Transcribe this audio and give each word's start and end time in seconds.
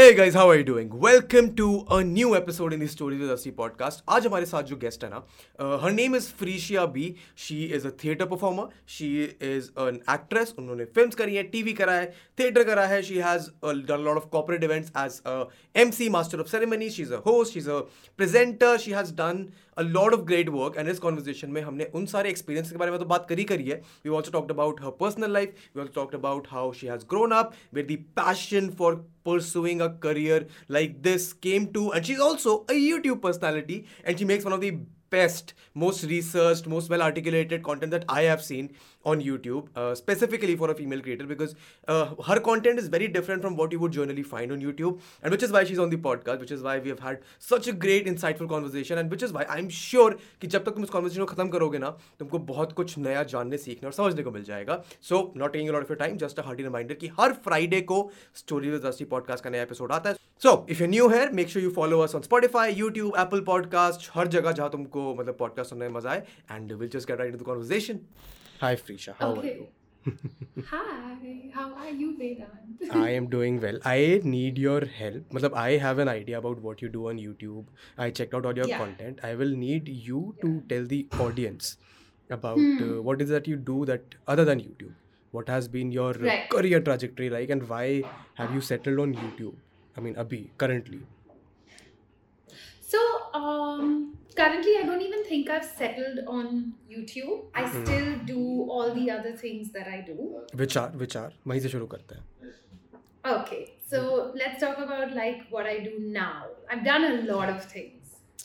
Hey 0.00 0.14
guys, 0.14 0.32
how 0.32 0.48
are 0.48 0.56
you 0.56 0.64
doing? 0.64 0.88
Welcome 0.88 1.48
to 1.56 1.84
a 1.90 2.02
new 2.02 2.34
episode 2.34 2.72
in 2.72 2.80
the 2.80 2.86
Stories 2.88 3.20
with 3.20 3.32
Asi 3.32 3.50
podcast. 3.56 4.02
आज 4.08 4.26
हमारे 4.26 4.46
साथ 4.46 4.62
जो 4.70 4.76
guest 4.84 5.02
है 5.04 5.10
ना 5.10 5.76
her 5.82 5.92
name 5.92 6.16
is 6.16 6.28
Frisha 6.38 6.84
B 6.94 7.04
she 7.46 7.58
is 7.64 7.86
a 7.86 7.90
theatre 8.04 8.26
performer 8.26 8.68
she 8.94 9.08
is 9.24 9.68
an 9.80 10.00
actress 10.10 10.54
उन्होंने 10.58 10.84
films 10.94 11.14
करी 11.14 11.36
है 11.36 11.42
TV 11.50 11.72
करा 11.80 11.94
है 11.94 12.06
थिएटर 12.38 12.64
करा 12.64 12.86
है. 12.86 13.02
She 13.02 13.18
has 13.26 13.50
lot 13.64 14.16
of 14.16 14.28
corporate 14.32 14.64
events 14.64 14.92
as 14.98 15.20
M 15.82 15.90
C 15.98 16.08
master 16.16 16.40
of 16.40 16.48
ceremony 16.50 16.88
she 16.90 17.02
is 17.02 17.12
a 17.14 17.18
host 17.26 17.52
she 17.52 17.58
is 17.60 17.70
a 17.70 17.78
presenter 18.18 18.78
she 18.78 18.92
has 18.92 19.12
done 19.20 19.46
a 19.77 19.83
lot 19.83 20.15
of 20.17 20.25
great 20.31 20.51
work 20.55 20.77
and 20.77 20.89
इस 20.89 20.99
conversation 21.05 21.53
में 21.57 21.61
हमने 21.61 21.89
उन 21.95 22.05
सारे 22.13 22.31
experience 22.33 22.71
के 22.71 22.77
बारे 22.77 22.91
में 22.91 22.99
तो 22.99 23.05
बात 23.05 23.27
करी 23.29 23.43
करी 23.51 23.69
है 23.69 23.81
we 24.05 24.15
also 24.19 24.35
talked 24.37 24.55
about 24.55 24.81
her 24.85 24.91
personal 25.03 25.35
life 25.37 25.63
we 25.73 25.83
also 25.83 25.93
talked 25.99 26.17
about 26.21 26.49
how 26.55 26.65
she 26.81 26.91
has 26.93 27.05
grown 27.13 27.37
up 27.41 27.53
with 27.79 27.87
the 27.93 27.97
passion 28.21 28.71
for 28.81 28.91
pursuing 29.29 29.81
a 29.81 29.89
career 30.07 30.41
like 30.79 30.99
this 31.07 31.31
came 31.47 31.71
to 31.77 31.91
and 31.93 32.05
she's 32.05 32.19
also 32.19 32.57
a 32.69 32.81
YouTube 32.81 33.21
personality 33.21 33.85
and 34.03 34.19
she 34.19 34.25
makes 34.33 34.45
one 34.45 34.53
of 34.53 34.61
the 34.61 34.77
best, 35.09 35.53
most 35.73 36.03
researched, 36.03 36.67
most 36.67 36.89
well 36.89 37.01
articulated 37.01 37.63
content 37.63 37.91
that 37.91 38.05
I 38.09 38.23
have 38.23 38.41
seen 38.41 38.71
On 39.04 39.20
YouTube, 39.20 39.68
uh, 39.74 39.94
specifically 39.94 40.56
for 40.56 40.70
a 40.70 40.74
female 40.74 41.00
creator, 41.00 41.24
because 41.24 41.54
uh, 41.88 42.14
her 42.26 42.38
content 42.40 42.78
is 42.78 42.88
very 42.88 43.08
different 43.08 43.42
from 43.42 43.56
what 43.56 43.72
you 43.72 43.78
would 43.78 43.92
generally 43.92 44.22
find 44.22 44.52
on 44.52 44.60
YouTube, 44.60 45.00
and 45.22 45.30
which 45.30 45.42
is 45.42 45.52
why 45.52 45.64
she's 45.64 45.78
on 45.78 45.90
the 45.90 45.96
podcast, 45.96 46.40
which 46.40 46.50
is 46.50 46.62
why 46.62 46.78
we 46.78 46.90
have 46.90 47.00
had 47.00 47.20
such 47.38 47.66
a 47.66 47.72
great, 47.72 48.06
insightful 48.06 48.48
conversation, 48.48 48.98
and 48.98 49.10
which 49.10 49.22
is 49.22 49.32
why 49.32 49.46
I'm 49.48 49.68
sure 49.68 50.14
कि 50.40 50.46
जब 50.46 50.64
तक 50.64 50.74
तुम 50.74 50.84
इस 50.84 50.90
conversation 50.90 51.18
को 51.18 51.26
खत्म 51.26 51.48
करोगे 51.48 51.78
ना 51.78 51.90
तुमको 52.18 52.38
बहुत 52.52 52.72
कुछ 52.72 52.96
नया 52.98 53.22
जानने 53.34 53.58
सीखने 53.58 53.86
और 53.86 53.92
समझने 53.92 54.22
को 54.22 54.30
मिल 54.30 54.44
जाएगा 54.44 54.82
so 55.08 55.22
not 55.36 55.52
taking 55.52 55.70
lot 55.70 55.82
of 55.82 55.92
your 55.92 55.98
time 55.98 56.16
just 56.16 56.38
a 56.38 56.42
hearty 56.46 56.62
reminder 56.62 56.94
कि 56.94 57.08
हर 57.20 57.32
फ्राइडे 57.44 57.80
को 57.92 58.10
स्टोरी 58.36 58.70
विद 58.70 58.86
रस्टी 58.86 59.04
पॉडकास्ट 59.14 59.44
का 59.44 59.50
नया 59.50 59.62
एपिसोड 59.62 59.92
आता 59.92 60.10
है 60.10 60.16
सो 60.42 60.54
इफ़ 60.70 60.82
यू 60.82 60.88
न्यू 60.88 61.08
है 61.08 61.32
make 61.34 61.48
sure 61.48 61.64
you 61.64 61.70
follow 61.70 62.00
us 62.00 62.14
on 62.14 62.22
Spotify 62.22 62.74
YouTube 62.74 63.16
Apple 63.18 63.40
podcast 63.46 64.10
हर 64.14 64.28
जगह 64.36 64.52
जहाँ 64.52 64.70
तुमको 64.70 65.14
मतलब 65.14 65.36
पॉडकास्ट 65.38 65.70
सुनने 65.70 65.88
मज़ा 65.98 66.10
आए 66.10 66.22
and 66.50 66.72
will 66.72 66.88
just 66.88 67.08
get 67.08 67.18
right 67.18 67.34
into 67.34 67.44
the 67.44 68.39
Hi, 68.60 68.76
Freishia. 68.76 69.14
How 69.18 69.28
okay. 69.30 69.40
are 69.40 69.54
you? 69.54 69.68
Hi, 70.70 71.50
how 71.54 71.72
are 71.82 71.88
you, 71.88 72.08
Vedant? 72.18 72.90
I 72.94 73.08
am 73.20 73.28
doing 73.28 73.58
well. 73.58 73.78
I 73.86 74.20
need 74.22 74.58
your 74.58 74.84
help. 74.84 75.30
Matlab, 75.36 75.54
I 75.54 75.78
have 75.84 75.98
an 75.98 76.08
idea 76.08 76.38
about 76.38 76.60
what 76.60 76.82
you 76.82 76.90
do 76.90 77.08
on 77.08 77.18
YouTube. 77.18 77.64
I 77.96 78.10
checked 78.10 78.34
out 78.34 78.44
all 78.44 78.54
your 78.54 78.66
yeah. 78.66 78.76
content. 78.76 79.20
I 79.22 79.34
will 79.34 79.54
need 79.62 79.88
you 79.88 80.34
yeah. 80.36 80.42
to 80.42 80.62
tell 80.68 80.84
the 80.84 81.06
audience 81.18 81.78
about 82.28 82.58
uh, 82.58 82.60
hmm. 82.60 82.98
uh, 82.98 83.00
what 83.00 83.22
is 83.22 83.30
that 83.30 83.48
you 83.48 83.56
do 83.56 83.86
that 83.86 84.14
other 84.28 84.44
than 84.44 84.60
YouTube. 84.60 84.92
What 85.30 85.48
has 85.48 85.66
been 85.66 85.90
your 85.90 86.12
right. 86.12 86.50
career 86.50 86.80
trajectory 86.80 87.30
like, 87.30 87.48
and 87.48 87.66
why 87.66 88.02
have 88.34 88.52
you 88.52 88.60
settled 88.60 88.98
on 88.98 89.14
YouTube? 89.14 89.54
I 89.96 90.00
mean, 90.00 90.16
Abhi, 90.16 90.48
currently. 90.58 91.00
So, 92.82 92.98
um, 93.32 94.18
currently 94.36 94.76
i 94.78 94.82
don't 94.88 95.02
even 95.02 95.24
think 95.24 95.50
i've 95.50 95.64
settled 95.64 96.20
on 96.26 96.72
youtube. 96.90 97.44
I 97.54 97.62
mm. 97.64 97.82
still 97.82 98.08
do 98.26 98.66
all 98.70 98.94
the 98.94 99.10
other 99.10 99.32
things 99.36 99.70
that 99.72 99.88
i 99.88 100.00
do. 100.00 100.40
Which 100.54 100.76
are 100.76 100.88
which 101.04 101.16
are? 101.16 101.30
wahi 101.52 101.60
se 101.66 101.72
shuru 101.74 101.88
karte 101.94 102.16
hain 102.16 102.52
okay 103.36 103.62
so 103.92 104.02
let's 104.42 104.60
talk 104.66 104.78
about 104.88 105.16
like 105.22 105.40
what 105.50 105.66
i 105.66 105.78
do 105.86 105.94
now. 105.98 106.44
I've 106.70 106.84
done 106.84 107.04
a 107.04 107.14
lot 107.32 107.48
of 107.48 107.64
things. 107.64 107.96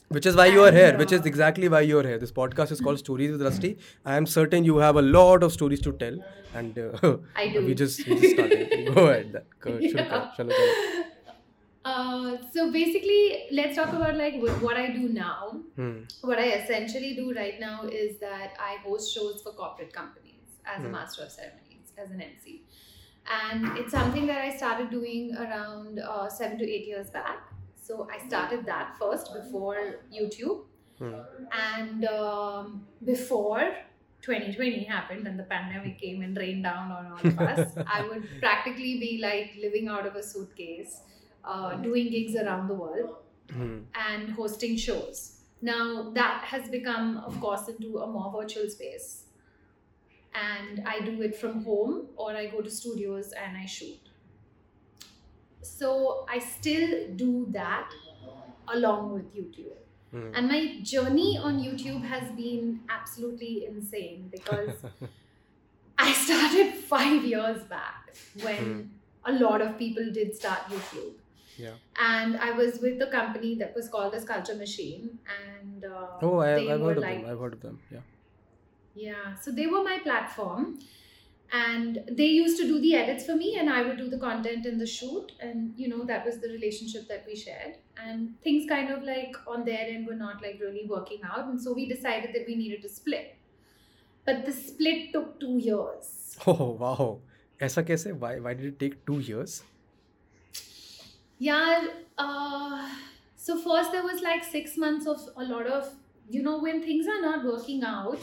Which 0.10 0.26
is 0.26 0.36
why 0.36 0.46
you 0.48 0.64
are 0.64 0.72
here 0.72 0.94
uh, 0.94 0.98
which 0.98 1.12
is 1.12 1.26
exactly 1.26 1.70
why 1.76 1.82
you 1.82 2.00
are 2.00 2.08
here. 2.08 2.18
This 2.24 2.32
podcast 2.32 2.72
is 2.72 2.82
called 2.88 3.00
stories 3.00 3.32
with 3.32 3.42
rusty. 3.42 3.78
I 4.06 4.18
am 4.18 4.26
certain 4.26 4.64
you 4.64 4.78
have 4.78 4.96
a 4.96 5.02
lot 5.02 5.44
of 5.48 5.54
stories 5.54 5.82
to 5.82 5.94
tell. 6.04 6.18
And 6.54 6.78
uh, 6.80 7.18
I 7.36 7.48
do. 7.54 7.66
we 7.66 7.74
just, 7.74 8.08
we 8.08 8.20
just 8.20 8.36
started. 8.36 8.94
Go 8.96 9.08
ahead. 9.08 9.44
Yeah. 9.66 10.32
chalo, 10.38 10.52
chalo. 10.52 10.95
Uh, 11.86 12.38
so 12.52 12.72
basically, 12.72 13.46
let's 13.52 13.76
talk 13.76 13.90
about 13.94 14.16
like 14.16 14.36
wh- 14.44 14.62
what 14.64 14.76
I 14.76 14.88
do 14.92 15.08
now. 15.10 15.60
Hmm. 15.76 16.00
What 16.22 16.40
I 16.40 16.48
essentially 16.54 17.14
do 17.16 17.32
right 17.36 17.60
now 17.60 17.84
is 17.84 18.18
that 18.20 18.54
I 18.60 18.78
host 18.86 19.14
shows 19.14 19.42
for 19.44 19.52
corporate 19.52 19.94
companies 19.94 20.48
as 20.66 20.80
a 20.84 20.88
Hmm. 20.88 20.94
master 20.94 21.24
of 21.24 21.32
ceremonies, 21.32 21.94
as 21.98 22.10
an 22.12 22.22
MC. 22.22 22.64
And 23.40 23.78
it's 23.78 23.92
something 23.92 24.26
that 24.28 24.42
I 24.48 24.56
started 24.56 24.90
doing 24.90 25.36
around 25.36 26.00
uh, 26.00 26.28
seven 26.30 26.58
to 26.60 26.66
eight 26.78 26.88
years 26.88 27.10
back. 27.12 27.40
So 27.88 28.08
I 28.12 28.18
started 28.28 28.66
that 28.66 28.98
first 29.00 29.32
before 29.34 29.78
YouTube. 30.12 30.66
Hmm. 30.98 31.14
And 31.52 32.06
um, 32.06 32.88
before 33.04 33.76
2020 34.24 34.84
happened 34.86 35.28
and 35.28 35.38
the 35.38 35.44
pandemic 35.44 36.00
came 36.00 36.22
and 36.24 36.36
rained 36.36 36.64
down 36.64 36.92
on 36.92 37.12
all 37.12 37.28
of 37.28 37.40
us, 37.40 37.74
I 37.88 38.08
would 38.08 38.28
practically 38.40 38.98
be 39.00 39.20
like 39.22 39.52
living 39.62 39.88
out 39.88 40.08
of 40.08 40.16
a 40.16 40.24
suitcase, 40.24 41.02
uh, 41.46 41.76
doing 41.76 42.10
gigs 42.10 42.36
around 42.36 42.68
the 42.68 42.74
world 42.74 43.16
Hmm. 43.52 43.82
and 43.94 44.30
hosting 44.32 44.76
shows. 44.76 45.42
Now 45.62 46.10
that 46.14 46.44
has 46.46 46.68
become, 46.70 47.18
of 47.18 47.40
course, 47.40 47.68
into 47.68 48.00
a 48.00 48.08
more 48.08 48.32
virtual 48.36 48.68
space. 48.70 49.26
And 50.34 50.82
I 50.86 51.00
do 51.02 51.22
it 51.22 51.36
from 51.36 51.64
home 51.64 52.08
or 52.18 52.32
I 52.36 52.48
go 52.48 52.62
to 52.62 52.70
studios 52.70 53.32
and 53.34 53.56
I 53.56 53.66
shoot. 53.66 54.00
So 55.62 56.26
I 56.30 56.40
still 56.40 57.08
do 57.16 57.48
that 57.52 57.90
along 58.68 59.14
with 59.14 59.34
YouTube. 59.36 59.78
Hmm. 60.12 60.32
And 60.34 60.48
my 60.48 60.80
journey 60.82 61.38
on 61.38 61.60
YouTube 61.60 62.04
has 62.04 62.32
been 62.32 62.82
absolutely 62.90 63.66
insane 63.66 64.30
because 64.32 64.86
I 65.98 66.12
started 66.14 66.74
five 66.74 67.24
years 67.24 67.62
back 67.64 68.16
when 68.42 68.92
a 69.26 69.34
lot 69.34 69.62
of 69.62 69.78
people 69.78 70.12
did 70.12 70.36
start 70.36 70.62
YouTube. 70.70 71.14
Yeah. 71.57 71.75
And 72.01 72.37
I 72.37 72.53
was 72.53 72.79
with 72.81 73.03
a 73.03 73.07
company 73.07 73.55
that 73.57 73.75
was 73.75 73.89
called 73.89 74.15
as 74.15 74.25
Culture 74.25 74.55
Machine, 74.55 75.19
and 75.41 75.85
uh, 75.85 76.07
Oh, 76.23 76.39
I, 76.39 76.55
they 76.55 76.71
I've 76.73 76.81
were 76.81 76.89
heard 76.89 76.99
of 76.99 77.03
like, 77.05 77.21
them. 77.23 77.31
I've 77.31 77.39
heard 77.39 77.53
of 77.55 77.61
them. 77.61 77.79
Yeah. 77.91 78.01
yeah, 78.95 79.35
so 79.35 79.51
they 79.51 79.67
were 79.67 79.83
my 79.83 79.99
platform, 79.99 80.79
and 81.53 81.99
they 82.11 82.27
used 82.27 82.57
to 82.59 82.67
do 82.67 82.81
the 82.81 82.95
edits 82.95 83.27
for 83.27 83.37
me, 83.37 83.57
and 83.59 83.69
I 83.69 83.83
would 83.83 83.99
do 83.99 84.09
the 84.09 84.19
content 84.19 84.67
and 84.67 84.81
the 84.81 84.87
shoot, 84.87 85.33
and 85.41 85.75
you 85.77 85.89
know 85.89 86.05
that 86.05 86.25
was 86.25 86.39
the 86.41 86.49
relationship 86.49 87.09
that 87.09 87.25
we 87.27 87.37
shared. 87.37 87.77
And 88.07 88.41
things 88.43 88.69
kind 88.69 88.91
of 88.91 89.03
like 89.03 89.37
on 89.47 89.65
their 89.65 89.87
end 89.95 90.07
were 90.07 90.15
not 90.15 90.43
like 90.43 90.59
really 90.61 90.87
working 90.89 91.21
out, 91.25 91.47
and 91.49 91.61
so 91.61 91.73
we 91.75 91.89
decided 91.89 92.35
that 92.35 92.47
we 92.47 92.57
needed 92.57 92.83
to 92.83 92.89
split. 92.89 93.37
But 94.25 94.47
the 94.47 94.53
split 94.53 95.13
took 95.13 95.39
two 95.41 95.59
years. 95.59 96.37
Oh 96.47 96.71
wow. 96.85 97.21
ऐसा 97.63 97.83
कैसे? 97.89 98.13
Why 98.21 98.39
why 98.41 98.55
did 98.55 98.67
it 98.67 98.79
take 98.79 98.95
two 99.07 99.19
years? 99.21 99.63
Yeah. 101.50 101.88
Uh, 102.18 102.90
so 103.36 103.58
first 103.66 103.92
there 103.92 104.04
was 104.04 104.22
like 104.22 104.44
six 104.44 104.78
months 104.78 105.06
of 105.14 105.20
a 105.38 105.44
lot 105.44 105.68
of 105.68 105.90
you 106.36 106.42
know 106.42 106.58
when 106.60 106.82
things 106.82 107.06
are 107.16 107.22
not 107.22 107.46
working 107.46 107.84
out, 107.84 108.18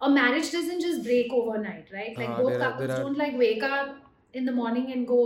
a 0.00 0.10
marriage 0.10 0.50
doesn't 0.52 0.80
just 0.80 1.02
break 1.08 1.32
overnight, 1.32 1.86
right? 1.92 2.16
Like 2.16 2.28
Ah, 2.28 2.36
both 2.42 2.54
are- 2.54 2.58
couples 2.66 2.90
are- 2.90 3.02
don't 3.02 3.18
like 3.24 3.36
wake 3.46 3.62
up 3.62 3.96
in 4.32 4.44
the 4.44 4.52
morning 4.60 4.92
and 4.92 5.06
go, 5.06 5.22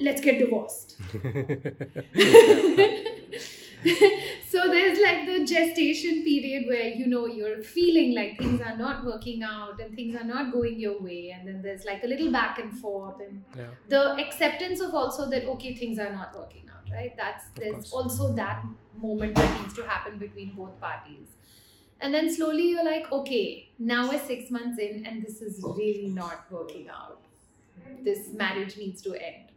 let's 0.00 0.20
get 0.28 0.38
divorced. 0.38 0.96
so 4.48 4.68
there's 4.68 4.98
like 5.00 5.26
the 5.26 5.44
gestation 5.44 6.22
period 6.22 6.68
where 6.68 6.88
you 6.88 7.06
know 7.06 7.26
you're 7.26 7.62
feeling 7.62 8.14
like 8.14 8.38
things 8.38 8.60
are 8.60 8.76
not 8.76 9.04
working 9.04 9.42
out 9.42 9.80
and 9.80 9.94
things 9.96 10.14
are 10.14 10.24
not 10.24 10.52
going 10.52 10.78
your 10.78 11.00
way, 11.00 11.34
and 11.36 11.46
then 11.46 11.62
there's 11.62 11.84
like 11.84 12.04
a 12.04 12.06
little 12.06 12.30
back 12.30 12.58
and 12.58 12.72
forth 12.78 13.20
and 13.20 13.42
yeah. 13.56 13.66
the 13.88 14.14
acceptance 14.24 14.80
of 14.80 14.94
also 14.94 15.28
that 15.28 15.44
okay 15.44 15.74
things 15.74 15.98
are 15.98 16.12
not 16.12 16.36
working 16.36 16.62
out 16.70 16.92
right 16.92 17.16
that's 17.16 17.46
there's 17.56 17.90
course. 17.90 17.92
also 17.92 18.32
that 18.34 18.64
moment 19.00 19.34
that 19.34 19.60
needs 19.60 19.74
to 19.74 19.82
happen 19.82 20.18
between 20.18 20.54
both 20.54 20.78
parties 20.80 21.28
and 22.00 22.12
then 22.12 22.32
slowly 22.32 22.70
you're 22.70 22.84
like 22.84 23.10
okay 23.10 23.68
now 23.78 24.08
we're 24.08 24.26
six 24.26 24.50
months 24.50 24.78
in 24.78 25.04
and 25.06 25.22
this 25.22 25.40
is 25.40 25.62
really 25.62 26.08
not 26.08 26.44
working 26.50 26.88
out 26.88 27.20
this 28.02 28.32
marriage 28.32 28.76
needs 28.76 29.02
to 29.02 29.14
end 29.14 29.51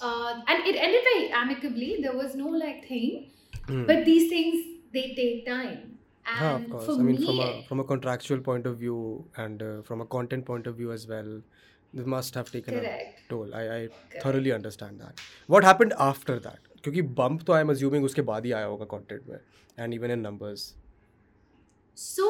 uh, 0.00 0.40
and 0.48 0.66
it 0.66 0.76
ended 0.86 1.02
very 1.10 1.30
amicably 1.42 1.90
there 2.02 2.16
was 2.16 2.34
no 2.34 2.48
like 2.64 2.86
thing 2.88 3.28
Hmm. 3.66 3.82
but 3.88 4.04
these 4.06 4.24
things 4.30 4.62
they 4.94 5.02
take 5.16 5.46
time 5.48 5.82
and 6.30 6.40
Yeah, 6.44 6.54
of 6.54 6.64
course. 6.70 6.86
for 6.86 6.94
I 6.94 7.04
mean, 7.08 7.18
me 7.20 7.26
from 7.26 7.40
a 7.42 7.62
from 7.68 7.80
a 7.82 7.84
contractual 7.90 8.40
point 8.48 8.66
of 8.70 8.78
view 8.78 8.96
and 9.44 9.62
uh, 9.62 9.82
from 9.90 10.00
a 10.00 10.06
content 10.14 10.44
point 10.48 10.66
of 10.70 10.76
view 10.80 10.90
as 10.96 11.06
well, 11.12 11.28
this 11.94 12.06
must 12.14 12.34
have 12.40 12.50
taken 12.56 12.74
correct 12.78 13.20
a 13.20 13.28
toll. 13.32 13.54
I, 13.54 13.62
I 13.76 13.88
thoroughly 14.24 14.52
understand 14.56 15.00
that. 15.04 15.22
What 15.56 15.68
happened 15.70 15.94
after 16.08 16.38
that? 16.48 16.58
क्योंकि 16.84 17.02
bump 17.20 17.44
तो 17.50 17.56
I'm 17.58 17.72
assuming 17.76 18.04
उसके 18.10 18.22
बाद 18.32 18.46
ही 18.46 18.52
आया 18.60 18.66
होगा 18.74 18.88
content 18.94 19.28
में 19.28 19.38
and 19.78 19.98
even 19.98 20.16
in 20.16 20.22
numbers. 20.28 20.66
So 21.94 22.28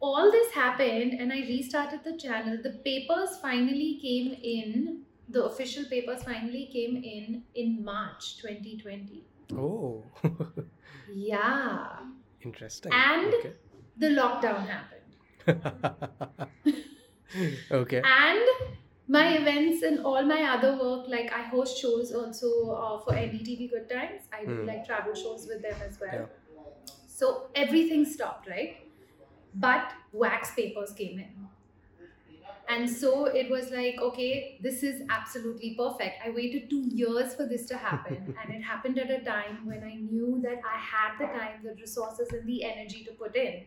all 0.00 0.30
this 0.30 0.52
happened, 0.52 1.14
and 1.20 1.32
I 1.32 1.40
restarted 1.52 2.04
the 2.04 2.16
channel. 2.16 2.58
The 2.62 2.74
papers 2.88 3.36
finally 3.42 3.98
came 4.02 4.34
in. 4.56 5.04
the 5.29 5.43
official 5.45 5.85
papers 5.85 6.23
finally 6.23 6.69
came 6.71 6.97
in 6.97 7.43
in 7.55 7.83
March 7.83 8.37
2020. 8.41 9.23
Oh, 9.55 10.03
Yeah, 11.13 11.97
interesting. 12.41 12.91
And- 12.93 13.33
okay. 13.33 13.53
the 13.97 14.07
lockdown 14.07 14.67
happened, 14.67 15.15
okay. 17.71 18.01
and 18.03 18.41
my 19.07 19.35
events 19.37 19.83
and 19.83 19.99
all 20.05 20.23
my 20.23 20.41
other 20.43 20.77
work, 20.81 21.07
like 21.07 21.31
I 21.33 21.43
host 21.43 21.77
shows 21.81 22.11
also 22.13 22.71
uh, 22.71 22.99
for 22.99 23.13
NDTV 23.13 23.69
Good 23.69 23.89
Times. 23.89 24.21
I 24.31 24.45
do 24.45 24.61
Hmm. 24.61 24.65
like 24.67 24.85
travel 24.85 25.13
shows 25.13 25.45
with 25.47 25.61
them 25.61 25.75
as 25.87 25.99
well. 25.99 26.13
Yeah. 26.13 26.25
So 27.07 27.47
everything 27.53 28.05
stopped, 28.05 28.47
right? 28.49 28.77
But 29.55 29.93
wax 30.11 30.53
papers 30.55 30.93
came 30.93 31.19
in. 31.19 31.47
And 32.69 32.89
so 32.89 33.25
it 33.25 33.49
was 33.49 33.71
like, 33.71 33.99
okay, 34.01 34.57
this 34.61 34.83
is 34.83 35.01
absolutely 35.09 35.75
perfect. 35.77 36.15
I 36.25 36.29
waited 36.29 36.69
two 36.69 36.83
years 36.87 37.35
for 37.35 37.45
this 37.45 37.65
to 37.67 37.77
happen. 37.77 38.35
and 38.43 38.55
it 38.55 38.61
happened 38.61 38.97
at 38.97 39.09
a 39.09 39.19
time 39.19 39.65
when 39.65 39.83
I 39.83 39.95
knew 39.95 40.39
that 40.43 40.61
I 40.63 40.77
had 40.77 41.17
the 41.19 41.25
time, 41.37 41.59
the 41.63 41.75
resources, 41.79 42.29
and 42.31 42.47
the 42.47 42.63
energy 42.63 43.03
to 43.03 43.11
put 43.11 43.35
in. 43.35 43.63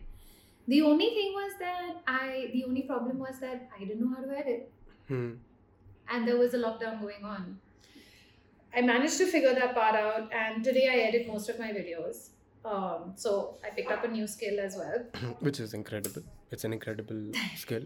The 0.69 0.83
only 0.83 1.11
thing 1.11 1.33
was 1.35 1.53
that 1.61 2.03
I, 2.07 2.51
the 2.53 2.65
only 2.65 2.83
problem 2.83 3.19
was 3.19 3.39
that 3.41 3.69
I 3.79 3.85
didn't 3.85 4.01
know 4.01 4.17
how 4.17 4.23
to 4.23 4.37
edit. 4.37 4.73
Hmm. 5.09 5.35
And 6.09 6.27
there 6.27 6.39
was 6.39 6.55
a 6.55 6.59
lockdown 6.59 7.01
going 7.01 7.25
on. 7.25 7.59
I 8.75 8.81
managed 8.81 9.19
to 9.19 9.27
figure 9.27 9.55
that 9.55 9.75
part 9.75 9.95
out. 9.95 10.33
And 10.33 10.65
today 10.65 10.89
I 10.89 11.09
edit 11.09 11.29
most 11.29 11.49
of 11.49 11.59
my 11.59 11.69
videos. 11.69 12.31
Um, 12.65 13.13
so 13.15 13.57
I 13.65 13.71
picked 13.71 13.93
up 13.93 14.05
a 14.05 14.09
new 14.09 14.27
skill 14.27 14.59
as 14.59 14.77
well. 14.77 15.05
Which 15.41 15.61
is 15.61 15.75
incredible. 15.75 16.23
It's 16.51 16.65
an 16.65 16.73
incredible 16.73 17.31
skill. 17.57 17.83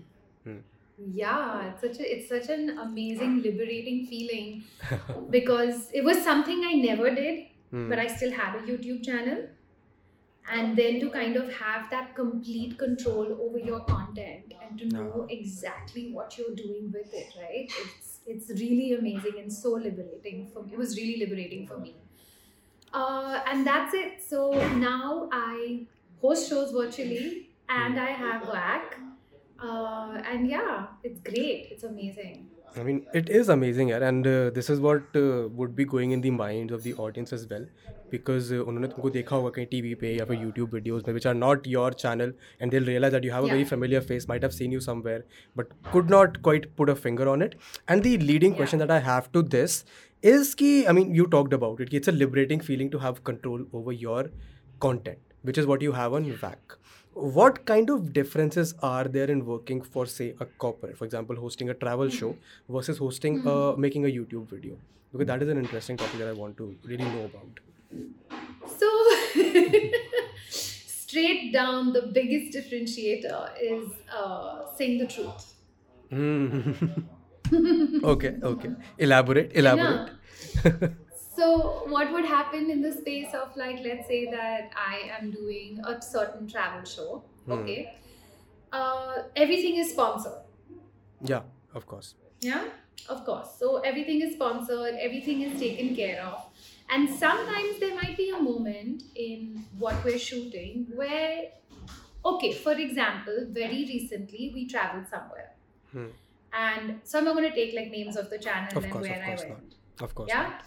Yeah, 1.03 1.71
it's 1.71 1.81
such 1.81 1.99
a 1.99 2.15
it's 2.15 2.29
such 2.29 2.49
an 2.51 2.79
amazing, 2.79 3.43
liberating 3.43 4.07
feeling 4.07 4.65
because 5.31 5.91
it 5.95 6.05
was 6.05 6.23
something 6.23 6.63
I 6.65 6.75
never 6.75 7.15
did, 7.15 7.47
Hmm. 7.71 7.89
but 7.89 7.99
I 8.01 8.07
still 8.09 8.33
had 8.33 8.57
a 8.57 8.63
YouTube 8.67 9.05
channel. 9.05 9.49
And 10.53 10.77
then 10.77 10.99
to 11.01 11.11
kind 11.11 11.37
of 11.37 11.53
have 11.53 11.89
that 11.91 12.15
complete 12.17 12.77
control 12.77 13.37
over 13.41 13.59
your 13.59 13.81
content 13.85 14.53
and 14.61 14.79
to 14.81 14.87
know 14.89 15.27
exactly 15.31 16.13
what 16.13 16.37
you're 16.37 16.55
doing 16.57 16.91
with 16.93 17.15
it, 17.15 17.35
right? 17.41 17.71
It's 17.83 18.21
it's 18.27 18.51
really 18.61 18.93
amazing 18.95 19.39
and 19.39 19.53
so 19.53 19.71
liberating 19.75 20.49
for 20.53 20.63
me. 20.65 20.73
It 20.73 20.79
was 20.79 20.97
really 20.97 21.19
liberating 21.25 21.67
for 21.69 21.79
me. 21.79 21.95
Uh, 22.93 23.41
and 23.47 23.67
that's 23.67 23.95
it. 23.95 24.23
So 24.23 24.51
now 24.79 25.29
I 25.33 25.87
host 26.21 26.49
shows 26.49 26.73
virtually 26.73 27.51
and 27.69 27.99
I 28.01 28.11
have 28.11 28.43
WAC. 28.43 28.95
Uh, 29.60 30.22
and 30.32 30.48
yeah, 30.50 30.88
it's 31.04 31.22
great. 31.22 31.68
It's 31.72 31.84
amazing. 31.84 32.48
I 32.78 32.84
mean, 32.84 32.98
it 33.14 33.30
is 33.30 33.50
amazing, 33.54 33.90
यार, 33.90 34.04
and 34.08 34.28
uh, 34.28 34.50
this 34.56 34.70
is 34.70 34.82
what 34.86 35.16
uh, 35.20 35.48
would 35.60 35.76
be 35.76 35.86
going 35.92 36.12
in 36.16 36.24
the 36.24 36.32
minds 36.38 36.74
of 36.78 36.84
the 36.88 36.94
audience 37.04 37.32
as 37.38 37.46
well, 37.52 37.68
because 38.16 38.50
uh, 38.52 38.58
उन्होंने 38.72 38.88
तुमको 38.94 39.10
देखा 39.10 39.36
होगा 39.36 39.50
कहीं 39.58 39.66
TV 39.76 39.94
पे 40.02 40.12
या 40.16 40.26
फिर 40.32 40.42
YouTube 40.42 40.74
videos 40.78 41.08
में, 41.08 41.14
which 41.18 41.28
are 41.32 41.36
not 41.44 41.70
your 41.76 41.86
channel, 42.04 42.34
and 42.60 42.76
they'll 42.76 42.90
realize 42.92 43.16
that 43.18 43.28
you 43.30 43.32
have 43.36 43.48
a 43.50 43.52
very 43.54 43.62
Yeah. 43.62 43.72
familiar 43.74 44.02
face, 44.10 44.28
might 44.34 44.48
have 44.48 44.58
seen 44.58 44.76
you 44.78 44.82
somewhere, 44.88 45.22
but 45.62 45.72
could 45.96 46.12
not 46.16 46.42
quite 46.50 46.68
put 46.82 46.94
a 46.96 46.98
finger 47.06 47.30
on 47.36 47.46
it. 47.48 47.56
And 47.88 48.10
the 48.10 48.18
leading 48.32 48.58
question 48.62 48.84
that 48.86 48.94
I 48.98 49.00
have 49.08 49.32
to 49.38 49.46
this 49.58 49.78
is 50.34 50.54
कि 50.64 50.74
I 50.94 50.98
mean, 51.00 51.16
you 51.22 51.30
talked 51.38 51.58
about 51.60 51.86
it. 51.86 51.94
कि 51.96 52.02
It's 52.02 52.14
a 52.14 52.18
liberating 52.20 52.68
feeling 52.72 52.92
to 52.98 53.04
have 53.08 53.24
control 53.32 53.66
over 53.82 53.98
your 54.06 54.22
content, 54.88 55.20
which 55.50 55.64
is 55.64 55.72
what 55.74 55.88
you 55.88 55.98
have 56.02 56.20
on 56.22 56.30
VAC. 56.44 56.78
What 57.15 57.65
kind 57.67 57.91
of 57.91 58.13
differences 58.13 58.75
are 58.83 59.05
there 59.05 59.31
in 59.31 59.45
working 59.45 59.83
for, 59.83 60.07
say, 60.07 60.35
a 60.41 60.45
corporate, 60.47 60.97
for 60.97 61.05
example, 61.05 61.37
hosting 61.37 61.69
a 61.69 61.75
travel 61.75 62.09
show 62.09 62.37
versus 62.69 62.99
hosting, 62.99 63.47
a, 63.47 63.77
making 63.77 64.05
a 64.05 64.09
YouTube 64.09 64.49
video? 64.49 64.77
Because 65.13 65.27
that 65.27 65.43
is 65.43 65.49
an 65.49 65.59
interesting 65.59 65.97
topic 65.97 66.19
that 66.19 66.29
I 66.29 66.33
want 66.33 66.57
to 66.59 66.77
really 66.85 67.05
know 67.05 67.25
about. 67.25 67.61
So, 68.79 68.89
straight 70.49 71.53
down, 71.53 71.93
the 71.93 72.03
biggest 72.13 72.57
differentiator 72.57 73.51
is 73.61 73.91
uh, 74.15 74.73
saying 74.77 74.99
the 74.99 75.07
truth. 75.07 75.55
Hmm. 76.11 76.63
okay, 78.05 78.37
okay. 78.43 78.71
Elaborate, 78.99 79.53
elaborate. 79.55 80.11
So, 81.41 81.85
what 81.89 82.13
would 82.13 82.27
happen 82.27 82.71
in 82.71 82.83
the 82.83 82.93
space 82.93 83.33
of, 83.33 83.57
like, 83.57 83.79
let's 83.83 84.07
say 84.07 84.31
that 84.31 84.73
I 84.77 84.97
am 85.19 85.31
doing 85.31 85.81
a 85.93 86.01
certain 86.03 86.47
travel 86.47 86.85
show, 86.95 87.23
Hmm. 87.47 87.53
okay? 87.53 87.95
Uh, 88.71 89.23
everything 89.45 89.77
is 89.85 89.93
sponsored. 89.93 90.43
yeah, 91.31 91.43
of 91.79 91.87
course. 91.93 92.15
Yeah, 92.49 92.65
of 93.15 93.25
course. 93.25 93.49
So 93.63 93.79
everything 93.91 94.21
is 94.27 94.35
sponsored, 94.35 94.95
everything 95.07 95.41
is 95.47 95.59
taken 95.63 95.95
care 95.97 96.21
of. 96.27 96.45
And 96.97 97.09
sometimes 97.23 97.79
there 97.81 97.95
might 97.95 98.17
be 98.19 98.29
a 98.39 98.41
moment 98.49 99.03
in 99.15 99.65
what 99.85 100.03
we're 100.05 100.19
shooting 100.19 100.87
where, 101.01 101.37
okay, 102.33 102.53
for 102.53 102.73
example, 102.87 103.39
very 103.61 103.81
recently 103.95 104.51
we 104.55 104.67
traveled 104.75 105.07
somewhere. 105.15 105.51
Hmm. 105.93 106.07
And 106.53 107.01
so 107.05 107.19
I'm 107.19 107.25
not 107.31 107.35
going 107.41 107.49
to 107.51 107.55
take 107.63 107.75
like 107.81 107.91
names 107.91 108.17
of 108.25 108.29
the 108.29 108.39
channel 108.39 108.77
Of 108.77 108.85
and 108.85 108.93
course, 108.93 109.09
where 109.09 109.21
of 109.23 109.27
course 109.31 109.43
I 109.43 109.49
not. 109.49 109.59
went. 109.59 109.75
Of 110.09 110.15
course. 110.15 110.29
Yeah. 110.35 110.43
not. 110.43 110.63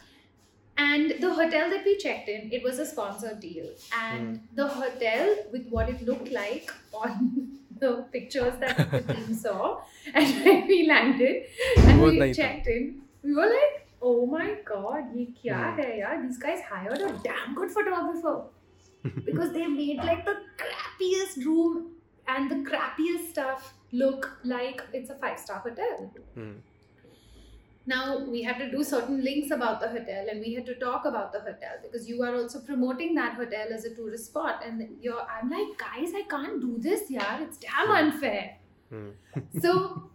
And 0.77 1.15
the 1.21 1.33
hotel 1.33 1.69
that 1.69 1.85
we 1.85 1.97
checked 1.97 2.29
in, 2.29 2.51
it 2.51 2.63
was 2.63 2.79
a 2.79 2.85
sponsor 2.85 3.35
deal. 3.35 3.67
And 3.99 4.39
mm. 4.39 4.41
the 4.55 4.67
hotel, 4.67 5.35
with 5.51 5.67
what 5.69 5.89
it 5.89 6.01
looked 6.01 6.31
like 6.31 6.73
on 6.93 7.59
the 7.79 8.05
pictures 8.11 8.53
that 8.59 8.91
the 8.91 9.01
team 9.13 9.33
saw, 9.35 9.81
and 10.13 10.45
when 10.45 10.67
we 10.67 10.87
landed 10.87 11.43
and 11.77 12.01
we 12.01 12.33
checked 12.33 12.67
in, 12.67 13.01
we 13.23 13.35
were 13.35 13.45
like, 13.45 13.87
oh 14.01 14.25
my 14.25 14.55
god, 14.65 15.15
ye 15.15 15.27
kya 15.43 15.53
mm. 15.53 15.75
hai 15.77 15.93
yaar? 16.01 16.17
These 16.25 16.37
guys 16.37 16.61
hired 16.73 17.01
a 17.01 17.13
damn 17.29 17.55
good 17.55 17.71
photographer. 17.71 18.43
because 19.25 19.51
they 19.51 19.67
made 19.67 19.97
like 19.97 20.25
the 20.25 20.35
crappiest 20.57 21.45
room 21.45 21.91
and 22.27 22.49
the 22.49 22.69
crappiest 22.69 23.29
stuff 23.29 23.73
look 23.91 24.37
like 24.43 24.81
it's 24.93 25.09
a 25.09 25.15
five 25.15 25.39
star 25.39 25.59
hotel. 25.59 26.11
Mm. 26.37 26.55
Now 27.85 28.23
we 28.25 28.41
had 28.41 28.57
to 28.59 28.71
do 28.71 28.83
certain 28.83 29.23
links 29.23 29.51
about 29.51 29.81
the 29.81 29.89
hotel 29.89 30.27
and 30.29 30.39
we 30.39 30.53
had 30.53 30.65
to 30.67 30.75
talk 30.75 31.05
about 31.05 31.33
the 31.33 31.39
hotel 31.39 31.75
because 31.81 32.07
you 32.07 32.23
are 32.23 32.33
also 32.35 32.59
promoting 32.61 33.13
that 33.15 33.33
hotel 33.33 33.67
as 33.73 33.83
a 33.83 33.93
tourist 33.93 34.27
spot. 34.27 34.63
And 34.65 34.87
you're 35.01 35.21
I'm 35.21 35.49
like, 35.49 35.77
guys, 35.77 36.13
I 36.15 36.23
can't 36.29 36.61
do 36.61 36.77
this, 36.77 37.09
yeah. 37.09 37.41
It's 37.41 37.57
damn 37.57 37.91
unfair. 37.91 38.57
Hmm. 38.89 39.09
So 39.61 40.11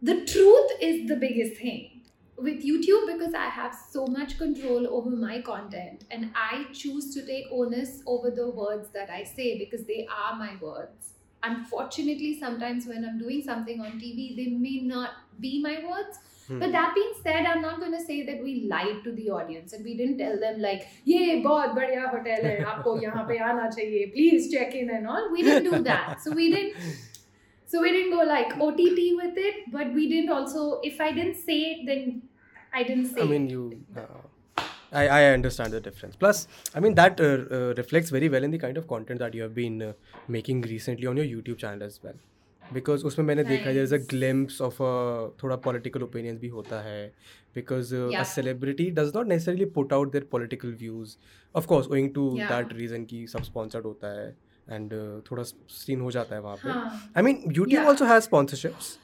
the 0.00 0.24
truth 0.24 0.70
is 0.80 1.08
the 1.08 1.16
biggest 1.16 1.60
thing. 1.60 1.90
With 2.36 2.64
YouTube, 2.64 3.06
because 3.06 3.32
I 3.32 3.46
have 3.46 3.74
so 3.74 4.06
much 4.06 4.38
control 4.38 4.88
over 4.88 5.08
my 5.08 5.40
content 5.40 6.04
and 6.10 6.32
I 6.34 6.64
choose 6.72 7.14
to 7.14 7.24
take 7.24 7.44
onus 7.52 8.02
over 8.06 8.30
the 8.30 8.50
words 8.50 8.88
that 8.90 9.08
I 9.08 9.22
say 9.22 9.58
because 9.58 9.86
they 9.86 10.08
are 10.10 10.34
my 10.36 10.56
words. 10.60 11.12
Unfortunately, 11.44 12.38
sometimes 12.40 12.86
when 12.86 13.04
I'm 13.04 13.18
doing 13.18 13.42
something 13.42 13.80
on 13.80 14.00
TV, 14.00 14.34
they 14.34 14.46
may 14.46 14.80
not 14.82 15.10
be 15.38 15.62
my 15.62 15.84
words. 15.88 16.18
Hmm. 16.48 16.58
But 16.58 16.72
that 16.72 16.94
being 16.94 17.12
said, 17.22 17.46
I'm 17.46 17.62
not 17.62 17.80
going 17.80 17.92
to 17.92 18.00
say 18.00 18.24
that 18.26 18.42
we 18.42 18.66
lied 18.68 19.02
to 19.04 19.12
the 19.12 19.30
audience 19.30 19.72
and 19.72 19.84
we 19.84 19.96
didn't 19.96 20.18
tell 20.18 20.38
them 20.38 20.60
like, 20.60 20.86
yeah, 21.04 21.40
bahut 21.46 21.74
badhiya 21.78 22.10
hotel 22.10 22.44
hai, 22.48 22.56
aapko 22.72 23.00
yahan 23.06 23.26
pe 23.30 23.38
aana 23.38 23.70
chahiye, 23.78 24.12
please 24.12 24.52
check 24.52 24.74
in 24.74 24.90
and 24.90 25.06
all." 25.06 25.32
We 25.32 25.42
didn't 25.42 25.70
do 25.70 25.82
that. 25.90 26.20
So 26.20 26.32
we 26.32 26.50
didn't 26.52 26.76
so 27.66 27.80
we 27.82 27.92
didn't 27.92 28.12
go 28.18 28.24
like 28.24 28.52
OTT 28.68 29.00
with 29.22 29.42
it, 29.48 29.64
but 29.72 29.92
we 29.94 30.08
didn't 30.08 30.30
also 30.30 30.80
if 30.82 31.00
I 31.00 31.12
didn't 31.12 31.42
say 31.48 31.58
it 31.72 31.86
then 31.86 32.22
I 32.72 32.82
didn't 32.82 33.06
say 33.14 33.22
I 33.22 33.24
mean 33.24 33.48
you 33.48 33.64
uh, 33.96 34.22
I, 34.92 35.08
I 35.08 35.24
understand 35.32 35.72
the 35.72 35.80
difference. 35.80 36.14
Plus, 36.14 36.46
I 36.72 36.80
mean, 36.80 36.94
that 36.94 37.20
uh, 37.20 37.24
uh, 37.24 37.74
reflects 37.76 38.10
very 38.10 38.28
well 38.28 38.44
in 38.44 38.52
the 38.52 38.58
kind 38.58 38.76
of 38.76 38.86
content 38.86 39.18
that 39.18 39.34
you 39.34 39.42
have 39.42 39.54
been 39.54 39.82
uh, 39.82 39.92
making 40.28 40.60
recently 40.62 41.08
on 41.08 41.16
your 41.16 41.26
YouTube 41.26 41.58
channel 41.58 41.82
as 41.82 42.00
well. 42.02 42.14
Because 42.72 43.04
उसमें 43.06 43.24
मैंने 43.26 43.44
देखा 43.44 43.72
there 43.72 43.82
is 43.82 43.94
a 43.94 43.98
glimpse 44.10 44.60
of 44.62 44.78
थोड़ा 45.42 45.56
political 45.66 46.02
opinion 46.02 46.38
भी 46.38 46.48
होता 46.48 46.80
है 46.82 47.06
because 47.54 47.94
a 47.94 48.22
celebrity 48.34 48.90
does 48.98 49.12
not 49.16 49.26
necessarily 49.28 49.64
put 49.78 49.92
out 49.92 50.12
their 50.12 50.28
political 50.32 50.74
views 50.80 51.16
of course 51.54 51.88
owing 51.90 52.12
to 52.14 52.30
that 52.38 52.72
reason 52.72 53.04
की 53.12 53.26
सब 53.26 53.42
sponsored 53.42 53.86
होता 53.86 54.18
है 54.20 54.28
एंड 54.70 54.92
uh, 54.92 55.30
थोड़ा 55.30 55.42
सीन 55.42 56.00
हो 56.00 56.10
जाता 56.10 56.34
है 56.34 56.40
वहाँ 56.42 56.56
पे 56.64 56.70
I 57.16 57.22
mean 57.22 57.42
YouTube 57.56 57.86
also 57.86 58.04
has 58.04 58.24
sponsorships 58.24 58.98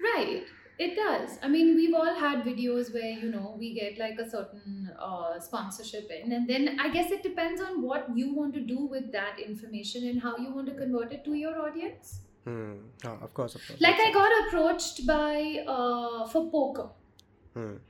right 0.00 0.56
It 0.80 0.94
does. 0.96 1.32
I 1.42 1.48
mean, 1.48 1.70
we've 1.76 1.94
all 2.00 2.14
had 2.14 2.44
videos 2.44 2.90
where, 2.94 3.14
you 3.22 3.30
know, 3.30 3.56
we 3.58 3.74
get 3.74 3.98
like 3.98 4.20
a 4.20 4.26
certain 4.30 4.92
uh, 4.96 5.40
sponsorship 5.40 6.12
in, 6.16 6.30
and 6.30 6.48
then 6.48 6.78
I 6.78 6.88
guess 6.88 7.10
it 7.10 7.24
depends 7.24 7.60
on 7.60 7.82
what 7.82 8.06
you 8.14 8.32
want 8.32 8.54
to 8.54 8.60
do 8.60 8.86
with 8.86 9.10
that 9.10 9.40
information 9.44 10.06
and 10.06 10.22
how 10.22 10.36
you 10.36 10.54
want 10.54 10.68
to 10.68 10.74
convert 10.74 11.12
it 11.12 11.24
to 11.24 11.34
your 11.34 11.60
audience. 11.60 12.20
Hmm. 12.48 12.74
ah, 13.10 13.16
of 13.26 13.34
course 13.38 13.54
of 13.58 13.66
course 13.66 13.80
Like, 13.86 13.96
makes 13.98 14.08
I 14.08 14.12
got 14.20 14.32
approached 14.42 15.06
by, 15.06 15.64
uh, 15.76 16.26
for 16.34 16.42
poker. 16.56 16.88
sense. 17.54 17.84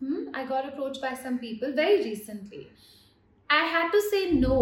Hmm. 0.00 0.06
Hmm? 0.06 0.24
I 0.34 0.44
got 0.52 0.68
approached 0.70 1.00
by 1.06 1.14
some 1.14 1.38
people 1.46 1.72
very 1.72 2.02
recently. 2.04 2.66
I 3.48 3.62
had 3.76 3.90
to 3.92 4.00
say 4.10 4.22
no. 4.32 4.58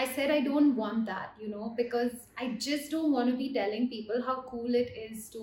I 0.00 0.06
said 0.14 0.30
I 0.32 0.40
don't 0.46 0.74
want 0.76 1.06
that, 1.06 1.34
you 1.42 1.48
know, 1.52 1.74
because 1.76 2.12
I 2.42 2.48
just 2.66 2.90
don't 2.94 3.12
want 3.12 3.30
to 3.30 3.36
be 3.36 3.52
telling 3.54 3.88
people 3.92 4.22
how 4.26 4.34
cool 4.50 4.74
it 4.80 4.90
is 5.04 5.28
to 5.36 5.42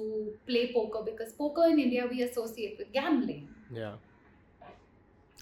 play 0.49 0.71
poker 0.73 1.01
because 1.05 1.33
poker 1.33 1.65
in 1.71 1.79
India 1.85 2.05
we 2.09 2.21
associate 2.27 2.77
with 2.83 2.91
gambling. 2.93 3.47
yeah 3.71 3.95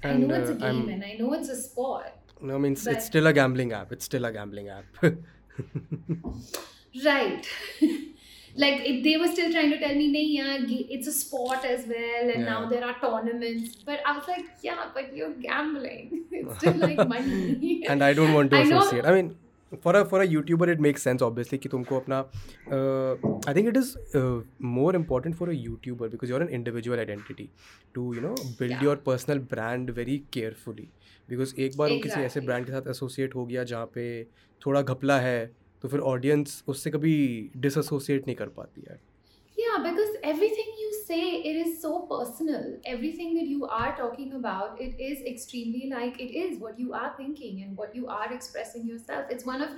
I 0.04 0.14
know 0.14 0.34
it's 0.36 0.50
a 0.50 0.54
uh, 0.54 0.56
game 0.58 0.80
I'm- 0.82 0.90
and 0.90 1.04
I 1.10 1.14
know 1.20 1.34
it's 1.34 1.50
a 1.50 1.56
sport. 1.56 2.12
No, 2.42 2.56
I 2.56 2.58
mean 2.64 2.74
it's, 2.74 2.88
it's 2.88 3.06
still 3.06 3.28
a 3.28 3.34
gambling 3.34 3.72
app. 3.82 3.92
It's 3.98 4.06
still 4.06 4.26
a 4.26 4.32
gambling 4.38 4.70
app. 4.70 4.86
Right. 7.06 7.46
like 8.56 8.82
it, 8.90 9.04
they 9.04 9.18
were 9.18 9.28
still 9.28 9.52
trying 9.52 9.72
to 9.72 9.80
tell 9.84 9.96
me 10.00 10.08
nahi 10.16 10.34
yaar, 10.40 10.90
it's 10.98 11.08
a 11.08 11.12
sport 11.20 11.64
as 11.66 11.88
well 11.94 12.28
and 12.34 12.42
Yeah. 12.44 12.50
now 12.50 12.70
there 12.74 12.84
are 12.90 12.96
tournaments 13.06 13.78
but 13.88 14.00
i 14.06 14.12
was 14.18 14.28
like 14.34 14.46
yeah 14.68 14.84
but 14.98 15.16
you're 15.20 15.32
gambling 15.46 16.12
it's 16.32 16.60
still 16.60 16.78
like 16.84 17.02
money 17.14 17.72
and 17.96 18.04
I 18.10 18.14
don't 18.20 18.34
want 18.40 18.52
to 18.52 18.58
I 18.58 18.62
associate 18.68 19.04
know- 19.06 19.10
I 19.10 19.22
mean, 19.22 19.32
for 19.84 19.92
a 20.00 20.06
for 20.10 20.18
a 20.22 20.26
YouTuber, 20.32 20.68
it 20.72 20.82
makes 20.86 21.02
sense 21.08 21.24
obviously 21.28 21.58
कि 21.62 21.70
तुमको 21.70 22.00
अपना 22.00 22.18
uh, 22.78 23.14
I 23.52 23.54
think 23.58 23.70
it 23.72 23.78
is 23.82 23.88
uh, 24.20 24.42
more 24.76 24.92
important 25.00 25.38
for 25.40 25.48
a 25.54 25.56
YouTuber 25.62 26.10
because 26.12 26.34
you're 26.34 26.44
an 26.48 26.52
individual 26.58 27.00
identity 27.06 27.48
to 27.96 28.04
you 28.18 28.22
know 28.28 28.36
build 28.60 28.76
Yeah. 28.76 28.84
your 28.88 28.96
personal 29.10 29.42
brand 29.56 29.90
very 30.02 30.20
carefully 30.38 30.88
because 31.34 31.56
एक 31.68 31.78
बार 31.78 31.90
वो 31.92 32.00
किसी 32.06 32.20
ऐसे 32.20 32.40
Exactly. 32.40 32.46
Brand 32.52 32.66
के 32.66 32.72
साथ 32.72 32.90
associate 32.96 33.36
हो 33.36 33.46
गया 33.54 33.64
जहाँ 33.74 33.86
पे 33.98 34.08
थोड़ा 34.66 34.82
घपला 34.94 35.20
है 35.28 35.38
तो 35.83 35.89
फिर 35.89 36.01
ऑडियंस 36.13 36.63
उससे 36.69 36.91
कभी 36.91 37.15
डिसएसोसिएट 37.67 38.27
नहीं 38.27 38.37
कर 38.37 38.49
पाती 38.61 38.85
है 38.91 38.99
Yeah, 39.59 39.79
because 39.85 40.11
everything 40.31 40.69
you 40.81 40.89
say, 40.97 41.21
it 41.51 41.57
is 41.61 41.71
so 41.85 41.89
personal. 42.11 42.67
Everything 42.91 43.33
that 43.39 43.49
you 43.53 43.67
are 43.79 43.89
talking 44.01 44.35
about, 44.39 44.81
it 44.85 45.01
is 45.07 45.25
extremely 45.31 45.89
like 45.93 46.21
it 46.27 46.35
is 46.43 46.61
what 46.67 46.79
you 46.83 46.93
are 46.99 47.09
thinking 47.17 47.57
and 47.65 47.81
what 47.83 47.97
you 48.01 48.07
are 48.19 48.29
expressing 48.37 48.87
yourself. 48.91 49.33
It's 49.37 49.49
one 49.49 49.65
of 49.67 49.73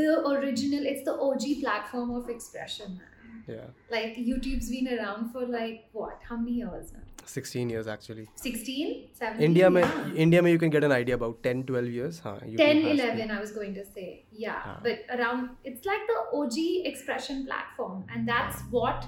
the 0.00 0.08
original, 0.30 0.88
it's 0.92 1.04
the 1.10 1.16
OG 1.26 1.44
platform 1.64 2.14
of 2.20 2.30
expression. 2.36 2.96
man. 3.02 3.44
yeah 3.56 3.68
Like 3.96 4.16
YouTube's 4.30 4.70
been 4.76 4.88
around 4.96 5.30
for 5.36 5.44
like 5.58 5.84
what? 6.00 6.26
How 6.30 6.40
many 6.46 6.56
years 6.62 6.92
now? 6.96 7.01
16 7.25 7.69
years 7.69 7.87
actually. 7.87 8.27
16 8.35 9.09
17 9.13 9.45
india 9.47 9.69
yeah. 9.69 10.23
india 10.25 10.41
mein 10.41 10.53
you 10.53 10.59
can 10.59 10.69
get 10.75 10.83
an 10.83 10.91
idea 10.91 11.15
about 11.15 11.41
10 11.43 11.63
12 11.63 11.87
years 11.97 12.19
huh, 12.19 12.35
10 12.57 12.85
11 12.91 13.31
i 13.31 13.39
was 13.39 13.51
going 13.57 13.73
to 13.79 13.85
say 13.85 14.25
yeah. 14.31 14.61
Huh. 14.67 14.77
but 14.83 15.17
around 15.17 15.49
it's 15.63 15.85
like 15.85 16.05
the 16.11 16.19
og 16.39 16.57
expression 16.91 17.45
platform 17.45 18.05
and 18.13 18.27
that's 18.27 18.61
what 18.77 19.07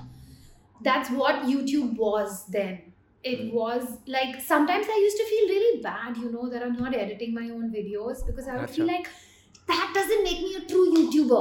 that's 0.90 1.10
what 1.22 1.48
youtube 1.54 1.96
was 1.98 2.46
then. 2.58 2.76
It 3.30 3.40
hmm. 3.44 3.56
was 3.58 3.86
like 4.16 4.34
sometimes 4.48 4.90
i 4.96 4.98
used 5.04 5.18
to 5.20 5.24
feel 5.30 5.46
really 5.52 5.82
bad 5.86 6.18
you 6.24 6.28
know 6.34 6.44
that 6.50 6.66
i'm 6.66 6.76
not 6.82 6.98
editing 7.04 7.32
my 7.38 7.46
own 7.54 7.72
videos 7.78 8.20
because 8.28 8.50
i 8.56 8.58
would 8.58 8.74
feel 8.76 8.86
like 8.90 9.08
that 9.71 9.91
doesn't 9.97 10.23
make 10.27 10.39
me 10.45 10.53
a 10.59 10.62
true 10.71 10.85
youtuber 10.95 11.41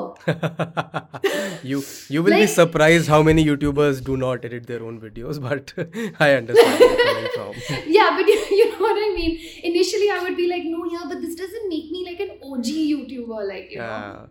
you 1.71 1.77
you 2.15 2.21
will 2.25 2.35
be 2.35 2.41
Like- 2.41 2.53
surprised 2.55 3.07
how 3.13 3.19
many 3.29 3.45
YouTubers 3.49 4.01
do 4.09 4.17
not 4.23 4.45
edit 4.49 4.67
their 4.71 4.81
own 4.89 4.99
videos, 5.05 5.39
but 5.45 5.73
I 6.27 6.33
understand 6.39 6.83
where 6.83 6.89
you're 6.91 7.05
coming 7.07 7.29
from. 7.35 7.87
yeah 7.99 8.09
but 8.19 8.27
you, 8.33 8.37
you 8.59 8.65
know 8.71 8.81
what 8.87 8.99
i 9.05 9.07
mean 9.19 9.37
initially 9.71 10.09
i 10.17 10.19
would 10.25 10.37
be 10.41 10.47
like 10.51 10.67
no 10.75 10.83
yeah 10.95 11.05
but 11.13 11.21
this 11.27 11.35
doesn't 11.43 11.67
make 11.75 11.87
me 11.95 12.03
like 12.09 12.21
an 12.27 12.35
og 12.51 12.69
youtuber 12.73 13.41
like 13.53 13.71
you 13.77 13.81
know 13.85 13.93
Yeah. 13.93 14.27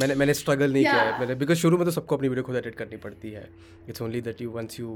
मैंने 0.00 0.14
मैंने 0.18 0.34
struggle 0.38 0.72
नहीं 0.72 0.82
किया 0.84 0.96
है 0.96 1.06
Yeah. 1.10 1.20
मैंने 1.20 1.34
because 1.38 1.56
शुरू 1.62 1.76
में 1.78 1.84
तो 1.86 1.90
सबको 1.94 2.16
अपनी 2.16 2.28
वीडियो 2.28 2.44
खुद 2.48 2.56
एडिट 2.56 2.74
करनी 2.80 2.96
पड़ती 3.04 3.30
है 3.38 3.48
it's 3.88 4.02
only 4.02 4.20
that 4.26 4.40
you 4.42 4.50
once 4.56 4.78
you 4.80 4.90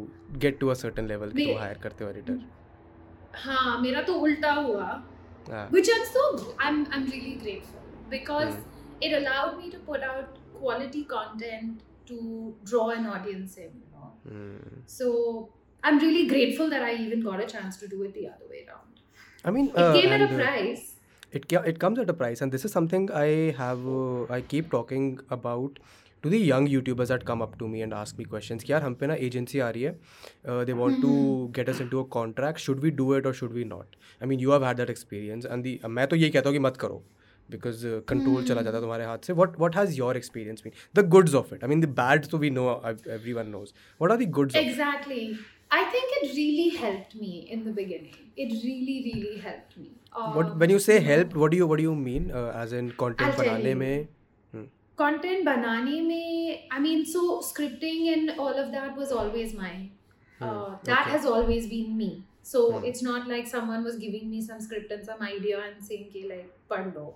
gate 0.45 0.59
to 0.61 0.69
a 0.69 0.75
certain 0.83 1.09
level 1.09 1.31
कि 1.31 1.45
तुम 1.45 1.53
Me- 1.53 1.61
हायर 1.63 1.79
करते 1.87 2.05
हो 2.05 2.11
एडिटर 2.11 2.39
हाँ 3.47 3.81
मेरा 3.83 4.03
तो 4.11 4.15
उल्टा 4.27 4.53
हुआ 4.61 4.87
which 5.77 5.89
I'm 5.97 6.05
so 6.17 6.27
I'm 6.67 6.77
I'm 6.97 7.07
really 7.15 7.35
grateful 7.45 7.76
because 8.11 8.55
it 9.01 9.13
allowed 9.19 9.59
me 9.59 9.71
to 9.71 9.79
put 9.91 10.03
out 10.11 10.39
quality 10.61 11.05
content 11.05 11.83
to 12.07 12.21
draw 12.71 12.87
an 12.91 13.07
audience 13.17 13.57
in. 13.57 13.71
You 13.83 13.91
know, 13.97 14.09
Hmm. 14.29 14.81
so 14.99 15.11
I'm 15.83 15.99
really 16.07 16.27
grateful 16.33 16.69
that 16.71 16.83
I 16.89 16.95
even 17.05 17.23
got 17.29 17.41
a 17.45 17.47
chance 17.53 17.79
to 17.85 17.89
do 17.95 18.03
it 18.09 18.15
the 18.19 18.27
other 18.33 18.49
way 18.55 18.65
around. 18.67 19.01
I 19.45 19.53
mean 19.59 19.71
It 19.71 19.79
uh, 19.85 19.93
came 20.01 20.13
at 20.17 20.21
a 20.21 20.29
and, 20.31 20.35
uh, 20.35 20.45
price. 20.45 20.85
it 21.39 21.45
ca- 21.51 21.65
it 21.71 21.79
comes 21.83 22.01
at 22.01 22.11
a 22.13 22.15
price 22.21 22.41
and 22.45 22.55
this 22.55 22.65
is 22.69 22.73
something 22.77 23.05
i 23.21 23.29
have 23.61 23.85
uh, 23.93 24.33
i 24.37 24.41
keep 24.53 24.67
talking 24.75 25.05
about 25.37 25.79
to 26.25 26.33
the 26.35 26.41
young 26.49 26.67
youtubers 26.73 27.13
that 27.13 27.25
come 27.31 27.45
up 27.47 27.55
to 27.63 27.69
me 27.75 27.81
and 27.87 27.97
ask 28.01 28.19
me 28.21 28.27
questions 28.35 28.65
कि 28.65 28.73
यार 28.73 28.83
हम 28.83 28.95
पे 29.03 29.07
ना 29.13 29.15
agency 29.29 29.61
आ 29.67 29.71
रही 29.77 29.83
है 29.83 30.65
they 30.71 30.73
want 30.81 31.01
to 31.03 31.13
get 31.57 31.69
us 31.75 31.81
into 31.87 32.03
a 32.03 32.07
contract 32.19 32.59
should 32.67 32.81
we 32.81 32.91
do 33.01 33.15
it 33.17 33.27
और 33.27 33.35
should 33.41 33.53
we 33.53 33.65
not 33.73 33.97
I 34.23 34.29
mean 34.29 34.41
you 34.41 34.53
have 34.53 34.65
had 34.65 34.77
that 34.83 34.91
experience 34.97 35.47
and 35.47 35.63
the 35.65 35.79
मैं 35.99 36.07
तो 36.09 36.17
ये 36.17 36.31
कहता 36.37 36.49
हूँ 36.51 36.57
कि 36.57 36.63
मत 36.67 36.77
करो 36.85 37.03
बिकॉज़ 37.52 37.86
कंट्रोल 38.10 38.46
चला 38.46 38.62
जाता 38.62 38.78
है 38.78 38.82
तुम्हारे 38.84 39.06
हाथ 39.06 39.28
से 39.28 39.34
what 39.42 39.60
what 39.60 39.76
has 39.76 39.94
your 39.98 40.18
experience 40.18 40.64
mean 40.66 40.74
the 41.02 41.08
goods 41.10 41.36
of 41.42 41.54
it 41.56 41.64
I 41.64 41.70
mean 41.70 41.82
the 41.82 41.90
bad 42.00 42.26
तो 42.32 42.38
we 42.38 42.50
know 42.50 42.66
every 42.88 43.34
one 43.34 43.48
knows 43.58 43.74
what 44.02 44.12
are 44.12 44.18
the 44.24 44.30
goods 44.40 44.56
of 44.56 45.46
I 45.72 45.80
think 45.94 46.12
it 46.18 46.30
really 46.34 46.66
helped 46.82 47.16
me 47.22 47.30
in 47.54 47.64
the 47.64 47.72
beginning. 47.78 48.14
It 48.44 48.52
really, 48.66 48.94
really 49.08 49.32
helped 49.46 49.74
me. 49.80 49.88
Um, 50.20 50.30
What 50.36 50.52
Um, 50.52 50.62
when 50.62 50.74
you 50.74 50.78
say 50.86 50.96
help, 51.08 51.34
what 51.42 51.54
do 51.54 51.58
you 51.62 51.68
what 51.72 51.82
do 51.82 51.88
you 51.88 51.96
mean? 52.04 52.30
Uh, 52.42 52.44
as 52.60 52.76
in 52.78 52.88
content 53.02 53.34
I'll 53.34 53.42
बनाने 53.42 53.74
you. 53.74 53.80
में 53.82 54.08
content 54.98 55.44
banane 55.46 55.90
mein 56.06 56.62
i 56.72 56.80
mean 56.80 57.04
so 57.10 57.24
scripting 57.48 58.08
and 58.14 58.32
all 58.46 58.62
of 58.62 58.72
that 58.72 58.96
was 59.02 59.12
always 59.12 59.52
mine 59.58 59.84
uh, 60.42 60.46
Hmm, 60.46 60.78
that 60.86 61.02
okay. 61.02 61.12
has 61.12 61.26
always 61.34 61.68
been 61.74 61.92
me 61.98 62.10
so 62.52 62.60
Hmm. 62.74 62.86
it's 62.90 63.02
not 63.08 63.28
like 63.34 63.48
someone 63.54 63.84
was 63.90 63.96
giving 64.04 64.30
me 64.34 64.42
some 64.50 64.60
script 64.68 64.92
and 64.98 65.06
some 65.12 65.24
idea 65.30 65.58
and 65.68 65.84
saying 65.90 66.06
ki 66.16 66.24
like 66.34 66.52
pad 66.74 66.94
lo 67.00 67.08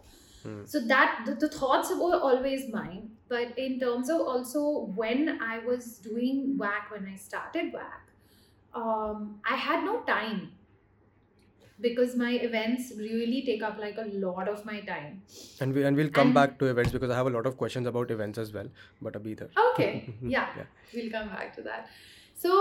Hmm. 0.43 0.61
so 0.73 0.79
that 0.91 1.19
the, 1.25 1.33
the 1.41 1.47
thoughts 1.55 1.89
were 2.03 2.17
always 2.29 2.63
mine 2.75 3.01
but 3.33 3.59
in 3.65 3.75
terms 3.83 4.07
of 4.13 4.21
also 4.35 4.61
when 5.01 5.19
i 5.47 5.57
was 5.67 5.89
doing 6.07 6.39
whack 6.61 6.87
when 6.93 7.05
i 7.11 7.13
started 7.25 7.69
whack 7.75 8.07
um, 8.81 9.21
i 9.53 9.59
had 9.67 9.85
no 9.89 9.93
time 10.09 10.41
because 11.85 12.15
my 12.15 12.31
events 12.47 12.91
really 12.97 13.41
take 13.45 13.63
up 13.67 13.77
like 13.83 13.97
a 13.97 14.07
lot 14.25 14.47
of 14.47 14.63
my 14.65 14.79
time 14.89 15.21
and 15.59 15.73
we 15.73 15.83
and 15.89 15.95
we'll 16.01 16.09
come 16.17 16.27
And- 16.27 16.35
back 16.39 16.57
to 16.59 16.65
events 16.73 16.91
because 16.91 17.09
I 17.09 17.15
have 17.21 17.29
a 17.31 17.35
lot 17.35 17.47
of 17.51 17.57
questions 17.61 17.87
about 17.91 18.11
events 18.15 18.37
as 18.43 18.51
well. 18.57 18.67
But 19.07 19.13
abhi 19.19 19.31
idhar. 19.35 19.47
Okay, 19.69 19.89
yeah, 20.35 20.49
Yeah. 20.59 20.67
we'll 20.93 21.09
come 21.15 21.29
back 21.29 21.55
to 21.55 21.63
that. 21.69 21.89
So, 22.43 22.51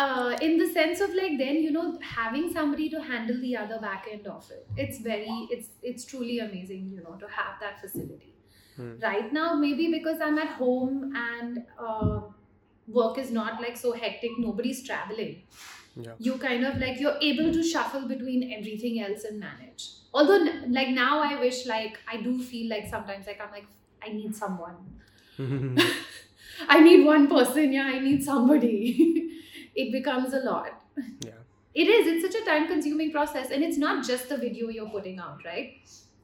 uh, 0.00 0.36
in 0.40 0.56
the 0.58 0.66
sense 0.72 1.00
of 1.06 1.14
like 1.20 1.36
then 1.38 1.56
you 1.66 1.70
know 1.76 1.86
having 2.00 2.50
somebody 2.52 2.88
to 2.90 3.00
handle 3.08 3.40
the 3.40 3.56
other 3.62 3.78
back 3.80 4.06
end 4.10 4.26
of 4.26 4.50
it, 4.50 4.66
it's 4.76 5.00
very 5.06 5.48
it's 5.56 5.68
it's 5.82 6.04
truly 6.04 6.38
amazing 6.38 6.88
you 6.96 7.02
know 7.06 7.16
to 7.22 7.28
have 7.38 7.58
that 7.60 7.80
facility. 7.80 8.34
Hmm. 8.76 8.92
Right 9.02 9.32
now, 9.32 9.54
maybe 9.54 9.90
because 9.92 10.20
I'm 10.20 10.38
at 10.38 10.52
home 10.60 11.12
and 11.14 11.64
uh, 11.78 12.20
work 12.88 13.18
is 13.18 13.30
not 13.30 13.60
like 13.60 13.76
so 13.76 13.92
hectic, 13.92 14.38
nobody's 14.38 14.86
traveling. 14.86 15.42
Yeah. 15.96 16.12
You 16.18 16.38
kind 16.38 16.64
of 16.64 16.78
like 16.78 17.00
you're 17.00 17.18
able 17.20 17.52
to 17.52 17.62
shuffle 17.62 18.06
between 18.08 18.52
everything 18.58 19.00
else 19.02 19.24
and 19.24 19.40
manage. 19.40 19.90
Although, 20.14 20.38
like 20.68 20.88
now, 20.88 21.20
I 21.20 21.38
wish 21.40 21.66
like 21.66 21.98
I 22.10 22.22
do 22.22 22.38
feel 22.42 22.70
like 22.70 22.88
sometimes 22.88 23.26
like 23.26 23.40
I'm 23.40 23.50
like 23.50 23.66
I 24.02 24.12
need 24.12 24.34
someone. 24.34 24.76
I 26.68 26.80
need 26.80 27.04
one 27.04 27.28
person, 27.28 27.72
yeah, 27.72 27.84
I 27.84 27.98
need 27.98 28.22
somebody. 28.22 29.26
it 29.74 29.92
becomes 29.92 30.34
a 30.34 30.40
lot. 30.40 30.82
Yeah. 31.20 31.32
It 31.74 31.86
is, 31.86 32.06
it's 32.06 32.32
such 32.32 32.42
a 32.42 32.44
time 32.44 32.66
consuming 32.66 33.12
process. 33.12 33.50
And 33.50 33.62
it's 33.62 33.78
not 33.78 34.04
just 34.04 34.28
the 34.28 34.36
video 34.36 34.68
you're 34.68 34.90
putting 34.90 35.18
out, 35.18 35.44
right? 35.44 35.78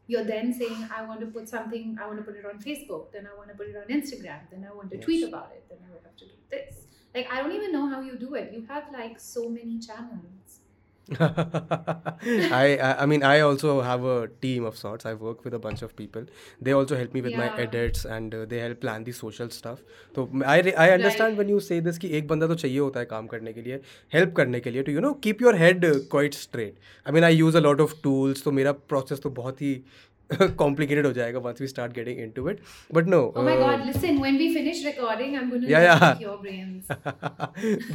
You're 0.09 0.25
then 0.25 0.53
saying, 0.53 0.89
I 0.95 1.05
want 1.05 1.21
to 1.21 1.27
put 1.27 1.49
something, 1.49 1.99
I 2.01 2.07
want 2.07 2.19
to 2.19 2.25
put 2.25 2.37
it 2.37 2.45
on 2.45 2.61
Facebook, 2.61 3.13
then 3.13 3.29
I 3.33 3.37
want 3.37 3.49
to 3.51 3.55
put 3.57 3.67
it 3.69 3.77
on 3.77 3.85
Instagram, 3.89 4.41
then 4.51 4.67
I 4.71 4.75
want 4.75 4.91
to 4.93 4.99
tweet 4.99 5.27
about 5.27 5.51
it, 5.53 5.65
then 5.69 5.79
I 5.89 5.93
would 5.93 6.03
have 6.05 6.17
to 6.17 6.25
do 6.27 6.33
this. 6.51 6.87
Like, 7.15 7.29
I 7.33 7.43
don't 7.43 7.53
even 7.53 7.73
know 7.73 7.89
how 7.89 8.01
you 8.01 8.17
do 8.17 8.35
it. 8.35 8.53
You 8.53 8.65
have 8.69 8.85
like 8.93 9.19
so 9.19 9.49
many 9.49 9.81
channels. 9.81 10.61
I, 11.20 12.78
I 12.80 13.04
I 13.04 13.06
mean 13.06 13.24
I 13.30 13.40
also 13.42 13.72
have 13.82 14.04
a 14.12 14.28
team 14.46 14.66
of 14.70 14.78
sorts. 14.82 15.06
I 15.06 15.14
work 15.14 15.44
with 15.48 15.54
a 15.54 15.60
bunch 15.66 15.82
of 15.88 15.96
people. 16.02 16.26
They 16.68 16.74
also 16.80 16.96
help 17.00 17.14
me 17.18 17.22
with 17.28 17.36
my 17.40 17.48
Yeah. 17.48 17.58
edits 17.64 18.06
and 18.18 18.36
uh, 18.38 18.46
they 18.54 18.60
help 18.66 18.80
plan 18.86 19.04
the 19.10 19.16
social 19.18 19.50
stuff. 19.58 19.82
So 20.16 20.26
I 20.54 20.60
re- 20.68 20.76
I 20.86 20.88
understand 20.98 21.32
Right. 21.34 21.42
when 21.42 21.52
you 21.56 21.60
say 21.68 21.80
this 21.88 21.98
कि 22.04 22.12
एक 22.20 22.28
बंदा 22.28 22.48
तो 22.48 22.56
चाहिए 22.64 22.80
होता 22.80 23.00
है 23.00 23.06
काम 23.16 23.28
करने 23.34 23.54
के 23.54 23.62
लिए 23.68 23.80
help 24.16 24.34
करने 24.38 24.60
के 24.68 24.72
लिए 24.78 24.84
to 24.90 24.96
you 24.98 25.04
know 25.08 25.14
keep 25.28 25.44
your 25.48 25.56
head 25.64 25.84
uh, 25.92 25.94
quite 26.16 26.40
straight. 26.44 26.80
I 27.06 27.16
mean 27.18 27.28
I 27.32 27.34
use 27.42 27.60
a 27.62 27.66
lot 27.68 27.84
of 27.88 27.98
tools 28.08 28.44
तो 28.48 28.52
मेरा 28.62 28.76
process 28.94 29.24
तो 29.24 29.30
बहुत 29.42 29.62
ही 29.62 29.74
complicated 30.61 31.07
हो 31.07 31.13
जाएगा 31.13 31.41
once 31.47 31.61
we 31.61 31.67
start 31.73 31.93
getting 31.99 32.19
into 32.23 32.47
it. 32.53 32.61
But 32.99 33.07
no. 33.15 33.21
Oh 33.37 33.43
my 33.49 33.53
uh, 33.57 33.61
god, 33.67 33.85
listen, 33.87 34.21
when 34.21 34.39
we 34.43 34.47
finish 34.55 34.85
recording, 34.85 35.37
I'm 35.41 35.51
going 35.51 35.63
to 35.63 35.69
Yeah, 35.73 35.85
yeah. 35.89 36.19
your 36.27 36.37
brains. 36.47 36.89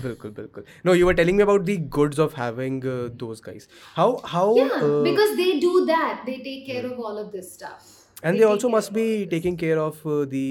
बिल्कुल 0.03 0.31
बिल्कुल 0.39 0.63
no 0.89 0.93
you 1.00 1.05
were 1.09 1.15
telling 1.21 1.38
me 1.41 1.43
about 1.47 1.65
the 1.71 1.77
goods 1.97 2.19
of 2.27 2.38
having 2.43 2.77
uh, 2.93 3.09
those 3.23 3.41
guys 3.47 3.67
how 3.97 4.07
how 4.35 4.45
Yeah, 4.59 4.77
uh, 4.89 5.01
because 5.09 5.35
they 5.41 5.50
do 5.65 5.73
that. 5.91 6.23
They 6.29 6.38
take 6.47 6.65
care 6.71 6.83
yeah. 6.85 6.91
of 6.93 7.00
all 7.09 7.17
of 7.25 7.31
this 7.38 7.51
stuff. 7.57 7.89
and 8.29 8.35
They 8.35 8.39
they 8.39 8.47
also 8.47 8.69
must 8.69 8.93
be 8.95 9.05
of 9.25 9.29
taking 9.29 9.55
care 9.57 9.77
of 9.83 10.01
uh, 10.05 10.25
the 10.33 10.45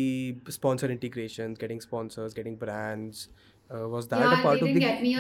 sponsor 0.59 0.89
integrations 0.97 1.59
getting 1.65 1.81
sponsors 1.89 2.35
getting 2.39 2.57
brands 2.63 3.29
uh, 3.75 3.87
was 3.97 4.09
that 4.15 4.25
yeah, 4.27 4.39
a 4.39 4.43
part 4.47 4.61
they 4.61 4.71
of 4.71 4.75
didn't 4.75 4.75
the 4.75 4.87
get 4.87 5.03
me? 5.03 5.15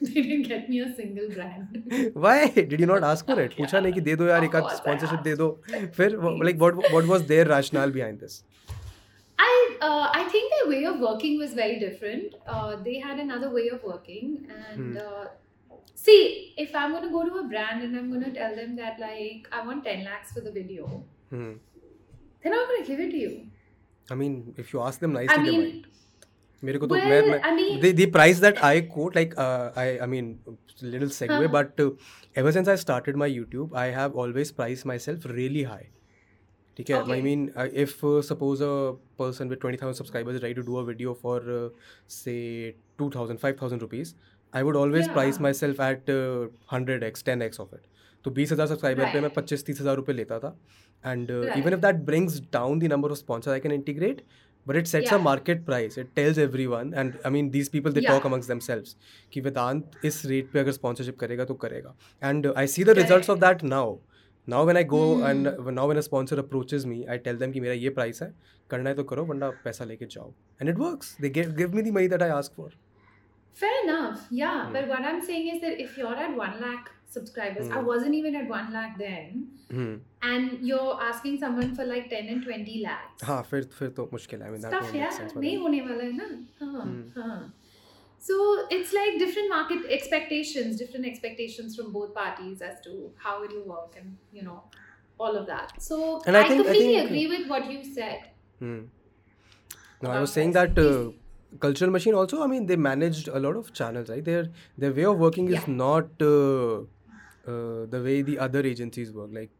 they 0.08 0.22
didn't 0.22 0.48
get 0.48 0.68
me 0.68 0.80
a 0.80 0.94
single 0.94 1.28
brand. 1.28 2.12
Why 2.14 2.48
did 2.48 2.80
you 2.80 2.86
not 2.86 3.04
ask 3.04 3.26
for 3.26 3.38
it? 3.40 3.56
Pucha 3.56 3.82
nahi 3.86 3.94
ki 3.94 4.00
de 4.00 4.16
do 4.16 4.30
ek 4.36 4.54
sponsorship 4.76 5.22
de 5.24 5.36
do. 5.36 5.48
Fir 5.98 6.08
like 6.48 6.56
what 6.64 6.80
what 6.92 7.06
was 7.06 7.26
their 7.32 7.44
rationale 7.44 7.90
behind 7.90 8.20
this? 8.20 8.42
I 9.38 9.50
uh, 9.88 10.08
I 10.20 10.24
think 10.36 10.52
their 10.54 10.70
way 10.70 10.84
of 10.92 11.04
working 11.08 11.38
was 11.42 11.52
very 11.60 11.78
different. 11.78 12.34
Uh, 12.46 12.76
they 12.88 12.98
had 12.98 13.18
another 13.18 13.50
way 13.58 13.68
of 13.68 13.84
working 13.90 14.46
and 14.58 14.80
hmm. 14.80 14.96
uh, 14.96 15.78
see 15.94 16.54
if 16.56 16.74
I'm 16.74 16.92
going 16.92 17.04
to 17.04 17.10
go 17.10 17.24
to 17.28 17.38
a 17.40 17.44
brand 17.44 17.82
and 17.82 17.96
I'm 17.96 18.10
going 18.10 18.24
to 18.24 18.32
tell 18.40 18.56
them 18.56 18.76
that 18.76 19.00
like 19.00 19.48
I 19.52 19.66
want 19.66 19.84
10 19.84 20.04
lakhs 20.04 20.32
for 20.32 20.40
the 20.40 20.50
video. 20.50 21.04
Hmm. 21.30 21.52
They're 22.42 22.54
not 22.54 22.68
going 22.68 22.84
to 22.84 22.88
give 22.90 23.00
it 23.00 23.10
to 23.10 23.18
you. 23.18 23.46
I 24.10 24.14
mean, 24.14 24.54
if 24.56 24.72
you 24.72 24.80
ask 24.80 24.98
them 24.98 25.12
nicely, 25.12 25.34
I 25.34 25.38
mean, 25.38 25.60
they 25.60 25.66
might 25.66 25.86
मेरे 26.62 26.78
को 26.78 26.86
तो 26.86 26.94
मैं 26.94 27.20
मैं 27.26 27.94
the 27.96 28.10
price 28.12 28.40
that 28.40 28.58
I 28.68 28.80
quote 28.94 29.16
like 29.16 29.34
I 29.38 29.96
I 29.96 30.06
mean 30.06 30.34
little 30.82 31.08
segue 31.10 31.48
but 31.48 31.80
ever 32.38 32.52
since 32.52 32.68
I 32.68 32.76
started 32.76 33.16
my 33.16 33.30
YouTube 33.32 33.74
I 33.76 33.90
have 33.90 34.18
always 34.20 34.50
price 34.50 34.86
myself 34.98 35.26
really 35.26 35.62
high 35.62 35.84
ठीक 36.76 36.90
है? 36.90 36.96
I 37.12 37.22
mean 37.22 37.50
if 37.74 37.94
suppose 38.28 38.62
a 38.62 38.66
person 39.18 39.48
with 39.48 39.58
20000 39.64 39.92
subscribers 39.94 40.38
try 40.38 40.54
to 40.54 40.62
do 40.62 40.74
a 40.74 40.82
video 40.82 41.12
for 41.22 41.48
say 42.08 42.34
two 42.98 43.10
thousand 43.16 43.38
five 43.38 43.56
thousand 43.62 43.82
rupees 43.82 44.14
I 44.52 44.62
would 44.62 44.76
always 44.76 45.08
price 45.12 45.40
myself 45.52 45.80
at 45.80 46.10
100x 46.74 47.24
10x 47.28 47.60
of 47.60 47.74
it 47.74 47.80
तो 48.24 48.30
बीस 48.30 48.52
हज़ार 48.52 48.66
subscriber 48.66 49.12
पर 49.12 49.20
मैं 49.20 49.30
पच्चीस 49.34 49.66
तीस 49.66 49.80
हज़ार 49.80 49.96
रुपये 49.96 50.14
लेता 50.16 50.38
था। 50.38 50.56
And 51.04 51.30
even 51.30 51.72
if 51.72 51.80
that 51.80 51.96
brings 52.04 52.40
down 52.52 52.78
the 52.78 52.92
number 52.92 53.10
of 53.10 53.18
sponsor 53.18 53.50
I 53.50 53.60
can 53.60 53.72
integrate 53.72 54.22
but 54.66 54.76
it 54.76 54.86
sets 54.86 55.10
yeah. 55.10 55.16
a 55.16 55.18
market 55.18 55.64
price. 55.64 55.96
It 55.96 56.14
tells 56.16 56.38
everyone 56.38 56.92
and 56.94 57.18
i 57.24 57.30
mean 57.30 57.50
these 57.50 57.68
people 57.68 57.92
they 57.92 58.00
yeah. 58.00 58.12
talk 58.12 58.24
amongst 58.24 58.48
themselves 58.48 58.96
ki 59.30 59.42
vedant 59.46 59.98
is 60.10 60.20
rate 60.32 60.52
pe 60.52 60.60
agar 60.60 60.76
sponsorship 60.78 61.18
karega 61.24 61.46
to 61.50 61.56
karega 61.64 61.92
and 62.30 62.46
uh, 62.46 62.52
i 62.62 62.66
see 62.66 62.86
the 62.90 62.94
results 62.94 63.28
of 63.28 63.40
that 63.40 63.62
now. 63.62 63.98
Now 64.46 64.60
when 64.64 64.76
i 64.78 64.82
go 64.90 65.00
mm. 65.16 65.26
and 65.30 65.74
now 65.74 65.86
when 65.88 65.98
a 66.00 66.02
sponsor 66.02 66.38
approaches 66.42 66.86
me 66.92 67.00
i 67.14 67.18
tell 67.24 67.36
them 67.42 67.52
ki 67.56 67.60
mera 67.64 67.74
ye 67.80 67.90
price 67.98 68.22
hai 68.24 68.30
karna 68.74 68.92
hai 68.92 69.00
to 69.00 69.04
karo 69.10 69.24
warna 69.32 69.50
paisa 69.66 69.88
leke 69.90 70.06
jao 70.14 70.32
and 70.58 70.72
it 70.74 70.80
works. 70.84 71.16
They 71.24 71.30
give, 71.40 71.56
give 71.56 71.74
me 71.80 71.84
the 71.88 71.92
money 71.98 72.08
that 72.14 72.24
i 72.28 72.30
ask 72.38 72.54
for 72.62 72.70
fair 73.60 73.76
enough. 73.84 74.26
Yeah. 74.30 74.66
Mm. 74.66 74.72
but 74.78 74.88
what 74.94 75.06
i'm 75.10 75.20
saying 75.28 75.54
is 75.54 75.60
that 75.66 75.84
if 75.86 75.98
you're 75.98 76.16
at 76.24 76.36
1 76.48 76.60
lakh 76.64 76.90
subscribers, 77.15 77.67
I 77.69 77.79
Hmm. 77.81 77.85
wasn't 77.89 78.15
even 78.19 78.35
at 78.41 78.47
one 78.53 78.71
lakh 78.73 78.97
then, 79.01 79.43
and 80.29 80.57
you're 80.69 80.95
asking 81.09 81.37
someone 81.43 81.73
for 81.75 81.85
like 81.91 82.09
10 82.13 82.31
and 82.35 82.43
20 82.47 82.79
lakhs. 82.85 83.23
हाँ 83.29 83.41
फिर 83.51 83.63
फिर 83.79 83.89
तो 83.99 84.09
मुश्किल 84.13 84.41
है 84.41 84.45
I 84.45 84.51
mean 84.51 84.61
that 84.61 84.71
Stuff, 84.73 84.87
won't 84.87 84.95
make 84.97 85.03
yeah. 85.03 85.17
sense 85.19 85.33
for 85.37 85.43
नहीं 85.45 85.53
them. 85.57 85.61
होने 85.67 85.81
वाला 85.89 86.03
है 86.03 86.17
ना. 86.17 86.29
हाँ, 86.61 86.87
Hmm. 86.87 87.03
हाँ. 87.19 87.53
So 88.27 88.35
it's 88.75 88.91
like 88.97 89.17
different 89.21 89.49
market 89.53 89.83
expectations, 89.99 90.77
different 90.83 91.07
expectations 91.13 91.75
from 91.79 91.91
both 91.97 92.13
parties 92.19 92.61
as 92.69 92.79
to 92.85 92.93
how 93.25 93.33
it'll 93.47 93.67
work, 93.73 93.97
and 94.01 94.39
you 94.39 94.45
know, 94.47 94.55
all 95.25 95.37
of 95.41 95.45
that. 95.51 95.75
So 95.89 95.99
And 96.25 96.37
I 96.39 96.41
I, 96.41 96.47
think- 96.47 96.61
I 96.61 96.63
completely 96.63 96.95
think- 96.95 97.11
agree 97.11 97.27
with 97.35 97.45
what 97.55 97.69
you 97.73 97.83
said. 97.99 98.25
Hmm. 98.63 98.79
No, 100.01 100.09
I 100.09 100.15
about 100.15 100.21
was 100.25 100.33
saying 100.39 100.55
price. 100.57 100.73
that 100.75 100.81
uh, 100.87 101.59
cultural 101.67 101.91
machine 101.97 102.17
also. 102.23 102.41
I 102.45 102.47
mean, 102.55 102.65
they 102.71 102.77
managed 102.87 103.29
a 103.39 103.43
lot 103.45 103.59
of 103.61 103.69
channels, 103.81 104.09
right? 104.15 104.25
Their 104.31 104.43
their 104.85 104.97
way 104.99 105.05
of 105.11 105.23
working 105.27 105.47
is 105.53 105.61
Yeah. 105.61 105.69
not 105.83 106.25
uh, 106.31 106.81
uh, 107.47 107.85
the 107.95 108.01
way 108.09 108.21
the 108.21 108.35
other 108.39 108.61
agencies 108.73 109.11
work. 109.11 109.31
Like 109.39 109.51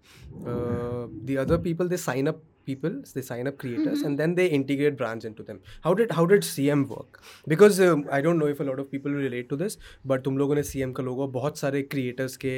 uh, 0.53 1.07
the 1.31 1.37
other 1.37 1.57
people, 1.57 1.87
they 1.87 1.97
sign 1.97 2.27
up 2.27 2.43
people, 2.65 2.93
they 3.13 3.21
sign 3.21 3.47
up 3.49 3.57
creators, 3.63 3.99
Mhm. 4.01 4.05
and 4.09 4.19
then 4.23 4.35
they 4.37 4.45
integrate 4.59 4.95
brands 5.01 5.25
into 5.31 5.43
them. 5.49 5.59
How 5.87 5.93
did 6.01 6.11
how 6.19 6.25
did 6.31 6.47
CM 6.51 6.85
work? 6.93 7.19
Because 7.53 7.79
um, 7.87 8.05
I 8.19 8.21
don't 8.27 8.43
know 8.43 8.47
if 8.55 8.63
a 8.65 8.69
lot 8.69 8.79
of 8.85 8.89
people 8.95 9.17
will 9.17 9.27
relate 9.29 9.49
to 9.49 9.59
this, 9.63 9.77
but 10.13 10.23
तुम 10.29 10.37
लोगों 10.37 10.55
ने 10.55 10.63
CM 10.71 10.93
का 10.99 11.03
लोगो 11.09 11.27
बहुत 11.39 11.57
सारे 11.65 11.83
creators 11.95 12.37
के 12.45 12.55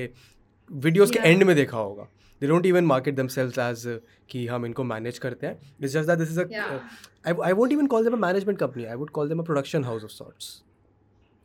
videos 0.88 1.12
के 1.12 1.20
Yeah. 1.20 1.34
end 1.34 1.44
में 1.44 1.56
देखा 1.56 1.78
होगा. 1.78 2.08
They 2.42 2.48
don't 2.50 2.66
even 2.70 2.88
market 2.88 3.16
themselves 3.20 3.58
as 3.66 3.84
uh, 3.92 3.98
कि 4.32 4.46
हम 4.48 4.66
इनको 4.66 4.84
manage 4.94 5.18
करते 5.26 5.48
हैं. 5.48 5.60
It's 5.82 5.94
just 5.98 6.10
that 6.12 6.20
this 6.24 6.34
is 6.36 6.40
a 6.44 6.48
Yeah. 6.56 6.74
uh, 6.76 6.80
I, 7.26 7.52
I 7.52 7.54
won't 7.60 7.76
even 7.78 7.88
call 7.96 8.08
them 8.10 8.18
a 8.18 8.22
management 8.24 8.60
company. 8.64 8.88
I 8.96 8.98
would 9.04 9.14
call 9.20 9.32
them 9.34 9.44
a 9.44 9.48
production 9.52 9.88
house 9.92 10.08
of 10.10 10.12
sorts. 10.18 10.50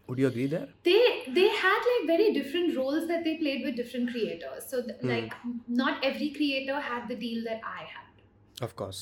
Would 0.07 0.19
you 0.19 0.27
agree 0.27 0.47
there? 0.47 0.67
they 0.87 0.99
they 1.37 1.47
had 1.61 1.87
like 1.91 2.07
very 2.09 2.27
different 2.35 2.75
roles 2.77 3.07
that 3.07 3.23
they 3.25 3.35
played 3.43 3.63
with 3.67 3.75
different 3.79 4.11
creators 4.11 4.67
so 4.73 4.81
th- 4.89 4.99
Hmm. 5.01 5.09
like 5.13 5.33
not 5.83 6.05
every 6.09 6.29
creator 6.37 6.77
had 6.89 7.07
the 7.13 7.17
deal 7.23 7.43
that 7.49 7.61
i 7.77 7.81
had 7.95 8.65
Of 8.67 8.75
course. 8.81 9.01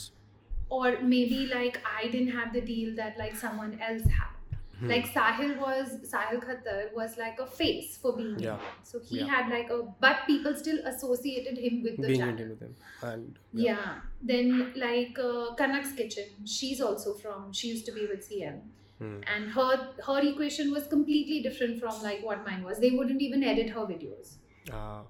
or 0.78 0.88
maybe 1.10 1.38
like 1.52 1.76
i 1.98 2.08
didn't 2.14 2.32
have 2.38 2.54
the 2.54 2.62
deal 2.70 2.96
that 3.02 3.20
like 3.24 3.36
someone 3.44 3.76
else 3.90 4.08
had 4.22 4.32
Hmm. 4.80 4.90
like 4.92 5.06
sahil 5.18 5.52
was 5.66 5.92
sahil 6.14 6.40
khattar 6.48 6.80
was 6.96 7.14
like 7.20 7.38
a 7.44 7.46
face 7.60 7.92
for 8.06 8.12
being 8.16 8.34
Yeah. 8.46 8.64
So 8.90 9.00
he 9.12 9.20
Yeah. 9.20 9.30
had 9.34 9.52
like 9.54 9.70
a 9.76 9.78
but 10.06 10.26
people 10.32 10.58
still 10.64 10.82
associated 10.92 11.62
him 11.66 11.78
with 11.86 11.96
the 12.02 12.08
being 12.10 12.24
channel 12.24 12.50
with 12.54 12.60
them. 12.66 12.74
And 13.12 13.38
yeah. 13.68 13.86
then 14.32 14.50
like 14.88 15.22
uh, 15.28 15.46
kanak's 15.62 15.94
kitchen 16.02 16.50
she's 16.56 16.82
also 16.90 17.14
from 17.22 17.46
she 17.62 17.72
used 17.76 17.86
to 17.92 17.96
be 18.00 18.08
with 18.14 18.28
cm 18.32 18.58
Hmm. 19.00 19.16
and 19.36 19.50
her 19.54 19.72
her 20.08 20.20
equation 20.28 20.72
was 20.74 20.88
completely 20.88 21.42
different 21.46 21.80
from 21.80 22.02
like 22.04 22.22
what 22.28 22.46
mine 22.46 22.64
was 22.64 22.80
they 22.84 22.92
wouldn't 22.92 23.22
even 23.22 23.44
edit 23.54 23.70
her 23.78 23.82
videos 23.90 24.36
Ah. 24.72 25.02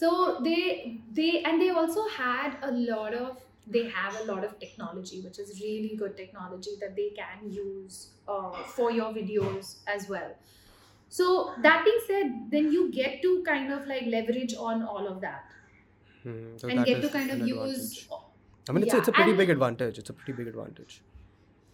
so 0.00 0.40
they 0.46 1.00
they 1.18 1.42
and 1.42 1.60
they 1.60 1.70
also 1.70 2.06
had 2.08 2.56
a 2.62 2.70
lot 2.72 3.14
of 3.14 3.42
they 3.66 3.82
have 3.88 4.16
a 4.20 4.24
lot 4.30 4.44
of 4.44 4.58
technology 4.58 5.20
which 5.26 5.38
is 5.38 5.60
really 5.60 5.94
good 6.02 6.16
technology 6.16 6.72
that 6.80 6.96
they 6.96 7.08
can 7.20 7.50
use 7.50 8.00
uh, 8.28 8.50
for 8.74 8.90
your 8.90 9.12
videos 9.20 9.76
as 9.86 10.08
well 10.08 10.34
so 11.08 11.52
that 11.62 11.84
being 11.84 12.02
said 12.08 12.34
then 12.50 12.70
you 12.72 12.90
get 12.90 13.22
to 13.22 13.32
kind 13.46 13.72
of 13.72 13.86
like 13.86 14.06
leverage 14.06 14.54
on 14.58 14.82
all 14.82 15.06
of 15.16 15.20
that 15.20 15.50
Hmm. 16.26 16.56
So 16.60 16.68
and 16.68 16.78
that 16.80 16.86
get 16.88 17.02
to 17.02 17.08
kind 17.14 17.30
of 17.32 17.40
an 17.42 17.46
use 17.46 17.80
advantage. 17.88 18.08
I 18.66 18.72
mean, 18.72 18.84
it's, 18.84 18.94
a, 18.94 18.98
it's 19.00 19.08
a 19.08 19.12
pretty 19.12 19.32
and- 19.32 19.38
big 19.40 19.50
advantage. 19.50 19.98
It's 20.02 20.08
a 20.08 20.14
pretty 20.14 20.32
big 20.36 20.46
advantage. 20.52 21.02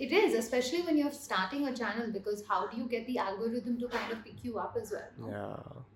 It 0.01 0.13
is 0.19 0.35
especially 0.37 0.83
when 0.85 0.99
you're 0.99 1.15
starting 1.17 1.67
a 1.69 1.73
channel 1.81 2.11
because 2.13 2.43
how 2.51 2.61
do 2.67 2.79
you 2.83 2.87
get 2.93 3.07
the 3.07 3.17
algorithm 3.25 3.79
to 3.81 3.89
kind 3.95 4.13
of 4.13 4.23
pick 4.25 4.45
you 4.49 4.59
up 4.65 4.77
as 4.83 4.93
well 4.97 5.09
no? 5.19 5.33
Yeah. 5.33 5.87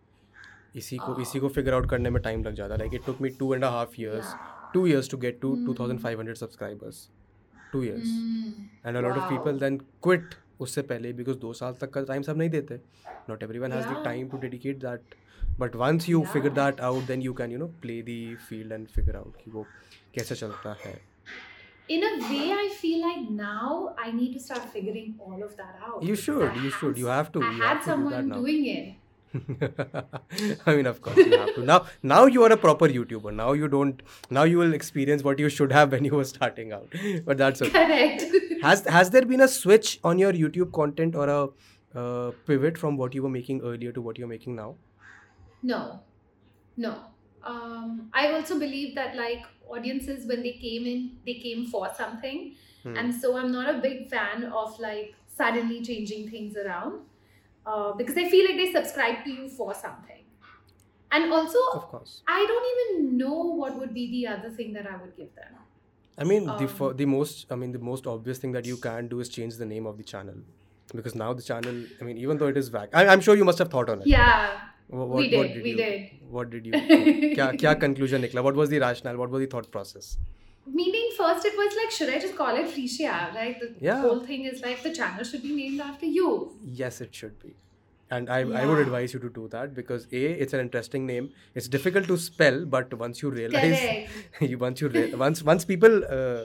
इसी 0.76 0.96
को. 0.98 1.14
इसी 1.22 1.38
को 1.40 1.48
figure 1.48 1.74
out 1.74 1.88
करने 1.90 2.10
में 2.10 2.20
time 2.22 2.42
लग 2.44 2.54
जाता 2.54 2.76
like 2.76 2.94
it 2.94 3.04
took 3.06 3.20
me 3.22 3.28
two 3.40 3.54
and 3.54 3.64
half 3.64 4.00
Yeah. 4.00 4.32
Two 4.74 4.86
years 4.86 5.10
to 5.10 5.16
get 5.24 5.40
to 5.40 5.54
Hmm. 5.56 5.66
2500 5.68 6.34
subscribers 6.38 7.08
two 7.72 7.82
years 7.82 8.08
Mm. 8.08 8.86
And 8.86 8.96
a 8.96 9.00
lot 9.00 9.16
of 9.16 9.28
people 9.30 9.58
then 9.58 9.76
quit 10.02 10.34
उससे 10.60 10.82
पहले 10.90 11.12
बिकॉज़ 11.20 11.36
दो 11.38 11.52
साल 11.60 11.74
तक 11.80 11.90
का 11.94 12.02
टाइम 12.10 12.22
सब 12.22 12.36
नहीं 12.38 12.50
देते 12.50 12.80
not 13.28 13.42
every 13.42 13.58
one 13.58 13.72
has 13.72 13.86
the 13.88 14.02
time 14.04 14.28
to 14.28 14.38
dedicate 14.38 14.78
that 14.84 15.14
but 15.60 15.76
once 15.76 16.08
you 16.08 16.22
figure 16.32 16.50
that 16.60 16.80
out 16.90 17.06
then 17.06 17.22
you 17.22 17.32
can 17.40 17.52
you 17.52 17.58
know 17.58 17.66
play 17.82 18.00
the 18.02 18.18
field 18.48 18.72
and 18.72 18.86
figure 18.94 19.16
out 19.16 19.36
कि 19.44 19.50
वो 19.50 19.66
कैसे 20.14 20.34
चलता 20.34 20.76
है 20.84 20.94
in 21.88 22.02
a 22.02 22.12
way 22.30 22.52
i 22.52 22.68
feel 22.80 23.00
like 23.06 23.28
now 23.30 23.94
i 23.98 24.10
need 24.10 24.32
to 24.32 24.40
start 24.40 24.64
figuring 24.72 25.14
all 25.18 25.42
of 25.42 25.56
that 25.56 25.76
out 25.86 26.02
You 26.02 26.14
should, 26.16 26.48
I 26.48 26.54
you 26.62 26.70
should, 26.70 26.96
you 26.98 27.06
have 27.06 27.30
to, 27.32 27.42
i 27.42 27.52
had 27.52 27.78
to 27.80 27.84
someone 27.84 28.28
now. 28.28 28.36
doing 28.36 28.66
it 28.66 28.94
I 30.66 30.74
mean, 30.76 30.86
of 30.86 31.02
course, 31.02 31.16
you 31.16 31.36
have 31.36 31.54
to. 31.56 31.62
Now, 31.64 31.86
now 32.04 32.26
you 32.26 32.44
are 32.44 32.52
a 32.52 32.56
proper 32.56 32.86
YouTuber. 32.88 33.34
Now 33.34 33.52
you 33.52 33.66
don't. 33.66 34.00
Now 34.30 34.44
you 34.44 34.58
will 34.58 34.74
experience 34.74 35.24
what 35.24 35.40
you 35.40 35.48
should 35.48 35.72
have 35.72 35.90
when 35.90 36.04
you 36.04 36.12
were 36.14 36.26
starting 36.28 36.70
out. 36.72 36.94
But 37.24 37.36
that's 37.38 37.60
okay. 37.60 37.72
correct 37.72 38.22
Has 38.62 38.84
Has 38.86 39.10
there 39.10 39.24
been 39.32 39.40
a 39.40 39.48
switch 39.48 39.98
on 40.04 40.20
your 40.20 40.32
YouTube 40.42 40.70
content 40.72 41.16
or 41.16 41.28
a 41.28 41.40
uh, 42.04 42.30
pivot 42.46 42.78
from 42.78 42.96
what 42.96 43.12
you 43.12 43.24
were 43.24 43.32
making 43.38 43.60
earlier 43.72 43.90
to 43.98 44.00
what 44.10 44.18
you're 44.22 44.28
making 44.36 44.54
now? 44.60 44.68
no 45.74 45.80
no 46.76 46.94
um 47.52 48.10
i 48.12 48.30
also 48.32 48.58
believe 48.58 48.94
that 48.94 49.16
like 49.16 49.44
audiences 49.76 50.26
when 50.26 50.42
they 50.42 50.52
came 50.64 50.86
in 50.86 51.18
they 51.26 51.34
came 51.46 51.66
for 51.66 51.88
something 52.02 52.54
Hmm. 52.84 52.96
and 53.00 53.14
so 53.20 53.28
i'm 53.38 53.50
not 53.52 53.68
a 53.74 53.78
big 53.82 54.00
fan 54.08 54.42
of 54.62 54.78
like 54.78 55.14
suddenly 55.36 55.80
changing 55.82 56.28
things 56.30 56.56
around 56.64 57.00
uh, 57.66 57.92
because 58.00 58.18
i 58.18 58.28
feel 58.28 58.44
like 58.48 58.56
they 58.62 58.70
subscribe 58.72 59.24
to 59.24 59.30
you 59.30 59.48
for 59.48 59.72
something 59.74 60.24
and 61.12 61.32
also 61.32 61.58
Of 61.74 61.86
course. 61.92 62.22
i 62.28 62.40
don't 62.50 62.68
even 62.72 63.16
know 63.18 63.38
what 63.62 63.78
would 63.78 63.94
be 63.94 64.04
the 64.14 64.26
other 64.34 64.50
thing 64.50 64.72
that 64.74 64.86
i 64.86 64.96
would 64.96 65.16
give 65.16 65.34
them 65.34 65.60
I 66.16 66.22
mean, 66.30 66.44
the 66.58 66.64
Um, 66.64 66.74
fir- 66.78 66.92
the 66.98 67.06
most 67.12 67.40
I 67.50 67.56
mean 67.60 67.72
the 67.72 67.78
most 67.86 68.06
obvious 68.06 68.38
thing 68.42 68.52
that 68.56 68.64
you 68.70 68.76
can 68.76 69.08
do 69.08 69.18
is 69.22 69.28
change 69.36 69.56
the 69.62 69.66
name 69.70 69.86
of 69.92 69.96
the 70.00 70.04
channel, 70.10 70.36
because 70.98 71.16
now 71.22 71.32
the 71.38 71.42
channel. 71.42 71.80
I 72.00 72.04
mean, 72.08 72.18
even 72.26 72.38
though 72.42 72.46
it 72.52 72.56
is 72.60 72.68
vac, 72.76 72.94
I, 73.00 73.02
I'm 73.14 73.20
sure 73.28 73.34
you 73.40 73.44
must 73.48 73.58
have 73.58 73.70
thought 73.72 73.90
on 73.94 74.02
it. 74.02 74.06
yeah 74.06 74.60
Wha- 75.00 75.06
we 75.16 75.28
did, 75.32 75.38
What 75.38 75.52
did 75.56 75.62
we 75.68 75.70
you, 75.70 75.76
did. 75.76 76.10
What 76.38 76.50
did 76.54 76.66
you? 76.70 76.72
क्या 77.34 77.50
क्या 77.64 77.74
conclusion 77.84 78.20
निकला? 78.26 78.42
What 78.48 78.60
was 78.62 78.72
the 78.74 78.80
rationale? 78.86 79.20
What 79.24 79.36
was 79.36 79.44
the 79.44 79.50
thought 79.56 79.70
process? 79.76 80.08
Meaning, 80.76 81.08
first 81.16 81.46
it 81.48 81.56
was 81.62 81.74
like, 81.78 81.90
should 81.94 82.10
I 82.16 82.18
just 82.24 82.36
call 82.36 82.58
it 82.62 82.68
Frisia? 82.74 83.16
Right? 83.38 83.58
The 83.64 83.68
Yeah. 83.86 84.00
whole 84.06 84.20
thing 84.30 84.44
is 84.52 84.62
like 84.66 84.82
the 84.88 84.92
channel 84.98 85.26
should 85.30 85.42
be 85.48 85.54
named 85.56 85.82
after 85.86 86.10
you. 86.18 86.30
Yes, 86.82 87.00
it 87.06 87.20
should 87.22 87.34
be. 87.42 87.52
And 88.10 88.30
I, 88.30 88.38
yeah. 88.44 88.60
I 88.60 88.64
would 88.70 88.78
advise 88.84 89.12
you 89.16 89.20
to 89.24 89.28
do 89.36 89.44
that 89.52 89.74
because 89.80 90.06
A, 90.12 90.22
it's 90.46 90.56
an 90.58 90.60
interesting 90.64 91.06
name. 91.10 91.28
It's 91.54 91.68
difficult 91.76 92.06
to 92.12 92.16
spell, 92.24 92.58
but 92.76 92.92
once 93.02 93.22
you 93.24 93.30
realize, 93.30 93.84
you, 94.40 94.58
once 94.64 94.80
you 94.84 94.88
re- 94.96 95.12
once 95.22 95.42
once 95.50 95.64
people 95.70 95.96
uh, 96.18 96.44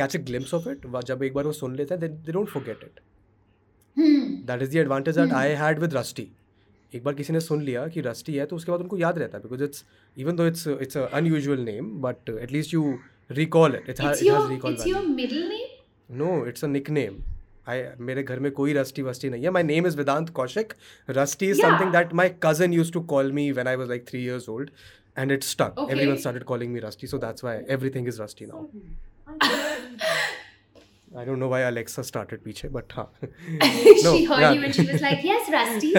catch 0.00 0.14
a 0.18 0.22
glimpse 0.30 0.52
of 0.60 0.66
it, 0.74 0.84
जब 1.12 1.22
एक 1.28 1.34
बार 1.34 1.44
वो 1.44 1.52
सुन 1.60 1.76
लेते 1.76 1.94
हैं, 1.94 2.00
they, 2.02 2.10
they 2.26 2.36
don't 2.38 2.52
forget 2.56 2.84
it. 2.88 3.00
Hmm. 4.00 4.44
That 4.50 4.62
is 4.66 4.70
the 4.76 4.78
advantage 4.84 5.16
that 5.22 5.28
Hmm. 5.34 5.40
I 5.44 5.46
had 5.64 5.78
with 5.86 5.96
Rusty. 6.00 6.26
एक 6.94 7.04
बार 7.04 7.14
किसी 7.14 7.32
ने 7.32 7.40
सुन 7.40 7.62
लिया 7.62 7.86
कि 7.88 8.00
रस्टी 8.00 8.34
है 8.34 8.46
तो 8.46 8.56
उसके 8.56 8.72
बाद 8.72 8.80
उनको 8.80 8.96
याद 8.98 9.18
रहता 9.18 9.38
है 9.38 9.42
because 9.42 9.64
it's 9.64 9.84
even 10.16 10.36
though 10.36 10.46
it's 10.46 10.66
it's 10.68 10.96
a 10.96 11.06
unusual 11.14 11.60
name 11.64 11.90
but 12.02 12.30
at least 12.30 12.74
you 12.74 12.94
recall 13.32 13.74
it 13.74 13.90
it 13.90 13.96
It's 13.96 14.04
has 14.04 14.48
recall. 14.50 14.76
No 16.10 16.46
it's 16.48 16.64
a 16.64 16.68
nick 16.68 16.90
name 16.90 17.18
I 17.68 17.82
मेरे 18.00 18.22
घर 18.22 18.38
में 18.40 18.50
कोई 18.52 18.72
रस्टी 18.74 19.02
वस्टी 19.02 19.30
नहीं 19.30 19.44
है. 19.44 19.50
My 19.50 19.62
name 19.62 19.86
is 19.86 19.96
Vedant 19.96 20.30
Kaushik 20.38 20.72
Rusty 21.08 21.50
is 21.50 21.60
something 21.62 21.92
that 21.92 22.14
my 22.14 22.30
cousin 22.44 22.72
use 22.72 22.92
to 22.92 23.00
call 23.14 23.32
me 23.32 23.50
when 23.52 23.68
I 23.68 23.76
was 23.76 23.88
like 23.88 24.08
three 24.08 24.24
years 24.24 24.48
old 24.48 24.70
and 25.18 25.32
it 25.32 25.42
stuck 25.44 25.86
every 25.90 26.06
one. 26.06 26.16
Started 26.16 26.44
calling 26.44 26.72
me 26.72 26.80
Rusty 26.80 27.06
so 27.06 27.18
that's 27.18 27.44
why 27.44 27.58
everything 27.70 28.08
is 28.08 28.22
Rusty 28.22 28.46
now 28.46 29.59
I 31.16 31.24
don't 31.24 31.40
know 31.40 31.48
why 31.48 31.60
Alexa 31.60 32.04
started 32.04 32.44
behind, 32.44 32.72
but 32.72 32.88
no, 32.96 34.16
she 34.16 34.24
heard 34.24 34.40
yeah. 34.40 34.52
you 34.52 34.62
and 34.62 34.74
she 34.74 34.82
was 34.82 35.00
like, 35.00 35.24
"Yes, 35.24 35.50
Rusty, 35.50 35.92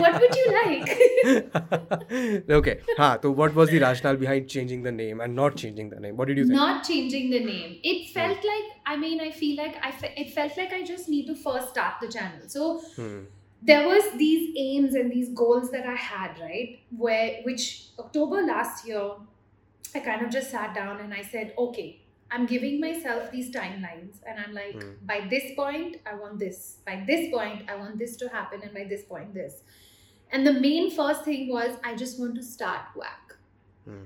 what 0.00 0.20
would 0.20 0.36
you 0.36 0.46
like?" 0.64 2.44
okay, 2.58 2.80
Ha. 2.96 3.18
So, 3.22 3.32
what 3.32 3.54
was 3.56 3.70
the 3.70 3.80
rationale 3.80 4.16
behind 4.16 4.48
changing 4.48 4.84
the 4.84 4.92
name 4.92 5.20
and 5.20 5.34
not 5.34 5.56
changing 5.56 5.90
the 5.90 5.98
name? 5.98 6.16
What 6.16 6.28
did 6.28 6.38
you 6.38 6.44
think? 6.44 6.54
Not 6.54 6.84
changing 6.84 7.30
the 7.30 7.44
name. 7.44 7.80
It 7.82 8.10
felt 8.10 8.38
hmm. 8.38 8.46
like 8.46 8.64
I 8.86 8.96
mean, 8.96 9.20
I 9.20 9.32
feel 9.32 9.56
like 9.56 9.76
I 9.82 9.90
fe- 9.90 10.14
it 10.16 10.32
felt 10.32 10.56
like 10.56 10.72
I 10.72 10.82
just 10.84 11.08
need 11.08 11.26
to 11.26 11.34
first 11.34 11.70
start 11.70 11.94
the 12.00 12.08
channel. 12.08 12.48
So. 12.48 12.80
Hmm 12.96 13.22
there 13.64 13.86
was 13.86 14.02
these 14.18 14.52
aims 14.58 14.94
and 14.94 15.10
these 15.10 15.28
goals 15.28 15.70
that 15.70 15.86
i 15.86 15.94
had 15.94 16.36
right 16.40 16.80
where 16.96 17.40
which 17.44 17.90
october 17.98 18.42
last 18.42 18.84
year 18.84 19.12
i 19.94 20.00
kind 20.00 20.22
of 20.22 20.30
just 20.30 20.50
sat 20.50 20.74
down 20.74 20.98
and 20.98 21.14
i 21.14 21.22
said 21.22 21.54
okay 21.56 22.01
I'm 22.32 22.46
giving 22.46 22.80
myself 22.80 23.30
these 23.30 23.50
timelines, 23.54 24.20
and 24.26 24.40
I'm 24.44 24.54
like, 24.54 24.82
Hmm. 24.82 24.92
by 25.12 25.20
this 25.32 25.54
point, 25.56 25.96
I 26.06 26.14
want 26.14 26.38
this. 26.38 26.78
By 26.86 27.04
this 27.06 27.30
point, 27.30 27.68
I 27.70 27.76
want 27.76 27.98
this 27.98 28.16
to 28.22 28.28
happen, 28.28 28.62
and 28.62 28.72
by 28.74 28.84
this 28.84 29.02
point, 29.02 29.34
this. 29.34 29.62
And 30.30 30.46
the 30.46 30.54
main 30.54 30.90
first 30.90 31.24
thing 31.24 31.48
was, 31.52 31.76
I 31.84 31.94
just 31.94 32.18
want 32.18 32.34
to 32.36 32.42
start 32.42 32.86
whack. 32.96 33.34
Hmm. 33.84 34.04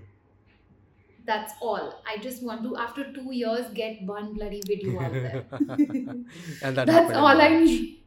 That's 1.24 1.52
all. 1.60 2.02
I 2.06 2.18
just 2.18 2.42
want 2.42 2.62
to, 2.64 2.76
after 2.76 3.12
two 3.12 3.32
years, 3.32 3.66
get 3.74 4.02
one 4.02 4.34
bloody 4.34 4.60
video 4.66 5.00
out 5.00 5.12
there. 5.12 5.44
and 6.62 6.76
that 6.76 6.86
That's 6.86 7.12
all 7.14 7.40
I 7.40 7.48
need. 7.58 7.98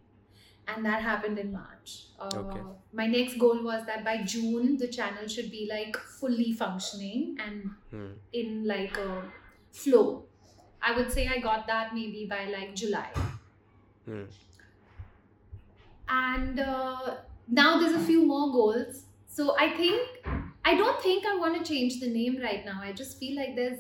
And 0.68 0.86
that 0.86 1.02
happened 1.02 1.38
in 1.40 1.52
March. 1.52 2.06
Uh, 2.20 2.30
Okay. 2.34 2.62
My 2.94 3.08
next 3.08 3.38
goal 3.38 3.62
was 3.64 3.86
that 3.88 4.04
by 4.06 4.24
June, 4.24 4.78
the 4.78 4.88
channel 4.88 5.28
should 5.28 5.52
be 5.52 5.68
like 5.70 5.98
fully 5.98 6.54
functioning 6.54 7.38
and 7.46 7.70
Hmm. 7.92 8.12
in 8.34 8.66
like 8.66 8.98
a 8.98 9.10
flow. 9.72 10.26
I 10.82 10.96
would 10.96 11.12
say 11.12 11.28
I 11.28 11.40
got 11.40 11.68
that 11.68 11.94
maybe 11.94 12.26
by 12.26 12.46
like 12.46 12.76
July. 12.76 13.12
Hmm. 14.06 14.24
And 16.08 16.60
uh, 16.60 17.18
now 17.48 17.80
there's 17.80 17.94
a 17.94 18.06
few 18.06 18.26
more 18.26 18.52
goals. 18.52 19.04
So 19.28 19.56
I 19.58 19.70
think 19.76 20.02
I 20.66 20.76
don't 20.76 21.02
think 21.02 21.26
I 21.26 21.36
want 21.36 21.58
to 21.64 21.74
change 21.74 22.00
the 22.00 22.10
name 22.10 22.40
right 22.42 22.66
now. 22.66 22.80
I 22.82 22.92
just 22.94 23.18
feel 23.20 23.36
like 23.36 23.56
there's 23.56 23.80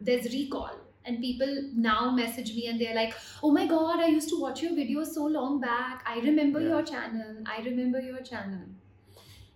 there's 0.00 0.32
recall. 0.32 0.70
And 1.04 1.20
people 1.20 1.70
now 1.72 2.10
message 2.10 2.52
me 2.54 2.66
and 2.66 2.80
they're 2.80 2.94
like, 2.94 3.14
oh 3.42 3.52
my 3.52 3.66
god, 3.66 4.00
I 4.00 4.06
used 4.06 4.28
to 4.30 4.40
watch 4.40 4.60
your 4.62 4.72
videos 4.72 5.06
so 5.14 5.24
long 5.26 5.60
back. 5.60 6.02
I 6.04 6.18
remember 6.20 6.60
Yeah. 6.60 6.68
your 6.68 6.82
channel. 6.82 7.36
I 7.46 7.62
remember 7.62 8.00
your 8.00 8.20
channel. 8.22 8.64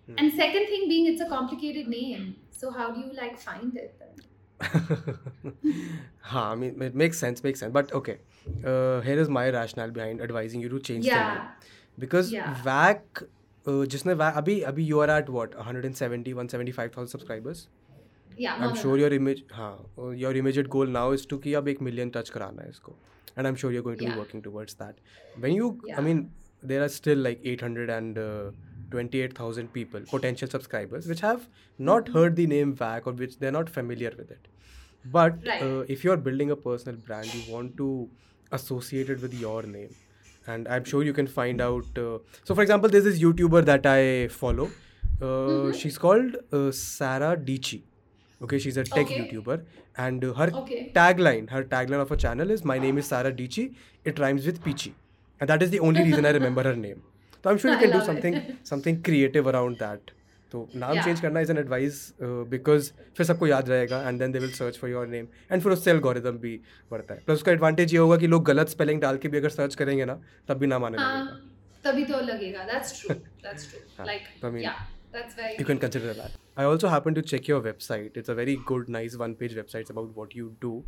Hmm. 0.07 0.15
And 0.17 0.33
second 0.33 0.67
thing 0.67 0.87
being 0.89 1.07
it's 1.07 1.21
a 1.21 1.27
complicated 1.29 1.87
name. 1.87 2.35
So 2.51 2.71
how 2.71 2.91
do 2.91 2.99
you 3.01 3.13
like 3.13 3.39
find 3.39 3.75
it 3.75 4.00
then? 4.60 5.52
हाँ, 6.22 6.56
I 6.56 6.60
mean, 6.60 6.82
it 6.82 6.96
makes 7.02 7.22
sense, 7.24 7.44
makes 7.44 7.62
sense. 7.62 7.72
But 7.78 7.92
okay, 7.92 8.14
uh, 8.72 9.00
here 9.08 9.22
is 9.22 9.28
my 9.28 9.44
rationale 9.50 9.90
behind 9.90 10.20
advising 10.20 10.64
you 10.64 10.70
to 10.74 10.80
change 10.90 11.08
the 11.08 11.14
name. 11.14 11.36
Yeah. 11.36 11.48
Because 12.04 12.32
Yeah. 12.32 12.54
VAC, 12.64 13.22
uh, 13.68 13.86
जिसने 13.86 14.14
VAC, 14.14 14.36
अभी 14.36 14.60
अभी 14.60 14.88
you 14.88 15.00
are 15.04 15.10
at 15.20 15.30
what 15.38 15.56
170, 15.56 16.32
175,000 16.32 17.06
subscribers. 17.06 17.68
Yeah. 18.38 18.54
I'm 18.54 18.60
more 18.60 18.76
sure 18.76 18.96
than 18.96 19.00
your 19.00 19.12
image, 19.20 19.42
हाँ, 19.52 19.86
uh, 19.98 20.12
your 20.22 20.34
immediate 20.42 20.68
goal 20.76 20.86
now 20.98 21.16
is 21.18 21.26
to 21.32 21.38
कि 21.38 21.54
अब 21.54 21.68
एक 21.68 21.78
million 21.78 22.10
touch 22.16 22.30
कराना 22.30 22.62
है 22.62 22.70
इसको. 22.70 22.98
And 23.38 23.46
I'm 23.46 23.56
sure 23.62 23.72
you're 23.72 23.86
going 23.86 23.98
to 23.98 24.04
be 24.04 24.10
Yeah. 24.10 24.20
working 24.22 24.42
towards 24.48 24.76
that. 24.82 24.94
When 25.44 25.56
you, 25.60 25.70
I 25.70 25.92
Yeah. 25.92 26.06
mean, 26.08 26.24
there 26.70 26.82
are 26.82 26.92
still 26.98 27.22
like 27.28 27.40
828,000 28.99 29.73
people, 29.73 30.01
potential 30.09 30.49
subscribers, 30.49 31.07
which 31.07 31.21
have 31.21 31.47
not 31.77 32.05
Mm-hmm. 32.05 32.13
heard 32.13 32.35
the 32.35 32.47
name 32.47 32.73
VAC 32.75 33.07
or 33.07 33.13
which 33.13 33.39
they're 33.39 33.51
not 33.51 33.69
familiar 33.69 34.11
with 34.17 34.31
it. 34.31 34.47
But 35.03 35.47
Right. 35.47 35.61
uh, 35.61 35.79
if 35.89 36.03
you're 36.03 36.17
building 36.17 36.51
a 36.51 36.55
personal 36.55 36.97
brand, 36.97 37.33
you 37.33 37.41
want 37.41 37.77
to 37.77 38.11
associate 38.51 39.09
it 39.09 39.21
with 39.21 39.33
your 39.33 39.63
name. 39.63 39.95
And 40.47 40.67
I'm 40.67 40.83
sure 40.83 41.03
you 41.03 41.13
can 41.13 41.27
find 41.27 41.61
out. 41.61 41.97
Uh, 41.97 42.19
so, 42.43 42.55
for 42.55 42.61
example, 42.61 42.89
there's 42.89 43.03
this 43.03 43.19
YouTuber 43.21 43.65
that 43.65 43.85
I 43.85 44.27
follow. 44.29 44.75
Uh, 45.21 45.71
Mhm. 45.71 45.75
She's 45.81 45.97
called 45.97 46.35
uh, 46.51 46.71
Sara 46.71 47.37
Dietschy. 47.37 47.83
Okay, 48.41 48.57
she's 48.59 48.77
a 48.77 48.83
tech 48.83 49.07
Okay. 49.07 49.15
YouTuber, 49.21 49.65
and 49.97 50.23
her 50.23 50.47
Okay. 50.61 50.91
tagline, 50.95 51.49
her 51.51 51.63
tagline 51.63 52.01
of 52.01 52.09
her 52.09 52.15
channel 52.15 52.49
is 52.51 52.63
"My 52.65 52.79
name 52.79 52.97
is 52.97 53.07
Sara 53.07 53.31
Dietschy. 53.31 53.65
It 54.03 54.19
rhymes 54.23 54.47
with 54.47 54.63
Peachy," 54.63 54.93
and 55.39 55.49
that 55.49 55.61
is 55.61 55.69
the 55.75 55.79
only 55.89 56.03
reason 56.07 56.25
I 56.25 56.31
remember 56.31 56.63
her 56.69 56.75
name. 56.75 57.03
तो 57.43 57.49
I 57.49 57.53
am 57.53 57.59
sure 57.59 57.73
you 57.73 57.79
can 57.79 57.91
do 57.91 58.05
something 58.05 58.41
something 58.69 59.03
creative 59.03 59.49
around 59.49 59.77
that 59.77 60.11
तो 60.51 60.67
नाम 60.75 61.01
change 61.01 61.19
करना 61.21 61.39
is 61.39 61.51
an 61.51 61.57
advice 61.57 62.01
because 62.21 62.91
फिर 63.17 63.25
सबको 63.25 63.47
याद 63.47 63.69
रहेगा 63.69 64.01
and 64.07 64.19
then 64.19 64.31
they 64.31 64.39
will 64.39 64.51
search 64.53 64.77
for 64.79 64.89
your 64.89 65.07
name 65.07 65.27
and 65.51 65.61
फिर 65.61 65.71
उससे 65.71 65.91
एल्गोरिदम 65.91 66.37
भी 66.37 66.59
बढ़ता 66.91 67.13
है. 67.13 67.21
प्लस 67.25 67.37
उसका 67.37 67.51
एडवांटेज 67.51 67.93
ये 67.93 67.99
होगा 67.99 68.17
कि 68.17 68.27
लोग 68.27 68.45
गलत 68.45 68.69
स्पेलिंग 68.69 69.01
डाल 69.01 69.17
के 69.17 69.27
भी 69.27 69.37
अगर 69.37 69.49
सर्च 69.49 69.75
करेंगे 69.75 70.05
ना 70.05 70.19
तब 70.47 70.57
भी 70.57 70.67
नाम 70.67 70.85
आने 70.85 70.97
लगेगा. 70.97 71.39
तभी 71.83 72.03
तो 72.05 72.19
लगेगा. 72.25 72.63
That's 72.63 73.01
true 73.01 73.15
that's 73.15 73.69
true 73.69 74.05
like 74.05 74.55
yeah 74.63 74.77
that's 75.13 75.39
very 75.39 75.55
you 75.59 75.65
can 75.67 75.77
consider 75.77 76.13
that 76.13 76.39
I 76.61 76.65
also 76.65 76.89
happened 76.93 77.15
to 77.19 77.21
check 77.21 77.47
your 77.47 77.61
website. 77.61 78.17
It's 78.21 78.29
a 78.29 78.35
very 78.35 78.55
good, 78.71 78.89
nice 78.95 79.17
one-page 79.17 79.55
website 79.55 79.85
it's 79.85 79.89
about 79.89 80.15
what 80.15 80.35
you 80.35 80.55
do. 80.61 80.83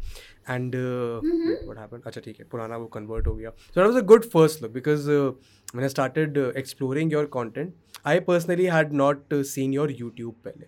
And 0.47 0.75
uh, 0.75 1.21
mm-hmm. 1.27 1.49
wait, 1.49 1.67
what 1.67 1.77
happened? 1.77 2.03
Acha, 2.03 2.23
theek 2.27 2.41
hai. 2.43 2.87
Convert 2.97 3.31
ho 3.31 3.33
gaya. 3.39 3.53
So 3.71 3.81
that 3.81 3.87
was 3.87 3.95
a 3.95 4.05
good 4.13 4.29
first 4.35 4.61
look 4.61 4.73
because 4.73 5.09
uh, 5.09 5.31
when 5.71 5.83
I 5.83 5.87
started 5.95 6.37
uh, 6.37 6.47
exploring 6.63 7.09
your 7.09 7.25
content, 7.25 7.73
I 8.05 8.19
personally 8.19 8.65
had 8.77 8.93
not 8.93 9.37
uh, 9.39 9.43
seen 9.55 9.73
your 9.73 9.87
YouTube 9.87 10.35
pehle 10.47 10.67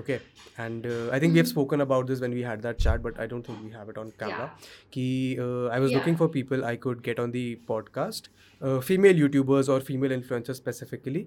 Okay, 0.00 0.20
and 0.56 0.86
uh, 0.86 1.10
I 1.12 1.18
think 1.22 1.34
we 1.34 1.38
have 1.38 1.46
Mhm. 1.46 1.52
spoken 1.54 1.82
about 1.84 2.06
this 2.10 2.20
when 2.24 2.34
we 2.36 2.42
had 2.48 2.62
that 2.66 2.78
chat, 2.84 3.02
but 3.06 3.18
I 3.24 3.26
don't 3.32 3.46
think 3.48 3.58
we 3.64 3.72
have 3.72 3.90
it 3.94 3.98
on 4.02 4.12
camera. 4.22 4.46
Yeah. 4.52 4.70
कि 4.96 5.04
uh, 5.46 5.66
I 5.76 5.80
was 5.84 5.90
Yeah. 5.92 5.98
looking 5.98 6.16
for 6.22 6.28
people 6.36 6.64
I 6.70 6.76
could 6.86 7.02
get 7.08 7.20
on 7.24 7.34
the 7.36 7.42
podcast, 7.72 8.30
uh, 8.62 8.78
female 8.88 9.20
YouTubers 9.24 9.68
or 9.74 9.78
female 9.90 10.14
influencers 10.18 10.60
specifically, 10.62 11.24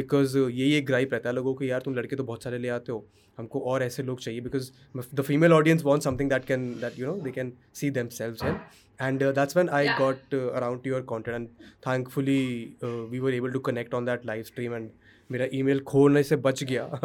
because 0.00 0.36
uh, 0.42 0.46
ये 0.60 0.70
ये 0.72 0.80
gripe 0.92 1.12
रहता 1.12 1.28
है 1.28 1.34
लोगों 1.34 1.54
को 1.60 1.64
यार 1.64 1.82
तुम 1.88 1.94
लड़के 2.00 2.16
तो 2.16 2.24
बहुत 2.32 2.42
सारे 2.48 2.58
ले 2.58 2.68
आते 2.78 2.92
हो 2.92 2.98
हमको 3.38 3.60
और 3.70 3.82
ऐसे 3.82 4.02
लोग 4.02 4.20
चाहिए 4.20 4.40
because 4.48 4.70
the 5.20 5.24
female 5.30 5.54
audience 5.60 5.82
wants 5.90 6.08
something 6.10 6.30
that 6.34 6.46
can 6.50 6.66
that 6.84 6.98
you 7.02 7.06
know 7.10 7.16
they 7.26 7.32
can 7.38 7.50
see 7.80 7.90
themselves 8.00 8.44
in 8.50 8.60
and 9.06 9.22
uh, 9.22 9.32
that's 9.38 9.58
when 9.60 9.68
I 9.78 9.82
Yeah. 9.88 9.96
got 9.98 10.36
uh, 10.38 10.46
around 10.60 10.82
to 10.86 10.92
your 10.94 11.02
content 11.12 11.36
and 11.40 11.66
thankfully 11.88 12.38
uh, 12.82 13.02
we 13.14 13.20
were 13.26 13.34
able 13.40 13.52
to 13.58 13.60
connect 13.70 13.98
on 14.00 14.08
that 14.10 14.24
live 14.32 14.46
stream 14.52 14.72
and 14.80 14.90
मेरा 15.31 15.45
email 15.53 15.79
खोलने 15.87 16.23
से 16.23 16.35
बच 16.35 16.63
गया। 16.63 16.83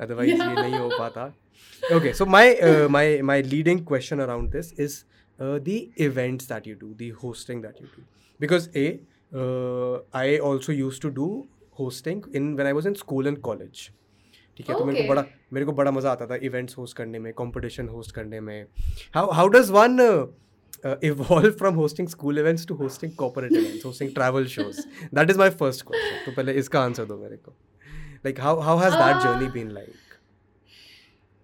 otherwise 0.00 0.30
ये 0.32 0.54
नहीं 0.54 0.78
हो 0.78 0.88
पाता। 0.98 1.26
Okay 1.96 2.12
so 2.12 2.26
my 2.26 2.56
my 2.90 3.20
my 3.22 3.42
leading 3.42 3.86
question 3.86 4.20
around 4.20 4.50
this 4.52 4.72
is 4.80 5.02
the 5.40 5.80
events 5.98 6.48
that 6.48 6.66
you 6.66 6.74
do 6.74 6.94
the 6.94 7.12
hosting 7.24 7.62
that 7.62 7.82
you 7.82 7.86
do 7.96 8.02
because 8.40 8.68
a 8.78 8.88
I 10.14 10.38
also 10.38 10.72
use 10.72 11.00
to 11.00 11.08
do 11.08 11.28
hosting 11.80 12.22
in 12.34 12.54
when 12.54 12.66
I 12.66 12.72
was 12.72 12.88
in 12.88 12.94
school 12.94 13.26
and 13.26 13.38
college 13.38 13.88
ठीक 14.56 14.70
है 14.70 14.78
तो 14.78 14.84
मेरे 14.84 15.02
को 15.02 15.08
बड़ा 15.08 15.24
मेरे 15.52 15.66
को 15.66 15.72
बड़ा 15.72 15.90
मज़ा 15.90 16.10
आता 16.10 16.26
था 16.26 16.36
इवेंट्स 16.42 16.76
होस्ट 16.78 16.96
करने 16.96 17.18
में 17.18 17.32
कॉम्पिटिशन 17.32 17.88
होस्ट 17.88 18.14
करने 18.14 18.40
में। 18.40 18.66
How 19.14 19.30
how 19.30 19.48
does 19.48 19.70
one 19.70 19.96
evolve 21.07 21.51
from 21.59 21.75
hosting 21.75 22.07
school 22.09 22.39
events 22.39 22.65
to 22.67 22.75
hosting 22.75 23.11
corporate 23.17 23.51
events 23.51 23.85
hosting 23.85 24.13
travel 24.15 24.45
shows 24.55 24.79
that 25.13 25.29
is 25.29 25.37
my 25.37 25.49
first 25.61 25.85
question 25.87 26.25
तो 26.25 26.31
पहले 26.35 26.53
इसका 26.63 26.81
आंसर 26.83 27.05
दो 27.11 27.17
मेरे 27.17 27.37
को 27.47 27.55
like 28.25 28.39
how 28.41 28.59
how 28.69 28.77
has 28.79 28.93
that 28.93 29.15
Uh, 29.15 29.23
journey 29.23 29.47
been 29.59 29.71
like 29.79 29.99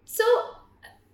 So, 0.10 0.26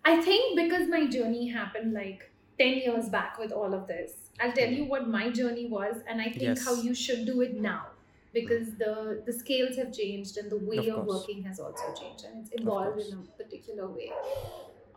I 0.10 0.12
think 0.28 0.54
because 0.58 0.88
my 0.92 1.00
journey 1.16 1.48
happened 1.56 1.94
like 1.98 2.22
10 2.60 2.78
years 2.86 3.10
back 3.16 3.40
with 3.44 3.52
all 3.62 3.74
of 3.78 3.82
this, 3.92 4.14
I'll 4.46 4.54
tell 4.60 4.72
you 4.78 4.86
what 4.94 5.08
my 5.16 5.24
journey 5.40 5.66
was, 5.74 5.98
and 6.14 6.24
I 6.26 6.28
think 6.36 6.46
Yes. 6.50 6.64
how 6.68 6.76
you 6.88 6.94
should 7.02 7.26
do 7.30 7.36
it 7.48 7.56
now 7.66 7.82
because 8.34 8.70
the 8.84 8.94
the 9.28 9.36
scales 9.40 9.82
have 9.82 9.92
changed 10.00 10.40
and 10.44 10.56
the 10.56 10.62
way 10.72 10.80
Of 10.84 10.88
of, 10.88 10.96
course. 10.96 11.12
working 11.12 11.44
has 11.50 11.60
also 11.68 11.92
changed 12.02 12.26
and 12.30 12.42
it's 12.44 12.56
evolved 12.62 13.02
course. 13.02 13.12
in 13.12 13.20
a 13.22 13.44
particular 13.44 13.90
way. 14.00 14.10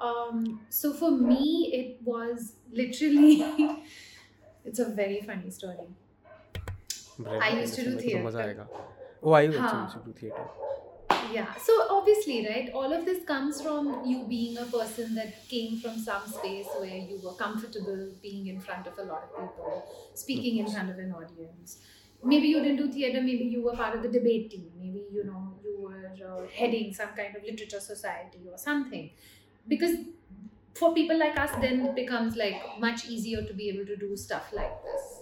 Um, 0.04 0.62
so 0.70 0.94
for 0.94 1.12
me, 1.12 1.72
it 1.74 2.02
was 2.04 2.54
literally. 2.72 3.44
it's 4.66 4.80
a 4.80 4.90
very 4.90 5.22
funny 5.22 5.50
story. 5.52 5.88
I 7.40 7.50
used 7.52 7.76
to 7.76 7.84
do 7.84 7.98
theater. 7.98 8.28
Oh, 9.24 9.32
I 9.34 9.42
used 9.44 9.94
to 9.94 10.00
do 10.06 10.14
theater. 10.14 10.48
Yeah. 11.32 11.54
So 11.56 11.74
obviously, 11.90 12.48
right, 12.48 12.70
all 12.74 12.92
of 12.92 13.06
this 13.06 13.24
comes 13.26 13.62
from 13.62 14.04
you 14.06 14.26
being 14.28 14.58
a 14.58 14.66
person 14.66 15.16
that 15.16 15.48
came 15.48 15.80
from 15.80 15.98
some 16.00 16.28
space 16.28 16.68
where 16.78 16.98
you 16.98 17.20
were 17.24 17.34
comfortable 17.34 18.10
being 18.22 18.48
in 18.48 18.60
front 18.60 18.88
of 18.88 18.98
a 19.00 19.04
lot 19.04 19.24
of 19.24 19.32
people, 19.32 19.86
speaking 20.14 20.58
in 20.58 20.68
front 20.72 20.90
of 20.90 20.98
an 21.00 21.14
audience. 21.14 21.80
Maybe 22.24 22.48
you 22.48 22.62
didn't 22.62 22.78
do 22.78 22.92
theater, 22.92 23.22
maybe 23.22 23.46
you 23.46 23.64
were 23.64 23.76
part 23.76 23.96
of 23.96 24.04
the 24.04 24.10
debate 24.10 24.52
team, 24.52 24.72
maybe 24.78 25.04
you 25.12 25.24
know 25.26 25.56
you 25.64 25.78
were 25.82 26.12
uh, 26.28 26.48
heading 26.54 26.94
some 26.94 27.10
kind 27.10 27.36
of 27.36 27.44
literature 27.44 27.82
society 27.82 28.40
or 28.52 28.58
something. 28.58 29.12
Because 29.68 29.96
for 30.76 30.94
people 30.94 31.18
like 31.18 31.38
us, 31.40 31.52
then 31.62 31.86
it 31.86 31.96
becomes 31.96 32.36
like 32.36 32.62
much 32.80 33.08
easier 33.08 33.44
to 33.44 33.54
be 33.54 33.70
able 33.70 33.86
to 33.86 33.96
do 33.96 34.16
stuff 34.18 34.52
like 34.54 34.84
this. 34.84 35.22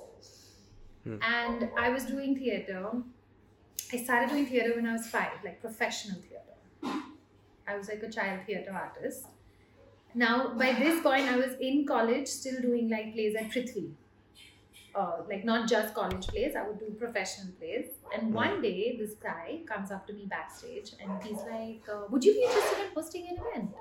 Hmm. 1.03 1.17
And 1.21 1.69
I 1.77 1.89
was 1.89 2.05
doing 2.05 2.37
theatre. 2.37 2.89
I 3.93 3.97
started 3.97 4.29
doing 4.29 4.45
theatre 4.45 4.73
when 4.75 4.85
I 4.85 4.93
was 4.93 5.07
five, 5.07 5.31
like 5.43 5.59
professional 5.61 6.21
theatre. 6.21 7.01
I 7.67 7.77
was 7.77 7.87
like 7.89 8.03
a 8.03 8.09
child 8.09 8.41
theatre 8.45 8.73
artist. 8.73 9.25
Now, 10.13 10.53
by 10.55 10.73
this 10.73 11.01
point, 11.01 11.23
I 11.23 11.37
was 11.37 11.53
in 11.59 11.85
college, 11.85 12.27
still 12.27 12.61
doing 12.61 12.89
like 12.89 13.13
plays 13.13 13.35
at 13.35 13.49
Prithvi. 13.49 13.91
Uh, 14.93 15.23
like 15.29 15.45
not 15.45 15.69
just 15.69 15.93
college 15.93 16.27
plays, 16.27 16.53
I 16.55 16.67
would 16.67 16.79
do 16.79 16.93
professional 16.99 17.53
plays. 17.57 17.85
And 18.13 18.33
one 18.33 18.61
day, 18.61 18.97
this 18.99 19.13
guy 19.15 19.61
comes 19.65 19.89
up 19.89 20.05
to 20.07 20.13
me 20.13 20.25
backstage 20.29 20.91
and 21.01 21.23
he's 21.23 21.37
like, 21.49 21.83
uh, 21.89 22.07
"Would 22.09 22.25
you 22.25 22.33
be 22.33 22.43
interested 22.43 22.85
in 22.87 22.91
hosting 22.93 23.27
an 23.29 23.37
event?" 23.37 23.71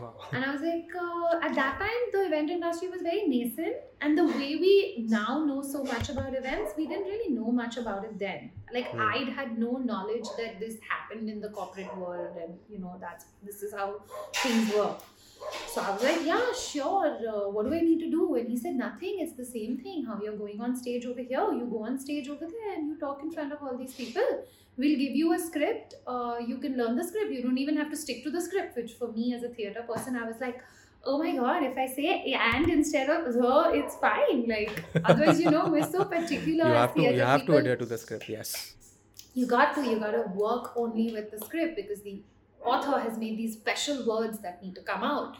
Wow. 0.00 0.14
And 0.32 0.44
I 0.44 0.52
was 0.52 0.60
like, 0.60 0.88
uh, 1.00 1.38
at 1.46 1.54
that 1.54 1.78
time, 1.78 2.04
the 2.12 2.26
event 2.26 2.50
industry 2.50 2.88
was 2.88 3.02
very 3.02 3.26
nascent, 3.28 3.76
and 4.00 4.18
the 4.18 4.26
way 4.26 4.56
we 4.64 5.04
now 5.08 5.44
know 5.44 5.62
so 5.62 5.84
much 5.84 6.08
about 6.08 6.34
events, 6.34 6.72
we 6.76 6.86
didn't 6.86 7.04
really 7.04 7.32
know 7.32 7.52
much 7.52 7.76
about 7.76 8.04
it 8.04 8.18
then. 8.18 8.50
Like 8.72 8.88
Hmm. 8.90 9.00
I'd 9.00 9.28
had 9.28 9.56
no 9.58 9.72
knowledge 9.76 10.28
that 10.38 10.58
this 10.58 10.78
happened 10.90 11.28
in 11.30 11.40
the 11.40 11.50
corporate 11.50 11.96
world, 11.96 12.36
and 12.42 12.58
you 12.68 12.78
know 12.80 12.96
that's 13.00 13.26
this 13.42 13.62
is 13.62 13.72
how 13.72 14.02
things 14.34 14.74
work. 14.74 15.00
So 15.68 15.80
I 15.82 15.90
was 15.92 16.02
like, 16.02 16.24
yeah, 16.24 16.52
sure. 16.58 17.06
Uh, 17.30 17.48
what 17.50 17.66
do 17.66 17.74
I 17.74 17.80
need 17.80 17.98
to 18.00 18.10
do? 18.10 18.34
And 18.36 18.48
he 18.48 18.56
said, 18.56 18.74
nothing. 18.76 19.16
It's 19.20 19.34
the 19.36 19.44
same 19.44 19.76
thing. 19.76 20.04
How 20.06 20.18
you're 20.22 20.36
going 20.36 20.60
on 20.60 20.74
stage 20.74 21.04
over 21.04 21.20
here, 21.20 21.52
you 21.52 21.66
go 21.70 21.84
on 21.84 21.98
stage 21.98 22.28
over 22.28 22.46
there, 22.46 22.74
and 22.76 22.88
you 22.88 22.98
talk 22.98 23.22
in 23.22 23.30
front 23.30 23.52
of 23.52 23.62
all 23.62 23.76
these 23.76 23.94
people. 23.94 24.22
We'll 24.76 24.98
give 24.98 25.14
you 25.14 25.32
a 25.34 25.38
script. 25.38 25.94
Uh, 26.06 26.36
you 26.46 26.58
can 26.58 26.76
learn 26.76 26.96
the 26.96 27.04
script. 27.04 27.32
You 27.32 27.42
don't 27.42 27.58
even 27.58 27.76
have 27.76 27.90
to 27.90 27.96
stick 27.96 28.24
to 28.24 28.30
the 28.30 28.40
script. 28.40 28.76
Which 28.76 28.92
for 28.94 29.12
me 29.12 29.34
as 29.34 29.42
a 29.42 29.48
theater 29.48 29.82
person, 29.82 30.16
I 30.16 30.24
was 30.26 30.40
like, 30.40 30.60
oh 31.04 31.18
my 31.18 31.34
god, 31.36 31.62
if 31.62 31.76
I 31.78 31.86
say 31.86 32.32
and 32.32 32.68
instead 32.68 33.08
of 33.10 33.26
it's 33.74 33.96
fine. 33.96 34.46
Like 34.48 34.84
otherwise, 35.04 35.40
you 35.40 35.50
know, 35.50 35.68
we're 35.68 35.88
so 35.90 36.04
particular. 36.04 36.68
You 36.68 36.74
have 36.74 36.94
to 36.94 37.02
you 37.02 37.20
have 37.20 37.46
to 37.46 37.56
adhere 37.56 37.76
to 37.76 37.86
the 37.86 37.98
script. 37.98 38.28
Yes. 38.28 38.74
you 39.34 39.46
got 39.46 39.74
to 39.76 39.82
you 39.90 39.98
got 40.00 40.12
to 40.12 40.24
work 40.34 40.72
only 40.76 41.12
with 41.12 41.30
the 41.30 41.38
script 41.44 41.76
because 41.76 42.02
the 42.02 42.22
author 42.64 42.98
has 42.98 43.18
made 43.18 43.36
these 43.38 43.54
special 43.54 44.06
words 44.06 44.38
that 44.40 44.62
need 44.62 44.74
to 44.74 44.82
come 44.82 45.02
out 45.02 45.36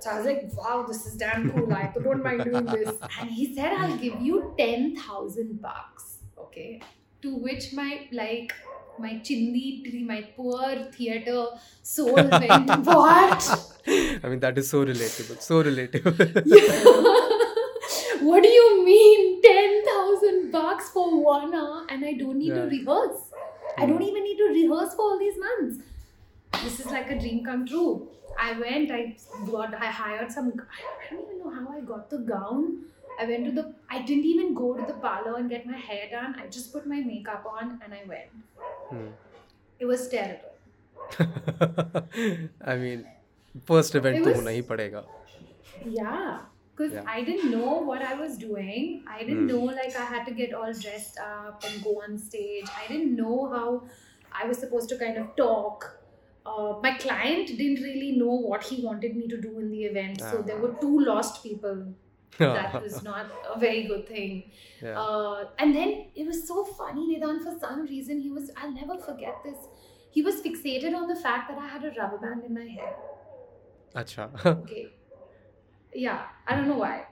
so 0.00 0.10
i 0.10 0.16
was 0.18 0.26
like 0.26 0.42
wow 0.56 0.84
this 0.86 1.06
is 1.06 1.14
damn 1.16 1.50
cool 1.50 1.72
i 1.72 1.90
don't 2.04 2.22
mind 2.22 2.44
doing 2.44 2.66
this 2.66 2.94
and 3.20 3.30
he 3.30 3.54
said 3.54 3.72
i'll 3.72 3.96
give 3.96 4.20
you 4.20 4.54
10000 4.58 5.60
bucks 5.62 6.18
okay 6.38 6.80
to 7.26 7.34
which 7.48 7.72
my 7.80 7.90
like 8.22 8.52
my 9.04 9.12
chindi 9.28 9.64
tree 9.86 10.02
my 10.10 10.20
poor 10.36 10.68
theater 10.98 11.40
soul 11.94 12.14
went 12.42 12.70
what 12.90 13.48
I 14.24 14.28
mean 14.30 14.40
that 14.40 14.58
is 14.58 14.68
so 14.70 14.84
relatable. 14.84 15.40
So 15.40 15.62
relatable. 15.62 16.18
what 18.28 18.42
do 18.42 18.48
you 18.48 18.84
mean 18.84 19.42
10000 19.42 20.50
bucks 20.52 20.88
for 20.90 21.04
one 21.24 21.54
hour 21.54 21.84
and 21.88 22.04
i 22.04 22.12
don't 22.22 22.38
need 22.38 22.54
to 22.60 22.66
rehearse 22.76 23.22
I 23.78 23.84
Hmm. 23.84 23.90
don't 23.90 24.02
even 24.02 24.24
need 24.24 24.38
to 24.38 24.44
rehearse 24.52 24.94
for 24.98 25.02
all 25.06 25.18
these 25.22 25.34
months. 25.38 25.80
This 26.64 26.80
is 26.80 26.86
like 26.92 27.10
a 27.10 27.18
dream 27.18 27.44
come 27.48 27.66
true. 27.66 28.08
I 28.44 28.52
went, 28.58 28.90
I 28.90 29.00
got, 29.50 29.74
I 29.74 29.90
hired 29.96 30.32
some, 30.32 30.46
I 30.76 31.10
don't 31.10 31.20
even 31.24 31.38
know 31.40 31.50
how 31.56 31.66
I 31.76 31.82
got 31.90 32.08
the 32.08 32.20
gown. 32.30 32.62
I 33.18 33.26
went 33.26 33.44
to 33.46 33.52
the. 33.52 33.74
I 33.90 34.02
didn't 34.02 34.24
even 34.24 34.54
go 34.54 34.74
to 34.74 34.84
the 34.86 34.94
parlor 34.94 35.36
and 35.38 35.48
get 35.48 35.66
my 35.66 35.76
hair 35.76 36.08
done. 36.10 36.36
I 36.38 36.46
just 36.46 36.72
put 36.72 36.86
my 36.86 37.00
makeup 37.00 37.46
on 37.50 37.80
and 37.82 37.94
I 37.94 38.02
went. 38.06 38.30
Hmm. 38.90 39.08
It 39.78 39.86
was 39.86 40.08
terrible. 40.08 40.52
I 42.64 42.76
mean, 42.76 43.06
first 43.64 43.94
event 43.94 44.24
was, 44.24 44.34
to 44.34 44.42
hona 44.42 44.62
padega. 44.62 45.04
Yeah, 45.84 46.40
because 46.74 46.92
yeah. 46.92 47.04
I 47.06 47.22
didn't 47.22 47.50
know 47.50 47.74
what 47.90 48.02
I 48.02 48.14
was 48.14 48.36
doing. 48.36 49.02
I 49.08 49.20
didn't 49.20 49.48
hmm. 49.48 49.54
know 49.54 49.64
like 49.64 49.96
I 49.96 50.04
had 50.04 50.24
to 50.26 50.32
get 50.32 50.54
all 50.54 50.72
dressed 50.72 51.18
up 51.18 51.64
and 51.66 51.82
go 51.82 52.02
on 52.02 52.18
stage. 52.18 52.66
I 52.82 52.86
didn't 52.88 53.16
know 53.16 53.50
how 53.50 53.84
I 54.32 54.46
was 54.46 54.58
supposed 54.58 54.88
to 54.90 54.98
kind 54.98 55.16
of 55.16 55.36
talk. 55.36 55.92
Uh, 56.44 56.74
my 56.80 56.92
client 56.96 57.48
didn't 57.48 57.82
really 57.82 58.12
know 58.12 58.34
what 58.50 58.62
he 58.62 58.82
wanted 58.82 59.16
me 59.16 59.26
to 59.26 59.40
do 59.40 59.58
in 59.58 59.70
the 59.70 59.84
event, 59.84 60.20
so 60.20 60.38
ah. 60.38 60.42
there 60.42 60.58
were 60.58 60.74
two 60.80 61.00
lost 61.00 61.42
people 61.42 61.86
that 62.38 62.82
was 62.82 63.02
not 63.02 63.26
a 63.54 63.58
very 63.58 63.84
good 63.84 64.06
thing. 64.08 64.50
Yeah. 64.82 65.00
Uh, 65.00 65.48
and 65.58 65.74
then 65.74 66.06
it 66.14 66.26
was 66.26 66.46
so 66.46 66.64
funny, 66.64 67.18
Nidan, 67.18 67.42
for 67.42 67.58
some 67.58 67.82
reason, 67.82 68.20
he 68.20 68.30
was, 68.30 68.50
I'll 68.56 68.72
never 68.72 68.98
forget 68.98 69.36
this. 69.44 69.58
He 70.10 70.22
was 70.22 70.36
fixated 70.36 70.94
on 70.94 71.08
the 71.08 71.16
fact 71.16 71.50
that 71.50 71.58
I 71.58 71.66
had 71.66 71.84
a 71.84 71.92
rubber 71.98 72.18
band 72.18 72.44
in 72.44 72.54
my 72.54 72.66
hair. 72.66 72.94
Acha. 73.94 74.46
okay. 74.62 74.88
Yeah, 75.94 76.26
I 76.46 76.56
don't 76.56 76.68
know 76.68 76.78
why. 76.78 77.06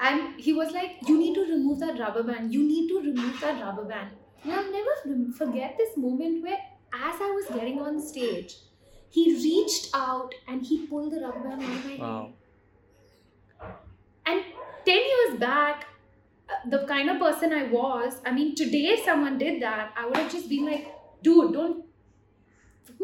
And 0.00 0.40
he 0.40 0.52
was 0.52 0.72
like, 0.72 0.96
You 1.06 1.18
need 1.18 1.34
to 1.34 1.42
remove 1.42 1.78
that 1.80 1.98
rubber 1.98 2.22
band. 2.24 2.52
You 2.52 2.64
need 2.64 2.88
to 2.88 2.98
remove 2.98 3.40
that 3.40 3.62
rubber 3.62 3.84
band. 3.84 4.10
And 4.42 4.52
I'll 4.52 4.72
never 4.72 5.32
forget 5.36 5.76
this 5.78 5.96
moment 5.96 6.42
where, 6.42 6.58
as 6.92 7.14
I 7.20 7.30
was 7.30 7.46
getting 7.54 7.80
on 7.80 8.00
stage, 8.00 8.56
he 9.10 9.34
reached 9.34 9.90
out 9.94 10.34
and 10.48 10.62
he 10.66 10.86
pulled 10.86 11.12
the 11.12 11.20
rubber 11.20 11.40
band 11.40 11.62
out 11.62 11.68
of 11.68 11.84
my 11.84 11.96
wow. 11.96 12.32
hair. 13.60 13.76
And 14.26 14.44
10 14.84 14.96
years 14.96 15.40
back, 15.40 15.86
uh, 16.48 16.54
the 16.68 16.86
kind 16.86 17.10
of 17.10 17.18
person 17.18 17.52
I 17.52 17.64
was, 17.64 18.20
I 18.26 18.32
mean, 18.32 18.54
today 18.54 18.84
if 18.96 19.04
someone 19.04 19.38
did 19.38 19.62
that, 19.62 19.92
I 19.96 20.06
would 20.06 20.16
have 20.16 20.30
just 20.32 20.48
been 20.48 20.66
like, 20.66 20.88
Dude, 21.22 21.52
don't 21.52 21.84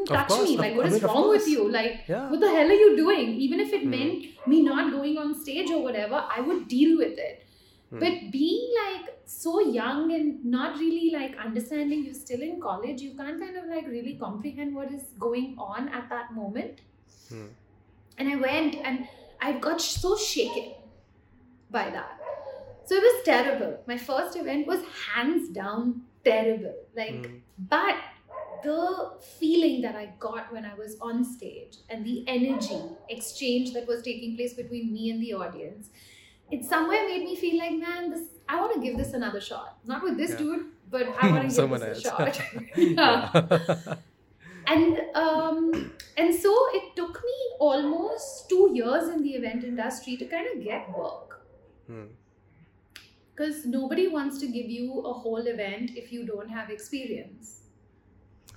touch 0.06 0.28
course, 0.28 0.48
me. 0.48 0.56
Like, 0.56 0.72
I 0.72 0.76
what 0.76 0.86
is 0.86 0.94
mean, 0.94 1.02
wrong 1.02 1.28
with 1.28 1.46
you? 1.48 1.70
Like, 1.70 2.00
Yeah. 2.08 2.30
what 2.30 2.40
the 2.40 2.48
hell 2.50 2.68
are 2.68 2.80
you 2.84 2.96
doing? 2.96 3.34
Even 3.46 3.60
if 3.60 3.72
it 3.72 3.82
Hmm. 3.82 3.90
meant 3.90 4.24
me 4.46 4.62
not 4.62 4.90
going 4.92 5.18
on 5.18 5.34
stage 5.42 5.70
or 5.70 5.82
whatever, 5.82 6.24
I 6.36 6.40
would 6.40 6.66
deal 6.68 6.96
with 6.98 7.18
it. 7.26 7.44
Hmm. 7.90 8.00
But 8.00 8.30
being 8.32 8.74
like 8.78 9.14
so 9.24 9.60
young 9.60 10.12
and 10.12 10.44
not 10.44 10.78
really 10.78 11.10
like 11.12 11.36
understanding 11.36 12.04
you're 12.04 12.14
still 12.22 12.42
in 12.48 12.60
college, 12.60 13.00
you 13.02 13.14
can't 13.20 13.40
kind 13.40 13.56
of 13.56 13.66
like 13.66 13.86
really 13.86 14.16
comprehend 14.24 14.74
what 14.74 14.90
is 14.98 15.04
going 15.26 15.54
on 15.58 15.88
at 15.90 16.08
that 16.10 16.34
moment. 16.34 16.80
Hmm. 17.28 17.46
And 18.18 18.28
I 18.28 18.36
went 18.36 18.74
and 18.74 19.06
I 19.40 19.52
got 19.52 19.80
so 19.80 20.16
shaken 20.16 20.72
by 21.70 21.90
that. 21.90 22.20
So 22.84 22.94
it 22.96 23.02
was 23.02 23.22
terrible. 23.24 23.78
My 23.86 23.96
first 23.98 24.36
event 24.36 24.66
was 24.66 24.80
hands 25.14 25.48
down 25.50 26.02
terrible. 26.24 26.74
Like, 26.96 27.26
Hmm. 27.26 27.36
but 27.58 27.96
the 28.62 29.12
feeling 29.38 29.82
that 29.82 29.94
I 29.94 30.06
got 30.18 30.52
when 30.52 30.64
I 30.64 30.74
was 30.74 30.96
on 31.00 31.24
stage 31.24 31.76
and 31.90 32.04
the 32.04 32.24
energy 32.26 32.80
exchange 33.08 33.72
that 33.74 33.86
was 33.86 34.02
taking 34.02 34.36
place 34.36 34.54
between 34.54 34.92
me 34.92 35.10
and 35.10 35.22
the 35.22 35.34
audience, 35.34 35.90
it 36.50 36.64
somewhere 36.64 37.06
made 37.06 37.24
me 37.24 37.36
feel 37.36 37.58
like, 37.58 37.72
man, 37.78 38.10
this 38.10 38.22
I 38.48 38.58
want 38.60 38.72
to 38.74 38.80
give 38.80 38.96
this 38.96 39.12
another 39.12 39.40
shot. 39.40 39.76
Not 39.84 40.02
with 40.02 40.16
this 40.16 40.30
Yeah. 40.30 40.38
dude, 40.38 40.66
but 40.90 41.06
I 41.22 41.30
want 41.30 41.50
to 41.50 41.56
give 41.68 41.70
this 41.80 41.98
a 41.98 42.00
shot. 42.00 42.40
yeah. 42.76 43.96
And 44.66 45.00
um, 45.14 45.92
and 46.16 46.34
so 46.34 46.52
it 46.74 46.94
took 46.96 47.22
me 47.24 47.36
almost 47.58 48.48
two 48.50 48.70
years 48.74 49.08
in 49.08 49.22
the 49.22 49.30
event 49.30 49.64
industry 49.64 50.16
to 50.18 50.26
kind 50.26 50.46
of 50.54 50.62
get 50.62 50.90
work 50.96 51.37
Hmm. 51.88 52.06
because 53.34 53.64
nobody 53.66 54.08
wants 54.08 54.38
to 54.40 54.46
give 54.46 54.68
you 54.68 55.00
a 55.00 55.12
whole 55.12 55.46
event 55.46 55.92
if 55.96 56.12
you 56.12 56.26
don't 56.26 56.48
have 56.50 56.70
experience. 56.70 57.62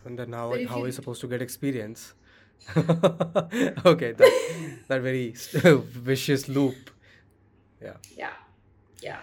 And 0.06 0.18
then 0.18 0.34
how, 0.34 0.50
how 0.50 0.56
you- 0.56 0.68
are 0.70 0.86
you 0.88 0.92
supposed 0.92 1.22
to 1.22 1.28
get 1.28 1.42
experience? 1.42 2.14
okay, 2.78 4.12
that, 4.14 4.32
that 4.88 5.02
very 5.02 5.34
vicious 6.10 6.48
loop. 6.48 6.92
Yeah. 7.82 7.98
Yeah, 8.16 8.34
yeah. 9.02 9.20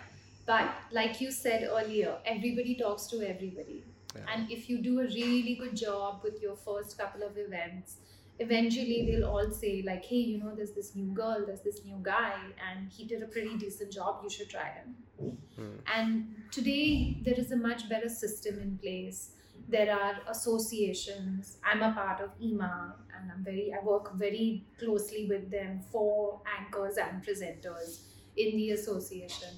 But 0.47 0.71
like 0.93 1.21
you 1.21 1.31
said 1.31 1.69
earlier, 1.71 2.17
everybody 2.25 2.75
talks 2.77 3.07
to 3.09 3.23
everybody. 3.23 3.85
Yeah. 4.17 4.23
And 4.35 4.51
if 4.51 4.69
you 4.71 4.79
do 4.79 5.01
a 5.01 5.05
really 5.05 5.55
good 5.57 5.77
job 5.77 6.21
with 6.25 6.41
your 6.43 6.57
first 6.57 6.99
couple 6.99 7.23
of 7.23 7.37
events, 7.37 7.99
eventually 8.39 9.05
they'll 9.07 9.29
all 9.29 9.51
say, 9.51 9.83
like, 9.85 10.05
hey, 10.05 10.17
you 10.17 10.39
know, 10.39 10.55
there's 10.55 10.73
this 10.73 10.95
new 10.95 11.11
girl, 11.13 11.45
there's 11.47 11.61
this 11.61 11.85
new 11.85 11.99
guy, 12.03 12.35
and 12.71 12.91
he 12.91 13.05
did 13.05 13.23
a 13.23 13.27
pretty 13.27 13.57
decent 13.57 13.93
job, 13.93 14.21
you 14.23 14.31
should 14.31 14.49
try 14.49 14.71
him. 14.71 15.37
Hmm. 15.57 15.77
And 15.95 16.35
today 16.53 17.19
there 17.25 17.35
is 17.35 17.51
a 17.53 17.57
much 17.57 17.89
better 17.89 18.09
system 18.09 18.61
in 18.61 18.79
place. 18.79 19.33
There 19.69 19.93
are 19.93 20.19
associations. 20.29 21.59
I'm 21.65 21.83
a 21.83 21.93
part 21.93 22.21
of 22.21 22.31
EMA 22.41 22.95
and 23.17 23.31
I'm 23.33 23.45
very 23.45 23.73
I 23.75 23.85
work 23.85 24.15
very 24.15 24.65
closely 24.79 25.27
with 25.27 25.51
them 25.51 25.81
for 25.91 26.41
anchors 26.59 26.97
and 26.97 27.23
presenters 27.25 28.03
in 28.37 28.57
the 28.57 28.71
association. 28.71 29.49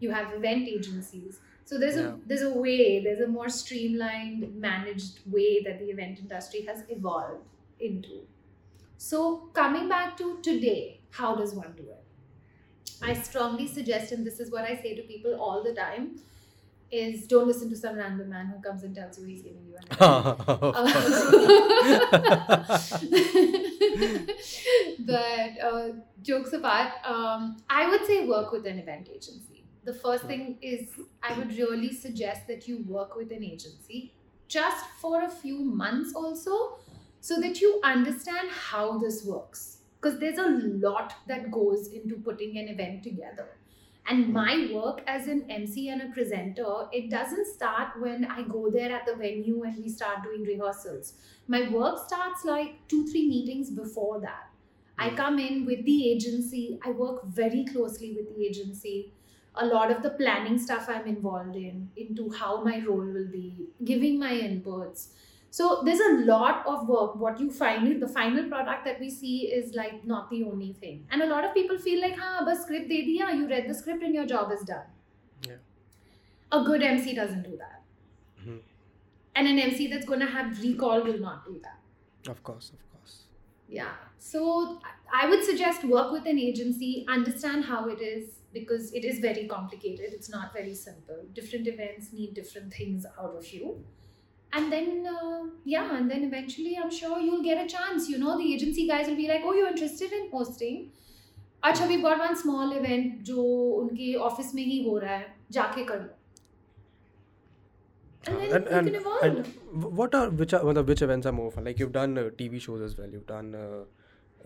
You 0.00 0.10
have 0.10 0.34
event 0.34 0.68
agencies. 0.68 1.38
So 1.64 1.78
there's 1.78 1.96
Yeah. 1.96 2.14
a 2.14 2.28
there's 2.28 2.42
a 2.42 2.52
way, 2.52 3.02
there's 3.02 3.20
a 3.20 3.28
more 3.28 3.48
streamlined, 3.48 4.56
managed 4.56 5.20
way 5.26 5.62
that 5.62 5.78
the 5.78 5.86
event 5.86 6.18
industry 6.18 6.62
has 6.62 6.84
evolved 6.88 7.46
into. 7.80 8.26
So 8.98 9.48
coming 9.52 9.88
back 9.88 10.16
to 10.18 10.38
today, 10.42 11.00
how 11.10 11.34
does 11.34 11.54
one 11.54 11.72
do 11.76 11.82
it? 11.82 12.04
I 13.02 13.14
strongly 13.14 13.68
suggest, 13.68 14.12
and 14.12 14.26
this 14.26 14.40
is 14.40 14.50
what 14.50 14.64
I 14.64 14.76
say 14.76 14.94
to 14.94 15.02
people 15.02 15.38
all 15.38 15.62
the 15.62 15.74
time, 15.74 16.18
is 16.90 17.26
don't 17.26 17.46
listen 17.46 17.68
to 17.68 17.76
some 17.76 17.96
random 17.96 18.30
man 18.30 18.46
who 18.46 18.58
comes 18.62 18.82
and 18.84 18.94
tells 18.94 19.18
you 19.18 19.26
he's 19.26 19.42
giving 19.42 19.66
you 19.66 19.76
an 19.76 19.82
but 25.00 25.50
uh, 25.62 25.88
jokes 26.22 26.52
apart, 26.52 26.92
um, 27.04 27.56
I 27.68 27.90
would 27.90 28.06
say 28.06 28.26
work 28.26 28.52
with 28.52 28.66
an 28.66 28.78
event 28.78 29.08
agency. 29.12 29.64
The 29.84 29.94
first 29.94 30.24
thing 30.24 30.58
is 30.62 30.88
I 31.22 31.36
would 31.38 31.56
really 31.56 31.92
suggest 31.92 32.46
that 32.48 32.66
you 32.66 32.82
work 32.86 33.16
with 33.16 33.30
an 33.32 33.44
agency 33.44 34.14
just 34.48 34.86
for 35.00 35.22
a 35.22 35.28
few 35.28 35.58
months 35.58 36.14
also 36.14 36.78
so 37.28 37.40
that 37.44 37.60
you 37.60 37.80
understand 37.94 38.50
how 38.68 38.84
this 39.06 39.24
works. 39.34 39.64
because 40.00 40.18
there's 40.22 40.38
a 40.40 40.48
lot 40.86 41.14
that 41.28 41.46
goes 41.54 41.86
into 41.98 42.16
putting 42.26 42.56
an 42.58 42.68
event 42.72 43.02
together. 43.06 43.46
And 44.08 44.32
my 44.32 44.70
work 44.72 45.00
as 45.14 45.26
an 45.26 45.40
MC 45.50 45.88
and 45.88 46.02
a 46.02 46.08
presenter, 46.16 46.74
it 46.92 47.10
doesn't 47.10 47.46
start 47.52 48.00
when 48.00 48.24
I 48.34 48.42
go 48.42 48.70
there 48.70 48.92
at 48.98 49.06
the 49.06 49.14
venue 49.22 49.64
and 49.64 49.82
we 49.82 49.88
start 49.88 50.22
doing 50.22 50.44
rehearsals. 50.50 51.14
My 51.48 51.68
work 51.78 51.98
starts 52.06 52.44
like 52.44 52.76
two, 52.88 53.00
three 53.08 53.26
meetings 53.28 53.70
before 53.80 54.20
that. 54.20 54.44
I 54.98 55.10
Mm. 55.10 55.16
come 55.22 55.38
in 55.48 55.66
with 55.66 55.84
the 55.90 55.98
agency, 56.12 56.78
I 56.84 56.90
work 57.04 57.24
very 57.42 57.64
closely 57.72 58.12
with 58.18 58.28
the 58.34 58.46
agency. 58.50 59.12
A 59.56 59.66
lot 59.66 59.90
of 59.90 60.02
the 60.02 60.10
planning 60.10 60.58
stuff 60.58 60.88
I'm 60.88 61.06
involved 61.16 61.56
in, 61.56 61.90
into 61.96 62.30
how 62.30 62.62
my 62.62 62.78
role 62.86 63.10
will 63.18 63.30
be, 63.38 63.68
giving 63.92 64.18
my 64.18 64.32
inputs. 64.48 65.08
So 65.50 65.82
there's 65.84 66.00
a 66.00 66.24
lot 66.26 66.66
of 66.66 66.88
work. 66.88 67.16
What 67.16 67.40
you 67.40 67.50
find, 67.50 68.00
the 68.00 68.08
final 68.08 68.48
product 68.48 68.84
that 68.84 69.00
we 69.00 69.10
see 69.10 69.46
is 69.46 69.74
like 69.74 70.04
not 70.04 70.30
the 70.30 70.44
only 70.44 70.72
thing. 70.72 71.06
And 71.10 71.22
a 71.22 71.26
lot 71.26 71.44
of 71.44 71.54
people 71.54 71.78
feel 71.78 72.00
like, 72.00 72.18
ha, 72.18 72.44
bas 72.44 72.62
script 72.62 72.88
de 72.88 73.02
diya, 73.06 73.34
you 73.34 73.48
read 73.48 73.68
the 73.68 73.74
script 73.74 74.02
and 74.02 74.14
your 74.14 74.26
job 74.26 74.52
is 74.52 74.60
done. 74.62 74.86
Yeah. 75.48 75.54
A 76.52 76.62
good 76.64 76.82
MC 76.82 77.14
doesn't 77.14 77.42
do 77.42 77.56
that. 77.56 77.82
Mhm. 78.42 78.60
And 79.34 79.48
an 79.48 79.58
MC 79.58 79.86
that's 79.86 80.04
going 80.04 80.20
to 80.20 80.26
have 80.26 80.62
recall 80.62 81.02
will 81.02 81.18
not 81.18 81.44
do 81.46 81.60
that. 81.62 82.30
Of 82.30 82.42
course, 82.42 82.70
of 82.70 82.78
course. 82.92 83.24
Yeah. 83.68 83.94
So 84.18 84.80
I 85.12 85.28
would 85.28 85.44
suggest 85.44 85.84
work 85.84 86.12
with 86.12 86.26
an 86.26 86.38
agency, 86.38 87.04
understand 87.08 87.64
how 87.64 87.88
it 87.88 88.00
is 88.00 88.40
because 88.52 88.92
it 88.92 89.04
is 89.04 89.18
very 89.20 89.46
complicated. 89.46 90.12
It's 90.12 90.28
not 90.28 90.52
very 90.52 90.74
simple. 90.74 91.24
Different 91.32 91.66
events 91.66 92.12
need 92.12 92.34
different 92.34 92.72
things 92.72 93.06
out 93.18 93.36
of 93.36 93.46
you 93.52 93.84
And 94.53 94.71
then, 94.71 95.07
uh, 95.07 95.43
yeah, 95.63 95.97
and 95.97 96.11
then 96.11 96.23
eventually 96.25 96.77
I'm 96.77 96.91
sure 96.91 97.19
you'll 97.19 97.43
get 97.43 97.63
a 97.65 97.67
chance. 97.69 98.09
You 98.09 98.17
know, 98.17 98.37
the 98.37 98.53
agency 98.53 98.87
guys 98.87 99.07
will 99.07 99.15
be 99.15 99.27
like, 99.27 99.41
oh, 99.45 99.53
you're 99.53 99.69
interested 99.69 100.11
in 100.11 100.29
hosting? 100.31 100.91
अच्छा 101.63 101.87
we've 101.87 102.03
got 102.03 102.19
one 102.19 102.35
small 102.35 102.71
event 102.75 103.21
जो 103.25 103.43
उनके 103.81 104.13
office 104.27 104.53
में 104.55 104.63
ही 104.63 104.81
हो 104.83 104.97
रहा 104.99 105.15
है 105.15 105.25
जाके 105.51 105.83
कर 105.91 105.99
लो 105.99 106.17
and 108.29 108.39
then 108.39 108.51
and, 108.55 108.65
you 108.65 108.77
and, 108.77 108.87
can 108.87 108.95
evolve 109.01 109.23
and 109.27 109.37
w- 109.83 109.95
what 109.99 110.15
are 110.15 110.29
which 110.41 110.53
are 110.53 110.63
well, 110.65 110.83
which 110.89 111.01
events 111.01 111.29
are 111.29 111.31
more 111.31 111.51
fun? 111.51 111.63
Like 111.69 111.79
you've 111.79 111.93
done 111.93 112.17
uh, 112.23 112.23
TV 112.41 112.61
shows 112.65 112.81
as 112.87 112.97
well. 112.97 113.13
You've 113.17 113.25
done. 113.29 113.55
Uh, 113.55 113.83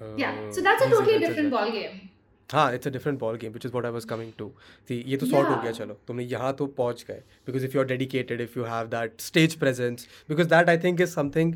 uh, 0.01 0.15
yeah 0.17 0.37
so 0.51 0.61
that's 0.61 0.83
a 0.83 0.85
these 0.85 0.97
totally 0.97 1.15
events 1.15 1.29
as 1.29 1.35
different 1.35 1.51
well. 1.51 1.65
ball 1.65 1.71
game 1.71 2.09
हाँ 2.51 2.73
it's 2.75 2.87
a 2.87 2.89
different 2.91 3.19
ball 3.19 3.35
game 3.37 3.51
which 3.53 3.65
is 3.65 3.71
what 3.71 3.85
I 3.85 3.91
was 3.91 4.05
coming 4.05 4.31
to 4.37 4.49
थी 4.89 4.99
ये 5.11 5.17
तो 5.17 5.25
sort 5.25 5.49
हो 5.49 5.55
Yeah. 5.55 5.61
गया 5.63 5.71
चलो 5.79 5.93
तुमने 6.07 6.23
यहाँ 6.23 6.53
तो 6.61 6.65
पहुंच 6.81 7.03
गए 7.07 7.23
because 7.47 7.63
if 7.65 7.75
you 7.75 7.81
are 7.81 7.87
dedicated 7.87 8.41
if 8.41 8.57
you 8.57 8.63
have 8.73 8.87
that 8.87 9.21
stage 9.21 9.55
presence 9.63 10.07
because 10.29 10.47
that 10.53 10.69
I 10.69 10.77
think 10.87 11.01
is 11.01 11.13
something 11.13 11.55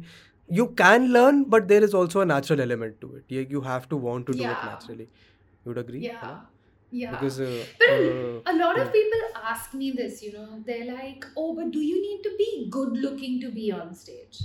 you 0.57 0.63
can 0.79 1.03
learn 1.15 1.39
but 1.53 1.65
there 1.71 1.85
is 1.87 1.91
also 1.97 2.21
a 2.21 2.25
natural 2.29 2.61
element 2.63 2.95
to 3.01 3.07
it 3.17 3.33
you, 3.33 3.41
you 3.55 3.59
have 3.65 3.83
to 3.91 3.97
want 4.05 4.25
to 4.29 4.35
do 4.39 4.45
it 4.53 4.63
Yeah. 4.63 4.69
naturally 4.69 5.05
you 5.09 5.71
would 5.71 5.79
agree 5.81 5.99
yeah 6.05 6.15
Hannah? 6.21 6.37
yeah 7.01 7.11
because 7.15 7.37
uh, 7.47 7.49
But 7.83 8.05
uh, 8.05 8.53
a 8.53 8.55
lot 8.61 8.79
of 8.83 8.87
Hmm. 8.87 8.95
people 8.95 9.27
ask 9.51 9.75
me 9.81 9.89
this, 9.99 10.23
you 10.23 10.31
know, 10.37 10.47
they're 10.69 10.87
like, 10.87 11.27
oh, 11.43 11.45
but 11.59 11.69
do 11.75 11.83
you 11.89 11.99
need 12.07 12.23
to 12.29 12.31
be 12.39 12.47
good 12.77 12.97
looking 13.05 13.37
to 13.43 13.51
be 13.59 13.67
on 13.77 13.93
stage? 14.01 14.39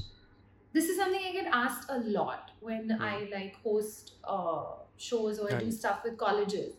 This 0.74 0.90
is 0.94 1.00
something 1.00 1.26
I 1.30 1.32
get 1.38 1.48
asked 1.62 1.90
a 1.96 1.98
lot 2.18 2.52
when 2.68 2.92
Hmm. 2.92 3.08
I 3.08 3.14
like 3.32 3.56
host 3.68 4.12
uh, 4.36 4.62
shows 4.99 5.39
or 5.39 5.51
I 5.53 5.59
do 5.59 5.71
stuff 5.71 6.03
with 6.03 6.17
colleges. 6.17 6.73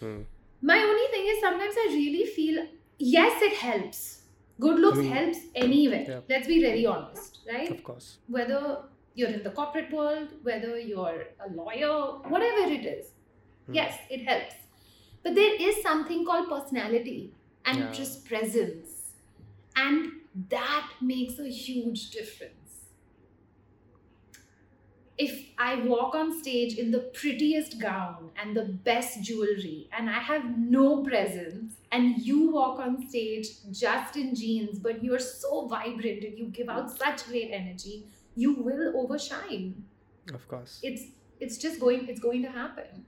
hmm. 0.00 0.22
My 0.62 0.78
only 0.78 1.06
thing 1.12 1.26
is 1.32 1.40
sometimes 1.40 1.74
I 1.76 1.86
really 1.92 2.26
feel, 2.26 2.66
yes, 2.98 3.42
it 3.42 3.54
helps. 3.54 4.22
Good 4.60 4.78
looks 4.78 4.98
mean, 4.98 5.12
helps 5.12 5.38
anywhere. 5.54 6.04
Yeah. 6.08 6.20
Let's 6.28 6.46
be 6.46 6.62
very 6.62 6.86
honest, 6.86 7.40
right? 7.52 7.70
of 7.70 7.82
course 7.84 8.18
Whether 8.28 8.60
you're 9.14 9.28
in 9.30 9.42
the 9.42 9.50
corporate 9.50 9.92
world, 9.92 10.28
whether 10.42 10.78
you're 10.78 11.24
a 11.46 11.50
lawyer, 11.52 11.94
whatever 12.34 12.70
it 12.72 12.86
is. 12.86 13.06
Hmm. 13.66 13.74
Yes, 13.74 13.98
it 14.10 14.24
helps. 14.24 14.54
But 15.22 15.34
there 15.34 15.54
is 15.60 15.82
something 15.82 16.24
called 16.24 16.48
personality 16.48 17.34
and 17.64 17.78
Yeah. 17.78 17.92
just 17.92 18.24
presence. 18.26 19.12
And 19.76 20.12
that 20.50 20.90
makes 21.00 21.38
a 21.38 21.48
huge 21.48 22.10
difference. 22.10 22.63
If 25.16 25.50
I 25.58 25.76
walk 25.76 26.14
on 26.16 26.36
stage 26.36 26.74
in 26.76 26.90
the 26.90 26.98
prettiest 26.98 27.80
gown 27.80 28.30
and 28.40 28.56
the 28.56 28.64
best 28.64 29.22
jewelry 29.22 29.88
and 29.96 30.10
I 30.10 30.18
have 30.18 30.58
no 30.58 31.04
presence, 31.04 31.74
and 31.92 32.18
you 32.18 32.50
walk 32.50 32.80
on 32.80 33.08
stage 33.08 33.46
just 33.70 34.16
in 34.16 34.34
jeans, 34.34 34.80
but 34.80 35.04
you're 35.04 35.20
so 35.20 35.68
vibrant 35.68 36.24
and 36.24 36.36
you 36.36 36.46
give 36.46 36.68
out 36.68 36.90
such 36.98 37.26
great 37.26 37.50
energy, 37.52 38.06
you 38.34 38.54
will 38.54 38.92
overshine. 38.96 39.84
of 40.32 40.46
course 40.48 40.80
It's 40.82 41.02
it's 41.38 41.58
just 41.58 41.78
going 41.80 42.08
it's 42.08 42.20
going 42.20 42.42
to 42.42 42.50
happen. 42.50 43.04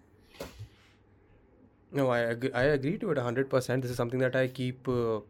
No, 1.93 2.11
I 2.11 2.19
agree, 2.21 2.53
I 2.53 2.63
agree 2.65 2.99
to 2.99 3.11
it 3.11 3.19
100%. 3.19 3.83
This 3.83 3.91
is 3.91 3.97
something 3.97 4.19
that 4.19 4.37
I 4.37 4.49
keep, 4.49 4.89
uh, 4.89 5.21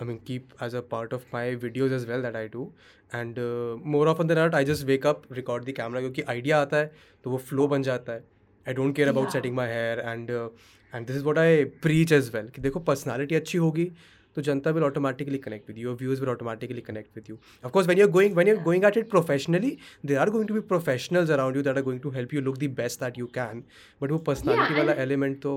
I 0.00 0.04
mean, 0.04 0.18
keep 0.24 0.52
as 0.60 0.74
a 0.74 0.82
part 0.82 1.12
of 1.12 1.24
my 1.32 1.44
videos 1.54 1.92
as 1.92 2.06
well 2.06 2.20
that 2.22 2.36
I 2.36 2.48
do. 2.48 2.72
And 3.14 3.38
more 3.86 4.08
of 4.08 4.22
the 4.22 4.38
not 4.38 4.54
I 4.54 4.64
just 4.64 4.86
wake 4.86 5.06
up 5.06 5.22
record 5.32 5.64
the 5.64 5.72
camera 5.76 6.00
क्योंकि 6.00 6.22
idea 6.28 6.60
आता 6.60 6.76
है 6.76 6.92
तो 7.24 7.30
वो 7.30 7.38
flow 7.48 7.66
बन 7.68 7.82
जाता 7.82 8.12
है। 8.12 8.24
I 8.66 8.74
don't 8.74 8.96
care 8.96 9.08
about 9.08 9.30
setting 9.30 9.56
my 9.56 9.68
hair 9.68 10.00
and 10.00 10.30
and 10.30 11.06
this 11.06 11.16
is 11.16 11.24
what 11.24 11.38
I 11.38 11.64
preach 11.82 12.12
as 12.12 12.30
well 12.34 12.48
कि 12.48 12.62
देखो 12.62 12.80
पर्सनैलिटी 12.80 13.34
अच्छी 13.34 13.58
होगी 13.58 13.90
तो 14.36 14.42
जनता 14.42 14.70
will 14.70 14.84
automatically 14.84 15.38
connect 15.38 15.68
with 15.68 15.78
you 15.78 15.94
views 15.94 16.20
will 16.20 16.30
automatically 16.30 16.80
connect 16.80 17.16
with 17.16 17.24
you 17.30 17.38
of course 17.64 17.88
when 17.88 17.98
you 17.98 18.08
going 18.08 18.36
when 18.36 18.48
you 18.48 18.56
going 18.60 18.84
at 18.84 18.96
it 18.96 19.10
professionally 19.10 19.76
they 20.06 20.14
are 20.14 20.30
going 20.30 20.48
to 20.48 20.54
be 20.54 20.60
professionals 20.68 21.30
around 21.30 21.56
you 21.56 21.62
that 21.62 21.76
are 21.76 21.82
going 21.82 22.00
to 22.00 22.10
help 22.10 22.34
you 22.34 22.40
look 22.40 22.58
the 22.58 22.70
best 22.76 23.00
that 23.00 23.18
you 23.18 23.26
can 23.34 23.64
but 24.02 24.10
वो 24.10 24.18
personality 24.18 24.74
वाला 24.74 24.92
element 25.02 25.40
तो 25.42 25.54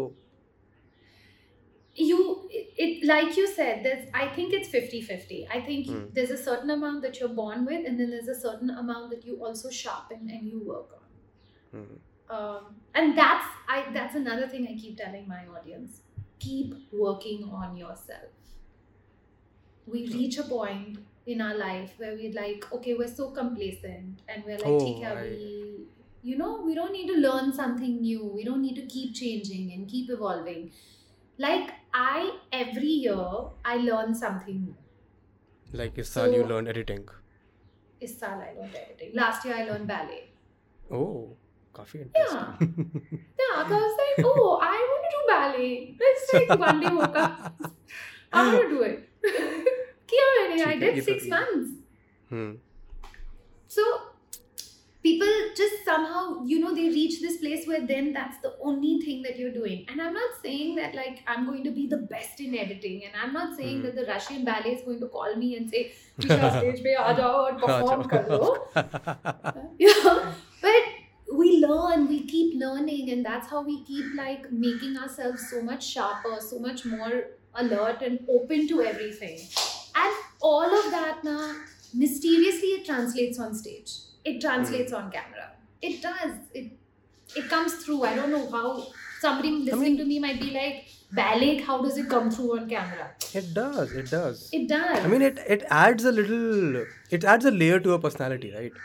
you 1.99 2.44
it 2.77 3.05
like 3.05 3.37
you 3.37 3.47
said 3.47 3.83
there's 3.83 4.07
i 4.13 4.27
think 4.27 4.53
it's 4.53 4.69
50-50 4.69 5.47
i 5.49 5.61
think 5.61 5.87
mm. 5.87 6.13
there's 6.13 6.31
a 6.31 6.37
certain 6.37 6.69
amount 6.69 7.01
that 7.03 7.19
you're 7.19 7.29
born 7.29 7.65
with 7.65 7.87
and 7.87 7.99
then 7.99 8.09
there's 8.09 8.27
a 8.27 8.39
certain 8.39 8.69
amount 8.69 9.11
that 9.11 9.25
you 9.25 9.37
also 9.43 9.69
sharpen 9.69 10.29
and 10.29 10.47
you 10.47 10.61
work 10.65 10.89
on. 10.93 11.79
Mm. 11.79 12.35
um, 12.35 12.75
and 12.93 13.17
that's 13.17 13.45
i 13.69 13.85
that's 13.93 14.15
another 14.15 14.47
thing 14.47 14.67
i 14.69 14.75
keep 14.79 14.97
telling 14.97 15.27
my 15.27 15.45
audience. 15.57 16.01
Keep 16.39 16.75
working 16.91 17.43
on 17.45 17.77
yourself. 17.77 18.31
We 19.87 20.07
reach 20.09 20.37
a 20.37 20.43
point 20.43 20.99
in 21.25 21.41
our 21.41 21.57
life 21.57 21.93
where 21.97 22.13
we're 22.13 22.33
like 22.33 22.65
okay 22.71 22.93
we're 22.93 23.07
so 23.07 23.29
complacent 23.31 24.21
and 24.27 24.43
we're 24.45 24.57
like 24.57 24.67
oh, 24.67 25.03
I... 25.03 25.21
we 25.21 25.87
you 26.21 26.37
know 26.37 26.61
we 26.65 26.75
don't 26.75 26.91
need 26.91 27.07
to 27.07 27.15
learn 27.15 27.53
something 27.53 28.01
new. 28.01 28.25
We 28.25 28.43
don't 28.43 28.61
need 28.61 28.75
to 28.75 28.85
keep 28.85 29.15
changing 29.15 29.71
and 29.71 29.87
keep 29.87 30.09
evolving. 30.09 30.71
Like 31.37 31.71
I 31.97 32.37
every 32.51 32.93
year 33.05 33.25
I 33.63 33.77
learn 33.77 34.13
something 34.13 34.61
new. 34.65 34.75
Like 35.71 35.95
this 35.95 36.09
so, 36.09 36.25
you 36.25 36.43
learned 36.43 36.67
editing. 36.67 37.07
This 38.01 38.21
I 38.21 38.53
learned 38.59 38.75
editing. 38.75 39.11
Last 39.13 39.45
year 39.45 39.55
I 39.55 39.63
learned 39.63 39.87
ballet. 39.87 40.29
Oh, 40.91 41.37
coffee. 41.71 42.05
Yeah. 42.15 42.53
yeah, 42.59 43.55
I 43.55 43.63
like, 44.01 44.25
oh, 44.25 44.59
I 44.61 44.75
want 44.91 45.03
to 45.05 45.11
do 45.15 45.21
ballet. 45.33 45.95
Let's 45.99 46.31
take 46.31 46.59
one 46.59 46.79
day 46.81 46.89
woke 46.89 47.15
up. 47.15 47.55
I 48.33 48.53
want 48.53 48.61
to 48.61 48.69
do 48.69 48.81
it. 48.83 49.09
I 50.65 50.77
did 50.77 51.03
six 51.03 51.27
months. 51.27 51.71
Hmm. 52.29 52.53
So 53.67 53.81
people 55.05 55.31
just 55.59 55.77
somehow 55.87 56.21
you 56.51 56.57
know 56.63 56.71
they 56.79 56.87
reach 56.89 57.15
this 57.21 57.37
place 57.43 57.63
where 57.71 57.83
then 57.91 58.09
that's 58.17 58.41
the 58.45 58.51
only 58.69 58.93
thing 59.05 59.23
that 59.27 59.39
you're 59.39 59.51
doing. 59.51 59.85
And 59.89 60.01
i'm 60.01 60.13
not 60.13 60.31
saying 60.41 60.75
that 60.75 60.95
like 60.95 61.19
i'm 61.27 61.45
going 61.45 61.63
to 61.65 61.71
be 61.71 61.87
the 61.87 61.97
best 62.13 62.39
in 62.45 62.55
editing 62.63 63.03
and 63.05 63.13
i'm 63.21 63.33
not 63.33 63.55
saying 63.55 63.79
mm. 63.79 63.83
that 63.83 63.95
the 63.95 64.05
russian 64.11 64.43
ballet 64.49 64.73
is 64.75 64.81
going 64.89 64.99
to 65.05 65.07
call 65.07 65.35
me 65.35 65.55
and 65.57 65.69
say 65.69 65.91
stage 66.19 66.83
pe 66.87 66.95
aa 66.95 67.45
and 67.49 67.59
perform 67.59 68.03
kar 68.15 68.25
but 70.67 70.85
we 71.39 71.49
learn 71.67 71.99
we 72.11 72.19
keep 72.33 72.49
learning 72.65 73.05
and 73.15 73.21
that's 73.31 73.47
how 73.55 73.63
we 73.71 73.77
keep 73.93 74.11
like 74.19 74.43
making 74.67 74.93
ourselves 75.05 75.41
so 75.53 75.63
much 75.71 75.89
sharper 75.95 76.35
so 76.51 76.61
much 76.67 76.85
more 76.85 77.15
alert 77.55 78.01
and 78.01 78.19
open 78.29 78.67
to 78.67 78.81
everything. 78.81 79.39
And 79.95 80.13
all 80.41 80.65
of 80.65 80.91
that 80.91 81.23
now 81.23 81.55
mysteriously 81.93 82.69
it 82.79 82.85
translates 82.85 83.39
on 83.39 83.55
stage 83.55 83.93
it 84.24 84.40
translates 84.46 84.92
on 85.00 85.10
camera 85.16 85.46
it 85.90 86.00
does 86.02 86.32
it 86.62 86.72
it 87.42 87.48
comes 87.54 87.74
through 87.84 88.02
i 88.04 88.14
don't 88.14 88.30
know 88.36 88.44
how 88.56 88.64
somebody 89.20 89.50
listening 89.68 89.82
mean- 89.82 89.98
to 89.98 90.04
me 90.12 90.18
might 90.26 90.40
be 90.40 90.50
like 90.56 90.88
ballet 91.18 91.52
how 91.68 91.76
does 91.82 91.98
it 92.04 92.08
come 92.14 92.30
through 92.30 92.50
on 92.58 92.68
camera 92.76 93.06
It 93.38 93.48
does. 93.56 93.92
It 94.00 94.08
does. 94.10 94.38
it 94.58 94.62
does 94.70 95.04
I 95.06 95.08
mean, 95.10 95.22
it 95.26 95.36
it 95.54 95.60
adds 95.80 96.06
a 96.10 96.12
little. 96.14 96.78
It 97.18 97.26
adds 97.32 97.48
a 97.50 97.52
layer 97.58 97.76
to 97.84 97.92
your 97.92 97.98
personality, 98.04 98.48
right? 98.54 98.78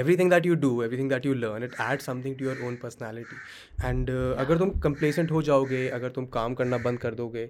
Everything 0.00 0.28
that 0.32 0.44
you 0.44 0.56
do, 0.64 0.70
everything 0.86 1.08
that 1.12 1.24
you 1.24 1.34
learn, 1.44 1.62
it 1.68 1.72
adds 1.84 2.04
something 2.04 2.36
to 2.40 2.44
your 2.48 2.56
own 2.66 2.76
personality. 2.82 3.38
And 3.90 4.10
uh, 4.16 4.34
अगर 4.44 4.58
तुम 4.58 4.74
complacent 4.86 5.30
हो 5.36 5.42
जाओगे, 5.48 5.80
अगर 6.00 6.10
तुम 6.18 6.26
काम 6.36 6.54
करना 6.60 6.78
बंद 6.84 6.98
कर 7.06 7.14
दोगे, 7.22 7.48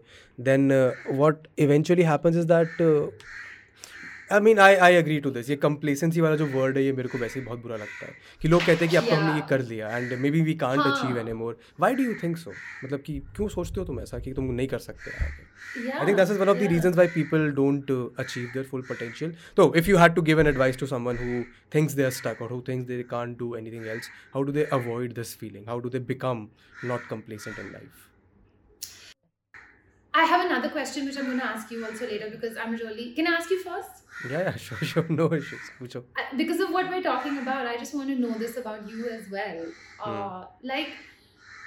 then 0.51 0.71
uh, 0.77 0.91
what 1.23 1.49
eventually 1.67 2.07
happens 2.13 2.41
is 2.45 2.47
that 2.55 2.81
uh, 2.87 3.11
I 4.34 4.40
mean 4.42 4.60
I 4.60 4.76
I 4.86 4.94
agree 4.96 5.20
to 5.22 5.30
this 5.32 5.50
ये 5.50 5.56
कंप्लेसेंसी 5.64 6.22
वाला 6.22 6.36
जो 6.36 6.46
वर्ड 6.54 6.78
है 6.78 6.84
ये 6.84 6.92
मेरे 7.00 7.10
को 7.10 7.18
वैसे 7.18 7.40
ही 7.40 7.46
बहुत 7.46 7.62
बुरा 7.62 7.76
लगता 7.78 8.06
है 8.06 8.14
कि 8.42 8.48
लोग 8.48 8.62
कहते 8.66 8.86
हैं 8.86 8.90
कि 8.92 8.98
अब 8.98 9.10
तो 9.10 9.16
हमने 9.16 9.34
ये 9.34 9.42
कर 9.50 9.62
लिया 9.72 9.90
and 9.98 10.14
maybe 10.32 10.42
we 10.42 10.54
can't 10.64 10.80
achieve 10.82 11.18
anymore 11.42 11.58
why 11.80 11.96
do 11.96 12.04
you 12.04 12.14
think 12.24 12.38
so 12.38 12.52
मतलब 12.84 13.02
कि 13.06 13.20
क्यों 13.36 13.48
सोचते 13.56 13.80
हो 13.80 13.86
तुम 13.86 14.00
ऐसा 14.00 14.20
कि 14.20 14.34
तुम 14.34 14.52
नहीं 14.52 14.68
कर 14.68 14.80
सकते 14.86 15.12
आगे? 15.26 15.92
I 15.92 16.08
think 16.08 16.18
that 16.18 16.30
is 16.30 16.40
one 16.40 16.50
of 16.50 16.58
the 16.58 16.72
reason 16.72 16.94
why 16.94 17.08
people 17.18 17.50
don't 17.60 17.92
achieve 18.20 18.50
their 18.54 18.66
full 18.72 18.82
potential 18.88 19.36
तो 19.58 19.74
if 19.76 19.90
you 19.90 19.98
had 19.98 20.16
to 20.16 20.22
give 20.32 20.40
an 20.40 20.48
advice 20.48 20.78
to 20.80 20.86
someone 20.94 21.18
who 21.18 21.44
thinks 21.76 21.94
they 21.94 22.04
are 22.04 22.12
stuck 22.22 22.42
और 22.42 22.52
who 22.54 22.62
thinks 22.70 22.88
they 22.88 23.02
can't 23.12 23.38
do 23.40 23.56
anything 23.56 23.86
else 23.96 24.10
how 24.34 24.44
do 24.44 24.52
they 24.52 24.64
avoid 24.80 25.14
this 25.20 25.36
feeling 25.40 25.68
how 25.70 25.80
do 25.80 25.90
they 25.90 26.00
become 26.14 26.48
not 26.86 27.08
complacent 27.10 27.60
in 27.60 27.72
life 27.74 28.04
I 30.14 30.24
have 30.32 30.42
another 30.42 30.70
question 30.74 31.08
which 31.08 31.18
I'm 31.22 31.26
going 31.30 31.40
to 31.40 31.46
ask 31.46 31.72
you 31.74 31.80
also 31.86 32.06
later 32.10 32.28
because 32.34 32.60
I'm 32.66 32.76
really. 32.82 33.08
Can 33.16 33.28
I 33.28 33.34
ask 33.40 33.50
you 33.54 33.58
first? 33.64 34.05
Yeah, 34.24 34.40
yeah, 34.40 34.56
sure, 34.56 34.78
sure, 34.80 35.06
no 35.10 35.26
issues. 35.34 35.60
Pucho. 35.80 36.04
Because 36.38 36.60
of 36.60 36.72
what 36.72 36.90
we're 36.90 37.04
talking 37.04 37.38
about, 37.40 37.68
I 37.68 37.78
just 37.78 37.94
want 37.94 38.10
to 38.10 38.16
know 38.16 38.32
this 38.44 38.58
about 38.58 38.90
you 38.90 39.10
as 39.10 39.30
well. 39.30 39.66
Hmm. 40.00 40.12
Uh, 40.12 40.46
like, 40.64 40.94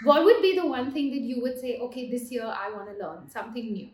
what 0.03 0.24
would 0.24 0.40
be 0.42 0.55
the 0.59 0.66
one 0.66 0.90
thing 0.92 1.11
that 1.11 1.20
you 1.32 1.40
would 1.42 1.59
say, 1.61 1.78
okay, 1.88 2.11
this 2.11 2.30
year 2.32 2.44
I 2.46 2.70
want 2.72 2.88
to 2.92 2.96
learn 3.05 3.28
something 3.28 3.72
new? 3.72 3.88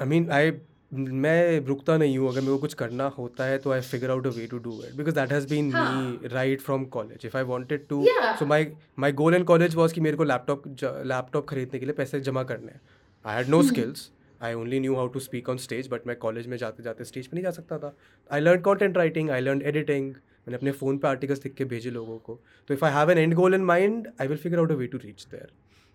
I 0.00 0.04
mean, 0.04 0.30
I 0.30 0.52
मैं 0.94 1.60
रुकता 1.66 1.96
नहीं 1.96 2.16
हूँ 2.18 2.28
अगर 2.28 2.40
मेरे 2.40 2.52
को 2.52 2.58
कुछ 2.58 2.74
करना 2.80 3.04
होता 3.18 3.44
है 3.44 3.58
तो 3.58 3.70
I 3.72 3.80
figure 3.80 4.10
out 4.10 4.26
a 4.26 4.30
way 4.30 4.46
to 4.46 4.58
do 4.64 4.72
it 4.84 4.94
because 4.96 5.14
that 5.14 5.32
has 5.32 5.46
been 5.48 5.72
हाँ. 5.72 5.84
Me 6.00 6.28
right 6.28 6.60
from 6.60 6.84
college 6.96 7.24
if 7.26 7.36
I 7.36 7.42
wanted 7.50 7.86
to 7.88 8.04
so 8.38 8.46
my 8.46 8.70
my 8.98 9.12
goal 9.20 9.34
in 9.34 9.44
college 9.50 9.74
was 9.74 9.92
कि 9.92 10.00
मेरे 10.00 10.16
को 10.16 10.24
लैपटॉप 10.24 10.64
लैपटॉप 10.82 11.46
खरीदने 11.48 11.78
के 11.78 11.86
लिए 11.86 11.94
पैसे 12.02 12.20
जमा 12.28 12.42
करने 12.50 12.72
हैं 12.72 12.80
I 13.24 13.36
had 13.36 13.48
no 13.48 13.60
Hmm. 13.60 13.68
Skills 13.68 14.10
I 14.42 14.54
only 14.54 14.80
knew 14.80 14.94
how 14.96 15.06
to 15.14 15.20
speak 15.20 15.48
on 15.48 15.56
stage 15.64 15.88
but 15.92 16.06
मैं 16.06 16.16
कॉलेज 16.24 16.46
में 16.46 16.56
जाते 16.56 16.82
जाते 16.82 17.04
स्टेज 17.04 17.26
पर 17.26 17.34
नहीं 17.34 17.44
जा 17.44 17.50
सकता 17.50 17.78
था। 17.78 17.94
I 18.32 18.40
learn 18.40 18.60
content 18.60 18.96
writing 18.96 19.30
I 19.30 19.40
learn 19.40 19.62
editing 19.72 20.10
मैंने 20.12 20.56
अपने 20.56 20.72
फ़ोन 20.82 20.98
पर 20.98 21.08
आर्टिकल्स 21.08 21.44
लिख 21.44 21.54
के 21.54 21.64
भेजे 21.72 21.90
लोगों 21.90 22.18
को। 22.18 22.40
तो 22.68 22.74
if 22.74 22.84
I 22.84 22.92
have 22.92 23.10
an 23.10 23.18
end 23.18 23.34
goal 23.34 23.54
in 23.54 23.64
mind 23.64 24.08
I 24.20 24.26
will 24.28 24.38
figure 24.44 24.58
out 24.58 24.72
a 24.72 24.74
way 24.74 24.86
to 24.94 24.98
reach 25.04 25.26
there 25.30 25.50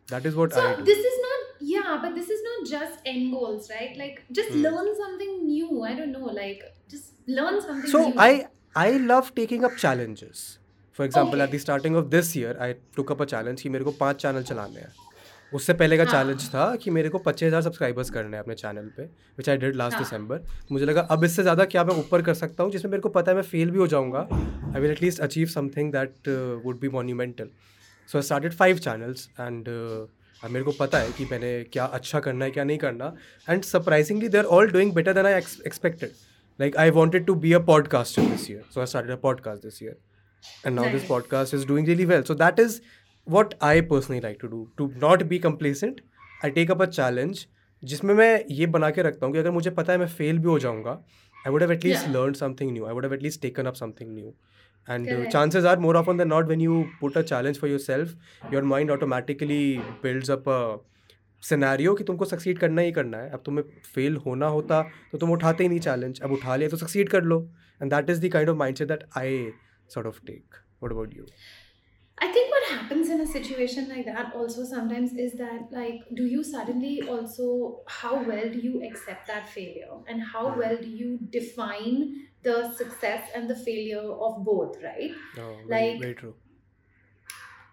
that 0.10 0.26
is 0.26 0.36
what 0.36 0.54
I 0.54 0.76
this 0.84 1.06
is 1.06 1.18
not 1.22 1.64
yeah 1.72 1.96
but 2.04 2.14
this 2.16 2.32
is 2.32 2.44
not 2.44 2.68
just 2.70 3.08
end 3.08 3.32
goals 3.34 3.72
right 3.72 3.98
like 3.98 4.20
just 4.32 4.56
learn 4.56 4.94
something 4.94 5.42
new 5.48 5.84
I 5.86 5.96
don't 5.96 6.18
know 6.18 6.32
like 6.36 6.64
just 6.92 7.30
learn 7.30 7.60
something 7.60 8.14
I, 8.28 8.32
I 8.76 8.90
love 9.10 9.30
taking 9.38 9.64
up 9.68 9.76
challenges. 9.82 10.40
For 11.00 11.06
example, 11.06 11.36
okay. 11.36 11.46
at 11.46 11.52
the 11.52 11.60
starting 11.62 11.96
of 11.96 12.06
this 12.10 12.36
year 12.38 12.58
I 12.62 12.74
took 12.98 13.12
up 13.14 13.20
a 13.24 13.26
challenge. 13.32 13.64
He 13.64 13.72
मेरे 13.72 13.86
को 13.86 13.92
पाँच 14.00 14.22
channel 14.22 14.44
चलाने 14.44 14.80
हैं। 14.80 15.07
उससे 15.52 15.74
पहले 15.74 15.98
का 15.98 16.04
हाँ. 16.04 16.12
Challenge 16.12 16.48
था 16.50 16.76
कि 16.76 16.92
मेरे 16.92 17.10
को 17.10 17.18
पच्चीस 17.26 17.48
हज़ार 17.48 17.62
सब्सक्राइबर्स 17.62 18.10
करने 18.10 18.38
हैं 18.38 18.44
अपने 18.44 18.56
चैनल 18.56 18.90
पे 18.98 19.04
विच 19.38 19.50
आई 19.50 19.58
डिड 19.58 19.76
लास्ट. 19.76 19.98
दिसंबर 19.98 20.42
मुझे 20.72 20.86
लगा 20.86 21.02
अब 21.12 21.24
इससे 21.24 21.42
ज़्यादा 21.44 21.66
क्या 21.66 21.84
मैं 21.84 21.96
ऊपर 22.00 22.22
कर 22.22 22.34
सकता 22.34 22.64
हूँ 22.64 22.72
जिसमें 22.72 22.92
मेरे 22.92 23.02
को 23.02 23.10
पता 23.10 23.32
है 23.32 23.36
मैं 23.36 23.44
फेल 23.44 23.72
भी 23.72 23.80
हो 23.80 23.88
जाऊँगा। 23.88 24.28
I 24.76 24.82
will 24.82 24.92
at least 24.92 25.20
achieve 25.22 25.48
something 25.50 25.92
that 25.92 26.30
would 26.66 26.80
be 26.80 26.90
monumental 26.96 27.50
so 28.10 28.18
I 28.18 28.22
started 28.22 28.54
five 28.54 28.78
channels 28.88 29.30
and 29.40 29.70
अब 29.70 30.50
मेरे 30.50 30.66
को 30.66 30.72
पता 30.80 30.98
है 31.00 31.12
कि 31.18 31.26
मैंने 31.32 31.52
क्या 31.74 31.86
अच्छा 32.00 32.20
करना 32.20 32.46
है 32.46 32.52
क्या 32.52 32.64
नहीं 32.64 32.78
करना। 32.78 33.14
And 33.50 33.64
surprisingly 33.64 34.30
they 34.30 34.38
are 34.38 34.46
all 34.58 34.72
doing 34.72 34.94
better 34.94 35.14
than 35.14 35.26
I 35.26 35.34
expected 35.34 36.12
like 36.60 36.78
I 36.78 36.90
wanted 37.00 37.26
to 37.26 37.36
be 37.46 37.54
a 37.54 37.60
podcaster 37.72 38.30
this 38.32 38.50
year 38.52 38.64
so 38.74 38.82
i 38.82 38.90
started 38.94 39.18
a 39.18 39.22
podcast 39.26 39.66
this 39.70 39.82
year. 39.86 39.98
And 40.68 40.78
now 40.78 40.84
this 40.84 41.02
Nice. 41.02 41.12
podcast 41.12 41.54
is 41.56 41.64
doing 41.70 41.88
really 41.88 42.06
well. 42.10 42.24
So 42.28 42.36
that 42.42 42.60
is 42.64 42.76
what 43.36 43.54
i 43.68 43.76
personally 43.92 44.22
like 44.26 44.40
to 44.42 44.50
do 44.52 44.60
to 44.82 44.90
not 45.06 45.24
be 45.30 45.40
complacent 45.46 46.02
i 46.48 46.52
take 46.58 46.74
up 46.76 46.84
a 46.86 46.90
challenge 46.98 47.46
जिसमें 47.84 48.14
मैं 48.16 48.44
ये 48.52 48.66
बना 48.76 48.90
के 48.92 49.02
रखता 49.02 49.26
हूँ 49.26 49.34
कि 49.34 49.40
अगर 49.40 49.52
मुझे 49.52 49.70
पता 49.80 49.94
है 49.94 50.00
मैं 50.00 50.08
फेल 50.20 50.38
भी 50.40 50.48
हो 50.50 50.60
जाऊँगा 50.60 50.92
I 50.92 51.52
would 51.52 51.62
have 51.62 51.72
at least 51.72 52.08
learn 52.10 52.34
something 52.34 52.72
new 52.72 52.86
I 52.86 52.94
would 52.94 53.06
have 53.06 53.14
at least 53.14 53.42
taken 53.42 53.66
up 53.66 53.74
something 53.86 54.14
new 54.16 54.34
and 54.88 55.08
uh, 55.08 55.14
Correct. 55.14 55.32
chances 55.32 55.66
are 55.70 55.80
more 55.84 55.94
often 56.00 56.20
than 56.22 56.30
not 56.32 56.52
when 56.52 56.62
you 56.64 56.76
put 57.00 57.18
a 57.22 57.24
challenge 57.32 57.58
for 57.64 57.70
yourself 57.72 58.12
your 58.54 58.62
mind 58.74 58.94
automatically 58.96 59.64
builds 60.04 60.32
up 60.36 60.48
a 60.54 60.60
scenario 61.44 61.94
कि 61.96 62.04
तुमको 62.04 62.26
succeed 62.26 62.60
करना 62.60 62.82
ही 62.82 62.92
करना 62.92 63.18
है। 63.18 63.30
अब 63.30 63.42
तुम्हें 63.46 63.64
fail 63.96 64.16
होना 64.26 64.48
होता 64.56 64.82
तो 65.12 65.18
तुम 65.18 65.32
उठाते 65.32 65.64
ही 65.64 65.70
नहीं 65.70 65.80
चैलेंज 65.80 66.22
अब 66.22 66.32
उठा 66.32 66.56
लिया 66.56 66.70
तो 66.70 66.78
सक्सीड 66.78 67.10
कर 67.10 67.24
लो। 67.24 67.40
And 67.82 67.94
that 67.94 68.10
is 68.10 68.26
the 68.26 68.32
kind 68.34 68.50
of 68.50 68.58
mindset 68.58 68.88
that 68.88 69.04
I 69.18 69.48
sort 69.94 70.08
of 70.08 70.20
take 70.28 70.56
what 70.84 70.92
about 70.92 71.18
you 71.18 71.26
I 72.20 72.28
think 72.32 72.50
what 72.52 72.64
happens 72.80 73.10
in 73.10 73.22
a 73.22 73.28
situation 73.28 73.90
like 73.90 74.06
that 74.06 74.34
also 74.34 74.64
sometimes 74.66 75.14
is 75.14 75.34
that 75.34 75.72
like 75.72 76.02
do 76.16 76.26
you 76.26 76.44
suddenly 76.44 77.02
also 77.04 77.82
how 77.88 78.24
well 78.24 78.50
do 78.50 78.60
you 78.60 78.84
accept 78.88 79.28
that 79.28 79.48
failure? 79.50 79.98
And 80.08 80.22
how 80.24 80.50
Hmm. 80.52 80.60
well 80.60 80.78
do 80.78 80.90
you 80.90 81.20
define 81.30 82.28
the 82.44 82.72
success 82.72 83.30
and 83.36 83.50
the 83.50 83.56
failure 83.56 84.02
of 84.28 84.44
both 84.44 84.82
right? 84.84 85.12
Oh, 85.38 85.58
very, 85.68 85.92
Like- 85.92 86.02
very 86.02 86.16
true. 86.16 86.36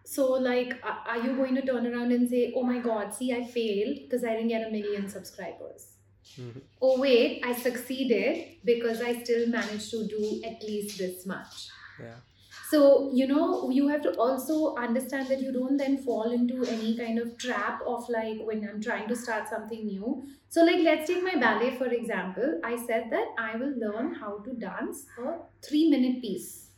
So 0.05 0.32
like 0.32 0.74
are 0.84 1.18
you 1.26 1.34
going 1.36 1.55
to 1.55 1.62
turn 1.62 1.86
around 1.86 2.12
and 2.12 2.28
say 2.28 2.53
oh 2.55 2.62
my 2.62 2.78
god 2.78 3.14
see 3.14 3.32
i 3.32 3.42
failed 3.45 3.97
because 4.03 4.22
i 4.24 4.32
didn't 4.34 4.49
get 4.49 4.66
a 4.68 4.70
million 4.70 5.09
subscribers. 5.09 5.90
Mhm. 6.42 6.61
oh 6.82 7.01
wait 7.01 7.42
i 7.49 7.53
succeeded 7.62 8.36
because 8.64 9.01
i 9.09 9.11
still 9.22 9.42
managed 9.49 9.90
to 9.95 10.07
do 10.12 10.20
at 10.51 10.62
least 10.68 10.99
this 10.99 11.26
much. 11.32 11.57
Yeah 12.05 12.20
So, 12.75 13.09
you 13.14 13.29
know, 13.29 13.70
you 13.70 13.87
have 13.87 14.03
to 14.03 14.16
also 14.18 14.75
understand 14.75 15.29
that 15.29 15.41
you 15.41 15.53
don't 15.53 15.77
then 15.77 15.97
fall 15.99 16.33
into 16.33 16.64
any 16.64 16.97
kind 16.97 17.20
of 17.20 17.39
trap 17.39 17.81
of 17.87 18.09
like 18.09 18.39
when 18.43 18.68
I'm 18.68 18.83
trying 18.83 19.07
to 19.11 19.14
start 19.14 19.49
something 19.49 19.87
new. 19.87 20.25
So, 20.49 20.64
like, 20.64 20.81
let's 20.83 21.07
take 21.07 21.22
my 21.22 21.37
ballet 21.37 21.77
for 21.77 21.87
example. 21.87 22.59
I 22.64 22.75
said 22.85 23.12
that 23.12 23.29
I 23.39 23.55
will 23.55 23.79
learn 23.79 24.14
how 24.14 24.39
to 24.39 24.55
dance 24.55 25.07
a 25.25 25.35
three 25.64 25.89
minute 25.89 26.20
piece 26.20 26.70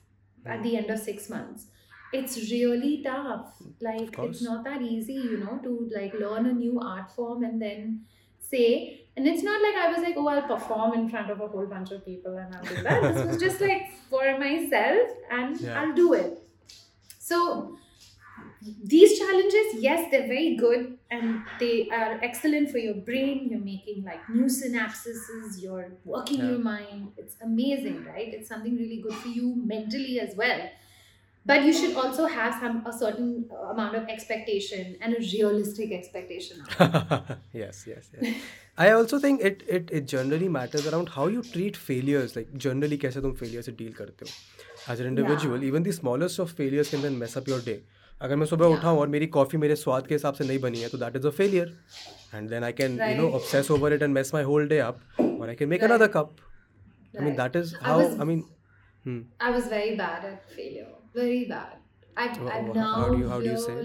at 0.44 0.62
the 0.62 0.76
end 0.76 0.90
of 0.90 0.98
six 0.98 1.30
months. 1.30 1.68
It's 2.12 2.36
really 2.50 3.02
tough. 3.02 3.54
Like, 3.80 4.18
it's 4.18 4.42
not 4.42 4.64
that 4.64 4.82
easy, 4.82 5.14
you 5.14 5.38
know, 5.38 5.60
to 5.62 5.90
like 5.96 6.12
learn 6.12 6.44
a 6.44 6.52
new 6.52 6.78
art 6.78 7.10
form 7.12 7.42
and 7.42 7.62
then 7.62 8.02
say. 8.38 9.05
And 9.16 9.26
it's 9.26 9.42
not 9.42 9.62
like 9.62 9.74
I 9.76 9.88
was 9.92 10.02
like, 10.02 10.14
oh, 10.16 10.28
I'll 10.28 10.42
perform 10.42 10.92
in 10.94 11.08
front 11.08 11.30
of 11.30 11.40
a 11.40 11.48
whole 11.48 11.66
bunch 11.66 11.90
of 11.90 12.04
people 12.04 12.36
and 12.36 12.54
I'll 12.54 12.62
do 12.64 12.82
that. 12.82 13.14
this 13.14 13.26
was 13.26 13.40
just 13.46 13.60
like 13.60 13.90
for 14.10 14.38
myself 14.38 15.08
and 15.30 15.58
Yeah. 15.60 15.80
I'll 15.80 15.94
do 15.94 16.12
it. 16.12 16.42
So 17.18 17.78
these 18.84 19.18
challenges, 19.18 19.66
yes, 19.80 20.10
they're 20.10 20.26
very 20.26 20.56
good 20.56 20.98
and 21.10 21.42
they 21.58 21.88
are 21.90 22.18
excellent 22.22 22.70
for 22.70 22.78
your 22.78 22.94
brain. 22.94 23.48
You're 23.50 23.60
making 23.60 24.04
like 24.04 24.28
new 24.28 24.46
synapses, 24.46 25.62
you're 25.62 25.92
working 26.04 26.38
Yeah. 26.40 26.50
your 26.50 26.58
mind. 26.58 27.12
It's 27.16 27.36
amazing, 27.40 28.04
right? 28.04 28.28
It's 28.34 28.48
something 28.48 28.76
really 28.76 29.00
good 29.00 29.14
for 29.14 29.28
you 29.28 29.54
mentally 29.64 30.20
as 30.20 30.36
well. 30.36 30.68
But 31.46 31.62
you 31.64 31.72
should 31.72 31.96
also 31.96 32.26
have 32.26 32.54
some 32.60 32.84
a 32.86 32.92
certain 32.92 33.48
uh, 33.52 33.68
amount 33.72 33.94
of 33.96 34.08
expectation 34.08 34.96
and 35.00 35.14
a 35.14 35.20
realistic 35.20 35.92
expectation. 35.92 36.56
yes 37.52 37.84
yes 37.86 38.10
yes 38.12 38.34
i 38.83 38.89
also 38.97 39.17
think 39.23 39.41
it 39.47 39.63
it 39.77 39.89
it 39.99 40.05
generally 40.11 40.49
matters 40.57 40.85
around 40.91 41.09
how 41.15 41.25
you 41.37 41.41
treat 41.55 41.79
failures 41.87 42.35
like 42.37 42.51
generally 42.65 42.97
कैसे 43.05 43.21
तुम 43.25 43.33
failure 43.41 43.63
से 43.69 43.71
deal 43.81 43.93
करते 43.97 44.25
हो 44.29 44.93
as 44.93 45.01
an 45.05 45.09
individual 45.13 45.65
even 45.71 45.87
the 45.89 45.95
smallest 45.97 46.43
of 46.45 46.53
failures 46.61 46.93
can 46.93 47.03
then 47.07 47.17
mess 47.23 47.35
up 47.41 47.51
your 47.53 47.59
day 47.71 47.79
अगर 48.27 48.35
मैं 48.35 48.45
सुबह 48.45 48.65
Yeah. 48.67 48.77
उठाऊँ 48.77 48.99
और 48.99 49.07
मेरी 49.17 49.27
कॉफ़ी 49.35 49.57
मेरे 49.57 49.75
स्वाद 49.83 50.07
के 50.07 50.15
हिसाब 50.15 50.33
से 50.39 50.47
नहीं 50.47 50.59
बनी 50.65 50.81
है 50.81 50.89
तो 50.89 50.97
that 51.03 51.15
is 51.15 51.27
a 51.27 51.29
failure 51.37 51.73
and 52.35 52.49
then 52.49 52.63
I 52.63 52.71
can 52.79 52.99
you 53.01 53.15
no 53.21 53.23
Right. 53.29 53.37
obsess 53.39 53.71
over 53.75 53.89
it 53.97 54.03
and 54.07 54.17
mess 54.17 54.31
my 54.35 54.41
whole 54.49 54.67
day 54.73 54.79
up 54.87 54.99
or 55.27 55.47
I 55.53 55.55
can 55.61 55.71
make 55.71 55.85
Right. 55.85 55.85
another 55.91 56.09
cup 56.17 56.41
I 56.41 57.23
mean 57.23 57.29
Right. 57.29 57.39
that 57.39 57.57
is 57.61 57.71
I 57.79 57.85
how 57.87 57.95
was- 58.01 58.13
I 58.25 58.27
mean 58.31 58.43
hmm. 59.07 59.17
I 59.47 59.51
was 59.57 59.69
very 59.73 59.95
bad 60.03 60.27
at 60.31 60.53
failure. 60.59 60.87
Very 61.21 61.39
bad. 61.53 61.73
I've, 62.25 62.37
Wha- 62.43 62.53
I've 62.59 62.67
wha- 62.69 62.77
now 62.81 62.91
how 62.99 63.09
do 63.15 63.17
you- 63.23 63.31
how 63.33 63.39
do 63.45 63.49
you 63.53 63.57
say? 63.65 63.77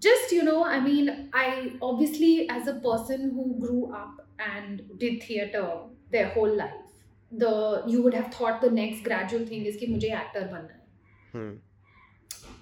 just 0.00 0.32
you 0.32 0.42
know 0.42 0.64
i 0.64 0.80
mean 0.80 1.30
i 1.32 1.72
obviously 1.82 2.48
as 2.48 2.68
a 2.68 2.74
person 2.74 3.30
who 3.36 3.46
grew 3.60 3.92
up 3.92 4.26
and 4.38 4.82
did 4.98 5.22
theater 5.22 5.68
their 6.10 6.28
whole 6.30 6.56
life 6.56 6.88
the 7.30 7.82
you 7.86 8.02
would 8.02 8.14
have 8.14 8.32
thought 8.32 8.60
the 8.60 8.70
next 8.70 9.02
gradual 9.02 9.46
thing 9.46 9.64
is 9.66 9.76
ki 9.76 9.88
mujhe 9.94 10.12
actor 10.18 10.44
banna 10.52 10.76
hai 10.76 11.38
hmm. 11.38 11.54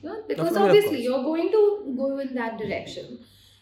you 0.07 0.16
because 0.28 0.57
obviously 0.57 1.03
you're 1.03 1.22
going 1.22 1.51
to 1.57 1.62
go 1.97 2.18
in 2.18 2.34
that 2.34 2.59
direction. 2.59 3.18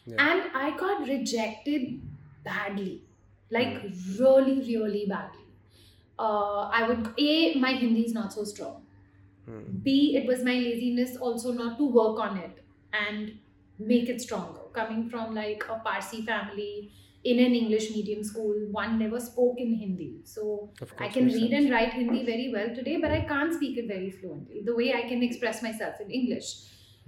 Yeah. 0.06 0.22
and 0.22 0.56
i 0.60 0.70
got 0.76 1.06
rejected 1.08 2.00
badly. 2.44 3.02
Like 3.50 3.76
really 4.18 4.54
really 4.66 5.06
badly. 5.12 5.44
Uh, 6.18 6.62
i 6.78 6.88
would 6.88 7.06
a 7.26 7.54
my 7.62 7.70
hindi 7.82 8.02
is 8.08 8.12
not 8.16 8.32
so 8.38 8.44
strong. 8.50 8.82
B 9.86 9.94
it 10.18 10.26
was 10.32 10.44
my 10.48 10.54
laziness 10.64 11.16
also 11.28 11.52
not 11.52 11.78
to 11.78 11.88
work 11.96 12.20
on 12.26 12.36
it. 12.38 12.60
And 12.92 13.32
make 13.78 14.08
it 14.08 14.20
stronger. 14.20 14.60
Coming 14.72 15.08
from 15.08 15.34
like 15.34 15.64
a 15.68 15.78
Parsi 15.78 16.22
family 16.22 16.90
in 17.24 17.38
an 17.38 17.54
English 17.54 17.90
medium 17.90 18.22
school, 18.22 18.54
one 18.70 18.98
never 18.98 19.18
spoke 19.18 19.54
in 19.58 19.74
Hindi. 19.74 20.20
So 20.24 20.70
I 20.98 21.08
can 21.08 21.26
read 21.26 21.50
sense. 21.50 21.64
and 21.64 21.70
write 21.70 21.92
Hindi 21.92 22.24
very 22.24 22.50
well 22.52 22.74
today, 22.74 22.98
but 23.00 23.10
I 23.10 23.22
can't 23.22 23.54
speak 23.54 23.78
it 23.78 23.88
very 23.88 24.10
fluently 24.10 24.62
the 24.64 24.74
way 24.74 24.92
I 24.92 25.08
can 25.08 25.22
express 25.22 25.62
myself 25.62 26.00
in 26.00 26.10
English. 26.10 26.56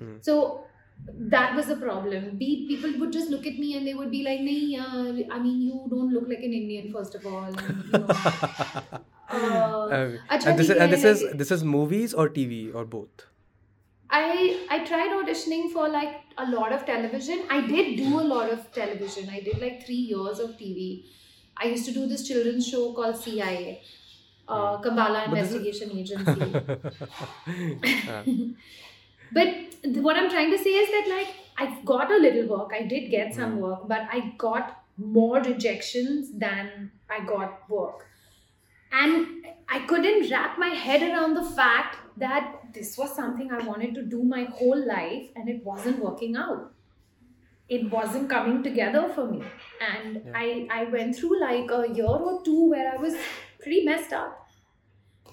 Mm. 0.00 0.24
So 0.24 0.64
that 1.04 1.54
was 1.54 1.66
the 1.66 1.76
problem. 1.76 2.36
Be, 2.38 2.66
people 2.66 2.98
would 2.98 3.12
just 3.12 3.30
look 3.30 3.46
at 3.46 3.58
me 3.58 3.76
and 3.76 3.86
they 3.86 3.94
would 3.94 4.10
be 4.10 4.22
like, 4.22 4.40
nah, 4.40 5.10
uh, 5.10 5.34
I 5.34 5.38
mean, 5.38 5.60
you 5.60 5.86
don't 5.90 6.12
look 6.12 6.28
like 6.28 6.38
an 6.38 6.52
Indian, 6.52 6.92
first 6.92 7.14
of 7.14 7.26
all. 7.26 7.44
And, 7.44 7.60
you 7.60 7.92
know, 7.92 8.06
uh, 9.28 9.88
um, 9.90 10.18
and 10.30 10.58
this, 10.58 10.70
is, 10.70 10.76
and 10.76 10.92
this 10.92 11.04
is 11.04 11.24
this 11.34 11.50
is 11.50 11.64
movies 11.64 12.14
or 12.14 12.28
TV 12.28 12.74
or 12.74 12.84
both 12.84 13.26
I 14.10 14.66
I 14.70 14.84
tried 14.84 15.10
auditioning 15.18 15.70
for 15.72 15.88
like 15.88 16.20
a 16.38 16.48
lot 16.50 16.72
of 16.72 16.86
television. 16.86 17.44
I 17.50 17.60
did 17.66 17.96
do 17.96 18.20
a 18.20 18.26
lot 18.34 18.50
of 18.50 18.72
television. 18.72 19.28
I 19.30 19.40
did 19.40 19.60
like 19.60 19.84
three 19.86 20.02
years 20.14 20.38
of 20.38 20.50
TV. 20.62 21.04
I 21.56 21.66
used 21.66 21.86
to 21.86 21.92
do 21.92 22.06
this 22.06 22.26
children's 22.28 22.66
show 22.68 22.92
called 22.92 23.16
CIA, 23.16 23.82
uh, 24.48 24.78
Kambala 24.82 25.28
But 25.30 25.38
is- 25.38 25.54
Investigation 25.54 25.98
Agency. 26.02 26.52
But 29.32 29.48
what 30.06 30.16
I'm 30.16 30.30
trying 30.30 30.50
to 30.52 30.58
say 30.58 30.70
is 30.70 30.88
that 30.90 31.08
like 31.16 31.34
I 31.58 31.80
got 31.84 32.10
a 32.12 32.16
little 32.16 32.46
work. 32.56 32.72
I 32.72 32.82
did 32.82 33.10
get 33.10 33.34
some 33.34 33.56
Mm. 33.56 33.62
work, 33.68 33.88
but 33.88 34.02
I 34.12 34.20
got 34.38 34.82
more 34.98 35.40
rejections 35.40 36.30
than 36.44 36.90
I 37.10 37.20
got 37.24 37.68
work. 37.68 38.06
And 38.92 39.46
I 39.68 39.80
couldn't 39.86 40.30
wrap 40.30 40.58
my 40.58 40.68
head 40.68 41.02
around 41.02 41.34
the 41.34 41.44
fact 41.44 41.96
that 42.18 42.65
this 42.73 42.97
was 42.97 43.15
something 43.15 43.51
I 43.51 43.59
wanted 43.67 43.95
to 43.95 44.03
do 44.03 44.23
my 44.23 44.43
whole 44.59 44.85
life 44.91 45.29
and 45.35 45.49
it 45.55 45.63
wasn't 45.71 45.99
working 46.09 46.35
out. 46.35 46.71
It 47.69 47.89
wasn't 47.91 48.29
coming 48.29 48.61
together 48.63 49.03
for 49.15 49.25
me. 49.31 49.41
And 49.89 50.21
Yeah. 50.25 50.33
I, 50.43 50.67
I 50.79 50.83
went 50.95 51.15
through 51.17 51.39
like 51.41 51.71
a 51.79 51.81
year 51.99 52.05
or 52.31 52.41
two 52.47 52.69
where 52.75 52.87
I 52.93 52.97
was 53.07 53.15
pretty 53.59 53.83
messed 53.85 54.13
up 54.13 54.37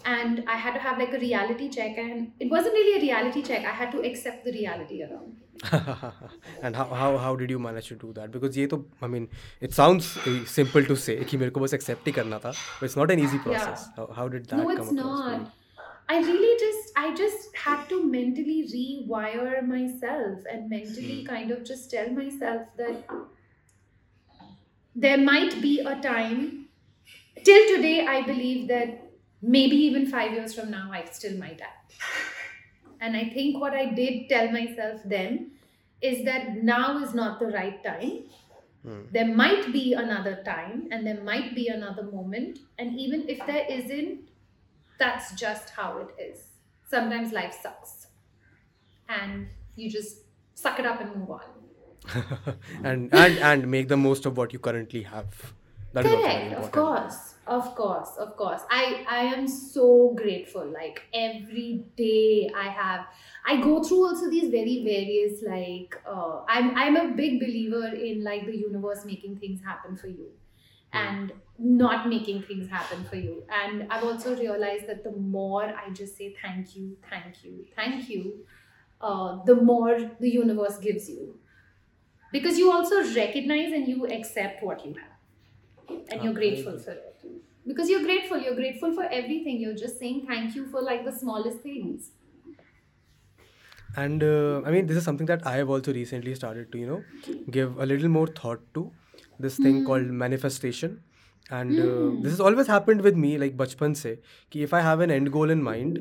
and 0.05 0.45
I 0.47 0.57
had 0.65 0.75
to 0.75 0.81
have 0.81 0.99
like 0.99 1.13
a 1.13 1.19
reality 1.19 1.69
check, 1.69 1.97
and 1.99 2.31
it 2.39 2.49
wasn't 2.51 2.75
really 2.75 2.99
a 2.99 3.03
reality 3.05 3.43
check. 3.43 3.65
I 3.71 3.73
had 3.79 3.91
to 3.95 4.03
accept 4.11 4.45
the 4.45 4.53
reality 4.53 5.03
around. 5.03 5.37
and 6.63 6.77
how, 6.77 6.85
how 6.85 7.09
how 7.19 7.35
did 7.41 7.51
you 7.51 7.59
manage 7.59 7.89
to 7.89 7.97
do 7.97 8.13
that? 8.19 8.31
Because 8.37 8.57
ये 8.57 8.67
तो 8.75 8.79
I 9.03 9.09
mean 9.15 9.29
it 9.61 9.75
sounds 9.79 10.11
uh, 10.19 10.45
simple 10.55 10.85
to 10.91 10.97
say 11.07 11.17
कि 11.25 11.39
मेरे 11.39 11.51
को 11.51 11.61
बस 11.61 11.75
accept 11.79 12.07
ही 12.07 12.13
करना 12.21 12.39
था, 12.45 12.53
but 12.81 12.87
it's 12.91 12.97
not 13.01 13.11
an 13.17 13.19
easy 13.27 13.39
process. 13.49 13.89
How, 13.97 14.07
how 14.21 14.29
did 14.37 14.47
that 14.53 14.57
no, 14.59 14.69
come 14.69 14.77
it's 14.79 14.93
across 14.93 15.25
for 15.25 15.33
you? 15.33 15.39
not. 15.39 15.51
I 16.14 16.20
really 16.20 16.60
just, 16.60 16.92
I 16.96 17.14
just 17.16 17.56
had 17.56 17.88
to 17.90 18.04
mentally 18.04 18.58
rewire 18.74 19.66
myself 19.68 20.40
and 20.52 20.70
mentally 20.70 21.22
Hmm. 21.22 21.28
kind 21.28 21.52
of 21.52 21.64
just 21.70 21.90
tell 21.92 22.10
myself 22.10 22.68
that 22.78 23.04
there 24.96 25.18
might 25.18 25.62
be 25.62 25.80
a 25.80 25.96
time. 26.02 26.68
Till 27.44 27.76
today, 27.76 28.06
I 28.06 28.22
believe 28.22 28.68
that 28.68 29.12
maybe 29.42 29.76
even 29.76 30.06
five 30.08 30.34
years 30.34 30.54
from 30.54 30.72
now, 30.72 30.90
I 30.92 31.06
still 31.06 31.38
might. 31.38 31.62
And 33.00 33.18
I 33.18 33.30
think 33.30 33.60
what 33.60 33.74
I 33.74 33.86
did 33.94 34.30
tell 34.30 34.52
myself 34.52 35.02
then 35.06 35.52
is 36.02 36.24
that 36.26 36.64
now 36.64 37.04
is 37.04 37.14
not 37.14 37.40
the 37.40 37.48
right 37.48 37.84
time. 37.84 38.24
Hmm. 38.84 39.02
There 39.12 39.28
might 39.34 39.72
be 39.74 39.94
another 39.94 40.44
time 40.46 40.88
and 40.92 41.08
there 41.08 41.22
might 41.24 41.56
be 41.56 41.68
another 41.70 42.04
moment. 42.04 42.60
And 42.78 43.00
even 43.00 43.28
if 43.30 43.46
there 43.48 43.66
isn't, 43.70 44.30
that's 45.00 45.34
just 45.34 45.70
how 45.72 45.98
it 46.00 46.10
is. 46.22 46.40
Sometimes 46.90 47.32
life 47.32 47.56
sucks. 47.62 48.08
And 49.10 49.48
you 49.76 49.90
just 49.90 50.18
suck 50.54 50.80
it 50.80 50.86
up 50.86 51.02
and 51.02 51.16
move 51.16 51.30
on. 51.32 51.42
and 52.84 53.14
and 53.14 53.38
and 53.40 53.68
make 53.72 53.88
the 53.88 53.98
most 53.98 54.26
of 54.26 54.38
what 54.38 54.52
you 54.54 54.60
currently 54.60 55.04
have. 55.04 55.54
That 55.94 56.06
is 56.06 56.14
also 56.14 56.34
very 56.34 56.50
Correct, 56.50 56.54
of 56.54 56.72
course, 56.72 57.36
of 57.48 57.76
course, 57.76 58.10
of 58.18 58.36
course. 58.36 58.62
I 58.70 59.06
I 59.08 59.20
am 59.36 59.48
so 59.48 60.14
grateful. 60.16 60.66
Like 60.66 61.04
every 61.14 61.86
day, 61.96 62.50
I 62.56 62.68
have. 62.70 63.06
I 63.46 63.62
go 63.62 63.84
through 63.84 64.06
also 64.08 64.30
these 64.30 64.50
very 64.50 64.84
various 64.84 65.42
like. 65.44 65.96
Uh, 66.06 66.42
I'm 66.48 66.76
I'm 66.76 66.96
a 66.98 67.14
big 67.16 67.40
believer 67.40 67.88
in 67.88 68.24
like 68.24 68.46
the 68.46 68.58
universe 68.58 69.06
making 69.06 69.38
things 69.38 69.62
happen 69.64 69.96
for 69.96 70.08
you, 70.08 70.32
Hmm. 70.92 70.98
and 71.08 71.34
not 71.58 72.10
making 72.10 72.44
things 72.44 72.70
happen 72.70 73.04
for 73.06 73.16
you. 73.16 73.46
And 73.50 73.92
I've 73.92 74.04
also 74.04 74.36
realized 74.38 74.88
that 74.88 75.04
the 75.04 75.12
more 75.12 75.64
I 75.66 75.90
just 75.92 76.18
say 76.18 76.36
thank 76.42 76.76
you, 76.76 76.98
thank 77.10 77.44
you, 77.44 77.66
thank 77.76 78.10
you, 78.10 78.46
uh, 79.02 79.44
the 79.46 79.56
more 79.56 80.00
the 80.20 80.30
universe 80.30 80.80
gives 80.80 81.10
you, 81.10 81.40
because 82.32 82.58
you 82.58 82.72
also 82.72 83.04
recognize 83.16 83.74
and 83.74 83.88
you 83.88 84.08
accept 84.08 84.64
what 84.64 84.86
you 84.86 84.94
have 84.96 85.18
and 86.10 86.24
you're 86.24 86.34
grateful 86.34 86.80
for 86.80 86.92
it 86.92 87.22
because 87.66 87.90
you're 87.90 88.04
grateful 88.04 88.38
you're 88.38 88.56
grateful 88.56 88.94
for 88.94 89.04
everything 89.06 89.60
you're 89.60 89.76
just 89.76 90.00
saying 90.00 90.26
thank 90.28 90.56
you 90.56 90.66
for 90.70 90.82
like 90.82 91.06
the 91.06 91.12
smallest 91.12 91.60
things 91.62 92.12
And 93.96 94.24
uh, 94.24 94.62
I 94.66 94.72
mean, 94.72 94.88
this 94.88 94.98
is 94.98 95.04
something 95.04 95.28
that 95.28 95.46
I 95.46 95.56
have 95.58 95.70
also 95.70 95.94
recently 95.94 96.34
started 96.36 96.72
to, 96.72 96.78
you 96.78 96.88
know, 96.88 97.06
give 97.50 97.78
a 97.78 97.86
little 97.86 98.10
more 98.10 98.28
thought 98.28 98.62
to. 98.74 98.96
This 99.40 99.60
thing 99.60 99.84
Hmm. 99.84 99.84
called 99.84 100.06
manifestation 100.08 101.04
And 101.51 101.81
uh, 101.81 101.85
Hmm. 101.85 102.23
this 102.23 102.33
has 102.33 102.41
always 102.41 102.67
happened 102.67 103.01
with 103.01 103.17
me, 103.17 103.39
like 103.43 103.57
बचपन 103.57 103.95
से, 103.95 104.19
कि 104.53 104.63
if 104.67 104.75
I 104.75 104.81
have 104.87 105.01
an 105.07 105.11
end 105.11 105.31
goal 105.37 105.51
in 105.57 105.63
mind 105.69 105.99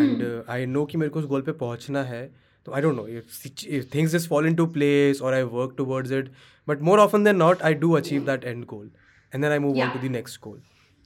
and 0.00 0.22
Hmm. 0.22 0.24
uh, 0.28 0.42
I 0.54 0.64
know 0.74 0.84
कि 0.86 0.98
मेरे 0.98 1.10
को 1.10 1.20
उस 1.20 1.26
goal 1.26 1.44
पे 1.46 1.52
पहुंचना 1.52 2.02
है, 2.02 2.22
तो 2.66 2.72
I 2.72 2.80
don't 2.80 2.96
know 3.00 3.06
if, 3.20 3.30
situ- 3.38 3.70
if 3.78 3.88
things 3.94 4.12
just 4.16 4.28
fall 4.32 4.48
into 4.50 4.66
place 4.78 5.20
or 5.20 5.34
I 5.34 5.42
work 5.44 5.76
towards 5.76 6.10
it. 6.20 6.30
But 6.66 6.80
more 6.90 6.98
often 6.98 7.24
than 7.28 7.38
not, 7.44 7.62
I 7.70 7.72
do 7.84 7.96
achieve 7.96 8.24
that 8.30 8.44
end 8.54 8.66
goal, 8.74 8.86
and 9.32 9.44
then 9.44 9.52
I 9.52 9.58
move 9.66 9.78
on 9.84 9.88
Yeah. 9.88 9.92
to 9.92 9.98
the 10.06 10.12
next 10.18 10.36
goal. 10.48 10.58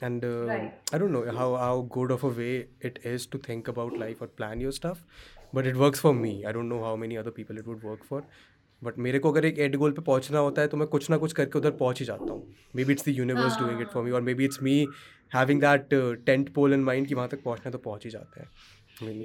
And 0.06 0.24
uh, 0.24 0.32
Right. 0.48 0.72
I 0.92 0.98
don't 0.98 1.12
know 1.16 1.24
how 1.38 1.48
how 1.56 1.74
good 1.98 2.10
of 2.16 2.24
a 2.24 2.28
way 2.40 2.50
it 2.90 2.98
is 3.12 3.26
to 3.34 3.38
think 3.46 3.68
about 3.74 3.98
life 4.04 4.20
or 4.20 4.28
plan 4.40 4.60
your 4.60 4.72
stuff, 4.78 5.04
but 5.52 5.66
it 5.66 5.76
works 5.84 6.00
for 6.06 6.12
me. 6.14 6.32
I 6.44 6.52
don't 6.52 6.68
know 6.74 6.82
how 6.88 6.96
many 7.04 7.16
other 7.22 7.32
people 7.40 7.58
it 7.62 7.66
would 7.72 7.82
work 7.90 8.04
for. 8.10 8.24
But 8.83 8.97
मेरे 8.97 9.19
को 9.19 9.31
अगर 9.31 9.45
एक 9.45 9.59
and 9.59 9.75
गोल 9.75 9.91
पे 9.91 10.01
पहुँचना 10.01 10.39
होता 10.39 10.61
है 10.61 10.67
तो 10.67 10.77
मैं 10.77 10.87
कुछ 10.87 11.09
ना 11.09 11.17
कुछ 11.17 11.33
करके 11.33 11.59
उधर 11.59 11.71
पहुँच 11.81 11.99
ही 11.99 12.05
जाता 12.05 12.31
हूँ 12.31 12.55
maybe 12.85 12.93
it's 12.93 13.05
the 13.05 13.15
universe 13.17 13.57
doing 13.59 13.81
it 13.81 13.89
for 13.93 14.03
me 14.03 14.11
और 14.11 14.21
maybe 14.33 14.45
it's 14.45 14.61
me 14.63 14.75
having 15.31 15.61
that 15.61 15.93
tent 16.25 16.53
pole 16.53 16.73
in 16.73 16.83
mind 16.83 17.07
कि 17.07 17.15
वहाँ 17.15 17.29
तक 17.29 17.43
पहुँचना 17.43 17.65
है 17.65 17.71
तो 17.71 17.77
पहुँच 17.79 18.05
ही 18.05 18.11
जाते 18.11 18.41
हैं 18.41 18.49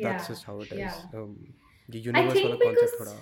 that's 0.02 0.30
just 0.30 0.46
how 0.46 0.62
it 0.62 0.72
is 0.72 1.24
ये 1.88 2.00
यूनिवर्स 2.00 2.42
वाला 2.44 2.56
कॉन्सेप्ट 2.64 3.00
थोड़ा 3.00 3.18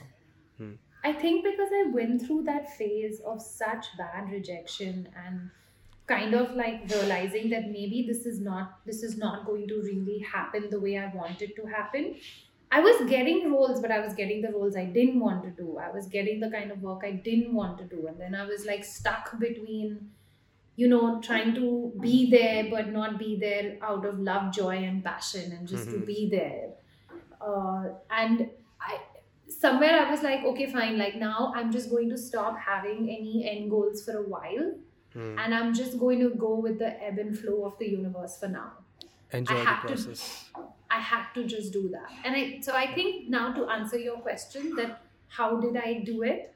i 1.04 1.10
think 1.12 1.42
because 1.44 1.72
i 1.76 1.80
went 1.94 2.22
through 2.22 2.36
that 2.44 2.68
phase 2.76 3.18
of 3.30 3.40
such 3.40 3.88
bad 3.96 4.30
rejection 4.30 5.00
and 5.22 5.50
kind 6.08 6.36
of 6.38 6.54
like 6.54 6.86
realizing 6.92 7.50
that 7.50 7.66
maybe 7.68 7.98
this 8.06 8.22
is 8.30 8.38
not 8.40 8.78
this 8.86 9.02
is 9.02 9.18
not 9.18 9.44
going 9.46 9.66
to 9.68 9.80
really 9.82 10.16
happen 10.30 10.66
the 10.70 10.80
way 10.80 10.94
i 10.98 11.04
want 11.14 11.42
it 11.42 11.54
to 11.56 11.66
happen 11.74 12.08
I 12.74 12.80
was 12.80 13.08
getting 13.08 13.52
roles, 13.52 13.80
but 13.80 13.92
I 13.92 14.00
was 14.00 14.14
getting 14.14 14.42
the 14.42 14.50
roles 14.50 14.76
I 14.76 14.86
didn't 14.86 15.20
want 15.20 15.44
to 15.44 15.50
do. 15.50 15.78
I 15.78 15.90
was 15.92 16.08
getting 16.08 16.40
the 16.40 16.50
kind 16.50 16.72
of 16.72 16.82
work 16.82 17.02
I 17.04 17.12
didn't 17.12 17.54
want 17.54 17.78
to 17.78 17.84
do. 17.84 18.08
And 18.08 18.20
then 18.20 18.34
I 18.34 18.44
was 18.44 18.66
like 18.66 18.84
stuck 18.84 19.38
between, 19.38 20.10
you 20.74 20.88
know, 20.88 21.20
trying 21.20 21.54
to 21.54 21.92
be 22.00 22.28
there, 22.32 22.64
but 22.68 22.88
not 22.92 23.16
be 23.16 23.36
there 23.36 23.76
out 23.80 24.04
of 24.04 24.18
love, 24.18 24.52
joy, 24.52 24.78
and 24.78 25.04
passion, 25.04 25.52
and 25.52 25.68
just 25.68 25.86
mm-hmm. 25.86 26.00
to 26.00 26.06
be 26.06 26.28
there. 26.28 26.70
Uh, 27.40 27.90
and 28.10 28.50
I, 28.80 28.98
somewhere 29.48 30.00
I 30.04 30.10
was 30.10 30.24
like, 30.24 30.42
okay, 30.44 30.66
fine. 30.66 30.98
Like 30.98 31.14
now 31.14 31.52
I'm 31.54 31.70
just 31.70 31.90
going 31.90 32.10
to 32.10 32.18
stop 32.18 32.58
having 32.58 33.08
any 33.08 33.48
end 33.48 33.70
goals 33.70 34.04
for 34.04 34.16
a 34.16 34.22
while. 34.22 34.74
Mm. 35.14 35.38
And 35.38 35.54
I'm 35.54 35.74
just 35.74 35.96
going 35.96 36.18
to 36.18 36.30
go 36.30 36.56
with 36.56 36.80
the 36.80 37.00
ebb 37.00 37.18
and 37.18 37.38
flow 37.38 37.66
of 37.66 37.78
the 37.78 37.88
universe 37.88 38.36
for 38.40 38.48
now. 38.48 38.72
Enjoy 39.30 39.54
I 39.54 39.64
the 39.64 39.88
process. 39.88 40.50
To, 40.56 40.63
I 40.94 41.00
had 41.00 41.26
to 41.34 41.44
just 41.44 41.72
do 41.72 41.88
that. 41.90 42.10
And 42.24 42.36
I 42.36 42.60
so 42.60 42.74
I 42.74 42.86
think 42.94 43.28
now 43.28 43.52
to 43.52 43.68
answer 43.76 43.98
your 43.98 44.18
question 44.18 44.74
that 44.76 45.02
how 45.28 45.60
did 45.60 45.76
I 45.76 45.94
do 46.04 46.22
it? 46.22 46.54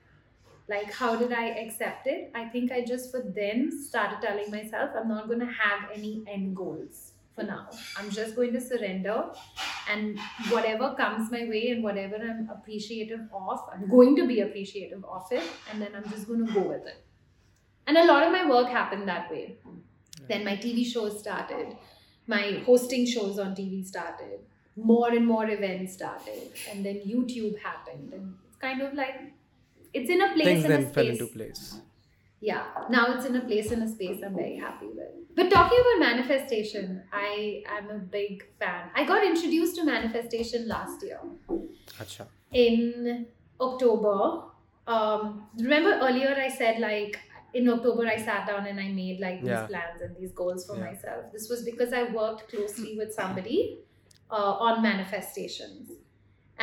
Like 0.68 0.92
how 0.92 1.16
did 1.16 1.32
I 1.32 1.46
accept 1.64 2.06
it? 2.06 2.30
I 2.34 2.44
think 2.44 2.72
I 2.72 2.84
just 2.84 3.10
for 3.10 3.22
then 3.40 3.70
started 3.84 4.20
telling 4.26 4.50
myself 4.50 4.90
I'm 5.00 5.08
not 5.08 5.28
gonna 5.28 5.52
have 5.60 5.90
any 5.94 6.22
end 6.28 6.54
goals 6.56 7.12
for 7.34 7.42
now. 7.42 7.68
I'm 7.96 8.10
just 8.10 8.36
going 8.36 8.52
to 8.52 8.60
surrender 8.60 9.18
and 9.90 10.18
whatever 10.50 10.94
comes 10.94 11.30
my 11.32 11.44
way 11.48 11.70
and 11.70 11.82
whatever 11.82 12.16
I'm 12.16 12.48
appreciative 12.50 13.20
of, 13.32 13.60
I'm 13.72 13.88
going 13.88 14.16
to 14.16 14.26
be 14.26 14.40
appreciative 14.40 15.04
of 15.04 15.26
it 15.32 15.44
and 15.70 15.82
then 15.82 15.94
I'm 15.96 16.08
just 16.10 16.28
gonna 16.28 16.52
go 16.52 16.60
with 16.60 16.86
it. 16.86 17.04
And 17.86 17.96
a 17.96 18.04
lot 18.04 18.22
of 18.22 18.32
my 18.32 18.48
work 18.48 18.68
happened 18.68 19.08
that 19.08 19.30
way. 19.30 19.56
Then 20.28 20.44
my 20.44 20.56
TV 20.56 20.84
shows 20.84 21.20
started 21.20 21.76
my 22.28 22.62
hosting 22.66 23.06
shows 23.06 23.38
on 23.38 23.54
TV 23.56 23.84
started, 23.84 24.40
more 24.76 25.08
and 25.10 25.26
more 25.26 25.48
events 25.50 25.94
started, 25.94 26.52
and 26.70 26.84
then 26.86 26.96
YouTube 26.96 27.58
happened. 27.60 28.12
And 28.12 28.34
it's 28.46 28.56
kind 28.56 28.82
of 28.82 28.94
like 28.94 29.20
it's 29.92 30.10
in 30.10 30.20
a 30.22 30.32
place 30.34 30.44
Things 30.44 30.64
in 30.64 30.70
then 30.70 30.80
a 30.80 30.82
space. 30.84 30.94
fell 30.94 31.06
into 31.08 31.26
place. 31.26 31.80
Yeah, 32.40 32.64
now 32.88 33.14
it's 33.14 33.26
in 33.26 33.34
a 33.34 33.40
place 33.40 33.72
in 33.72 33.82
a 33.82 33.88
space 33.88 34.22
I'm 34.24 34.36
very 34.36 34.56
happy 34.56 34.86
with. 34.86 35.08
But 35.34 35.50
talking 35.50 35.78
about 35.80 35.98
manifestation, 36.08 37.02
I 37.12 37.64
am 37.68 37.90
a 37.90 37.98
big 37.98 38.44
fan. 38.60 38.90
I 38.94 39.04
got 39.04 39.24
introduced 39.24 39.74
to 39.76 39.84
manifestation 39.84 40.68
last 40.68 41.02
year. 41.02 41.20
In 42.52 43.26
October. 43.60 44.42
Um, 44.86 45.46
remember 45.58 45.98
earlier 46.00 46.34
I 46.34 46.48
said 46.48 46.78
like 46.80 47.18
in 47.53 47.69
October 47.69 48.05
I 48.07 48.17
sat 48.17 48.47
down 48.47 48.65
and 48.67 48.79
I 48.79 48.87
made 48.89 49.19
like 49.19 49.41
these 49.41 49.49
Yeah. 49.49 49.67
plans 49.67 50.01
and 50.01 50.15
these 50.19 50.31
goals 50.41 50.65
for 50.67 50.77
Yeah. 50.77 50.85
myself. 50.91 51.31
This 51.33 51.49
was 51.49 51.63
because 51.71 51.93
I 51.93 52.03
worked 52.21 52.47
closely 52.53 52.97
with 52.97 53.13
somebody 53.13 53.59
uh, 54.31 54.53
on 54.69 54.81
manifestations. 54.81 55.91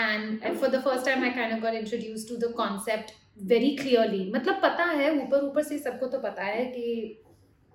and 0.01 0.43
uh, 0.49 0.51
for 0.59 0.69
the 0.73 0.81
first 0.83 1.05
time 1.07 1.23
I 1.29 1.31
kind 1.37 1.53
of 1.55 1.61
got 1.63 1.75
introduced 1.79 2.29
to 2.29 2.37
the 2.43 2.49
concept 2.59 3.09
very 3.53 3.71
clearly 3.81 4.21
मतलब 4.35 4.61
पता 4.65 4.85
है 5.01 5.09
ऊपर 5.23 5.45
ऊपर 5.47 5.63
से 5.71 5.79
सबको 5.87 6.07
तो 6.13 6.19
पता 6.27 6.45
है 6.51 6.65
कि 6.75 6.85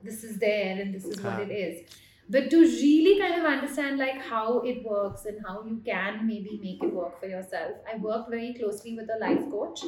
this 0.10 0.24
is 0.30 0.38
there 0.44 0.72
and 0.84 0.96
this 0.98 1.06
is 1.12 1.20
what 1.26 1.34
हाँ. 1.34 1.44
it 1.48 1.52
is 1.58 1.98
but 2.36 2.50
to 2.54 2.60
really 2.62 3.14
kind 3.24 3.36
of 3.40 3.46
understand 3.52 4.00
like 4.04 4.22
how 4.30 4.46
it 4.74 4.80
works 4.92 5.26
and 5.32 5.44
how 5.48 5.56
you 5.68 5.76
can 5.90 6.22
maybe 6.30 6.56
make 6.64 6.88
it 6.90 6.94
work 7.02 7.20
for 7.24 7.28
yourself 7.34 7.92
i 7.94 7.98
worked 8.08 8.32
very 8.38 8.54
closely 8.62 8.96
with 9.02 9.12
a 9.18 9.20
life 9.26 9.44
coach 9.56 9.84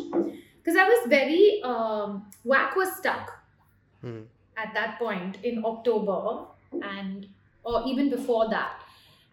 because 0.63 0.77
i 0.77 0.85
was 0.89 1.07
very 1.09 1.61
um, 1.65 2.27
WAC 2.47 2.77
was 2.77 2.97
stuck 2.97 3.39
Hmm. 4.03 4.23
at 4.57 4.75
that 4.75 4.99
point 4.99 5.37
in 5.45 5.65
october 5.65 6.47
and 6.83 7.27
or 7.65 7.83
even 7.87 8.11
before 8.11 8.49
that. 8.51 8.81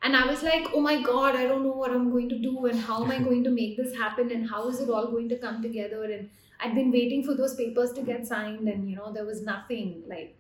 And 0.04 0.16
i 0.16 0.26
was 0.28 0.44
like 0.44 0.68
oh 0.74 0.80
my 0.80 1.02
god 1.02 1.36
i 1.36 1.46
don't 1.48 1.64
know 1.64 1.74
what 1.80 1.92
i'm 1.92 2.10
going 2.12 2.30
to 2.30 2.38
do 2.44 2.66
and 2.68 2.80
how 2.80 3.04
am 3.04 3.12
i 3.12 3.18
going 3.20 3.44
to 3.44 3.50
make 3.50 3.76
this 3.78 3.96
happen 3.98 4.32
and 4.32 4.50
how 4.50 4.68
is 4.70 4.80
it 4.80 4.90
all 4.90 5.08
going 5.12 5.28
to 5.30 5.38
come 5.38 5.62
together? 5.62 6.04
And 6.04 6.30
i'd 6.62 6.76
been 6.76 6.92
waiting 6.92 7.24
for 7.24 7.34
those 7.34 7.56
papers 7.56 7.92
to 7.94 8.02
get 8.04 8.28
signed 8.28 8.68
and 8.70 8.90
you 8.90 8.96
know 8.96 9.12
there 9.12 9.26
was 9.26 9.42
nothing 9.42 10.04
like 10.08 10.38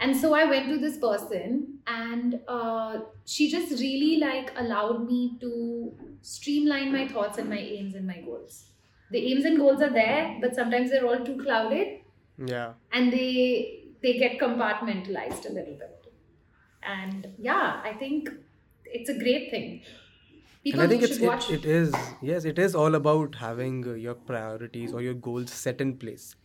and 0.00 0.16
so 0.16 0.32
i 0.34 0.44
went 0.44 0.68
to 0.68 0.78
this 0.78 0.96
person 0.98 1.78
and 1.86 2.40
uh, 2.48 3.00
she 3.26 3.50
just 3.50 3.72
really 3.80 4.16
like 4.18 4.52
allowed 4.56 5.06
me 5.06 5.36
to 5.40 5.92
streamline 6.22 6.92
my 6.92 7.06
thoughts 7.08 7.38
and 7.38 7.48
my 7.50 7.58
aims 7.58 7.94
and 7.94 8.06
my 8.06 8.20
goals 8.20 8.71
the 9.12 9.20
aims 9.30 9.44
and 9.44 9.58
goals 9.58 9.82
are 9.82 9.92
there 9.92 10.38
but 10.40 10.54
sometimes 10.54 10.90
they're 10.90 11.06
all 11.06 11.24
too 11.24 11.40
clouded. 11.42 11.98
Yeah. 12.44 12.72
and 12.92 13.12
they 13.12 13.80
they 14.02 14.18
get 14.18 14.38
compartmentalized 14.38 15.48
a 15.48 15.52
little 15.52 15.74
bit. 15.74 16.12
And 16.82 17.28
yeah 17.38 17.80
i 17.84 17.92
think 17.92 18.30
it's 18.84 19.08
a 19.08 19.18
great 19.18 19.50
thing. 19.50 19.82
People 20.64 20.80
and 20.80 20.86
I 20.86 20.90
think 20.90 21.02
it's 21.02 21.18
it, 21.18 21.54
it 21.54 21.64
is 21.64 21.94
yes 22.20 22.44
it 22.44 22.58
is 22.58 22.74
all 22.74 22.94
about 22.94 23.34
having 23.36 23.86
uh, 23.88 23.94
your 23.94 24.14
priorities 24.14 24.92
or 24.92 25.02
your 25.02 25.14
goals 25.14 25.52
set 25.52 25.80
in 25.80 25.96
place. 25.96 26.36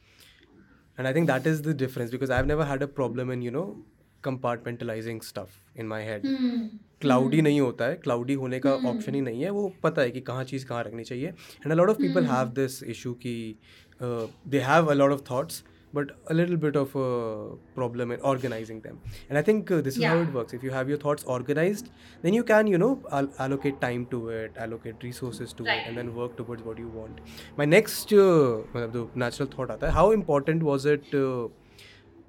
And 0.98 1.08
I 1.08 1.14
think 1.14 1.28
that 1.28 1.46
is 1.46 1.62
the 1.62 1.74
difference 1.74 2.10
because 2.10 2.32
I've 2.32 2.48
never 2.48 2.66
had 2.66 2.82
a 2.82 2.88
problem 2.88 3.30
in 3.30 3.42
you 3.42 3.52
know 3.52 3.68
compartmentalising 4.28 5.22
stuff 5.22 5.80
in 5.80 5.88
my 5.88 6.04
head 6.04 6.28
cloudy 7.02 7.42
नहीं 7.42 7.60
होता 7.62 7.86
है 7.86 7.96
cloudy 7.96 8.34
होने 8.34 8.60
का 8.60 8.78
hmm. 8.78 8.88
Option 8.88 9.16
ही 9.16 9.22
नहीं 9.22 9.44
है 9.44 9.50
वो 9.50 9.72
पता 9.84 10.02
है 10.02 10.12
कि 10.12 10.22
कहाँ 10.22 10.44
चीज़ 10.44 10.66
कहाँ 10.66 10.84
रखनी 10.84 11.04
चाहिए। 11.04 11.28
And 11.28 11.72
a 11.72 11.76
lot 11.76 11.90
of 11.90 11.98
people 11.98 12.26
have 12.26 12.48
this 12.56 12.84
issue 12.84 13.14
कि 13.26 13.34
they 14.02 14.60
have 14.62 14.88
a 14.88 14.94
lot 14.94 15.12
of 15.12 15.22
thoughts 15.32 15.64
but 15.94 16.12
a 16.30 16.34
little 16.34 16.56
bit 16.56 16.78
of 16.78 16.92
problem 17.76 18.14
in 18.14 18.20
organising 18.32 18.82
them 18.82 18.98
and 19.08 19.36
I 19.38 19.44
think 19.44 19.72
this 19.74 19.98
is 19.98 20.06
how 20.06 20.24
it 20.24 20.32
work 20.32 20.56
if 20.56 20.66
you 20.66 20.72
have 20.72 20.90
your 20.90 21.00
thoughts 21.06 21.26
organise 21.36 21.84
then 22.24 22.34
you 22.34 22.44
can 22.44 22.68
you 22.68 22.78
know 22.78 22.90
allocate 23.42 23.80
time 23.82 24.06
to 24.12 24.20
it 24.32 24.58
allocate 24.62 25.04
resources 25.04 25.56
to 25.56 25.66
it 25.66 25.98
and 25.98 26.10
work 26.16 26.36
towards 26.50 26.66
what 26.66 26.80
you 26.80 26.88
want 26.96 27.22
my 27.60 27.66
next 27.68 28.14
मतलब 28.14 28.92
जो 28.94 29.10
natural 29.18 29.50
thought 29.58 29.72
आता 29.72 29.88
है 29.88 29.94
how 29.94 30.14
important 30.14 30.64
was 30.64 30.90
it 30.90 31.16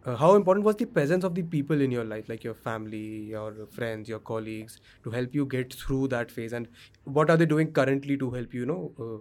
uh, 0.09 0.17
how 0.17 0.35
important 0.35 0.65
was 0.65 0.77
the 0.77 0.87
presence 0.99 1.25
of 1.25 1.35
the 1.35 1.43
people 1.43 1.81
in 1.81 1.91
your 1.91 2.05
life 2.05 2.29
like 2.29 2.45
your 2.45 2.55
family 2.55 3.09
your 3.35 3.67
friends 3.79 4.09
your 4.09 4.21
colleagues 4.31 4.81
to 5.05 5.11
help 5.11 5.35
you 5.35 5.45
get 5.57 5.75
through 5.83 6.07
that 6.09 6.31
phase 6.31 6.53
and 6.53 6.69
what 7.05 7.31
are 7.31 7.37
they 7.37 7.47
doing 7.47 7.73
currently 7.81 8.17
to 8.17 8.31
help 8.31 8.55
you 8.55 8.61
you 8.61 8.67
know 8.67 8.93
uh, 9.07 9.19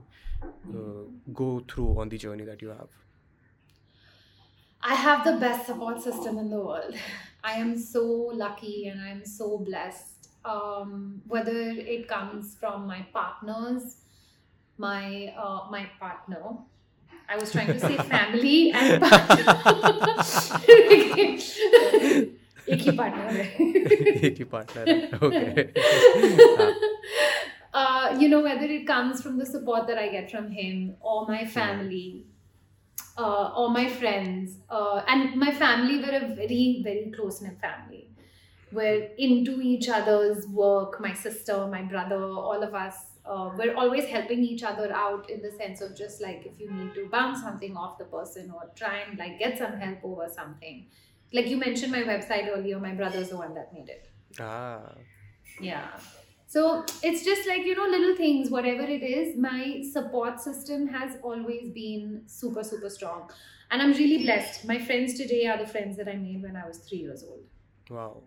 uh, 0.78 1.04
go 1.34 1.50
through 1.68 1.90
on 2.00 2.10
the 2.10 2.18
journey 2.18 2.46
that 2.54 2.62
you 2.62 2.70
have 2.70 3.04
I 4.82 4.96
have 4.96 5.24
the 5.26 5.34
best 5.38 5.66
support 5.66 6.02
system 6.02 6.38
in 6.38 6.50
the 6.50 6.60
world. 6.60 6.96
I 7.44 7.54
am 7.54 7.78
so 7.78 8.04
lucky 8.42 8.88
and 8.88 9.02
I'm 9.02 9.26
so 9.26 9.58
blessed. 9.58 10.30
Um, 10.46 11.22
whether 11.28 11.60
it 11.96 12.08
comes 12.08 12.56
from 12.56 12.88
my 12.88 13.06
partners, 13.12 13.98
my 14.78 15.34
uh, 15.38 15.68
my 15.70 15.90
partner. 16.00 16.44
I 17.29 17.37
was 17.37 17.53
trying 17.53 17.69
to 17.69 17.81
say 17.81 17.97
family 17.97 18.73
and 18.73 19.03
partner. 19.03 19.45
एक 22.71 22.81
ही 22.81 22.93
partner 22.97 23.31
है. 23.33 23.45
एक 24.29 24.37
ही 24.39 24.45
partner 24.51 24.83
है, 24.89 25.11
okay 25.29 25.65
uh, 27.75 28.17
you 28.19 28.29
know, 28.29 28.43
whether 28.43 28.67
it 28.67 28.87
comes 28.87 29.23
from 29.23 29.39
the 29.39 29.47
support 29.47 29.87
that 29.87 29.99
I 29.99 30.09
get 30.09 30.31
from 30.31 30.51
him 30.51 30.97
or 31.01 31.27
my 31.27 31.45
family 31.47 32.27
uh, 33.17 33.53
or 33.57 33.71
my 33.71 33.89
friends. 33.89 34.59
Uh, 34.69 35.03
and 35.09 35.37
my 35.37 35.53
family 35.53 35.99
were 35.99 36.17
a 36.17 36.35
very, 36.35 36.81
very 36.85 37.13
close 37.15 37.41
knit 37.41 37.59
family. 37.61 38.09
We're 38.71 39.11
into 39.19 39.61
each 39.61 39.89
other's 39.89 40.47
work. 40.49 41.01
My 41.01 41.13
sister, 41.15 41.67
my 41.67 41.83
brother, 41.83 42.23
all 42.23 42.63
of 42.63 42.75
us. 42.75 42.97
Uh, 43.28 43.52
we're 43.58 43.76
always 43.76 44.06
helping 44.06 44.44
each 44.44 44.64
other 44.64 44.92
out 44.94 45.30
in 45.30 45.42
the 45.42 45.52
sense 45.52 45.82
of 45.82 45.96
just 45.96 46.22
like 46.22 46.46
if 46.46 46.60
you 46.60 46.72
need 46.72 46.94
to 46.94 47.08
bounce 47.10 47.42
something 47.42 47.76
off 47.76 47.98
the 47.98 48.06
person 48.06 48.52
or 48.52 48.70
try 48.76 49.00
and 49.00 49.18
like 49.20 49.40
get 49.40 49.58
some 49.58 49.74
help 49.74 50.00
over 50.04 50.30
something. 50.30 50.86
Like 51.34 51.48
you 51.48 51.58
mentioned 51.58 51.92
my 51.92 52.04
website 52.04 52.48
earlier, 52.48 52.80
my 52.80 52.94
brother's 52.94 53.30
the 53.30 53.38
one 53.38 53.54
that 53.56 53.74
made 53.74 53.90
it. 53.90 54.10
ah 54.40 54.94
Yeah. 55.60 55.90
So 56.48 56.86
it's 57.04 57.26
just 57.26 57.48
like, 57.48 57.66
you 57.66 57.76
know, 57.76 57.86
little 57.86 58.16
things, 58.16 58.50
whatever 58.50 58.84
it 58.84 59.04
is, 59.04 59.38
my 59.38 59.84
support 59.92 60.40
system 60.40 60.88
has 60.88 61.18
always 61.22 61.70
been 61.72 62.22
super, 62.26 62.64
super 62.64 62.90
strong. 62.90 63.30
And 63.70 63.82
I'm 63.82 63.92
really 63.92 64.24
blessed. 64.24 64.66
My 64.66 64.80
friends 64.80 65.16
today 65.16 65.46
are 65.48 65.58
the 65.58 65.68
friends 65.68 65.98
that 65.98 66.08
I 66.08 66.16
made 66.16 66.42
when 66.42 66.56
I 66.56 66.66
was 66.66 66.78
three 66.78 67.00
years 67.00 67.24
old. 67.24 67.44
wow 67.90 68.22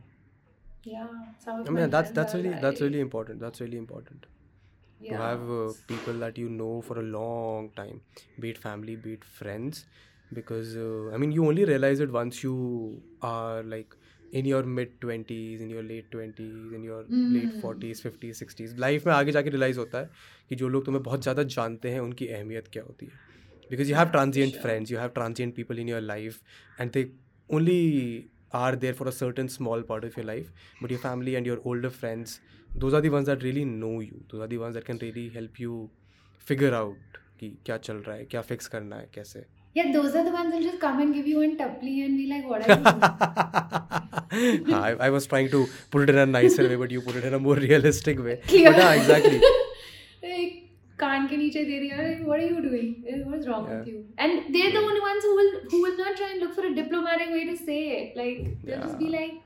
Yeah. 0.83 1.09
I 1.47 1.71
mean 1.71 1.91
that's 1.95 2.11
that's 2.19 2.35
really 2.35 2.53
that's 2.67 2.81
really 2.81 3.01
important 3.01 3.41
that's 3.41 3.61
really 3.65 3.79
important 3.79 4.27
yeah. 5.02 5.12
to 5.12 5.22
have 5.24 5.50
uh, 5.60 5.74
people 5.94 6.20
that 6.26 6.38
you 6.38 6.50
know 6.50 6.74
for 6.90 7.00
a 7.00 7.06
long 7.18 7.70
time 7.80 8.02
be 8.40 8.50
it 8.56 8.58
family 8.68 8.96
be 9.08 9.14
it 9.20 9.24
friends 9.40 9.86
because 10.40 10.76
uh, 10.88 11.14
i 11.16 11.18
mean 11.24 11.32
you 11.40 11.46
only 11.52 11.66
realize 11.72 12.00
it 12.08 12.12
once 12.18 12.42
you 12.46 12.56
are 13.22 13.64
like 13.76 13.96
in 14.40 14.48
your 14.52 14.62
mid 14.78 14.96
20s 15.04 15.62
in 15.66 15.70
your 15.70 15.84
late 15.90 16.08
20s 16.14 16.74
in 16.80 16.84
your 16.92 17.02
late 17.36 17.52
Mm. 17.58 17.62
40s 17.66 18.02
50s 18.06 18.42
60s 18.44 18.74
life 18.86 19.06
में 19.08 19.14
आगे 19.14 19.32
जाके 19.32 19.50
realise 19.50 19.78
होता 19.78 20.00
है 20.00 20.10
कि 20.50 20.56
जो 20.62 20.68
लोग 20.70 20.86
तुम्हें 20.86 21.04
बहुत 21.04 21.22
ज़्यादा 21.24 21.44
जानते 21.58 21.92
हैं 21.92 22.00
उनकी 22.00 22.28
अहमियत 22.40 22.68
क्या 22.74 22.84
होती 22.84 23.06
है 23.06 23.20
because 23.70 23.90
you 23.90 23.96
have 23.96 24.04
Yeah, 24.06 24.12
transient 24.12 24.52
sure. 24.54 24.62
Friends 24.62 24.92
you 24.92 24.98
have 25.00 25.10
transient 25.20 25.56
people 25.56 25.80
in 25.80 25.90
your 25.90 26.02
life 26.02 26.42
and 26.82 26.92
they 26.98 27.06
only 27.56 27.80
are 28.58 28.76
there 28.82 28.94
for 29.00 29.06
a 29.10 29.12
certain 29.16 29.50
small 29.54 29.82
part 29.88 30.06
of 30.08 30.16
your 30.20 30.24
life 30.28 30.46
but 30.84 30.94
your 30.94 31.00
family 31.06 31.34
and 31.40 31.50
your 31.50 31.58
older 31.72 31.90
friends 31.98 32.32
those 32.75 32.95
are 32.95 33.01
the 33.01 33.11
ones 33.11 33.27
that 33.27 33.43
really 33.43 33.65
know 33.65 34.01
you 34.01 34.23
those 34.33 34.41
are 34.41 34.47
the 34.47 34.59
ones 34.59 34.75
that 34.75 34.85
can 34.85 34.99
really 34.99 35.29
help 35.39 35.59
you 35.67 35.79
figure 36.51 36.75
out 36.75 37.17
कि 37.41 37.49
क्या 37.67 37.77
चल 37.89 37.97
रहा 38.07 38.17
है 38.17 38.25
क्या 38.35 38.41
fix 38.53 38.67
करना 38.77 38.97
है 38.97 39.09
कैसे 39.15 39.45
Yeah, 39.79 39.91
those 39.95 40.15
are 40.19 40.23
the 40.27 40.31
ones 40.35 40.53
that 40.53 40.63
just 40.63 40.79
come 40.85 40.97
and 41.03 41.15
give 41.17 41.27
you 41.31 41.39
one 41.41 41.53
tupply 41.59 41.91
and 42.05 42.17
be 42.21 42.25
like, 42.31 42.47
what 42.53 42.63
are 42.63 42.71
you 42.73 42.81
doing? 42.87 44.75
I, 44.79 44.97
I 45.07 45.11
was 45.17 45.29
trying 45.33 45.49
to 45.53 45.61
put 45.93 46.03
it 46.05 46.11
in 46.15 46.19
a 46.19 46.25
nicer 46.27 46.65
way 46.69 46.75
but 46.81 46.91
you 46.91 47.03
put 47.03 47.15
it 47.21 47.25
in 47.29 47.35
a 47.35 47.39
more 47.39 47.55
realistic 47.55 48.19
way 48.25 48.35
Clear. 48.49 48.73
but 48.73 48.79
yeah 48.83 48.93
exactly 49.03 49.39
like, 50.25 50.57
कान 51.03 51.27
के 51.29 51.37
नीचे 51.37 51.63
दे 51.65 51.79
दिया 51.81 52.27
what 52.31 52.41
are 52.41 52.49
you 52.49 52.61
doing 52.65 52.89
what 53.29 53.39
is 53.39 53.47
wrong 53.51 53.69
Yeah. 53.69 53.79
with 53.79 53.87
you 53.93 54.01
and 54.19 54.55
they're 54.57 54.73
the 54.79 54.83
only 54.89 55.01
ones 55.05 55.29
who 55.29 55.35
will 55.39 55.53
who 55.75 55.83
will 55.85 55.97
not 56.01 56.17
try 56.23 56.31
and 56.33 56.41
look 56.47 56.53
for 56.59 56.67
a 56.71 56.75
diplomatic 56.81 57.31
way 57.37 57.45
to 57.53 57.57
say 57.69 57.79
it 58.01 58.19
like 58.23 58.43
they'll 58.65 58.83
just 58.89 58.99
be 59.05 59.07
Yeah. 59.13 59.21
like 59.21 59.39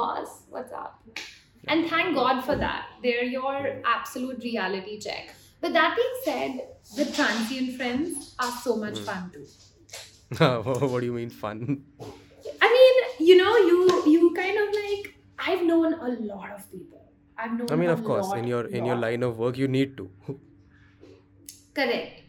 boss 0.00 0.34
what's 0.56 0.72
up 0.82 1.22
and 1.68 1.88
thank 1.88 2.14
god 2.14 2.42
for 2.42 2.56
that. 2.56 2.86
They're 3.02 3.24
your 3.24 3.82
absolute 3.84 4.42
reality 4.42 4.98
check. 4.98 5.34
But 5.60 5.72
that 5.72 5.96
being 5.96 6.16
said 6.24 6.68
the 6.96 7.04
transient 7.12 7.76
friends 7.76 8.34
are 8.38 8.52
so 8.62 8.76
much 8.76 8.98
fun 9.00 9.30
too. 9.32 9.46
What 10.38 11.00
do 11.00 11.06
you 11.06 11.12
mean 11.12 11.30
fun? 11.30 11.84
I 12.62 12.68
mean 12.76 13.28
you 13.28 13.36
know 13.36 13.56
you 13.56 13.78
you 14.06 14.34
kind 14.34 14.58
of 14.58 14.74
like 14.74 15.14
i've 15.38 15.64
known 15.64 15.94
a 15.94 16.10
lot 16.32 16.50
of 16.50 16.70
people. 16.70 17.04
I've 17.36 17.52
known 17.58 17.68
I 17.70 17.76
mean 17.76 17.90
of 17.90 18.04
course 18.04 18.32
in 18.32 18.46
your 18.46 18.66
in 18.66 18.84
your 18.84 18.96
line 18.96 19.22
of 19.22 19.38
work 19.38 19.56
you 19.56 19.68
need 19.68 19.96
to. 19.96 20.10
Correct. 21.74 22.22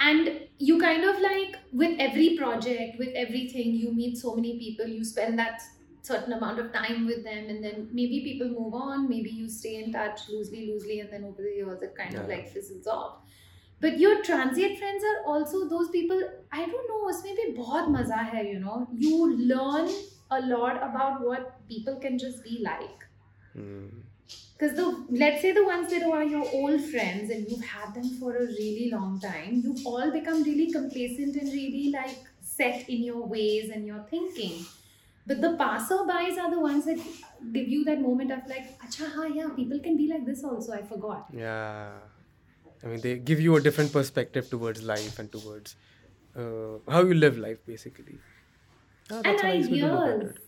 And 0.00 0.40
you 0.58 0.78
kind 0.80 1.04
of 1.04 1.20
like 1.20 1.56
with 1.72 1.98
every 2.00 2.36
project, 2.36 2.98
with 2.98 3.10
everything, 3.14 3.74
you 3.74 3.92
meet 3.92 4.18
so 4.18 4.34
many 4.34 4.58
people, 4.58 4.86
you 4.86 5.04
spend 5.04 5.38
that 5.38 5.60
certain 6.02 6.32
amount 6.32 6.58
of 6.58 6.72
time 6.72 7.06
with 7.06 7.22
them 7.24 7.48
and 7.48 7.64
then 7.64 7.88
maybe 7.92 8.22
people 8.24 8.48
move 8.48 8.74
on 8.74 9.08
maybe 9.08 9.30
you 9.30 9.48
stay 9.48 9.76
in 9.82 9.92
touch 9.92 10.28
loosely 10.28 10.66
loosely 10.66 10.98
and 11.00 11.12
then 11.12 11.24
over 11.24 11.42
the 11.42 11.54
years 11.56 11.82
it 11.82 11.94
kind 11.96 12.14
yeah. 12.14 12.20
of 12.20 12.28
like 12.28 12.48
fizzles 12.52 12.86
off 12.86 13.18
but 13.80 13.98
your 13.98 14.22
transient 14.22 14.78
friends 14.78 15.04
are 15.10 15.32
also 15.32 15.68
those 15.68 15.90
people 15.90 16.20
i 16.50 16.66
don't 16.72 16.88
know 16.92 17.02
It's 17.12 17.22
maybe 17.28 17.46
bahut 17.58 17.92
maza 17.96 18.18
hai 18.32 18.42
you 18.48 18.58
know 18.64 18.78
you 19.04 19.16
learn 19.52 19.88
a 20.38 20.40
lot 20.52 20.82
about 20.88 21.24
what 21.28 21.54
people 21.72 21.96
can 22.04 22.18
just 22.24 22.42
be 22.48 22.58
like 22.66 23.06
hmm. 23.54 23.88
because 24.52 24.72
mm. 24.72 24.76
the 24.82 25.18
let's 25.22 25.42
say 25.46 25.50
the 25.56 25.64
ones 25.70 25.90
that 25.94 26.06
are 26.18 26.22
your 26.34 26.44
old 26.60 26.84
friends 26.92 27.34
and 27.36 27.50
you've 27.50 27.66
had 27.72 27.96
them 27.96 28.12
for 28.20 28.36
a 28.42 28.44
really 28.52 28.86
long 28.92 29.18
time 29.24 29.58
you've 29.64 29.86
all 29.94 30.14
become 30.20 30.46
really 30.50 30.70
complacent 30.76 31.42
and 31.42 31.58
really 31.58 31.88
like 31.96 32.30
set 32.54 32.88
in 32.94 33.10
your 33.10 33.26
ways 33.34 33.74
and 33.76 33.92
your 33.92 34.00
thinking 34.14 34.56
but 35.26 35.40
the 35.40 35.56
passerbys 35.56 36.36
are 36.38 36.50
the 36.50 36.60
ones 36.60 36.84
that 36.86 36.98
give 37.52 37.68
you 37.68 37.84
that 37.84 38.00
moment 38.00 38.32
of 38.32 38.46
like, 38.48 38.78
acha, 38.80 39.10
ha, 39.12 39.24
yeah, 39.24 39.48
people 39.56 39.78
can 39.80 39.96
be 39.96 40.08
like 40.08 40.26
this 40.26 40.42
also. 40.44 40.72
I 40.72 40.82
forgot. 40.82 41.28
yeah 41.32 42.00
I 42.84 42.88
mean, 42.88 43.00
they 43.00 43.18
give 43.18 43.40
you 43.40 43.56
a 43.56 43.60
different 43.60 43.92
perspective 43.92 44.50
towards 44.50 44.82
life 44.82 45.18
and 45.18 45.30
towards 45.32 45.76
uh, 46.36 46.78
how 46.88 47.02
you 47.04 47.14
live 47.14 47.38
life, 47.38 47.64
basically. 47.66 48.20
Ah, 49.10 49.22
and 49.24 49.24
that's 49.24 49.42
a 49.42 49.48
nice 49.48 49.68
way 49.70 49.78
to 49.78 49.86
look 49.86 50.06
at 50.06 50.20
ideas. 50.20 50.38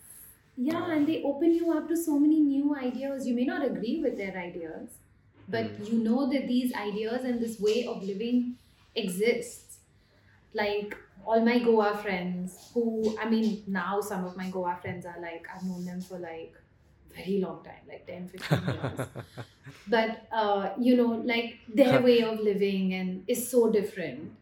Yeah, 0.57 0.93
and 0.93 1.07
they 1.09 1.22
open 1.22 1.53
you 1.55 1.72
up 1.72 1.89
to 1.89 1.97
so 1.97 2.18
many 2.18 2.41
new 2.41 2.75
ideas. 2.77 3.27
You 3.27 3.35
may 3.35 3.45
not 3.45 3.64
agree 3.66 4.01
with 4.03 4.16
their 4.16 4.37
ideas, 4.39 4.99
but 5.49 5.79
Hmm. 5.79 5.85
you 5.85 5.99
know 6.03 6.31
that 6.33 6.47
these 6.49 6.75
ideas 6.75 7.25
and 7.25 7.41
this 7.41 7.61
way 7.61 7.87
of 7.87 8.03
living 8.03 8.59
exists. 8.95 9.79
Like 10.53 10.97
all 11.27 11.45
my 11.45 11.59
Goa 11.59 11.97
friends, 11.97 12.70
who 12.72 13.16
I 13.20 13.29
mean, 13.29 13.62
now 13.66 14.01
some 14.01 14.25
of 14.25 14.37
my 14.37 14.51
Goa 14.51 14.79
friends 14.81 15.07
are 15.07 15.20
like, 15.20 15.47
I've 15.55 15.64
known 15.64 15.85
them 15.85 16.01
for 16.01 16.18
like 16.18 16.55
very 17.14 17.41
long 17.41 17.62
time, 17.64 17.83
like 17.89 18.07
10, 18.07 18.29
15 18.29 18.75
years. 18.75 19.09
but 19.89 20.27
uh, 20.33 20.70
you 20.79 20.97
know, 20.97 21.22
like 21.25 21.59
their 21.72 22.01
way 22.01 22.22
of 22.22 22.41
living 22.41 22.95
and 22.95 23.25
is 23.29 23.49
so 23.51 23.70
different 23.70 24.33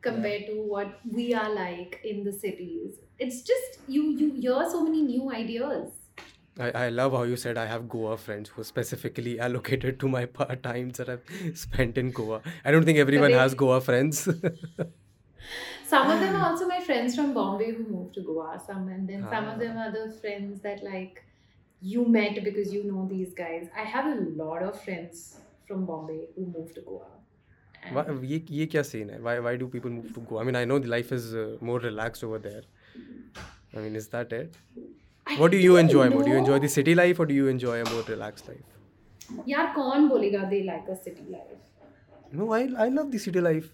compared 0.00 0.46
to 0.46 0.62
what 0.62 1.00
we 1.10 1.34
are 1.34 1.52
like 1.52 2.00
in 2.04 2.24
the 2.24 2.32
cities. 2.32 2.98
It's 3.18 3.42
just 3.42 3.80
you 3.88 4.10
you 4.10 4.32
hear 4.32 4.68
so 4.70 4.82
many 4.82 5.02
new 5.02 5.30
ideas. 5.32 5.92
I, 6.58 6.70
I 6.70 6.88
love 6.88 7.12
how 7.12 7.24
you 7.24 7.36
said 7.36 7.58
I 7.58 7.66
have 7.66 7.88
Goa 7.88 8.16
friends 8.16 8.48
who 8.50 8.62
are 8.62 8.64
specifically 8.64 9.38
allocated 9.38 10.00
to 10.00 10.08
my 10.08 10.24
part 10.38 10.62
times 10.62 10.98
that 10.98 11.08
I've 11.08 11.24
spent 11.54 11.98
in 11.98 12.12
Goa. 12.12 12.40
I 12.64 12.70
don't 12.70 12.84
think 12.84 12.98
everyone 12.98 13.32
has. 13.32 13.54
Goa 13.54 13.80
friends. 13.80 14.28
Some 15.91 16.09
of 16.11 16.19
them 16.21 16.35
are 16.35 16.45
also 16.49 16.67
my 16.67 16.79
friends 16.79 17.15
from 17.15 17.33
Bombay 17.33 17.71
who 17.77 17.83
moved 17.93 18.13
to 18.15 18.21
Goa. 18.21 18.61
Some 18.65 18.87
and 18.97 19.09
then 19.13 19.23
some 19.31 19.47
Ah. 19.47 19.53
of 19.53 19.59
them 19.63 19.77
are 19.85 19.91
the 19.95 20.03
friends 20.21 20.61
that 20.67 20.83
like 20.89 21.23
you 21.93 22.05
met 22.15 22.37
because 22.49 22.73
you 22.77 22.83
know 22.91 23.07
these 23.11 23.33
guys. 23.39 23.67
I 23.83 23.87
have 23.95 24.07
a 24.11 24.15
lot 24.43 24.63
of 24.69 24.79
friends 24.83 25.23
from 25.67 25.85
Bombay 25.89 26.19
who 26.35 26.45
moved 26.57 26.75
to 26.79 26.81
Goa. 26.91 27.09
And 27.83 27.95
why, 27.97 28.03
ये 28.31 28.39
ये 28.61 28.65
क्या 28.75 28.83
scene 28.91 29.09
है? 29.15 29.19
Why 29.27 29.35
why 29.49 29.55
do 29.63 29.67
people 29.75 29.95
move 29.97 30.13
to 30.17 30.23
Goa? 30.31 30.41
I 30.41 30.47
mean, 30.49 30.59
I 30.61 30.65
know 30.71 30.79
the 30.87 30.91
life 30.95 31.11
is 31.19 31.29
uh, 31.43 31.45
more 31.71 31.79
relaxed 31.85 32.23
over 32.29 32.39
there. 32.47 32.63
I 33.75 33.79
mean, 33.85 33.95
is 34.03 34.07
that 34.15 34.35
it? 34.39 34.59
I 35.27 35.37
What 35.43 35.51
do 35.55 35.57
you 35.63 35.73
don't 35.75 35.85
enjoy 35.87 36.09
more? 36.15 36.23
Do 36.27 36.31
you 36.35 36.37
enjoy 36.43 36.57
know. 36.59 36.65
the 36.67 36.71
city 36.75 36.95
life 37.01 37.19
or 37.23 37.25
do 37.31 37.39
you 37.39 37.47
enjoy 37.55 37.75
a 37.81 37.89
more 37.93 38.03
relaxed 38.13 38.51
life? 38.53 38.77
यार 39.49 39.73
कौन 39.75 40.07
बोलेगा 40.09 40.49
they 40.53 40.61
like 40.69 40.87
a 40.95 40.95
city 41.03 41.25
life? 41.35 41.59
No, 42.39 42.47
I 42.57 42.61
I 42.85 42.89
love 42.99 43.11
the 43.17 43.21
city 43.27 43.43
life. 43.49 43.69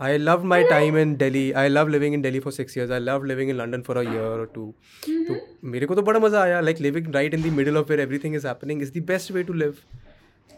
I 0.00 0.16
loved 0.16 0.44
my 0.50 0.58
time 0.70 0.96
in 0.98 1.16
Delhi. 1.20 1.40
I 1.60 1.66
love 1.68 1.88
living 1.92 2.12
in 2.16 2.22
Delhi 2.22 2.40
for 2.42 2.50
six 2.56 2.76
years. 2.76 2.90
I 2.96 2.98
love 3.06 3.24
living 3.30 3.48
in 3.54 3.56
London 3.60 3.82
for 3.88 3.96
a 4.02 4.04
year 4.08 4.26
or 4.42 4.46
two. 4.58 4.66
तो 5.06 5.38
मेरे 5.72 5.86
को 5.86 5.94
तो 5.94 6.02
बड़ा 6.08 6.20
मजा 6.26 6.42
आया 6.42 6.60
like 6.66 6.82
living 6.86 7.10
right 7.16 7.34
in 7.38 7.42
the 7.46 7.50
middle 7.56 7.80
of 7.80 7.88
where 7.92 8.00
everything 8.04 8.36
is 8.40 8.46
happening 8.50 8.84
is 8.86 8.92
the 8.98 9.02
best 9.12 9.32
way 9.38 9.42
to 9.50 9.56
live. 9.64 9.80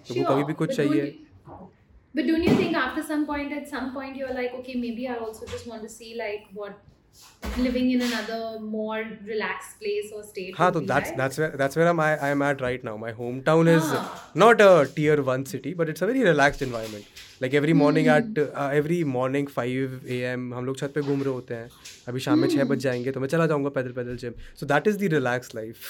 तो 0.08 0.14
वो 0.14 0.24
कभी 0.30 0.44
भी 0.44 0.52
Sure, 0.52 0.58
कुछ 0.58 0.68
but 0.68 0.76
don't 0.76 0.92
चाहिए 0.92 1.06
you- 1.06 1.26
But 2.18 2.28
don't 2.28 2.44
you 2.48 2.54
think 2.60 2.76
after 2.82 3.02
some 3.08 3.24
point, 3.26 3.52
at 3.56 3.66
some 3.72 3.88
point, 3.96 4.16
you're 4.20 4.32
like, 4.36 4.54
okay, 4.60 4.72
maybe 4.84 5.08
I 5.14 5.16
also 5.26 5.46
just 5.54 5.66
want 5.72 5.84
to 5.88 5.90
see 5.96 6.08
like 6.20 6.46
what 6.60 7.58
living 7.66 7.90
in 7.96 8.02
another 8.06 8.40
more 8.60 8.98
relaxed 9.32 9.78
place 9.82 10.12
or 10.18 10.22
state. 10.30 10.56
हाँ 10.60 10.70
would 10.70 10.74
तो 10.74 10.80
be 10.80 10.86
that's 10.92 11.10
like? 11.12 11.18
that's 11.22 11.38
where 11.42 11.50
that's 11.64 11.80
where 11.80 11.88
I'm 11.92 12.00
I, 12.06 12.10
I'm 12.30 12.42
at 12.50 12.64
right 12.68 12.86
now. 12.90 12.96
My 13.08 13.12
hometown 13.20 13.70
is 13.76 13.90
Ah. 14.00 14.04
not 14.44 14.64
a 14.68 14.70
tier 14.98 15.18
one 15.32 15.46
city, 15.54 15.74
but 15.82 15.92
it's 15.94 16.06
a 16.08 16.10
very 16.12 16.24
relaxed 16.30 16.66
environment. 16.70 17.20
Like 17.42 17.54
every 17.58 17.72
morning 17.80 18.08
Hmm. 18.08 18.14
at 18.16 18.38
uh, 18.42 18.68
every 18.80 18.98
morning 19.16 19.46
5 19.58 19.94
a.m. 20.16 20.42
हम 20.54 20.64
लोग 20.66 20.76
छत 20.78 20.92
पे 20.94 21.02
घूम 21.02 21.22
रहे 21.22 21.32
होते 21.34 21.54
हैं 21.54 21.70
अभी 22.08 22.20
शाम 22.26 22.38
में 22.38 22.48
छः 22.48 22.60
Hmm. 22.60 22.70
बज 22.70 22.78
जाएंगे 22.86 23.10
तो 23.16 23.20
मैं 23.20 23.28
चला 23.34 23.46
जाऊंगा 23.52 23.70
पैदल 23.78 23.92
पैदल 23.98 24.16
gym 24.24 24.34
so 24.62 24.68
that 24.72 24.90
is 24.92 24.98
the 25.02 25.10
relaxed 25.14 25.54
life 25.60 25.86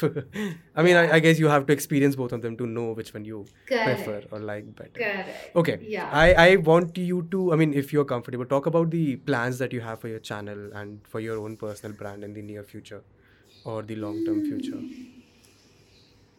I 0.77 0.85
mean 0.89 0.97
I, 1.03 1.05
I 1.17 1.21
guess 1.27 1.41
you 1.45 1.51
have 1.55 1.67
to 1.71 1.77
experience 1.79 2.17
both 2.23 2.35
of 2.39 2.43
them 2.47 2.57
to 2.63 2.69
know 2.77 2.87
which 3.01 3.13
one 3.19 3.25
you 3.31 3.41
Correct. 3.71 3.85
prefer 3.89 4.17
or 4.31 4.41
like 4.51 4.71
better 4.83 5.05
Correct. 5.09 5.57
okay 5.65 5.77
Yeah. 5.97 6.09
I, 6.23 6.27
I 6.47 6.57
want 6.71 6.99
you 7.11 7.23
to 7.37 7.45
i 7.57 7.57
mean 7.63 7.75
if 7.83 7.93
you're 7.97 8.09
comfortable 8.15 8.51
talk 8.55 8.67
about 8.73 8.91
the 8.97 9.05
plans 9.31 9.63
that 9.65 9.73
you 9.79 9.81
have 9.89 10.01
for 10.07 10.13
your 10.15 10.23
channel 10.33 10.65
and 10.83 11.13
for 11.15 11.21
your 11.29 11.39
own 11.47 11.57
personal 11.67 11.97
brand 12.03 12.29
in 12.31 12.35
the 12.41 12.43
near 12.53 12.65
future 12.75 13.03
or 13.65 13.83
the 13.93 13.97
long 14.07 14.23
term 14.31 14.43
future 14.53 14.83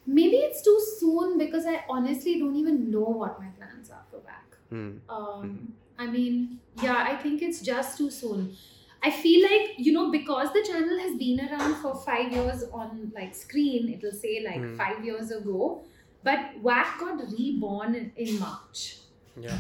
Maybe 0.05 0.37
it's 0.37 0.61
too 0.61 0.79
soon 0.99 1.37
because 1.37 1.65
I 1.65 1.83
honestly 1.89 2.39
don't 2.39 2.55
even 2.55 2.89
know 2.91 3.01
what 3.23 3.39
my 3.39 3.47
plans 3.49 3.89
are 3.89 4.03
for 4.09 4.19
back. 4.19 4.44
Hmm. 4.70 4.98
Um, 5.08 5.74
I 5.98 6.06
mean, 6.06 6.60
yeah, 6.82 6.96
I 7.08 7.16
think 7.16 7.42
it's 7.42 7.60
just 7.60 7.98
too 7.98 8.10
soon. 8.10 8.56
I 9.02 9.10
feel 9.10 9.42
like, 9.50 9.74
you 9.78 9.92
know, 9.92 10.10
because 10.10 10.52
the 10.52 10.62
channel 10.66 10.98
has 10.98 11.16
been 11.18 11.38
around 11.40 11.76
for 11.76 11.94
five 11.94 12.32
years 12.32 12.64
on 12.72 13.12
like 13.14 13.34
screen, 13.34 13.88
it'll 13.92 14.12
say 14.12 14.42
like 14.44 14.60
Hmm. 14.60 14.76
five 14.76 15.04
years 15.04 15.30
ago, 15.30 15.84
but 16.24 16.38
WAC 16.62 16.98
got 16.98 17.20
reborn 17.38 17.94
in, 17.94 18.12
in 18.16 18.38
March. 18.40 18.98
yeah 19.36 19.58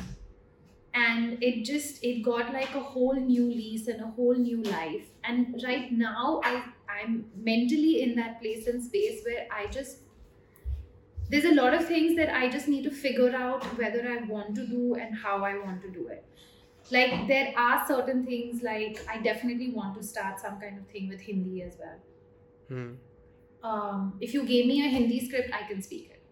And 0.94 1.42
it 1.42 1.64
just 1.64 2.02
it 2.02 2.22
got 2.22 2.52
like 2.52 2.74
a 2.74 2.80
whole 2.80 3.14
new 3.14 3.44
lease 3.46 3.86
and 3.86 4.00
a 4.00 4.06
whole 4.06 4.34
new 4.34 4.62
life. 4.62 5.08
And 5.24 5.60
right 5.62 5.92
now 5.92 6.40
I 6.42 6.62
I'm 6.88 7.26
mentally 7.36 8.00
in 8.02 8.14
that 8.16 8.40
place 8.40 8.66
and 8.66 8.82
space 8.82 9.22
where 9.26 9.46
I 9.52 9.66
just 9.66 9.98
there's 11.28 11.44
a 11.44 11.54
lot 11.54 11.74
of 11.74 11.86
things 11.86 12.16
that 12.16 12.34
I 12.34 12.48
just 12.48 12.68
need 12.68 12.84
to 12.84 12.90
figure 12.90 13.34
out 13.34 13.64
whether 13.78 14.08
I 14.08 14.24
want 14.26 14.54
to 14.56 14.66
do 14.66 14.94
and 14.94 15.14
how 15.16 15.44
I 15.44 15.58
want 15.58 15.82
to 15.82 15.90
do 15.90 16.08
it. 16.08 16.24
Like 16.90 17.26
there 17.26 17.52
are 17.56 17.84
certain 17.86 18.24
things 18.24 18.62
like 18.62 19.04
I 19.10 19.20
definitely 19.20 19.72
want 19.72 19.96
to 19.96 20.02
start 20.04 20.38
some 20.38 20.60
kind 20.60 20.78
of 20.78 20.86
thing 20.86 21.08
with 21.08 21.20
Hindi 21.20 21.62
as 21.62 21.74
well. 21.78 21.98
Hmm. 22.68 22.92
Um, 23.68 24.18
if 24.20 24.32
you 24.32 24.44
gave 24.44 24.66
me 24.66 24.86
a 24.86 24.88
Hindi 24.88 25.26
script, 25.26 25.50
I 25.52 25.66
can 25.66 25.82
speak 25.82 26.10
it. 26.10 26.22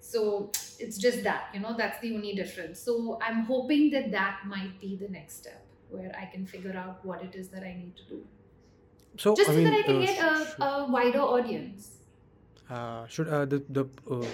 So 0.00 0.50
it's 0.78 0.96
just 0.96 1.22
that, 1.24 1.48
you 1.52 1.60
know, 1.60 1.74
that's 1.76 2.00
the 2.00 2.14
only 2.14 2.34
difference. 2.34 2.80
So 2.80 3.18
I'm 3.22 3.44
hoping 3.44 3.90
that 3.90 4.10
that 4.10 4.40
might 4.46 4.80
be 4.80 4.96
the 4.96 5.08
next 5.08 5.38
step 5.38 5.64
where 5.90 6.12
I 6.18 6.24
can 6.24 6.46
figure 6.46 6.74
out 6.76 7.04
what 7.04 7.22
it 7.22 7.34
is 7.34 7.48
that 7.48 7.62
I 7.62 7.74
need 7.74 7.94
to 7.96 8.04
do. 8.04 8.26
so 9.18 9.36
Just 9.36 9.50
i 9.50 9.52
so 9.52 9.58
mean 9.58 9.64
that 9.64 9.74
I 9.74 9.82
can 9.82 9.96
uh, 9.96 10.00
get 10.00 10.18
a, 10.18 10.64
a 10.64 10.90
wider 10.90 11.20
audience. 11.20 12.01
uh, 12.71 13.07
should 13.07 13.27
uh, 13.29 13.45
the 13.45 13.59
the 13.69 13.85
uh, 14.09 14.25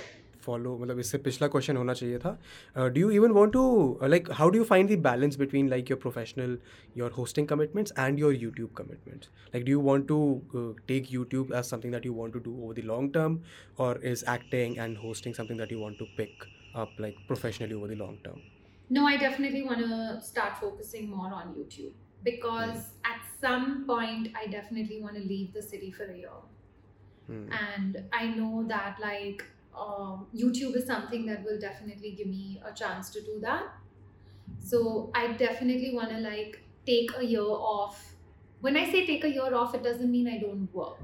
follow 0.46 0.78
मतलब 0.80 1.00
इससे 1.00 1.18
पिछला 1.26 1.48
question 1.48 1.78
होना 1.78 1.94
चाहिए 1.94 2.18
था 2.20 2.38
do 2.78 3.02
you 3.02 3.10
even 3.12 3.32
want 3.32 3.52
to 3.54 4.00
like 4.14 4.32
how 4.40 4.50
do 4.50 4.58
you 4.58 4.64
find 4.72 4.90
the 4.92 4.98
balance 5.04 5.38
between 5.40 5.70
like 5.70 5.92
your 5.92 6.00
professional 6.00 6.58
your 6.98 7.12
hosting 7.18 7.48
commitments 7.48 7.94
and 8.00 8.20
your 8.20 8.34
YouTube 8.36 8.74
commitments 8.78 9.30
like 9.54 9.66
do 9.66 9.72
you 9.72 9.82
want 9.82 10.08
to 10.08 10.20
take 10.88 11.14
YouTube 11.14 11.54
as 11.54 11.64
something 11.66 11.94
that 11.94 12.06
you 12.06 12.14
want 12.16 12.34
to 12.34 12.40
do 12.50 12.58
over 12.64 12.82
the 12.82 12.86
long 12.86 13.14
term 13.14 13.40
और 13.86 14.02
is 14.12 14.26
acting 14.34 14.78
and 14.78 14.98
hosting 15.04 15.36
something 15.36 15.60
that 15.60 15.72
you 15.72 15.80
want 15.84 15.98
to 16.00 16.06
pick 16.18 16.44
up 16.76 17.00
like 17.00 17.18
professionally 17.28 17.76
over 17.76 17.88
the 17.88 17.96
long 17.96 18.18
term 18.24 18.42
No, 18.90 19.06
I 19.08 19.18
definitely 19.18 19.64
want 19.64 19.80
to 19.80 20.22
start 20.22 20.58
focusing 20.60 21.10
more 21.10 21.30
on 21.34 21.54
YouTube 21.58 21.94
because 22.24 22.90
at 23.06 23.22
some 23.42 23.86
point 23.86 24.28
I 24.36 24.48
definitely 24.48 25.02
want 25.02 25.16
to 25.16 25.22
leave 25.22 25.54
the 25.54 25.62
city 25.62 25.92
for 25.92 26.04
a 26.06 26.18
year. 26.18 26.36
Hmm. 27.29 27.53
and 27.53 28.05
I 28.13 28.27
know 28.29 28.65
that 28.69 28.99
like 29.01 29.45
um, 29.79 30.27
YouTube 30.35 30.77
is 30.77 30.87
something 30.87 31.27
that 31.27 31.45
will 31.45 31.59
definitely 31.61 32.13
give 32.13 32.27
me 32.27 32.61
a 32.65 32.73
chance 32.73 33.11
to 33.11 33.21
do 33.21 33.39
that. 33.41 33.65
So 34.59 35.11
I 35.15 35.33
definitely 35.33 35.95
want 35.95 36.11
to 36.11 36.19
like 36.19 36.63
take 36.87 37.11
a 37.19 37.25
year 37.25 37.43
off. 37.43 38.15
When 38.61 38.77
I 38.77 38.91
say 38.91 39.07
take 39.07 39.25
a 39.25 39.31
year 39.31 39.55
off, 39.55 39.75
it 39.75 39.83
doesn't 39.83 40.11
mean 40.11 40.27
I 40.27 40.39
don't 40.39 40.69
work. 40.75 40.99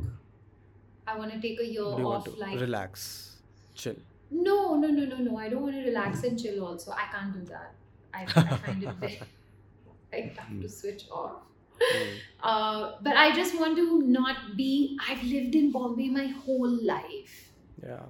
I 1.07 1.19
want 1.19 1.33
to 1.33 1.41
take 1.41 1.61
a 1.61 1.67
year 1.67 1.83
you 1.99 2.09
off, 2.09 2.27
like 2.39 2.59
relax 2.59 3.37
chill 3.75 3.97
no, 4.31 4.75
no, 4.75 4.89
no, 4.89 5.05
no, 5.05 5.17
no. 5.19 5.37
I 5.37 5.49
don't 5.49 5.63
want 5.63 5.75
to 5.77 5.83
relax 5.83 6.25
and 6.25 6.41
chill. 6.41 6.65
Also, 6.67 6.91
I 6.91 7.07
can't 7.13 7.33
do 7.33 7.45
that. 7.53 7.75
I, 8.13 8.23
I 8.23 8.57
find 8.57 8.83
it 8.83 8.95
very. 9.01 9.21
I 10.13 10.33
have 10.39 10.61
to 10.61 10.69
switch 10.69 11.05
off. 11.11 11.43
Hmm. 11.91 12.19
Uh, 12.43 12.93
but 13.03 13.17
I 13.17 13.35
just 13.35 13.59
want 13.59 13.77
to 13.77 14.03
not 14.03 14.57
be. 14.57 14.99
I've 15.09 15.23
lived 15.23 15.55
in 15.55 15.73
Bombay 15.73 16.09
my 16.11 16.27
whole 16.27 16.71
life. 16.85 17.53
yeah 17.83 18.07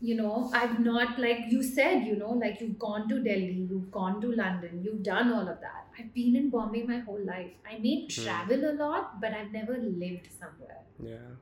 You 0.00 0.14
know, 0.16 0.50
I've 0.54 0.78
not, 0.80 1.18
like 1.20 1.38
you 1.50 1.62
said, 1.62 2.04
you 2.06 2.16
know, 2.16 2.30
like 2.30 2.60
you've 2.60 2.78
gone 2.78 3.08
to 3.08 3.20
Delhi, 3.22 3.66
you've 3.70 3.90
gone 3.90 4.20
to 4.20 4.28
London, 4.32 4.82
you've 4.82 5.02
done 5.02 5.32
all 5.32 5.48
of 5.48 5.60
that. 5.60 5.88
I've 5.98 6.12
been 6.14 6.36
in 6.36 6.50
Bombay 6.50 6.82
my 6.84 6.98
whole 7.00 7.24
life. 7.24 7.52
I 7.66 7.78
may 7.78 8.06
Hmm. 8.14 8.14
travel 8.16 8.64
a 8.70 8.74
lot, 8.74 9.20
but 9.20 9.32
I've 9.32 9.50
never 9.52 9.76
lived 9.76 10.28
somewhere. 10.32 10.86
yeah 10.98 11.36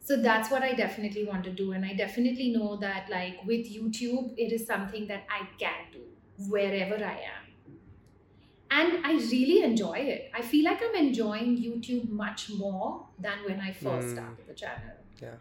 So 0.00 0.20
that's 0.20 0.50
what 0.50 0.62
I 0.62 0.74
definitely 0.74 1.24
want 1.24 1.44
to 1.44 1.52
do. 1.52 1.72
And 1.72 1.84
I 1.84 1.94
definitely 1.94 2.52
know 2.52 2.76
that, 2.76 3.08
like, 3.10 3.42
with 3.44 3.66
YouTube, 3.66 4.34
it 4.36 4.52
is 4.52 4.66
something 4.66 5.06
that 5.08 5.24
I 5.30 5.48
can 5.58 5.90
do 5.92 6.04
wherever 6.36 6.96
I 7.04 7.18
am. 7.20 7.43
And 8.70 9.06
I 9.06 9.12
really 9.12 9.62
enjoy 9.62 9.98
it. 9.98 10.30
I 10.34 10.42
feel 10.42 10.64
like 10.64 10.80
I'm 10.82 10.94
enjoying 10.96 11.56
YouTube 11.56 12.08
much 12.08 12.50
more 12.50 13.08
than 13.18 13.44
when 13.44 13.60
I 13.60 13.72
first 13.72 14.10
Hmm. 14.10 14.12
started 14.12 14.46
the 14.46 14.54
channel. 14.54 14.96
Yeah. 15.20 15.36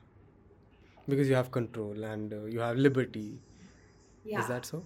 Because 1.08 1.30
you 1.30 1.36
have 1.36 1.52
control 1.52 2.04
and 2.04 2.34
uh, 2.34 2.44
you 2.46 2.60
have 2.60 2.78
liberty 2.78 3.40
Yeah. 4.24 4.42
is 4.42 4.48
that 4.48 4.66
so 4.66 4.86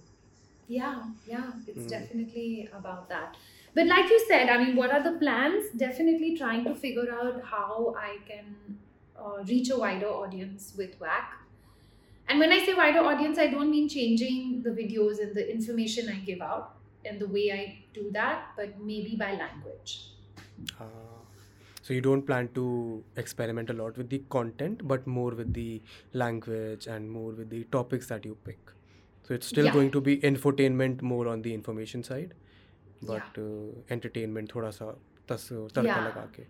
Yeah, 0.66 1.12
yeah, 1.26 1.52
it's 1.66 1.86
Mm. 1.86 1.90
definitely 1.90 2.68
about 2.72 3.08
that. 3.08 3.36
But 3.74 3.86
like 3.86 4.10
you 4.10 4.18
said, 4.28 4.48
I 4.50 4.62
mean, 4.62 4.76
what 4.76 4.90
are 4.90 5.02
the 5.02 5.18
plans? 5.18 5.64
Definitely 5.76 6.36
trying 6.36 6.64
to 6.64 6.74
figure 6.74 7.10
out 7.10 7.42
how 7.42 7.94
I 7.98 8.18
can 8.26 8.80
uh, 9.16 9.42
reach 9.44 9.70
a 9.70 9.78
wider 9.78 10.08
audience 10.08 10.74
with 10.76 10.98
WAC. 11.00 11.32
And 12.28 12.38
when 12.40 12.52
I 12.52 12.64
say 12.64 12.74
wider 12.74 13.00
audience, 13.00 13.38
I 13.38 13.48
don't 13.48 13.70
mean 13.70 13.88
changing 13.88 14.62
the 14.62 14.70
videos 14.70 15.20
and 15.20 15.34
the 15.34 15.50
information 15.50 16.08
I 16.10 16.20
give 16.20 16.40
out 16.42 16.77
in 17.08 17.18
the 17.18 17.26
way 17.26 17.50
I 17.52 17.62
do 17.94 18.10
that, 18.12 18.48
but 18.56 18.80
maybe 18.80 19.16
by 19.16 19.32
language. 19.34 20.10
Uh, 20.80 20.84
so 21.82 21.94
you 21.94 22.00
don't 22.02 22.26
plan 22.26 22.48
to 22.54 23.02
experiment 23.16 23.70
a 23.70 23.72
lot 23.72 23.96
with 23.96 24.10
the 24.10 24.18
content, 24.28 24.86
but 24.86 25.06
more 25.06 25.30
with 25.30 25.54
the 25.54 25.80
language 26.12 26.86
and 26.86 27.10
more 27.10 27.32
with 27.32 27.48
the 27.48 27.64
topics 27.76 28.08
that 28.08 28.26
you 28.26 28.36
pick. 28.44 28.58
So 29.26 29.34
it's 29.34 29.46
still 29.46 29.66
yeah. 29.66 29.72
going 29.72 29.90
to 29.92 30.00
be 30.00 30.18
infotainment 30.18 31.00
more 31.02 31.28
on 31.28 31.42
the 31.42 31.54
information 31.54 32.02
side, 32.02 32.34
but 33.02 33.22
yeah. 33.36 33.44
uh, 33.44 33.94
entertainment 33.96 34.52
thoda 34.52 34.72
sa 34.72 34.92
tas 35.26 35.50
uh, 35.52 35.64
tarka 35.78 35.84
yeah. 35.90 36.06
laga 36.08 36.24
ke. 36.36 36.46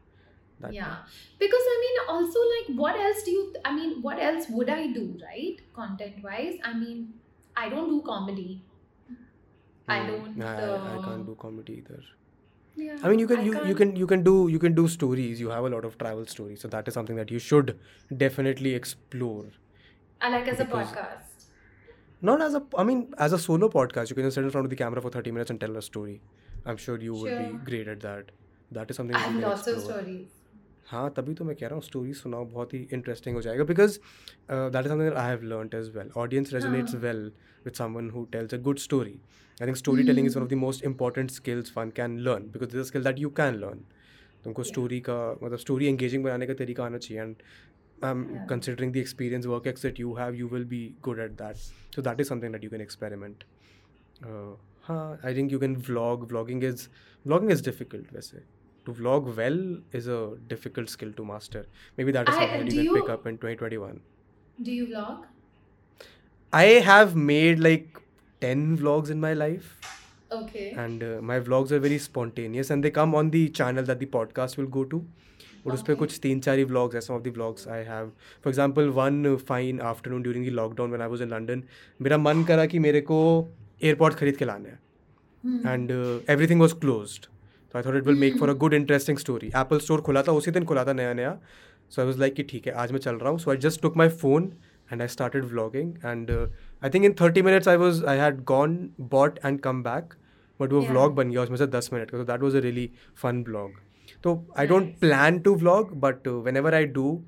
That 0.60 0.72
yeah 0.74 0.92
way. 0.92 1.40
because 1.40 1.66
i 1.72 1.74
mean 1.82 1.98
also 2.12 2.40
like 2.52 2.70
what 2.78 2.96
else 3.02 3.20
do 3.26 3.34
you 3.34 3.42
th- 3.50 3.60
i 3.64 3.72
mean 3.74 3.90
what 4.06 4.22
else 4.28 4.48
would 4.54 4.72
i 4.76 4.88
do 4.94 5.04
right 5.24 5.60
content 5.76 6.16
wise 6.24 6.56
i 6.70 6.72
mean 6.78 7.04
i 7.64 7.68
don't 7.74 7.92
do 7.92 8.00
comedy 8.08 8.46
i 9.96 9.98
Hmm. 10.00 10.08
don't 10.12 10.42
I, 10.42 10.54
I 10.54 10.96
uh, 10.96 11.02
can't 11.08 11.26
do 11.26 11.34
comedy 11.44 11.76
either. 11.82 12.00
yeah 12.82 12.98
I 13.02 13.08
mean, 13.10 13.18
you 13.22 13.26
can 13.30 13.40
you, 13.46 13.52
you 13.52 13.54
can't- 13.60 13.78
can 13.78 13.96
you 14.02 14.06
can 14.10 14.22
do 14.26 14.34
you 14.56 14.58
can 14.64 14.74
do 14.80 14.82
stories. 14.94 15.40
You 15.44 15.48
have 15.54 15.64
a 15.68 15.70
lot 15.74 15.86
of 15.88 15.96
travel 16.02 16.26
stories, 16.34 16.60
so 16.64 16.68
that 16.74 16.90
is 16.90 16.98
something 16.98 17.16
that 17.20 17.32
you 17.36 17.40
should 17.46 17.72
definitely 18.24 18.74
explore. 18.80 19.46
i 20.26 20.30
like 20.34 20.48
as 20.52 20.60
a 20.66 20.68
podcast 20.76 21.48
Not 22.28 22.40
as 22.44 22.54
a 22.58 22.60
I 22.82 22.84
mean, 22.90 23.02
as 23.26 23.34
a 23.36 23.38
solo 23.42 23.68
podcast, 23.74 24.10
you 24.12 24.16
can 24.18 24.24
just 24.28 24.38
sit 24.40 24.46
in 24.46 24.52
front 24.54 24.68
of 24.68 24.70
the 24.74 24.78
camera 24.82 25.02
for 25.06 25.10
thirty 25.16 25.32
minutes 25.38 25.52
and 25.54 25.60
tell 25.64 25.76
a 25.80 25.82
story. 25.88 26.14
I'm 26.72 26.80
sure 26.84 26.96
you 27.08 27.14
would 27.18 27.36
be 27.42 27.50
great 27.70 27.90
at 27.96 28.00
that. 28.06 28.32
That 28.78 28.90
is 28.94 29.00
something 29.00 29.18
i 29.18 29.20
have 29.26 29.34
you 29.36 29.40
can 29.40 29.48
lots 29.50 29.68
of 29.74 29.80
stories 29.84 30.37
हाँ 30.90 31.08
तभी 31.16 31.34
तो 31.34 31.44
मैं 31.44 31.54
कह 31.56 31.66
रहा 31.66 31.74
हूँ 31.74 31.82
story 31.82 32.12
सुनाओ 32.14 32.44
बहुत 32.50 32.72
ही 32.74 32.78
interesting 32.92 33.34
हो 33.36 33.40
जाएगा 33.42 33.64
because 33.64 33.98
that 34.50 34.84
is 34.84 34.92
something 34.92 35.14
I 35.14 35.28
have 35.30 35.42
learn 35.44 35.70
as 35.76 35.90
well 35.96 36.10
audience 36.16 36.52
resonates. 36.54 36.94
Well 37.02 37.20
with 37.64 37.74
someone 37.74 38.08
who 38.10 38.24
tells 38.32 38.54
a 38.54 38.56
good 38.68 38.78
story 38.78 39.12
I 39.58 39.66
think 39.66 39.76
story 39.76 40.04
telling 40.06 40.26
is 40.26 40.36
one 40.38 40.44
of 40.44 40.50
the 40.50 40.54
most 40.62 40.84
important 40.84 41.30
skills 41.30 41.72
one 41.76 41.90
can 41.96 42.18
learn 42.28 42.50
because 42.52 42.70
this 42.76 42.86
skill 42.88 43.04
that 43.04 43.18
you 43.18 43.30
can 43.40 43.54
learn 43.60 43.84
तुमको 44.44 44.62
story 44.64 45.00
का 45.10 45.18
मतलब 45.42 45.58
story 45.58 45.86
engaging 45.86 46.24
बनाने 46.24 46.46
का 46.46 46.54
तरीका 46.64 46.84
आना 46.84 46.98
चाहिए 46.98 47.22
and 47.22 47.36
I 48.04 48.10
am. 48.10 48.24
Considering 48.48 48.92
the 48.92 48.96
experience 48.96 49.46
work 49.46 49.66
ex 49.66 49.82
that 49.82 50.00
you 50.00 50.14
have 50.16 50.34
you 50.34 50.48
will 50.48 50.64
be 50.74 50.82
good 51.04 51.18
at 51.20 51.32
that 51.42 51.56
so 51.94 52.02
that 52.02 52.20
is 52.20 52.28
something 52.28 52.52
that 52.52 52.64
you 52.64 52.70
can 52.70 52.80
experiment 52.80 53.44
हाँ 54.84 55.18
I 55.24 55.34
think 55.36 55.52
you 55.52 55.58
can 55.58 55.76
vlog 55.88 56.28
vlogging 56.28 56.64
is 56.64 56.88
vlogging 57.26 57.50
is 57.52 57.64
difficult 57.64 58.14
वैसे. 58.14 58.42
to 58.87 58.93
vlog 59.01 59.27
well 59.37 59.59
is 59.99 60.07
a 60.07 60.19
difficult 60.47 60.89
skill 60.89 61.11
to 61.19 61.25
master. 61.25 61.65
Maybe 61.97 62.11
that 62.19 62.29
is 62.29 62.35
I- 62.35 62.39
something 62.41 62.65
that 62.65 62.69
do 62.69 62.75
you 62.75 62.83
can 62.89 63.01
pick 63.01 63.07
you- 63.09 63.13
up 63.19 63.27
in 63.33 63.37
2021. 63.45 64.01
do 64.65 64.71
you 64.79 64.87
vlog 64.87 65.21
I 66.53 66.65
have 66.87 67.15
made 67.15 67.59
like 67.59 67.99
10 68.41 68.65
vlogs 68.77 69.09
in 69.09 69.19
my 69.21 69.33
life, 69.33 69.69
okay 70.31 70.65
and 70.83 71.03
uh, 71.03 71.21
my 71.29 71.39
vlogs 71.39 71.71
are 71.71 71.79
very 71.85 71.97
spontaneous 72.03 72.69
and 72.75 72.83
they 72.87 72.91
come 72.97 73.15
on 73.21 73.31
the 73.35 73.41
channel 73.59 73.83
that 73.91 73.99
the 74.03 74.09
podcast 74.17 74.57
will 74.61 74.71
go 74.79 74.83
to. 74.95 74.99
और 75.65 75.73
उस 75.73 75.81
पर 75.87 75.93
Okay. 75.93 75.99
कुछ 75.99 76.17
तीन 76.23 76.39
चार 76.45 76.57
ही 76.57 76.65
vlogs 76.69 76.95
है 76.95 77.01
some 77.03 77.15
of 77.17 77.23
the 77.25 77.31
vlogs 77.35 77.67
I 77.73 77.77
have. 77.89 78.07
For 78.45 78.49
example, 78.53 78.89
one 78.97 79.19
uh, 79.29 79.37
fine 79.49 79.79
afternoon 79.91 80.23
during 80.27 80.43
the 80.47 80.51
lockdown 80.59 80.95
when 80.95 81.03
I 81.05 81.07
was 81.13 81.21
in 81.25 81.29
London, 81.35 81.61
मेरा 82.01 82.17
मन 82.23 82.43
करा 82.49 82.65
कि 82.73 82.79
मेरे 82.85 83.01
को 83.11 83.19
एयरपॉड 83.83 84.13
खरीद 84.21 84.37
के 84.37 84.45
लाने 84.45 84.69
हैं 84.69 84.79
Hmm. 85.45 85.63
and 85.73 85.93
uh, 85.99 86.19
everything 86.35 86.59
तो 87.74 87.78
I 87.78 87.82
thought 87.82 87.96
it 87.96 88.06
will 88.06 88.18
make 88.18 88.38
for 88.38 88.50
a 88.50 88.54
good 88.64 88.74
interesting 88.74 89.18
story 89.18 89.46
Apple 89.56 89.78
store 89.78 90.00
खुला 90.00 90.22
था 90.22 90.32
उसी 90.32 90.50
दिन 90.50 90.64
खुला 90.64 90.84
था 90.84 90.92
नया 90.92 91.12
नया 91.14 91.38
सो 91.90 92.02
आई 92.02 92.06
वॉज़ 92.06 92.18
लाइक 92.20 92.34
कि 92.34 92.42
ठीक 92.42 92.66
है 92.66 92.72
आज 92.82 92.92
मैं 92.92 92.98
चल 93.00 93.16
रहा 93.16 93.30
हूँ। 93.30 93.38
So 93.38 93.50
I 93.50 93.56
just 93.56 93.82
took 93.82 93.96
my 93.96 94.08
phone 94.22 94.52
and 94.92 95.02
I 95.02 95.08
started 95.08 95.44
vlogging 95.44 95.94
and 96.04 96.30
I 96.30 96.90
think 96.90 97.04
in 97.04 97.12
thirty 97.20 97.42
minutes 97.42 97.68
I 97.68 97.76
was 97.76 98.04
I 98.04 98.18
had 98.18 98.42
gone 98.44 98.78
bought 99.00 99.38
and 99.44 99.60
come 99.60 99.82
back 99.82 100.14
but 100.60 100.72
वो 100.72 100.80
व्लॉग 100.82 101.14
बन 101.14 101.30
गया 101.30 101.42
उसमें 101.42 101.56
से 101.56 101.66
दस 101.66 101.90
मिनट 101.92 102.10
का। 102.10 102.18
तो 102.18 102.24
that 102.24 102.40
was 102.42 102.56
a 102.56 102.60
really 102.60 102.90
fun 103.22 103.42
blog 103.42 103.72
तो 104.24 104.34
I 104.58 104.66
don't 104.66 104.98
plan 105.00 105.38
to 105.40 105.54
vlog 105.54 105.92
but 106.00 106.28
whenever 106.56 106.74
I 106.74 106.84
do 106.98 107.20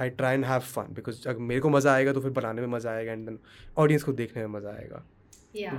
I 0.00 0.10
try 0.12 0.34
and 0.34 0.44
have 0.44 0.60
fun 0.60 0.94
because 0.94 1.28
अगर 1.28 1.38
मेरे 1.40 1.60
को 1.60 1.68
मज़ा 1.70 1.92
आएगा 1.92 2.12
तो 2.12 2.20
फिर 2.20 2.30
बनाने 2.30 2.60
में 2.60 2.68
मज़ा 2.68 2.90
आएगा 2.90 3.12
एंड 3.12 3.24
देन 3.26 3.38
ऑडियंस 3.78 4.02
को 4.02 4.12
देखने 4.12 4.46
में 4.46 4.58
मज़ा 4.58 4.70
आएगा। 4.70 5.04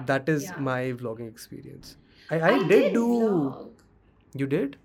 That 0.05 0.29
is 0.29 0.51
my 0.61 0.91
vlogging 0.93 1.27
experience 1.27 1.97
I 2.29 2.39
I 2.39 2.63
date 2.69 2.93
do 2.93 3.05
You 4.37 4.47
did? 4.47 4.77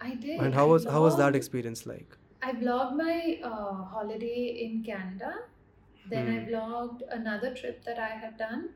i 0.00 0.14
did 0.14 0.40
And 0.44 0.54
how 0.54 0.62
I 0.62 0.70
was 0.72 0.84
how 0.86 1.02
was 1.02 1.16
that 1.16 1.36
experience 1.36 1.86
like? 1.86 2.18
I 2.42 2.52
vlogged 2.52 2.96
my 2.96 3.40
uh, 3.42 3.84
holiday 3.84 4.64
in 4.64 4.82
Canada. 4.82 5.32
Then 6.06 6.28
I 6.28 6.38
Hmm. 6.40 6.48
vlogged 6.50 7.02
another 7.10 7.54
trip 7.54 7.84
that 7.84 7.98
I 7.98 8.08
had 8.08 8.36
done. 8.36 8.74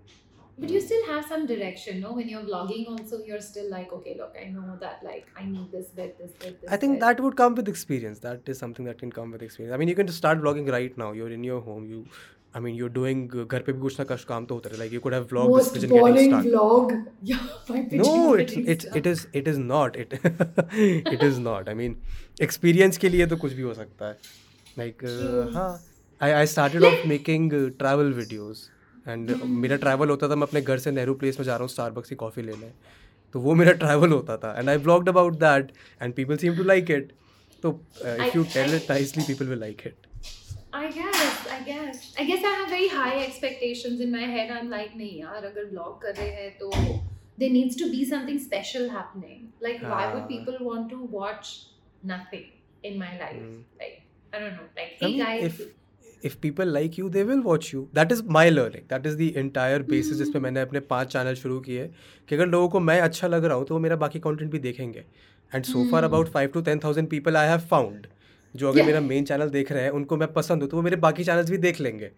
But 0.59 0.69
you 0.71 0.81
still 0.81 1.03
have 1.11 1.23
some 1.23 1.47
direction, 1.51 1.99
no? 1.99 2.11
When 2.13 2.29
you're 2.31 2.45
vlogging, 2.45 2.87
also, 2.89 3.17
you're 3.27 3.41
still 3.41 3.71
like, 3.77 3.93
okay, 3.93 4.15
look, 4.15 4.33
I 4.43 4.53
know 4.53 4.79
that, 4.83 5.03
like, 5.03 5.23
I 5.41 5.49
need 5.51 5.71
this 5.71 5.87
bit, 5.95 6.17
this 6.17 6.31
bit, 6.31 6.61
this 6.61 6.71
I 6.71 6.77
think 6.77 6.91
bit. 6.91 6.99
that 6.99 7.19
would 7.19 7.35
come 7.35 7.55
with 7.55 7.67
experience. 7.67 8.19
That 8.19 8.51
is 8.53 8.57
something 8.57 8.85
that 8.85 8.97
can 8.99 9.11
come 9.11 9.31
with 9.31 9.41
experience. 9.41 9.73
I 9.73 9.77
mean, 9.77 9.87
you 9.87 9.95
can 9.95 10.07
just 10.07 10.17
start 10.17 10.41
vlogging 10.41 10.71
right 10.71 10.97
now. 10.97 11.11
You're 11.11 11.31
in 11.31 11.43
your 11.43 11.61
home. 11.61 11.87
You, 11.87 12.05
I 12.54 12.62
mean 12.62 12.74
you 12.74 12.86
are 12.86 12.92
doing 12.92 13.28
घर 13.44 13.60
पे 13.60 13.72
भी 13.72 13.80
कुछ 13.80 13.98
ना 13.98 14.04
कुछ 14.04 14.24
काम 14.24 14.44
तो 14.46 14.54
होता 14.54 14.70
है। 14.70 14.92
You 14.94 15.00
could 15.00 15.14
have 15.14 15.26
vlog 15.30 15.56
this 15.56 15.68
pigeon 15.72 15.88
getting 15.90 16.28
start 16.28 16.46
vlog 16.46 16.92
no 17.94 18.36
it 18.36 18.50
it 18.50 18.84
it 18.96 19.06
is 19.06 19.26
it 19.36 19.48
is 19.48 19.58
not 19.60 19.96
it 19.96 20.14
it 20.14 21.22
is 21.22 21.40
not 21.40 21.68
I 21.68 21.74
mean 21.74 21.96
experience 22.42 22.98
के 22.98 23.08
लिए 23.08 23.26
तो 23.26 23.36
कुछ 23.36 23.52
भी 23.52 23.62
हो 23.62 23.74
सकता 23.74 24.08
है। 24.08 24.16
लाइक 24.78 25.04
हाँ 25.54 25.70
I 26.20 26.30
I 26.30 26.46
started 26.46 26.84
off 26.84 27.06
making 27.08 27.52
travel 27.78 28.12
videos 28.12 28.68
and 29.06 29.30
मेरा 29.44 29.76
ट्रैवल 29.76 30.10
होता 30.10 30.28
था 30.28 30.36
मैं 30.36 30.46
अपने 30.46 30.62
घर 30.62 30.78
से 30.78 30.90
नेहरू 30.90 31.14
प्लेस 31.14 31.38
में 31.40 31.44
जा 31.46 31.52
रहा 31.52 31.62
हूँ 31.62 31.68
स्टारबक्स 31.68 32.08
की 32.08 32.14
कॉफ़ी 32.16 32.42
लेने 32.42 32.72
तो 33.34 33.40
वो 33.40 33.54
मेरा 33.54 33.72
ट्रैवल 33.80 34.12
होता 34.12 34.36
था। 34.36 34.54
And 34.58 34.68
I 34.68 34.78
blogged 34.78 35.08
about 35.08 35.34
that 35.38 35.72
and 36.02 36.14
people 36.14 36.36
seem 36.36 36.56
to 36.56 36.64
like 36.64 36.90
it 36.90 37.12
तो 37.62 37.70
if 37.98 38.36
you 38.36 38.42
tell 38.54 38.74
it 38.74 38.90
nicely 38.90 39.22
people 39.24 39.46
will 39.46 39.60
like 39.60 39.82
it 39.86 40.06
I 40.72 40.90
guess, 40.90 41.46
I 41.50 41.60
guess. 41.66 42.14
I 42.18 42.24
guess 42.24 42.44
I 42.44 42.50
have 42.60 42.68
very 42.68 42.88
high 42.88 43.24
expectations 43.24 44.00
in 44.00 44.10
my 44.12 44.26
head. 44.32 44.50
I'm 44.50 44.68
like, 44.70 44.96
नहीं 44.96 45.18
यार 45.20 45.44
अगर 45.44 45.70
vlog 45.70 46.00
कर 46.02 46.14
रहे 46.18 46.30
हैं 46.30 46.50
तो 46.58 46.70
there 47.42 47.50
needs 47.54 47.76
to 47.82 47.88
be 47.94 48.04
something 48.10 48.38
special 48.46 48.88
happening. 48.96 49.40
Like, 49.66 49.82
why 49.92 50.02
would 50.12 50.24
Ah. 50.24 50.28
people 50.34 50.58
want 50.68 50.90
to 50.94 50.98
watch 51.18 51.52
nothing 52.12 52.46
in 52.90 52.98
my 53.02 53.10
life? 53.22 53.40
Mm. 53.42 53.58
Like, 53.82 53.96
I 54.32 54.42
don't 54.44 54.56
know. 54.60 54.66
Like, 54.80 54.94
hey 55.02 55.08
I 55.08 55.12
mean, 55.14 55.24
guys, 55.24 55.44
if 55.50 55.66
if 56.30 56.36
people 56.44 56.70
like 56.76 56.98
you, 57.00 57.08
they 57.16 57.22
will 57.26 57.42
watch 57.48 57.72
you. 57.72 57.80
That 58.00 58.12
is 58.16 58.22
my 58.38 58.44
learning. 58.54 58.86
That 58.92 59.04
is 59.12 59.16
the 59.22 59.28
entire 59.44 59.82
basis 59.94 60.18
जिस 60.22 60.28
पे 60.28 60.38
Hmm. 60.38 60.42
मैंने 60.48 60.60
अपने 60.68 60.80
पाँच 60.92 61.12
channel 61.12 61.34
शुरू 61.42 61.58
किए 61.68 61.86
कि 62.28 62.34
अगर 62.34 62.46
लोगों 62.54 62.68
को 62.76 62.80
मैं 62.90 63.00
अच्छा 63.00 63.28
लग 63.34 63.44
रहा 63.44 63.56
हूँ 63.56 63.66
तो 63.66 63.74
वो 63.74 63.80
मेरा 63.88 63.96
बाकी 64.04 64.18
कंटेंट 64.28 64.50
भी 64.52 64.58
देखेंगे 64.68 65.04
and 65.54 65.64
so 65.64 65.84
far 65.90 66.00
Hmm. 66.02 66.10
About 66.10 66.28
five 66.38 66.50
to 66.54 66.60
ten 66.70 66.80
thousand 66.84 67.08
people 67.10 67.36
I 67.42 67.48
have 67.48 67.60
found 67.74 68.06
जो 68.56 68.68
अगर. 68.72 68.82
मेरा 68.86 69.00
मेन 69.00 69.24
चैनल 69.24 69.50
देख 69.50 69.72
रहे 69.72 69.82
हैं 69.82 69.90
उनको 70.00 70.16
मैं 70.16 70.32
पसंद 70.32 70.62
हूँ 70.62 70.70
तो 70.70 70.76
वो 70.76 70.82
मेरे 70.82 70.96
बाकी 71.06 71.24
चैनल्स 71.24 71.50
भी 71.50 71.58
देख 71.66 71.80
लेंगे 71.80 72.10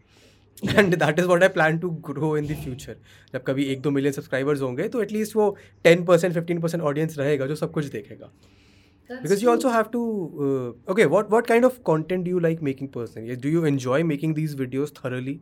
and 0.78 0.95
that 0.95 1.18
is 1.18 1.26
what 1.26 1.43
I 1.43 1.49
plan 1.59 1.78
to 1.78 1.91
grow 2.09 2.37
in 2.37 2.47
the 2.47 2.57
future 2.64 2.97
जब 3.33 3.43
कभी 3.47 3.64
एक 3.72 3.81
दो 3.83 3.91
मिलियन 3.91 4.12
सब्सक्राइबर्स 4.12 4.61
होंगे 4.62 4.89
तो 4.97 5.03
एटलीस्ट 5.03 5.37
वो 5.37 5.57
ten 5.85 6.05
percent 6.05 6.35
fifteen 6.35 6.61
percent 6.61 6.83
audience 6.93 7.18
रहेगा 7.18 7.47
जो 7.47 7.57
सब 7.64 7.72
कुछ 7.72 7.85
देखेगा 7.99 8.31
that's 9.11 9.22
because 9.22 9.41
you 9.43 9.47
true. 9.47 9.53
also 9.53 9.70
have 9.74 9.89
to 9.93 10.01
uh, 10.49 10.93
okay 10.93 11.05
what 11.12 11.31
what 11.35 11.49
kind 11.53 11.66
of 11.68 11.78
content 11.89 12.26
do 12.26 12.35
you 12.35 12.43
like 12.45 12.61
making 12.66 12.91
personally 12.97 13.37
do 13.47 13.51
you 13.55 13.62
enjoy 13.70 13.97
making 14.11 14.35
these 14.37 14.53
videos 14.61 14.93
thoroughly 14.99 15.35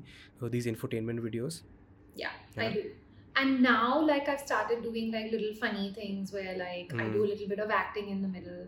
uh, 0.43 0.49
these 0.55 0.68
infotainment 0.72 1.24
videos 1.24 1.59
Yeah, 2.20 2.39
I 2.57 2.62
Yeah. 2.62 2.70
do. 2.76 2.84
and 3.41 3.61
now 3.66 3.89
like 4.07 4.30
I've 4.34 4.41
started 4.45 4.80
doing 4.86 5.11
like 5.16 5.28
little 5.34 5.53
funny 5.59 5.84
things 5.99 6.32
where 6.36 6.55
like 6.62 6.95
I 6.95 7.11
do 7.16 7.20
a 7.20 7.26
Mm. 7.26 7.28
little 7.32 7.51
bit 7.53 7.61
of 7.66 7.74
acting 7.80 8.09
in 8.14 8.22
the 8.26 8.30
middle. 8.39 8.62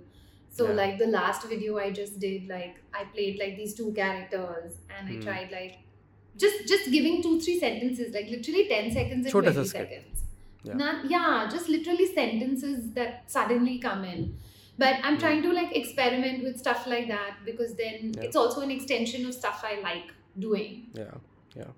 So 0.50 0.66
Yeah. 0.68 0.74
like 0.74 0.98
the 0.98 1.06
last 1.06 1.46
video 1.48 1.78
I 1.78 1.90
just 1.92 2.18
did, 2.18 2.48
like 2.48 2.76
I 2.92 3.04
played 3.04 3.38
like 3.38 3.56
these 3.56 3.74
two 3.74 3.92
characters 3.92 4.78
and 4.96 5.08
I 5.08 5.12
Mm. 5.16 5.22
tried 5.24 5.50
like 5.52 5.78
just 6.36 6.66
just 6.68 6.90
giving 6.90 7.22
two 7.22 7.40
three 7.40 7.58
sentences, 7.60 8.12
like 8.14 8.28
literally 8.30 8.66
ten 8.68 8.90
seconds 8.90 9.26
and 9.26 9.32
Chota 9.32 9.52
twenty 9.52 9.68
seconds. 9.68 10.24
Yeah. 10.62 10.74
Not, 10.74 11.10
yeah, 11.10 11.48
just 11.50 11.68
literally 11.68 12.06
sentences 12.14 12.90
that 12.92 13.30
suddenly 13.30 13.78
come 13.78 14.04
in. 14.04 14.36
But 14.76 14.96
I'm 15.02 15.16
Mm. 15.16 15.20
trying 15.20 15.42
to 15.44 15.52
like 15.52 15.74
experiment 15.76 16.42
with 16.44 16.58
stuff 16.58 16.86
like 16.86 17.08
that 17.08 17.38
because 17.44 17.74
then 17.76 18.12
Yeah. 18.16 18.22
it's 18.24 18.36
also 18.36 18.60
an 18.60 18.70
extension 18.70 19.26
of 19.26 19.34
stuff 19.34 19.62
I 19.64 19.80
like 19.80 20.12
doing. 20.38 20.86
Yeah, 20.94 21.14
yeah. 21.56 21.72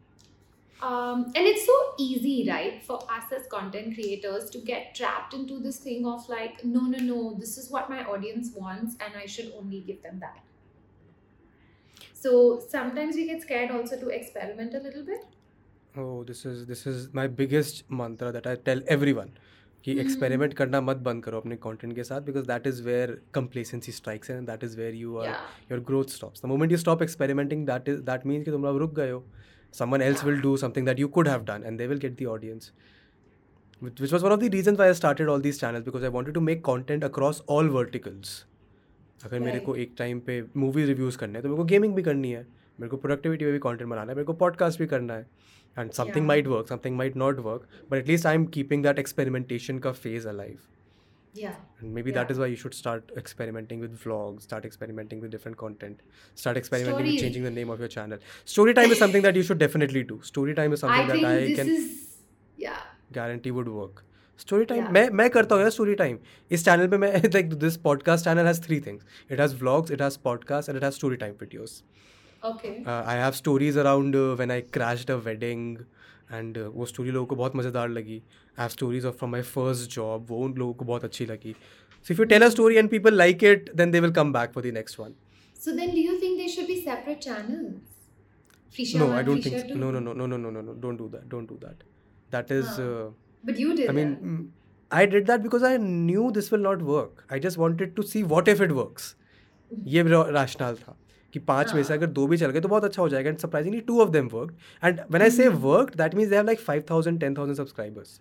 Um, 0.81 1.23
and 1.35 1.47
it's 1.51 1.65
so 1.65 1.75
easy, 1.97 2.47
right, 2.47 2.83
for 2.83 2.97
us 3.11 3.31
as 3.35 3.47
content 3.47 3.95
creators 3.95 4.49
to 4.51 4.59
get 4.59 4.93
trapped 4.93 5.33
into 5.33 5.59
this 5.59 5.77
thing 5.77 6.05
of 6.05 6.29
like, 6.29 6.63
no, 6.63 6.81
no, 6.81 6.99
no, 6.99 7.35
this 7.39 7.57
is 7.57 7.71
what 7.71 7.89
my 7.89 8.03
audience 8.05 8.51
wants, 8.55 8.95
and 9.01 9.15
I 9.15 9.25
should 9.25 9.53
only 9.57 9.79
give 9.79 10.03
them 10.03 10.19
that. 10.19 10.43
So 12.13 12.59
sometimes 12.59 13.15
we 13.15 13.25
get 13.25 13.41
scared 13.41 13.71
also 13.71 13.99
to 13.99 14.09
experiment 14.09 14.73
a 14.75 14.79
little 14.79 15.03
bit. 15.03 15.25
Oh, 15.97 16.23
this 16.23 16.45
is 16.45 16.65
this 16.67 16.85
is 16.85 17.13
my 17.13 17.27
biggest 17.27 17.83
mantra 17.91 18.31
that 18.31 18.47
I 18.47 18.55
tell 18.69 18.81
everyone 18.95 19.31
कि 19.85 19.93
Mhm. 19.93 20.01
experiment 20.03 20.53
करना 20.53 20.81
मत 20.81 20.97
बंद 20.97 21.23
करो 21.23 21.38
अपने 21.38 21.57
content 21.65 21.95
के 21.95 22.03
साथ 22.03 22.21
because 22.21 22.47
that 22.47 22.67
is 22.71 22.81
where 22.88 23.07
complacency 23.38 23.91
strikes 23.91 24.29
in 24.29 24.38
and 24.38 24.49
that 24.51 24.65
is 24.67 24.77
where 24.81 24.93
you 25.01 25.17
are 25.17 25.29
Yeah. 25.29 25.45
your 25.71 25.79
growth 25.91 26.09
stops. 26.09 26.43
The 26.45 26.51
moment 26.53 26.75
you 26.75 26.81
stop 26.83 27.05
experimenting, 27.07 27.65
that 27.71 27.91
is 27.93 28.03
that 28.11 28.27
means 28.31 28.45
कि 28.45 28.51
तुम 28.51 28.63
लोग 28.63 28.77
रुक 28.77 28.93
गए 28.95 29.09
हो. 29.09 29.23
Someone 29.72 30.02
else 30.06 30.22
will 30.24 30.40
do 30.40 30.56
something 30.62 30.88
that 30.88 30.98
you 31.02 31.08
could 31.18 31.28
have 31.28 31.44
done 31.50 31.62
and 31.68 31.82
they 31.82 31.86
will 31.92 32.00
get 32.06 32.16
the 32.16 32.26
audience. 32.26 32.72
Which 33.82 34.12
was 34.14 34.22
one 34.22 34.32
of 34.32 34.40
the 34.40 34.48
reasons 34.50 34.78
why 34.78 34.88
I 34.88 34.96
started 34.98 35.28
all 35.28 35.44
these 35.46 35.60
channels 35.60 35.84
because 35.84 36.04
I 36.04 36.10
wanted 36.16 36.34
to 36.34 36.42
make 36.48 36.62
content 36.70 37.06
across 37.10 37.40
all 37.54 37.70
verticals. 37.76 38.34
अगर 39.24 39.40
मेरे 39.40 39.52
Right. 39.52 39.64
को 39.66 39.76
एक 39.76 39.94
time 39.98 40.20
पे 40.26 40.40
movie 40.56 40.84
reviews 40.84 41.18
करने 41.18 41.32
हैं 41.32 41.42
तो 41.42 41.48
मेरे 41.48 41.56
को 41.56 41.64
गेमिंग 41.64 41.94
भी 41.94 42.02
करनी 42.02 42.30
है 42.32 42.42
मेरे 42.80 42.88
को 42.88 42.96
प्रोडक्टिविटी 42.96 43.44
पे 43.44 43.52
भी 43.52 43.58
कंटेंट 43.58 43.90
बनाना 43.90 44.12
है 44.12 44.16
मेरे 44.16 44.26
को 44.26 44.32
पॉडकास्ट 44.42 44.78
भी 44.78 44.86
करना 44.86 45.14
है 45.14 45.26
and 45.78 45.90
something. 45.90 46.26
Might 46.26 46.46
work 46.46 46.68
something 46.68 46.96
might 46.96 47.16
not 47.16 47.38
work 47.38 47.68
but 47.90 47.98
at least 47.98 48.26
I 48.26 48.34
am 48.34 48.46
keeping 48.56 48.82
that 48.82 48.98
experimentation 48.98 49.78
का 49.78 49.92
phase 49.92 50.28
alive 50.28 50.58
Yeah. 51.33 51.57
and 51.79 51.93
maybe 51.95 52.13
that 52.13 52.29
Yeah. 52.29 52.33
is 52.33 52.39
why 52.41 52.45
you 52.51 52.55
should 52.59 52.75
start 52.75 53.11
experimenting 53.21 53.81
with 53.85 53.97
vlogs 54.03 54.45
start 54.47 54.63
experimenting 54.69 55.19
with 55.25 55.33
different 55.33 55.57
content 55.57 55.99
start 56.43 56.59
experimenting 56.61 57.03
with 57.03 57.11
Stories. 57.11 57.21
changing 57.25 57.43
the 57.47 57.51
name 57.57 57.73
of 57.75 57.83
your 57.85 57.89
channel 57.95 58.23
story 58.53 58.73
time 58.79 58.95
is 58.95 59.01
something 59.03 59.25
that 59.27 59.35
you 59.41 59.43
should 59.49 59.59
definitely 59.63 60.03
do 60.11 60.17
story 60.29 60.55
time 60.61 60.73
is 60.77 60.83
I 60.83 60.88
something 60.88 61.11
think 61.11 61.27
that 61.27 61.31
i 61.33 61.45
this 61.49 61.59
can 61.59 61.69
is, 61.75 61.85
yeah. 62.57 62.79
guarantee 63.19 63.51
would 63.59 63.73
work 63.79 64.03
story 64.39 64.65
time 64.65 64.81
Yeah. 64.83 64.91
मैं 64.93 65.09
मैं 65.19 65.29
करता 65.35 65.55
हूँ 65.55 65.61
यार 65.61 65.69
story 65.71 65.93
time 66.01 66.17
इस 66.51 66.65
channel 66.65 66.88
पे 66.88 66.97
मैं 67.03 67.11
like 67.33 67.53
this 67.59 67.77
podcast 67.85 68.25
channel 68.25 68.45
has 68.47 68.61
three 68.65 68.79
things 68.88 69.05
it 69.31 69.39
has 69.39 69.55
vlogs 69.61 69.91
it 69.91 70.01
has 70.01 70.17
podcast 70.23 70.69
and 70.69 70.77
it 70.77 70.83
has 70.83 70.93
story 70.95 71.15
time 71.23 71.33
videos 71.41 71.81
Okay. 72.45 72.73
I 72.88 73.17
have 73.17 73.31
stories 73.31 73.77
around 73.77 74.15
when 74.15 74.51
I 74.51 74.61
crashed 74.73 75.11
a 75.11 75.15
wedding 75.25 75.77
and 76.32 76.58
वो 76.74 76.86
story 76.86 77.10
लोगों 77.10 77.26
को 77.26 77.36
बहुत 77.36 77.56
मज़ेदार 77.56 77.88
लगी। 77.88 78.16
I 78.16 78.60
have 78.60 78.68
stories 78.68 79.04
of 79.06 79.16
from 79.16 79.30
my 79.32 79.42
first 79.42 79.90
job 79.94 80.26
वो 80.30 80.38
उन 80.44 80.54
लोगों 80.58 80.74
को 80.74 80.84
बहुत 80.84 81.04
अच्छी 81.04 81.26
लगी। 81.26 81.54
So 82.06 82.14
if 82.14 82.20
you 82.20 82.24
tell 82.26 82.42
a 82.42 82.48
story 82.48 82.76
and 82.76 82.90
people 82.90 83.14
like 83.14 83.44
it 83.44 83.70
then 83.76 83.90
they 83.90 84.00
will 84.00 84.12
come 84.12 84.32
back 84.32 84.52
for 84.52 84.62
the 84.64 84.72
next 84.74 85.00
one 85.00 85.14
so 85.56 85.72
then 85.76 85.90
do 85.90 86.00
you 86.00 86.20
think 86.22 86.38
they 86.38 86.48
should 86.48 86.66
be 86.66 86.76
separate 86.80 87.18
channels 87.18 88.94
no 88.96 89.10
I 89.12 89.22
don't 89.22 89.44
think 89.44 89.76
no 89.76 89.90
no 89.90 90.00
no 90.00 90.12
no 90.14 90.26
no 90.26 90.36
no 90.38 90.50
no 90.50 90.72
don't 90.72 90.98
do 90.98 91.08
that 91.08 91.28
don't 91.30 91.48
do 91.48 91.54
that 91.64 91.84
that 92.30 92.52
is 92.52 92.80
but 93.46 93.60
you 93.60 93.72
did 93.72 93.88
I 93.88 93.94
mean 93.96 94.52
I 94.90 95.06
did 95.06 95.26
that 95.26 95.40
because 95.40 95.64
I 95.64 95.78
knew 95.78 96.30
this 96.30 96.52
will 96.52 96.62
not 96.62 96.82
work 96.82 97.24
I 97.32 97.40
just 97.40 97.58
wanted 97.58 97.94
to 97.94 98.02
see 98.02 98.22
what 98.34 98.48
if 98.48 98.62
it 98.62 98.70
work 98.72 99.00
ये 99.70 100.02
rational 100.06 100.74
था। 100.76 100.96
कि 101.34 101.38
पाँच 101.40 101.74
में 101.74 101.82
से 101.82 101.88
हाँ। 101.88 101.98
अगर 101.98 102.12
दो 102.12 102.26
भी 102.26 102.36
चल 102.36 102.50
गए 102.50 102.60
तो 102.60 102.68
बहुत 102.68 102.84
अच्छा 102.84 103.02
हो 103.02 103.08
जाएगा 103.08 103.30
and 103.30 103.38
surprisingly 103.38 103.80
two 103.80 104.00
of 104.00 104.10
them 104.10 104.28
work 104.32 104.54
and 104.82 105.00
when 105.00 105.22
I 105.22 105.30
say 105.30 105.48
work 105.64 105.96
that 105.96 106.14
means 106.14 106.28
they 106.28 106.36
have 106.36 106.46
like 106.46 106.60
5000 106.60 107.18
10000 107.18 107.54
subscribers 107.54 108.20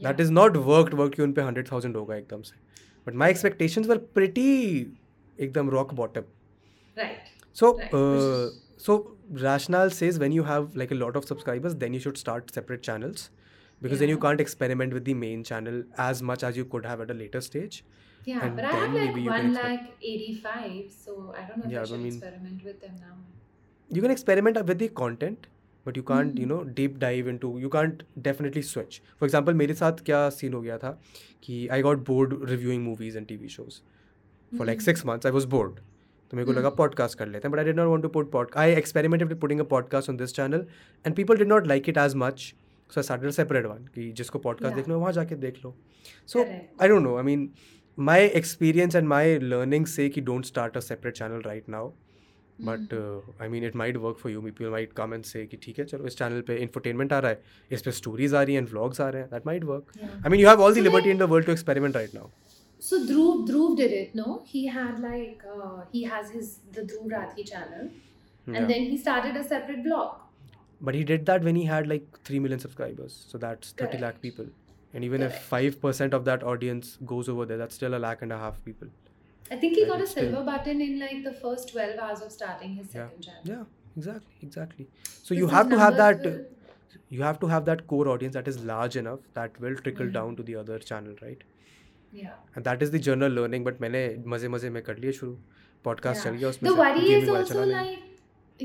that 0.00 0.20
is 0.20 0.32
not 0.32 0.56
work 0.66 0.94
work 0.94 1.14
कि 1.14 1.22
उन 1.22 1.32
पर 1.32 1.42
हंड्रेड 1.42 1.70
थाउज़ेंड 1.72 1.96
होगा 1.96 2.16
एकदम 2.16 2.42
से। 2.42 2.56
But 3.06 3.14
my 3.14 3.30
expectations 3.30 3.86
were 3.86 3.98
pretty 4.14 4.46
एकदम 5.38 5.70
rock 5.70 5.94
bottom 5.94 6.22
so 7.56 7.78
so 8.80 8.96
rational 9.32 9.88
says 9.90 10.18
when 10.18 10.32
you 10.32 10.42
have 10.42 10.70
like 10.76 10.92
a 10.92 10.96
lot 10.96 11.16
of 11.16 11.24
subscribers 11.24 11.72
then 11.74 11.94
you 11.94 12.00
should 12.00 12.16
start 12.16 12.50
separate 12.50 12.80
channels 12.80 13.30
because 13.82 14.00
then 14.00 14.10
you 14.10 14.16
can't 14.16 14.40
experiment 14.40 14.94
with 14.94 15.02
the 15.02 15.16
main 15.16 15.42
channel 15.42 15.84
as 16.00 16.22
much 16.22 16.44
as 16.44 16.58
you 16.58 16.64
could 16.64 16.86
have 16.86 17.02
at 17.02 17.10
a 17.10 17.14
later 17.14 17.40
stage 17.40 17.82
Yeah, 18.26 18.44
And 18.44 18.56
but 18.56 18.64
I 18.66 18.70
have 18.76 18.94
like 18.94 19.18
one 19.32 19.52
lakh 19.54 19.82
eighty-five, 20.02 20.86
so 21.02 21.12
I 21.40 21.42
don't 21.48 21.58
know 21.58 21.66
if 21.66 21.72
Yeah, 21.74 21.82
I 21.82 21.96
I 21.96 21.98
mean- 22.04 22.06
experiment 22.14 22.64
with 22.68 22.80
them 22.86 22.94
now. 23.02 23.16
you 23.90 24.02
can 24.04 24.12
experiment 24.14 24.56
with 24.68 24.78
the 24.82 24.86
content 25.00 25.44
but 25.86 25.98
you 25.98 26.02
can't 26.06 26.38
you 26.42 26.46
Mhm. 26.46 26.52
know 26.52 26.72
deep 26.78 26.94
dive 27.02 27.28
into 27.32 27.50
you 27.64 27.68
can't 27.74 28.00
definitely 28.28 28.62
switch 28.70 28.96
for 29.20 29.28
example 29.28 29.54
मेरे 29.60 29.74
साथ 29.80 30.00
क्या 30.08 30.22
scene 30.38 30.54
हो 30.54 30.60
गया 30.62 30.78
था 30.84 30.90
कि 31.44 31.58
I 31.76 31.78
got 31.88 32.02
bored 32.08 32.34
reviewing 32.52 32.82
movies 32.88 33.18
and 33.20 33.30
TV 33.32 33.50
shows 33.56 33.76
for 34.52 34.66
like 34.70 34.80
Mhm. 34.82 34.86
six 34.88 35.06
months 35.10 35.30
I 35.30 35.34
was 35.38 35.46
bored 35.54 35.78
तो 36.30 36.36
मेरे 36.36 36.46
को 36.46 36.52
लगा 36.52 36.68
Mhm. 36.70 36.76
पॉडकास्ट 36.76 37.18
कर 37.18 37.26
लेते 37.28 37.48
हैं 37.48 37.52
but 37.52 37.58
I 37.58 37.64
did 37.64 37.76
not 37.76 37.88
want 37.88 38.02
to 38.02 38.08
put 38.18 38.30
pod 38.32 38.50
I 38.64 38.72
experimented 38.82 39.28
with 39.28 39.38
putting 39.40 39.60
a 39.60 39.64
podcast 39.76 40.10
on 40.10 40.16
this 40.16 40.34
channel 40.36 40.66
and 41.06 41.14
people 41.16 41.36
did 41.38 41.48
not 41.48 41.66
like 41.66 41.88
it 41.88 41.98
as 42.06 42.14
much 42.24 42.40
so 42.90 43.00
I 43.00 43.02
started 43.02 43.30
separate 43.40 43.66
one 43.66 43.86
कि 43.94 44.10
जिसको 44.22 44.38
podcast 44.48 44.74
देखना 44.76 44.94
है 44.94 45.00
वहाँ 45.00 45.12
जाके 45.12 45.34
देख 45.46 45.64
लो 45.64 45.74
so 46.32 46.44
I 46.44 46.88
don't 46.88 47.02
know 47.02 47.16
I 47.16 47.22
mean 47.30 47.48
my 47.96 48.18
experience 48.18 48.94
and 48.94 49.08
my 49.08 49.38
learning 49.42 49.86
say 49.86 50.08
ki 50.10 50.20
don't 50.20 50.46
start 50.46 50.76
a 50.76 50.82
separate 50.82 51.14
channel 51.14 51.40
right 51.52 51.68
now 51.78 51.86
but 52.64 52.92
I 53.42 53.48
mean 53.48 53.64
it 53.64 53.74
might 53.76 53.96
work 54.02 54.18
for 54.18 54.32
you 54.32 54.40
People 54.42 54.70
might 54.72 54.92
come 54.96 55.14
and 55.14 55.24
say 55.24 55.44
कि 55.46 55.56
ठीक 55.62 55.78
है 55.78 55.84
चलो 55.84 56.06
इस 56.06 56.16
channel 56.18 56.40
पे 56.46 56.56
infotainment 56.62 57.12
आ 57.12 57.18
रहा 57.18 57.30
है 57.30 57.42
इस 57.72 57.82
पे 57.82 57.92
स्टोरीज 57.92 58.34
आ 58.34 58.42
रही 58.42 58.54
हैं 58.54 58.62
व्लॉग्स 58.70 59.00
आ 59.00 59.08
रहे 59.08 59.22
हैं 59.22 59.30
that 59.30 59.46
might 59.46 59.64
work 59.64 59.92
I 59.98 60.30
mean 60.30 60.40
you 60.40 60.48
have 60.48 60.62
all 60.62 60.74
the 60.74 60.78
liberty 60.78 61.10
in 61.10 61.18
the 61.18 61.28
world 61.32 61.46
to 61.46 61.52
experiment 61.52 61.96
right 61.96 62.14
now 62.14 62.28
So 62.80 62.96
Dhruv, 63.08 63.38
Dhruv 63.48 63.76
did 63.76 63.92
it, 63.98 64.10
no? 64.14 64.32
He 64.48 64.60
had 64.72 64.98
like, 65.02 65.44
uh, 65.52 65.84
he 65.92 66.02
has 66.08 66.32
his, 66.32 66.48
the 66.72 66.82
Dhruv 66.88 67.06
Rathee 67.12 67.44
channel. 67.50 67.86
And 68.46 68.72
then 68.72 68.84
he 68.90 68.98
started 69.04 69.38
a 69.42 69.44
separate 69.52 69.80
blog. 69.86 70.10
But 70.88 70.98
he 70.98 71.02
did 71.10 71.24
that 71.30 71.46
when 71.48 71.60
he 71.60 71.64
had 71.70 71.88
like 71.92 72.20
3 72.24 72.40
million 72.46 72.62
subscribers. 72.64 73.16
So 73.30 73.40
that's 73.46 73.72
30 73.84 74.02
lakh 74.02 74.20
people 74.26 74.52
And 74.95 75.05
even 75.05 75.21
if 75.25 75.35
5% 75.49 76.13
of 76.13 76.25
that 76.25 76.43
audience 76.43 76.97
goes 77.11 77.29
over 77.29 77.45
there, 77.45 77.57
that's 77.57 77.75
still 77.75 77.95
a 77.95 77.99
lakh 78.05 78.21
and 78.21 78.33
a 78.33 78.37
half 78.37 78.63
people. 78.65 78.89
I 79.49 79.57
think 79.61 79.75
he 79.75 79.83
Right, 79.83 79.91
got 79.91 79.99
a 79.99 80.03
it's 80.03 80.11
still- 80.11 80.31
silver 80.31 80.43
button 80.49 80.81
in 80.87 80.99
like 80.99 81.23
the 81.27 81.33
first 81.43 81.71
twelve 81.71 82.01
hours 82.07 82.21
of 82.25 82.31
starting 82.31 82.75
his 82.79 82.93
Yeah. 82.95 83.05
second 83.07 83.23
channel. 83.27 83.41
Yeah, 83.51 83.63
exactly, 84.01 84.35
exactly. 84.49 84.87
So 85.05 85.35
Because 85.35 85.37
you 85.37 85.47
his 85.47 85.55
have 85.57 85.69
to 85.69 85.79
have 85.83 85.97
numbers 85.97 86.23
that. 86.23 86.31
will- 86.31 86.57
You 87.15 87.23
have 87.23 87.39
to 87.39 87.47
have 87.51 87.65
that 87.67 87.81
core 87.87 88.03
audience 88.11 88.35
that 88.35 88.45
is 88.49 88.57
large 88.67 88.95
enough 88.99 89.23
that 89.37 89.57
will 89.63 89.73
trickle 89.85 90.05
Mhm. 90.05 90.13
down 90.17 90.35
to 90.35 90.43
the 90.49 90.53
other 90.59 90.77
channel, 90.91 91.15
right? 91.23 91.41
Yeah. 92.19 92.35
And 92.55 92.67
that 92.69 92.85
is 92.85 92.91
the 92.93 93.01
general 93.07 93.33
learning. 93.39 93.65
But 93.65 93.81
मैंने 93.85 94.03
मजे 94.33 94.47
मजे 94.53 94.69
में 94.75 94.81
कर 94.83 94.97
लिए 95.05 95.11
शुरू 95.17 95.33
podcast 95.87 96.21
Yeah. 96.21 96.31
चल 96.31 96.37
गया 96.39 96.49
उसमें 96.49 96.69
The 96.69 96.75
से, 96.75 96.81
worry 96.83 97.03
gaming 97.07 97.23
is 97.23 97.29
वाला 97.29 97.39
also 97.41 97.53
चला 97.53 97.81
नहीं। 97.81 97.95
like 97.95 98.07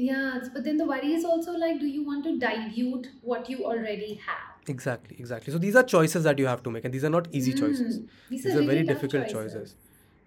yeah, 0.05 0.49
but 0.57 0.65
then 0.69 0.81
the 0.83 0.87
worry 0.93 1.13
is 1.19 1.27
also 1.33 1.57
like, 1.65 1.81
do 1.83 1.91
you 1.97 2.05
want 2.11 2.25
to 2.29 2.35
dilute 2.47 3.09
what 3.33 3.51
you 3.55 3.65
already 3.73 4.13
have? 4.29 4.50
Exactly, 4.69 5.17
exactly. 5.19 5.53
So 5.53 5.59
these 5.59 5.77
are 5.77 5.83
choices 5.83 6.25
that 6.25 6.39
you 6.41 6.47
have 6.47 6.63
to 6.65 6.71
make, 6.71 6.85
and 6.85 6.93
these 6.93 7.05
are 7.05 7.11
not 7.11 7.29
easy 7.33 7.53
choices. 7.53 7.99
Mm, 7.99 8.09
These, 8.31 8.43
These 8.45 8.55
are, 8.55 8.59
are 8.59 8.63
very 8.63 8.77
really 8.79 8.87
tough 8.89 8.97
difficult 9.03 9.29
choices. 9.29 9.53
choices. 9.53 9.77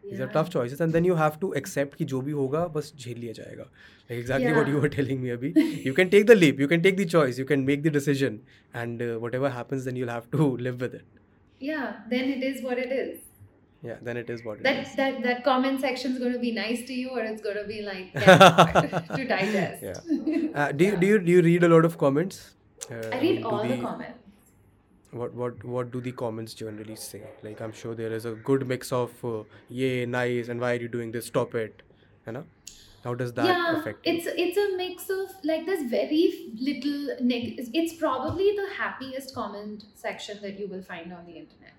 These 0.10 0.20
Yeah. 0.20 0.26
are 0.26 0.32
tough 0.36 0.50
choices, 0.54 0.80
and 0.86 0.94
then 0.98 1.08
you 1.10 1.16
have 1.22 1.40
to 1.42 1.50
accept 1.62 1.98
कि 1.98 2.06
जो 2.12 2.22
भी 2.28 2.32
होगा 2.38 2.62
बस 2.78 2.92
झेल 3.06 3.18
लिया 3.24 3.34
जाएगा. 3.40 3.66
Like 4.10 4.20
exactly 4.22 4.54
what 4.60 4.70
you 4.74 4.78
Yeah. 4.78 4.86
were 4.86 4.92
telling 4.96 5.22
me 5.26 5.34
अभी. 5.38 5.52
You 5.90 5.94
can 5.98 6.14
take 6.14 6.28
the 6.32 6.38
leap, 6.44 6.62
you 6.66 6.70
can 6.76 6.86
take 6.86 7.02
the 7.02 7.08
choice, 7.16 7.42
you 7.42 7.48
can 7.50 7.66
make 7.72 7.84
the 7.88 7.94
decision, 7.98 8.38
and 8.84 9.04
uh, 9.08 9.10
whatever 9.26 9.52
happens, 9.58 9.90
then 9.90 10.00
you'll 10.02 10.14
have 10.18 10.30
to 10.38 10.48
live 10.70 10.80
with 10.86 10.96
it. 11.02 11.20
Yeah, 11.72 11.90
then 12.16 12.32
it 12.38 12.46
is 12.52 12.64
what 12.70 12.82
it 12.86 12.96
is. 13.00 13.20
Yeah, 13.90 14.00
then 14.08 14.18
it 14.22 14.30
is 14.38 14.42
what 14.46 14.58
it 14.62 14.64
That 14.70 14.80
is. 14.86 14.96
that 15.02 15.20
that 15.26 15.44
comment 15.50 15.84
section 15.88 16.16
is 16.16 16.24
going 16.24 16.34
to 16.38 16.40
be 16.46 16.54
nice 16.56 16.86
to 16.88 16.96
you, 17.02 17.12
or 17.18 17.26
it's 17.34 17.44
going 17.50 17.60
to 17.60 17.68
be 17.74 17.82
like 17.90 18.16
damn 18.24 18.42
hard 18.62 18.90
to 19.20 19.28
digest. 19.34 19.84
Yeah. 19.90 20.00
Uh, 20.64 20.72
do 20.80 20.90
you 20.90 20.98
do 21.04 21.12
you 21.12 21.20
do 21.28 21.38
you 21.38 21.44
read 21.50 21.68
a 21.70 21.70
lot 21.76 21.86
of 21.92 22.00
comments? 22.06 22.42
Uh, 22.90 22.96
I 22.96 23.22
read 23.26 23.42
do 23.44 23.48
all 23.52 23.62
the 23.70 23.78
comments. 23.86 24.23
what 25.15 25.35
what 25.35 25.65
what 25.65 25.91
do 25.93 26.01
the 26.01 26.13
comments 26.13 26.55
generally 26.55 26.97
say? 26.97 27.23
Like 27.43 27.61
I'm 27.61 27.73
sure 27.73 27.95
there 27.95 28.13
is 28.13 28.25
a 28.25 28.33
good 28.33 28.67
mix 28.67 28.93
of 28.93 29.25
uh, 29.25 29.43
yay, 29.69 30.07
nice, 30.07 30.49
and 30.49 30.61
why 30.61 30.73
are 30.73 30.81
you 30.87 30.89
doing 30.89 31.13
this? 31.13 31.27
Stop 31.27 31.55
it. 31.55 31.83
You 32.27 32.33
know? 32.33 32.45
How 33.05 33.15
does 33.15 33.33
that 33.35 33.47
yeah, 33.47 33.79
affect 33.79 34.07
you? 34.07 34.15
it's 34.15 34.27
it's 34.27 34.57
a 34.57 34.77
mix 34.77 35.11
of 35.11 35.31
like 35.45 35.67
there's 35.67 35.89
very 35.91 36.53
little 36.59 37.17
neg- 37.21 37.69
it's 37.81 37.95
probably 37.95 38.53
the 38.57 38.67
happiest 38.77 39.35
comment 39.35 39.85
section 39.95 40.39
that 40.41 40.59
you 40.59 40.69
will 40.69 40.83
find 40.83 41.13
on 41.13 41.27
the 41.27 41.33
internet. 41.33 41.75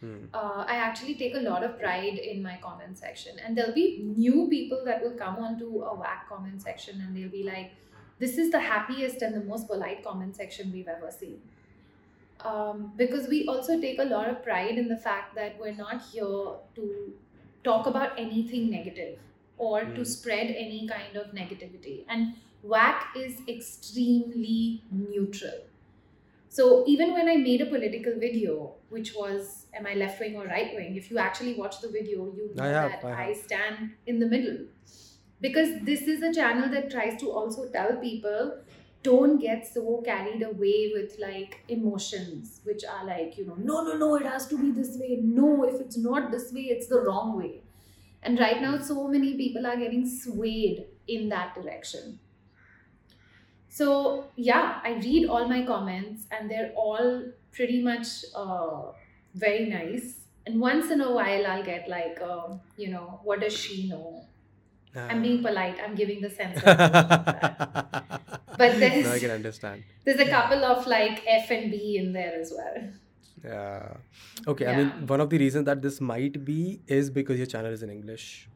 Hmm. 0.00 0.24
uh, 0.32 0.64
I 0.66 0.76
actually 0.76 1.14
take 1.14 1.34
a 1.34 1.40
lot 1.40 1.62
of 1.62 1.78
pride 1.78 2.18
in 2.18 2.42
my 2.42 2.58
comment 2.62 2.98
section, 2.98 3.38
and 3.44 3.56
there'll 3.56 3.74
be 3.74 4.02
new 4.16 4.48
people 4.48 4.82
that 4.84 5.02
will 5.02 5.16
come 5.22 5.36
onto 5.36 5.82
a 5.82 5.96
WAC 5.96 6.26
comment 6.28 6.62
section, 6.62 7.00
and 7.00 7.16
they'll 7.16 7.34
be 7.38 7.42
like, 7.42 7.72
"This 8.18 8.36
is 8.44 8.50
the 8.50 8.60
happiest 8.60 9.22
and 9.22 9.34
the 9.34 9.44
most 9.48 9.66
polite 9.66 10.04
comment 10.04 10.36
section 10.36 10.72
we've 10.72 10.92
ever 10.98 11.10
seen." 11.10 11.40
Um, 12.44 12.92
because 12.96 13.28
we 13.28 13.46
also 13.46 13.80
take 13.80 13.98
a 13.98 14.04
lot 14.04 14.28
of 14.28 14.42
pride 14.42 14.78
in 14.78 14.88
the 14.88 14.96
fact 14.96 15.34
that 15.34 15.58
we're 15.60 15.74
not 15.74 16.02
here 16.12 16.54
to 16.74 17.14
talk 17.64 17.86
about 17.86 18.18
anything 18.18 18.70
negative 18.70 19.18
or 19.58 19.80
to 19.84 20.00
Mm. 20.00 20.06
spread 20.06 20.50
any 20.50 20.86
kind 20.88 21.16
of 21.16 21.32
negativity. 21.32 22.04
And 22.08 22.34
WAC 22.62 23.16
is 23.16 23.42
extremely 23.48 24.84
neutral. 24.90 25.60
So 26.48 26.84
even 26.86 27.12
when 27.12 27.28
I 27.28 27.36
made 27.36 27.60
a 27.60 27.66
political 27.66 28.18
video, 28.18 28.74
which 28.88 29.14
was 29.14 29.66
am 29.74 29.86
I 29.86 29.94
left 29.94 30.20
wing 30.20 30.36
or 30.36 30.46
right 30.46 30.74
wing, 30.74 30.96
if 30.96 31.10
you 31.10 31.18
actually 31.18 31.54
watch 31.54 31.80
the 31.80 31.88
video, 31.88 32.32
you 32.34 32.50
know 32.54 32.64
I 32.64 32.68
have, 32.68 32.90
that 33.02 33.04
I 33.04 33.28
I 33.28 33.32
stand 33.34 33.92
in 34.06 34.18
the 34.18 34.26
middle. 34.26 34.66
Because 35.40 35.70
this 35.84 36.02
is 36.02 36.22
a 36.22 36.32
channel 36.34 36.68
that 36.70 36.90
tries 36.90 37.18
to 37.20 37.30
also 37.30 37.68
tell 37.70 37.96
people 37.96 38.52
don't 39.02 39.38
get 39.38 39.66
so 39.66 40.02
carried 40.02 40.42
away 40.42 40.92
with 40.94 41.16
like 41.18 41.64
emotions, 41.68 42.60
which 42.64 42.84
are 42.84 43.06
like, 43.06 43.36
you 43.38 43.46
know, 43.46 43.54
no, 43.54 43.82
no, 43.82 43.96
no, 43.96 44.16
it 44.16 44.26
has 44.26 44.46
to 44.48 44.58
be 44.58 44.72
this 44.72 44.96
way. 44.98 45.18
No, 45.22 45.64
if 45.64 45.80
it's 45.80 45.96
not 45.96 46.30
this 46.30 46.52
way, 46.52 46.62
it's 46.62 46.88
the 46.88 47.00
wrong 47.00 47.36
way. 47.36 47.64
And 48.22 48.38
right 48.38 48.60
now, 48.60 48.78
so 48.78 49.08
many 49.08 49.36
people 49.36 49.66
are 49.66 49.76
getting 49.76 50.06
swayed 50.08 50.86
in 51.06 51.28
that 51.30 51.54
direction. 51.54 52.20
So, 53.68 54.32
yeah, 54.36 54.80
I 54.82 54.94
read 54.94 55.28
all 55.28 55.48
my 55.48 55.64
comments 55.64 56.26
and 56.30 56.50
they're 56.50 56.72
all 56.74 57.32
pretty 57.52 57.82
much 57.82 58.24
uh, 58.34 58.92
very 59.34 59.66
nice. 59.66 60.26
And 60.46 60.60
once 60.60 60.90
in 60.90 61.00
a 61.00 61.12
while, 61.12 61.46
I'll 61.46 61.64
get 61.64 61.88
like, 61.88 62.18
uh, 62.20 62.56
you 62.76 62.88
know, 62.90 63.20
what 63.22 63.40
does 63.40 63.56
she 63.56 63.88
know? 63.88 64.28
I'm 64.96 65.22
being 65.22 65.42
polite, 65.42 65.76
I'm 65.84 65.94
giving 65.94 66.20
the 66.20 66.30
sense. 66.30 66.56
Of 66.56 66.64
But 68.56 68.78
there's- 68.80 69.04
no, 69.04 69.12
I 69.12 69.18
can 69.20 69.30
understand. 69.30 69.84
There's 70.04 70.20
a 70.20 70.26
couple 70.28 70.64
of 70.64 70.86
like 70.86 71.22
F 71.26 71.50
and 71.50 71.70
B 71.70 71.96
in 71.96 72.12
there 72.12 72.34
as 72.40 72.52
well. 72.56 72.90
Yeah. 73.44 73.96
Okay. 74.46 74.66
I 74.66 74.72
mean, 74.74 75.06
one 75.06 75.20
of 75.20 75.30
the 75.30 75.38
reasons 75.38 75.64
that 75.66 75.82
this 75.82 76.00
might 76.00 76.44
be 76.44 76.80
is 76.86 77.10
because 77.10 77.38
your 77.38 77.46
channel 77.46 77.72
is 77.72 77.82
in 77.82 77.90
English. 77.90 78.48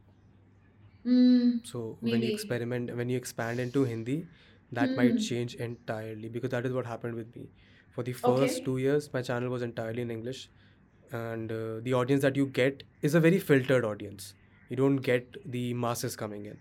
Mm, 1.07 1.66
So 1.66 1.99
when 2.01 2.22
you 2.22 2.28
experiment, 2.28 2.95
when 2.97 3.09
you 3.09 3.16
expand 3.16 3.61
into 3.61 3.85
Hindi, 3.85 4.26
that 4.72 4.97
might 4.97 5.12
Hmm. 5.12 5.24
change 5.28 5.55
entirely 5.66 6.28
because 6.37 6.51
that 6.51 6.66
is 6.66 6.72
what 6.72 6.87
happened 6.87 7.14
with 7.20 7.35
me. 7.37 7.45
For 7.91 8.03
the 8.03 8.12
Okay. 8.12 8.20
first 8.39 8.64
two 8.64 8.76
years, 8.78 9.12
my 9.12 9.22
channel 9.22 9.51
was 9.51 9.62
entirely 9.62 10.03
in 10.03 10.11
English, 10.11 10.43
and 11.12 11.53
uh, 11.53 11.80
the 11.89 11.95
audience 12.01 12.22
that 12.22 12.37
you 12.37 12.47
get 12.61 12.82
is 13.03 13.14
a 13.14 13.20
very 13.28 13.39
filtered 13.51 13.85
audience 13.85 14.35
You 14.70 14.76
don't 14.76 14.97
get 14.97 15.38
the 15.45 15.74
masses 15.74 16.16
coming 16.16 16.45
in. 16.45 16.58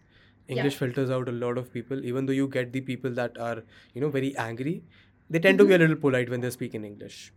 English 0.49 0.76
filters 0.76 1.11
out 1.11 1.28
a 1.28 1.32
lot 1.32 1.59
of 1.59 1.72
people, 1.72 2.05
even 2.05 2.24
though 2.26 2.32
you 2.32 2.49
get 2.49 2.72
the 2.72 2.80
people 2.80 3.11
that 3.12 3.36
are, 3.39 3.62
you 3.95 4.01
know, 4.01 4.09
very 4.09 4.34
angry. 4.36 4.82
They 5.28 5.39
tend 5.39 5.59
to 5.59 5.66
be 5.66 5.74
a 5.74 5.78
little 5.78 5.97
polite 5.97 6.30
when 6.30 6.41
they 6.41 6.51
speak 6.51 6.74
in 6.74 6.84
English 6.84 7.32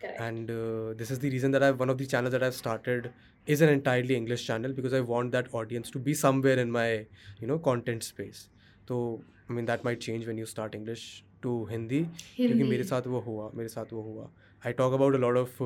correct. 0.00 0.20
and 0.20 0.50
uh, 0.50 0.94
this 0.94 1.10
is 1.10 1.20
the 1.20 1.30
reason 1.30 1.52
that 1.52 1.62
I've 1.62 1.78
one 1.78 1.90
of 1.90 1.98
the 1.98 2.06
channels 2.06 2.32
that 2.32 2.42
I've 2.42 2.54
started 2.54 3.12
is 3.46 3.60
an 3.60 3.68
entirely 3.68 4.16
English 4.16 4.44
channel 4.46 4.72
because 4.72 4.92
I 4.92 5.00
want 5.00 5.32
that 5.32 5.52
audience 5.54 5.90
to 5.92 5.98
be 5.98 6.14
somewhere 6.14 6.58
in 6.58 6.70
my 6.70 7.06
you 7.40 7.46
know 7.46 7.58
content 7.58 8.02
space. 8.02 8.48
So 8.88 9.22
I 9.48 9.52
mean 9.52 9.66
that 9.66 9.84
might 9.84 10.00
change 10.00 10.26
when 10.26 10.38
you 10.38 10.46
start 10.46 10.74
English 10.74 11.24
to 11.42 11.66
Hindi 11.66 12.02
क्योंकि 12.36 12.62
मेरे 12.62 12.82
Hindi. 12.82 12.88
साथ 12.90 13.06
वो 13.06 13.20
हुआ 13.26 13.50
मेरे 13.54 13.68
साथ 13.68 13.92
वो 13.92 14.02
हुआ 14.02 14.28
I 14.64 14.72
talk 14.72 14.92
about 14.98 15.14
a 15.14 15.18
lot 15.18 15.36
of 15.36 15.62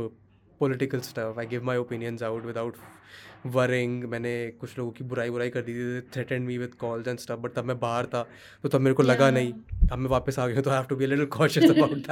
uh, 0.55 0.59
political 0.59 1.01
stuff 1.01 1.37
I 1.37 1.45
give 1.45 1.63
my 1.63 1.75
opinions 1.85 2.23
out 2.29 2.45
without 2.51 2.75
worrying 3.55 3.95
मैंने 4.11 4.33
कुछ 4.61 4.77
लोगों 4.77 4.91
की 4.91 5.03
बुराई 5.03 5.29
बुराई 5.29 5.49
कर 5.55 5.61
दी 5.61 5.73
थी 5.73 6.01
threatened 6.13 6.47
me 6.51 6.57
with 6.63 6.77
calls 6.83 7.07
and 7.13 7.23
stuff 7.25 7.41
but 7.45 7.55
तब 7.55 7.65
मैं 7.71 7.79
बाहर 7.79 8.05
था 8.13 8.21
तो 8.63 8.69
तब 8.69 8.81
मेरे 8.81 8.93
को 8.95 9.03
लगा 9.03 9.29
नहीं 9.37 9.53
अब 9.91 9.97
मैं 9.99 10.09
वापस 10.09 10.39
आ 10.39 10.47
गया 10.47 10.61
तो 10.61 10.71
I 10.71 10.73
have 10.77 10.87
to 10.93 10.97
be 11.01 11.05
a 11.05 11.13
little 11.15 11.27
cautious 11.37 11.69
about 11.69 12.07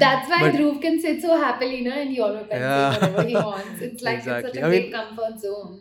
That's 0.00 0.28
why 0.30 0.40
But- 0.40 0.54
Dhruv 0.54 0.80
can 0.82 1.00
sit 1.00 1.22
so 1.22 1.36
happily 1.42 1.80
na, 1.84 1.94
in 2.06 2.10
Europe 2.12 2.48
and 2.50 2.60
Yeah. 2.60 2.90
whatever 2.94 3.22
he 3.28 3.34
wants. 3.34 3.80
It's 3.86 4.02
like 4.08 4.18
Exactly. 4.18 4.50
it's 4.50 4.58
such 4.58 4.62
a 4.62 4.66
I 4.66 4.70
big 4.70 4.82
mean- 4.84 4.92
comfort 4.92 5.40
zone. 5.40 5.78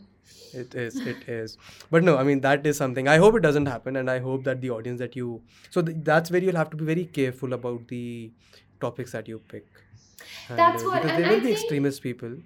It 0.53 0.75
is, 0.75 0.95
it 1.11 1.27
is. 1.29 1.57
But 1.91 2.03
no, 2.03 2.15
I 2.17 2.23
mean, 2.23 2.39
that 2.45 2.65
is 2.65 2.77
something. 2.77 3.07
I 3.13 3.17
hope 3.23 3.35
it 3.39 3.41
doesn't 3.41 3.65
happen, 3.65 3.97
and 4.01 4.09
I 4.09 4.19
hope 4.19 4.45
that 4.45 4.61
the 4.61 4.69
audience 4.75 4.99
that 4.99 5.15
you. 5.19 5.41
So 5.75 5.81
th- 5.89 5.97
that's 6.09 6.31
where 6.31 6.41
you'll 6.41 6.55
have 6.61 6.69
to 6.75 6.77
be 6.77 6.85
very 6.85 7.03
careful 7.17 7.53
about 7.57 7.87
the 7.89 8.31
topics 8.85 9.11
that 9.17 9.27
you 9.27 9.39
pick. 9.55 9.65
And, 10.49 10.57
That's 10.59 10.83
uh, 10.83 10.87
what- 10.87 11.01
Because 11.03 11.15
and 11.15 11.23
there 11.23 11.31
will 11.31 11.37
I 11.37 11.39
be 11.39 11.45
think- 11.47 11.59
extremist 11.59 12.01
people. 12.03 12.37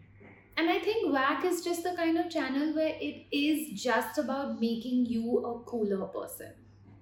And 0.58 0.70
I 0.70 0.80
think 0.80 1.12
WAC 1.12 1.46
is 1.46 1.64
just 1.64 1.84
the 1.84 1.94
kind 1.96 2.18
of 2.18 2.30
channel 2.30 2.74
where 2.76 2.96
it 3.00 3.26
is 3.32 3.82
just 3.82 4.18
about 4.18 4.60
making 4.60 5.06
you 5.08 5.38
a 5.46 5.60
cooler 5.70 6.06
person. 6.08 6.52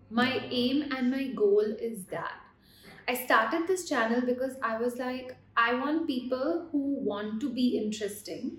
My 0.09 0.43
aim 0.49 0.91
and 0.95 1.11
my 1.11 1.27
goal 1.29 1.65
is 1.89 2.05
that. 2.05 2.33
I 3.07 3.15
started 3.15 3.67
this 3.67 3.89
channel 3.89 4.21
because 4.21 4.55
I 4.61 4.77
was 4.77 4.97
like, 4.97 5.35
I 5.57 5.73
want 5.73 6.05
people 6.07 6.67
who 6.71 6.99
want 7.03 7.41
to 7.41 7.49
be 7.49 7.65
interesting, 7.77 8.57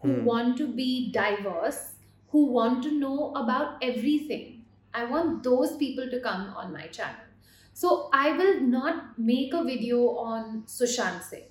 who 0.00 0.12
Hmm. 0.14 0.24
want 0.24 0.56
to 0.58 0.68
be 0.68 1.10
diverse, 1.12 1.82
who 2.30 2.46
want 2.46 2.82
to 2.84 2.92
know 2.92 3.32
about 3.34 3.76
everything. 3.82 4.64
I 4.94 5.04
want 5.04 5.42
those 5.42 5.76
people 5.76 6.08
to 6.10 6.20
come 6.20 6.54
on 6.56 6.72
my 6.72 6.86
channel. 6.86 7.26
So 7.72 8.10
I 8.12 8.32
will 8.32 8.60
not 8.60 9.18
make 9.18 9.54
a 9.54 9.64
video 9.64 10.16
on 10.16 10.64
Sushant 10.66 11.22
Singh. 11.22 11.48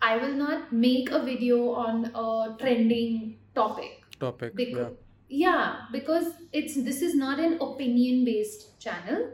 I 0.00 0.16
will 0.16 0.34
not 0.34 0.72
make 0.72 1.10
a 1.10 1.22
video 1.22 1.70
on 1.72 2.10
a 2.14 2.56
trending 2.58 3.38
topic. 3.54 4.02
Topic. 4.20 4.54
Because, 4.54 4.94
yeah. 5.28 5.50
yeah, 5.50 5.76
because 5.92 6.32
it's 6.52 6.74
this 6.74 7.02
is 7.02 7.14
not 7.14 7.40
an 7.40 7.58
opinion 7.60 8.24
based 8.24 8.78
channel. 8.80 9.30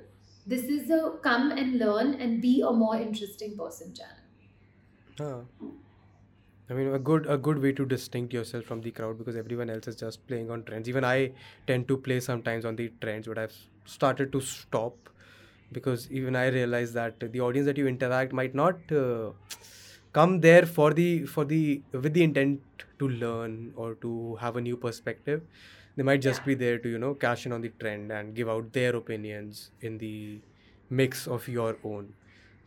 This 0.47 0.65
is 0.65 0.91
a 0.91 1.19
come 1.23 1.53
and 1.53 1.79
learn 1.79 2.15
and 2.15 2.41
be 2.41 2.63
a 2.63 2.73
more 2.73 2.97
interesting 2.97 3.57
person 3.57 3.95
channel. 3.95 4.17
Ah. 5.21 5.67
I 6.71 6.75
mean, 6.75 6.95
a 6.95 6.99
good 6.99 7.27
a 7.27 7.37
good 7.37 7.61
way 7.61 7.73
to 7.73 7.85
distinct 7.85 8.33
yourself 8.33 8.65
from 8.65 8.81
the 8.81 8.91
crowd 8.91 9.19
because 9.19 9.37
everyone 9.37 9.69
else 9.69 9.89
is 9.89 9.97
just 9.97 10.27
playing 10.27 10.51
on 10.51 10.65
trends. 10.65 10.89
Even 10.89 11.05
I 11.05 11.33
tend 11.67 11.87
to 11.89 11.97
play 11.97 12.19
sometimes 12.21 12.65
on 12.65 12.77
the 12.77 12.91
trends, 13.01 13.29
but 13.29 13.39
I've 13.39 13.57
started 13.85 14.33
to 14.33 14.41
stop 14.41 15.11
because 15.72 16.10
even 16.12 16.36
I 16.36 16.48
realize 16.48 16.94
that 16.94 17.20
the 17.20 17.40
audience 17.42 17.66
that 17.66 17.78
you 17.78 17.88
interact 17.88 18.34
might 18.34 18.56
not 18.56 18.92
uh, 18.92 19.32
come 20.14 20.40
there 20.42 20.66
for 20.66 20.94
the 20.94 21.26
for 21.26 21.46
the 21.46 21.82
with 21.92 22.14
the 22.14 22.24
intent 22.24 22.86
to 23.00 23.08
learn 23.10 23.58
or 23.76 23.96
to 24.06 24.36
have 24.44 24.56
a 24.58 24.62
new 24.62 24.78
perspective. 24.78 25.42
They 25.96 26.04
might 26.04 26.22
just 26.22 26.42
Yeah. 26.42 26.46
be 26.52 26.56
there 26.62 26.78
to 26.86 26.90
you 26.96 27.00
know 27.04 27.14
cash 27.26 27.46
in 27.46 27.52
on 27.58 27.62
the 27.62 27.72
trend 27.84 28.12
and 28.20 28.36
give 28.40 28.50
out 28.56 28.72
their 28.74 28.96
opinions 28.96 29.72
in 29.82 29.98
the 29.98 30.14
mix 31.02 31.28
of 31.38 31.48
your 31.48 31.72
own. 31.84 32.14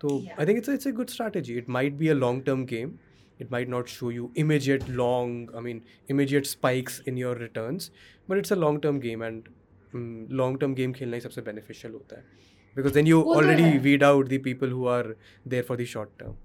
So 0.02 0.16
Yeah. 0.24 0.34
I 0.38 0.44
think 0.44 0.58
it's 0.58 0.68
a, 0.68 0.72
it's 0.80 0.86
a 0.86 0.92
good 0.92 1.10
strategy. 1.10 1.56
It 1.62 1.68
might 1.68 1.96
be 2.02 2.08
a 2.08 2.18
long 2.24 2.42
term 2.50 2.64
game. 2.74 2.98
It 3.38 3.50
might 3.50 3.68
not 3.72 3.88
show 3.88 4.10
you 4.10 4.30
immediate 4.34 4.88
long, 4.88 5.48
I 5.56 5.60
mean, 5.60 5.82
immediate 6.08 6.46
spikes 6.46 7.00
in 7.12 7.16
your 7.16 7.34
returns, 7.34 7.90
but 8.28 8.36
it's 8.38 8.50
a 8.50 8.56
long 8.56 8.80
term 8.80 9.00
game 9.00 9.22
and 9.22 9.48
um, 9.94 10.26
long 10.42 10.58
term 10.64 10.74
game 10.80 10.92
खेलना 10.98 11.16
ही 11.16 11.20
सबसे 11.28 11.42
beneficial 11.50 11.94
होता 11.94 12.18
है 12.18 12.24
because 12.75 12.91
then 12.93 13.05
you 13.05 13.19
well, 13.19 13.37
already 13.37 13.77
weed 13.77 14.03
out 14.03 14.29
the 14.29 14.37
people 14.37 14.67
who 14.67 14.87
are 14.87 15.15
there 15.45 15.63
for 15.63 15.75
the 15.75 15.85
short 15.85 16.17
term 16.19 16.35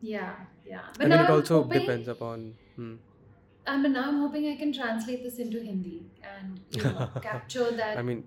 yeah 0.00 0.34
yeah 0.66 0.82
but 0.92 1.02
and 1.02 1.12
then 1.12 1.24
it 1.24 1.30
also 1.30 1.62
hoping, 1.62 1.80
depends 1.80 2.08
upon 2.08 2.54
hmm. 2.76 2.94
I 3.66 3.76
mean, 3.76 3.92
now 3.92 4.08
I'm 4.08 4.18
hoping 4.18 4.48
I 4.48 4.56
can 4.56 4.72
translate 4.72 5.22
this 5.22 5.38
into 5.38 5.60
Hindi 5.62 6.02
and 6.22 6.60
you 6.70 6.82
know, 6.82 7.10
capture 7.22 7.70
that. 7.70 7.96
I 7.96 8.02
mean, 8.02 8.24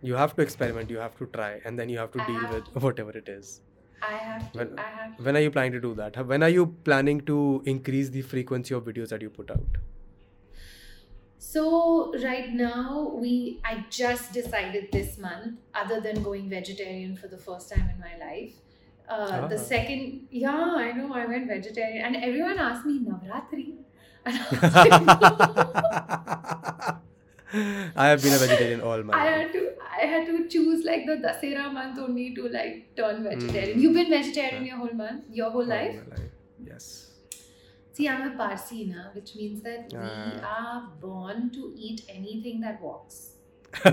you 0.00 0.14
have 0.14 0.34
to 0.36 0.42
experiment, 0.42 0.90
you 0.90 0.98
have 0.98 1.16
to 1.18 1.26
try, 1.26 1.60
and 1.64 1.78
then 1.78 1.88
you 1.88 1.98
have 1.98 2.10
to 2.12 2.22
I 2.22 2.26
deal 2.26 2.40
have 2.40 2.54
with 2.54 2.72
to. 2.72 2.78
whatever 2.86 3.10
it 3.10 3.28
is. 3.28 3.60
I 4.02 4.12
have 4.12 4.50
to. 4.52 4.58
When, 4.58 4.78
I 4.78 4.82
have 4.82 5.16
to. 5.16 5.22
When 5.22 5.36
are 5.36 5.40
you 5.40 5.50
planning 5.50 5.72
to 5.72 5.80
do 5.80 5.94
that? 5.94 6.26
When 6.26 6.42
are 6.42 6.48
you 6.48 6.74
planning 6.84 7.20
to 7.22 7.62
increase 7.66 8.08
the 8.08 8.22
frequency 8.22 8.74
of 8.74 8.84
videos 8.84 9.08
that 9.08 9.20
you 9.20 9.28
put 9.28 9.50
out? 9.50 9.78
So 11.38 12.12
right 12.22 12.52
now 12.52 13.10
we 13.14 13.60
I 13.64 13.84
just 13.90 14.32
decided 14.32 14.88
this 14.92 15.16
month, 15.18 15.58
other 15.74 16.00
than 16.00 16.22
going 16.22 16.48
vegetarian 16.50 17.16
for 17.16 17.28
the 17.28 17.38
first 17.38 17.70
time 17.72 17.88
in 17.94 18.00
my 18.00 18.16
life. 18.26 18.52
Uh, 19.08 19.46
The 19.48 19.56
Ah. 19.56 19.68
second, 19.74 20.26
yeah, 20.30 20.74
I 20.86 20.92
know 20.92 21.12
I 21.14 21.24
went 21.26 21.46
vegetarian, 21.48 22.04
and 22.04 22.16
everyone 22.16 22.58
asked 22.58 22.84
me 22.86 23.00
Navratri. 23.00 23.76
And 24.26 24.36
I 24.36 24.40
was 24.50 24.62
like, 24.74 24.92
I 27.96 28.08
have 28.08 28.22
been 28.22 28.34
a 28.34 28.38
vegetarian 28.38 28.80
all 28.82 29.02
my 29.02 29.14
I 29.22 29.26
had 29.26 29.52
to 29.52 29.72
I 30.02 30.06
had 30.06 30.26
to 30.26 30.46
choose 30.48 30.84
like 30.84 31.06
the 31.06 31.16
Dasera 31.26 31.72
month 31.72 31.98
only 31.98 32.34
to 32.34 32.48
like 32.48 32.94
turn 32.96 33.22
vegetarian. 33.24 33.78
Mm. 33.78 33.82
You've 33.82 33.94
been 33.94 34.10
vegetarian 34.10 34.66
your 34.66 34.76
whole 34.76 34.92
month, 34.92 35.24
your 35.30 35.50
whole 35.50 35.62
All 35.62 35.68
life. 35.68 35.96
life. 36.10 36.20
Yes. 36.72 37.07
See, 37.98 38.08
I'm 38.08 38.26
a 38.30 38.36
Parsi 38.40 38.84
now, 38.84 39.06
which 39.12 39.34
means 39.36 39.62
that 39.68 39.92
we 39.92 39.98
Ah. 40.00 40.50
are 40.56 40.80
born 41.04 41.50
to 41.54 41.62
eat 41.76 42.02
anything 42.16 42.60
that 42.64 42.80
walks. 42.80 43.16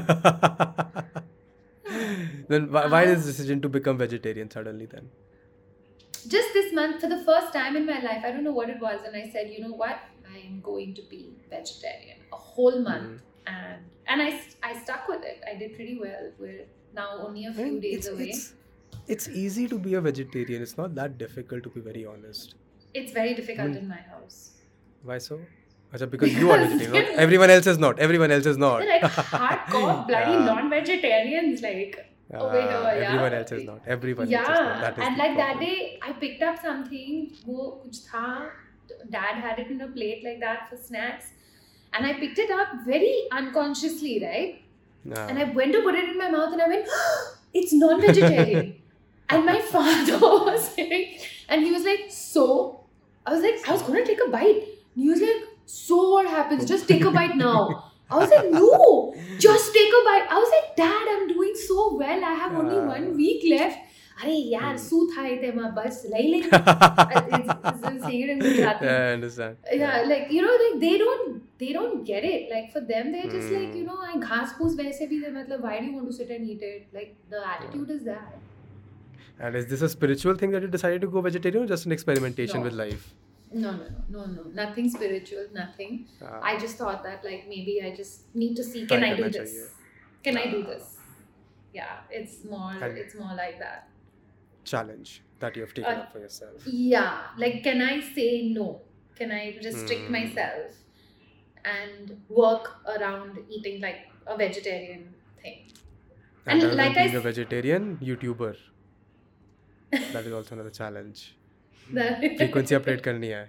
then 2.48 2.72
why, 2.72 2.86
why 2.88 3.06
this 3.06 3.26
decision 3.26 3.62
to 3.62 3.70
become 3.70 3.98
vegetarian 3.98 4.50
suddenly 4.50 4.86
then? 4.86 5.10
Just 6.28 6.54
this 6.54 6.74
month, 6.74 7.02
for 7.02 7.08
the 7.08 7.24
first 7.30 7.54
time 7.54 7.76
in 7.76 7.86
my 7.86 8.00
life, 8.02 8.24
I 8.24 8.32
don't 8.32 8.44
know 8.44 8.52
what 8.60 8.70
it 8.70 8.80
was, 8.80 9.02
and 9.08 9.16
I 9.16 9.30
said, 9.30 9.50
you 9.56 9.62
know 9.62 9.74
what, 9.84 10.00
I 10.34 10.38
am 10.50 10.60
going 10.62 10.94
to 10.96 11.04
be 11.14 11.22
vegetarian 11.50 12.18
a 12.34 12.36
whole 12.36 12.80
month, 12.82 13.22
and 13.48 13.82
and 14.08 14.22
I 14.28 14.30
I 14.70 14.72
stuck 14.84 15.08
with 15.14 15.24
it. 15.24 15.42
I 15.52 15.56
did 15.64 15.74
pretty 15.80 15.98
well. 16.04 16.30
We're 16.40 16.66
now 17.02 17.10
only 17.28 17.46
a 17.46 17.54
few 17.54 17.66
And 17.66 17.82
days 17.82 17.98
it's, 18.00 18.08
away. 18.14 18.30
it's 18.30 18.54
it's 19.16 19.28
easy 19.46 19.68
to 19.74 19.80
be 19.90 19.94
a 19.96 20.02
vegetarian. 20.10 20.62
It's 20.70 20.78
not 20.84 20.96
that 21.02 21.18
difficult 21.26 21.64
to 21.70 21.74
be 21.78 21.82
very 21.90 22.06
honest 22.14 22.56
It's 22.95 23.13
very 23.13 23.35
difficult 23.41 23.71
Mm. 23.73 23.79
in 23.83 23.89
my 23.89 24.01
house. 24.13 24.39
Why 25.11 25.19
so? 25.19 25.41
Acha, 25.95 26.09
because 26.11 26.35
you 26.41 26.51
are 26.55 26.59
vegetarian. 26.59 27.07
Not, 27.13 27.21
everyone 27.25 27.51
else 27.57 27.67
is 27.73 27.79
not. 27.85 27.99
Everyone 28.07 28.31
else 28.37 28.47
is 28.47 28.59
not. 28.65 28.81
They're 28.81 29.01
like 29.01 29.13
hardcore 29.33 30.07
bloody 30.09 30.33
Yeah. 30.39 30.45
non-vegetarians, 30.49 31.63
like 31.67 31.97
over 32.41 32.61
here, 32.61 32.81
Ah, 32.81 32.93
yeah. 32.95 33.07
Everyone 33.07 33.35
else 33.39 33.53
is 33.59 33.65
not. 33.69 33.89
Everyone 33.95 34.29
yeah, 34.33 34.41
else 34.41 34.51
is 34.51 34.61
not. 34.67 34.81
That 34.83 34.99
is 34.99 35.05
and 35.07 35.17
the 35.17 35.23
like 35.23 35.37
that 35.37 35.53
problem. 35.57 35.71
day, 35.71 35.99
I 36.09 36.13
picked 36.25 36.43
up 36.51 36.61
something. 36.67 37.17
वो 37.47 37.69
कुछ 37.85 38.01
था. 38.11 38.25
Dad 39.17 39.41
had 39.47 39.59
it 39.65 39.71
in 39.77 39.81
a 39.81 39.89
plate 39.97 40.23
like 40.29 40.41
that 40.45 40.69
for 40.71 40.77
snacks, 40.89 41.31
and 41.93 42.07
I 42.07 42.13
picked 42.21 42.39
it 42.47 42.51
up 42.51 42.75
very 42.87 43.13
unconsciously, 43.41 44.15
right? 44.25 44.63
Ah. 45.17 45.27
And 45.29 45.39
I 45.39 45.45
went 45.61 45.73
to 45.79 45.83
put 45.89 45.95
it 46.03 46.09
in 46.15 46.19
my 46.19 46.31
mouth, 46.37 46.53
and 46.59 46.63
I 46.63 46.69
went, 46.69 46.87
"It's 47.61 47.73
non-vegetarian." 47.73 48.75
and 49.35 49.45
my 49.53 49.59
father 49.73 50.19
was 50.23 50.69
like, 50.79 51.27
and 51.49 51.65
he 51.71 51.73
was 51.79 51.85
like, 51.93 52.07
"So." 52.21 52.47
I 53.27 53.33
was 53.35 53.43
like, 53.49 53.69
I 53.69 53.73
was 53.73 53.83
gonna 53.83 54.05
take 54.11 54.21
a 54.27 54.31
bite. 54.31 54.61
And 54.65 55.05
he 55.05 55.09
was 55.11 55.21
like, 55.29 55.45
"So 55.67 56.01
what 56.15 56.27
happens? 56.39 56.65
Just 56.75 56.89
take 56.95 57.05
a 57.05 57.11
bite 57.21 57.37
now." 57.45 57.59
I 58.11 58.19
was 58.23 58.31
like, 58.37 58.51
"No, 58.55 59.15
just 59.49 59.73
take 59.79 59.93
a 59.99 60.03
bite." 60.09 60.27
I 60.37 60.39
was 60.45 60.55
like, 60.57 60.71
"Dad, 60.81 61.11
I'm 61.15 61.29
doing 61.35 61.53
so 61.67 61.85
well. 62.03 62.25
I 62.33 62.35
have 62.45 62.57
only 62.65 62.79
Ah. 62.81 62.89
one 62.97 63.15
week 63.23 63.47
left." 63.55 63.87
अरे 64.23 64.33
यार 64.53 64.65
Hmm. 64.71 64.81
सू 64.87 64.97
था 65.13 65.23
तेमा 65.43 65.69
बस 65.77 66.03
लई 66.15 66.23
लेंगे 66.31 66.49
it's, 66.49 67.37
it's, 67.37 67.85
it's 67.91 68.03
saying 68.07 68.25
it 68.25 68.33
in 68.33 68.43
Gujarati. 68.47 68.89
I 68.95 69.13
understand. 69.13 69.57
yeah 69.83 69.95
like 70.11 70.33
you 70.39 70.43
know 70.47 70.57
like 70.63 70.75
they 70.83 70.91
don't 71.03 71.39
they 71.63 71.71
don't 71.77 72.03
get 72.11 72.27
it 72.33 72.51
like 72.55 72.67
for 72.75 72.83
them 72.91 73.09
they're 73.15 73.31
just 73.37 73.55
like 73.55 73.71
Hmm. 73.71 73.79
you 73.79 73.87
know 73.87 73.97
I 74.09 74.19
घास 74.27 74.55
फूस 74.59 74.77
वैसे 74.81 75.07
भी 75.13 75.21
दे 75.21 75.31
मतलब 75.39 75.65
why 75.69 75.79
do 75.79 75.87
you 75.89 75.95
want 76.01 76.11
to 76.13 76.17
sit 76.19 76.35
and 76.37 76.51
eat 76.55 76.67
it 76.73 76.99
like 76.99 77.15
the 77.37 77.41
attitude 77.55 77.95
is 77.97 78.03
that 78.11 78.37
And 79.40 79.56
is 79.56 79.68
this 79.68 79.82
a 79.82 79.90
spiritual 79.90 80.36
thing 80.36 80.52
that 80.52 80.62
you 80.62 80.68
decided 80.68 81.02
to 81.02 81.08
go 81.08 81.22
vegetarian 81.22 81.64
or 81.64 81.68
just 81.68 81.86
an 81.86 81.92
experimentation 81.92 82.60
no. 82.60 82.64
with 82.64 82.74
life? 82.74 83.14
No, 83.52 83.72
no, 83.72 83.86
no, 84.10 84.26
no, 84.26 84.26
no. 84.26 84.44
Nothing 84.54 84.90
spiritual, 84.90 85.46
nothing. 85.54 86.08
Ah. 86.22 86.40
I 86.42 86.58
just 86.58 86.78
thought 86.78 87.04
that 87.04 87.24
like 87.24 87.46
maybe 87.48 87.82
I 87.84 87.96
just 87.96 88.34
need 88.34 88.56
to 88.56 88.64
see 88.64 88.86
can 88.86 89.04
I, 89.04 89.16
do 89.16 89.30
this? 89.30 89.54
You. 89.54 89.68
Can. 90.24 90.38
I 90.38 90.50
do 90.50 90.64
this? 90.64 90.98
Yeah, 91.74 92.00
it's 92.10 92.44
more 92.44 92.72
and 92.72 92.98
it's 92.98 93.16
more 93.16 93.34
like 93.36 93.60
that. 93.60 93.90
Challenge 94.64 95.22
that 95.40 95.56
you 95.56 95.62
have 95.62 95.74
taken 95.74 95.94
uh, 95.94 96.00
up 96.00 96.14
for 96.14 96.20
yourself. 96.20 96.66
Yeah. 96.66 97.22
Like 97.38 97.64
can 97.64 97.82
I 97.82 98.00
say 98.00 98.50
no? 98.50 98.82
Can 99.16 99.32
I 99.32 99.58
restrict 99.64 100.10
mm. 100.10 100.10
myself 100.10 100.72
and 101.64 102.22
work 102.30 102.78
around 102.98 103.40
eating 103.50 103.82
like 103.82 104.10
a 104.28 104.36
vegetarian 104.38 105.14
thing? 105.42 105.72
And, 106.46 106.62
and 106.62 106.76
like 106.76 106.96
being 106.96 107.12
I, 107.12 107.20
a 107.20 107.22
vegetarian 107.22 107.98
YouTuber 107.98 108.56
that 110.14 110.26
is 110.26 110.34
also 110.34 110.56
another 110.56 110.70
challenge 110.70 111.36
frequency 112.42 112.76
update 112.80 113.02
karni 113.08 113.32
hai 113.38 113.46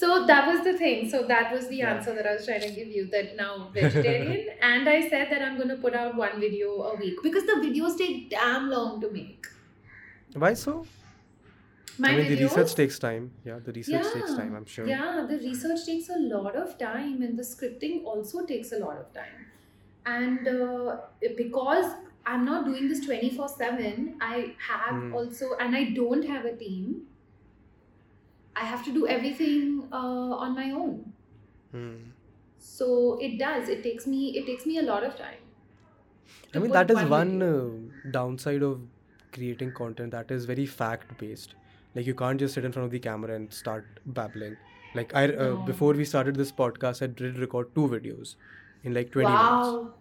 so 0.00 0.08
that 0.30 0.48
was 0.50 0.62
the 0.64 0.74
thing 0.82 1.08
so 1.14 1.22
that 1.32 1.52
was 1.52 1.68
the 1.68 1.76
yeah. 1.76 1.92
answer 1.92 2.14
that 2.18 2.26
i 2.26 2.34
was 2.38 2.44
trying 2.48 2.64
to 2.66 2.72
give 2.78 2.88
you 2.96 3.06
that 3.14 3.36
now 3.36 3.52
vegetarian 3.78 4.46
and 4.72 4.88
i 4.96 4.98
said 5.08 5.32
that 5.32 5.46
i'm 5.46 5.56
going 5.62 5.72
to 5.76 5.80
put 5.86 5.94
out 6.02 6.20
one 6.24 6.38
video 6.40 6.74
a 6.90 6.94
week 7.04 7.22
because 7.28 7.46
the 7.52 7.58
videos 7.66 7.96
take 8.02 8.28
damn 8.36 8.68
long 8.76 9.00
to 9.00 9.10
make 9.18 9.50
why 10.44 10.54
so 10.66 10.76
My 11.98 12.10
I 12.10 12.16
mean, 12.16 12.26
videos? 12.26 12.28
the 12.28 12.44
research 12.44 12.74
takes 12.74 12.98
time. 12.98 13.32
Yeah, 13.44 13.58
the 13.58 13.72
research 13.72 14.04
yeah. 14.04 14.12
takes 14.12 14.34
time, 14.34 14.54
I'm 14.54 14.66
sure. 14.66 14.86
Yeah, 14.86 15.26
the 15.28 15.38
research 15.38 15.86
takes 15.86 16.10
a 16.10 16.18
lot 16.18 16.54
of 16.54 16.76
time, 16.78 17.22
and 17.22 17.38
the 17.38 17.42
scripting 17.42 18.04
also 18.04 18.44
takes 18.44 18.72
a 18.72 18.78
lot 18.78 18.98
of 18.98 19.12
time. 19.14 19.46
And 20.04 20.46
uh, 20.46 20.98
because 21.36 21.92
I'm 22.26 22.44
not 22.44 22.64
doing 22.66 22.88
this 22.88 23.00
24 23.04 23.48
7, 23.48 24.16
I 24.20 24.54
have 24.68 24.94
Hmm. 25.02 25.14
also, 25.14 25.50
and 25.60 25.76
I 25.76 25.84
don't 25.98 26.26
have 26.34 26.44
a 26.44 26.56
team. 26.56 27.06
I 28.56 28.64
have 28.64 28.84
to 28.86 28.92
do 28.92 29.06
everything 29.06 29.88
uh, 29.92 30.44
on 30.44 30.54
my 30.54 30.70
own. 30.70 31.12
Hmm. 31.72 31.96
So 32.58 33.18
it 33.20 33.38
does. 33.38 33.68
It 33.68 33.82
takes 33.82 34.06
me. 34.06 34.20
It 34.40 34.46
takes 34.46 34.66
me 34.66 34.78
a 34.78 34.82
lot 34.82 35.04
of 35.04 35.16
time. 35.16 35.42
I 36.54 36.58
mean, 36.58 36.72
that 36.72 36.90
is 36.90 37.02
one 37.10 37.42
uh, 37.42 38.10
downside 38.10 38.62
of 38.62 38.80
creating 39.32 39.72
content 39.72 40.10
that 40.12 40.30
is 40.30 40.46
very 40.46 40.64
fact 40.66 41.16
based. 41.18 41.54
Like 41.94 42.06
you 42.06 42.14
can't 42.14 42.40
just 42.40 42.54
sit 42.54 42.64
in 42.64 42.72
front 42.72 42.86
of 42.86 42.90
the 42.92 42.98
camera 42.98 43.34
and 43.34 43.52
start 43.52 43.84
babbling. 44.06 44.56
Like 44.94 45.14
I, 45.14 45.24
uh, 45.28 45.44
No. 45.50 45.56
before 45.68 45.92
we 45.92 46.04
started 46.04 46.36
this 46.36 46.50
podcast, 46.52 47.02
I 47.02 47.08
did 47.20 47.38
record 47.38 47.74
two 47.74 47.86
videos 47.94 48.34
in 48.84 48.94
like 48.94 49.12
20 49.12 49.30
minutes. 49.30 49.92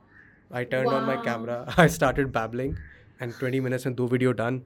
wow. 0.50 0.58
I 0.60 0.64
turned 0.64 0.88
on 0.88 1.04
my 1.06 1.16
Wow. 1.16 1.22
camera, 1.22 1.74
I 1.76 1.86
started 1.86 2.32
babbling, 2.32 2.78
and 3.20 3.34
20 3.34 3.60
minutes 3.60 3.86
and 3.86 3.96
two 3.96 4.08
video 4.08 4.32
done. 4.32 4.62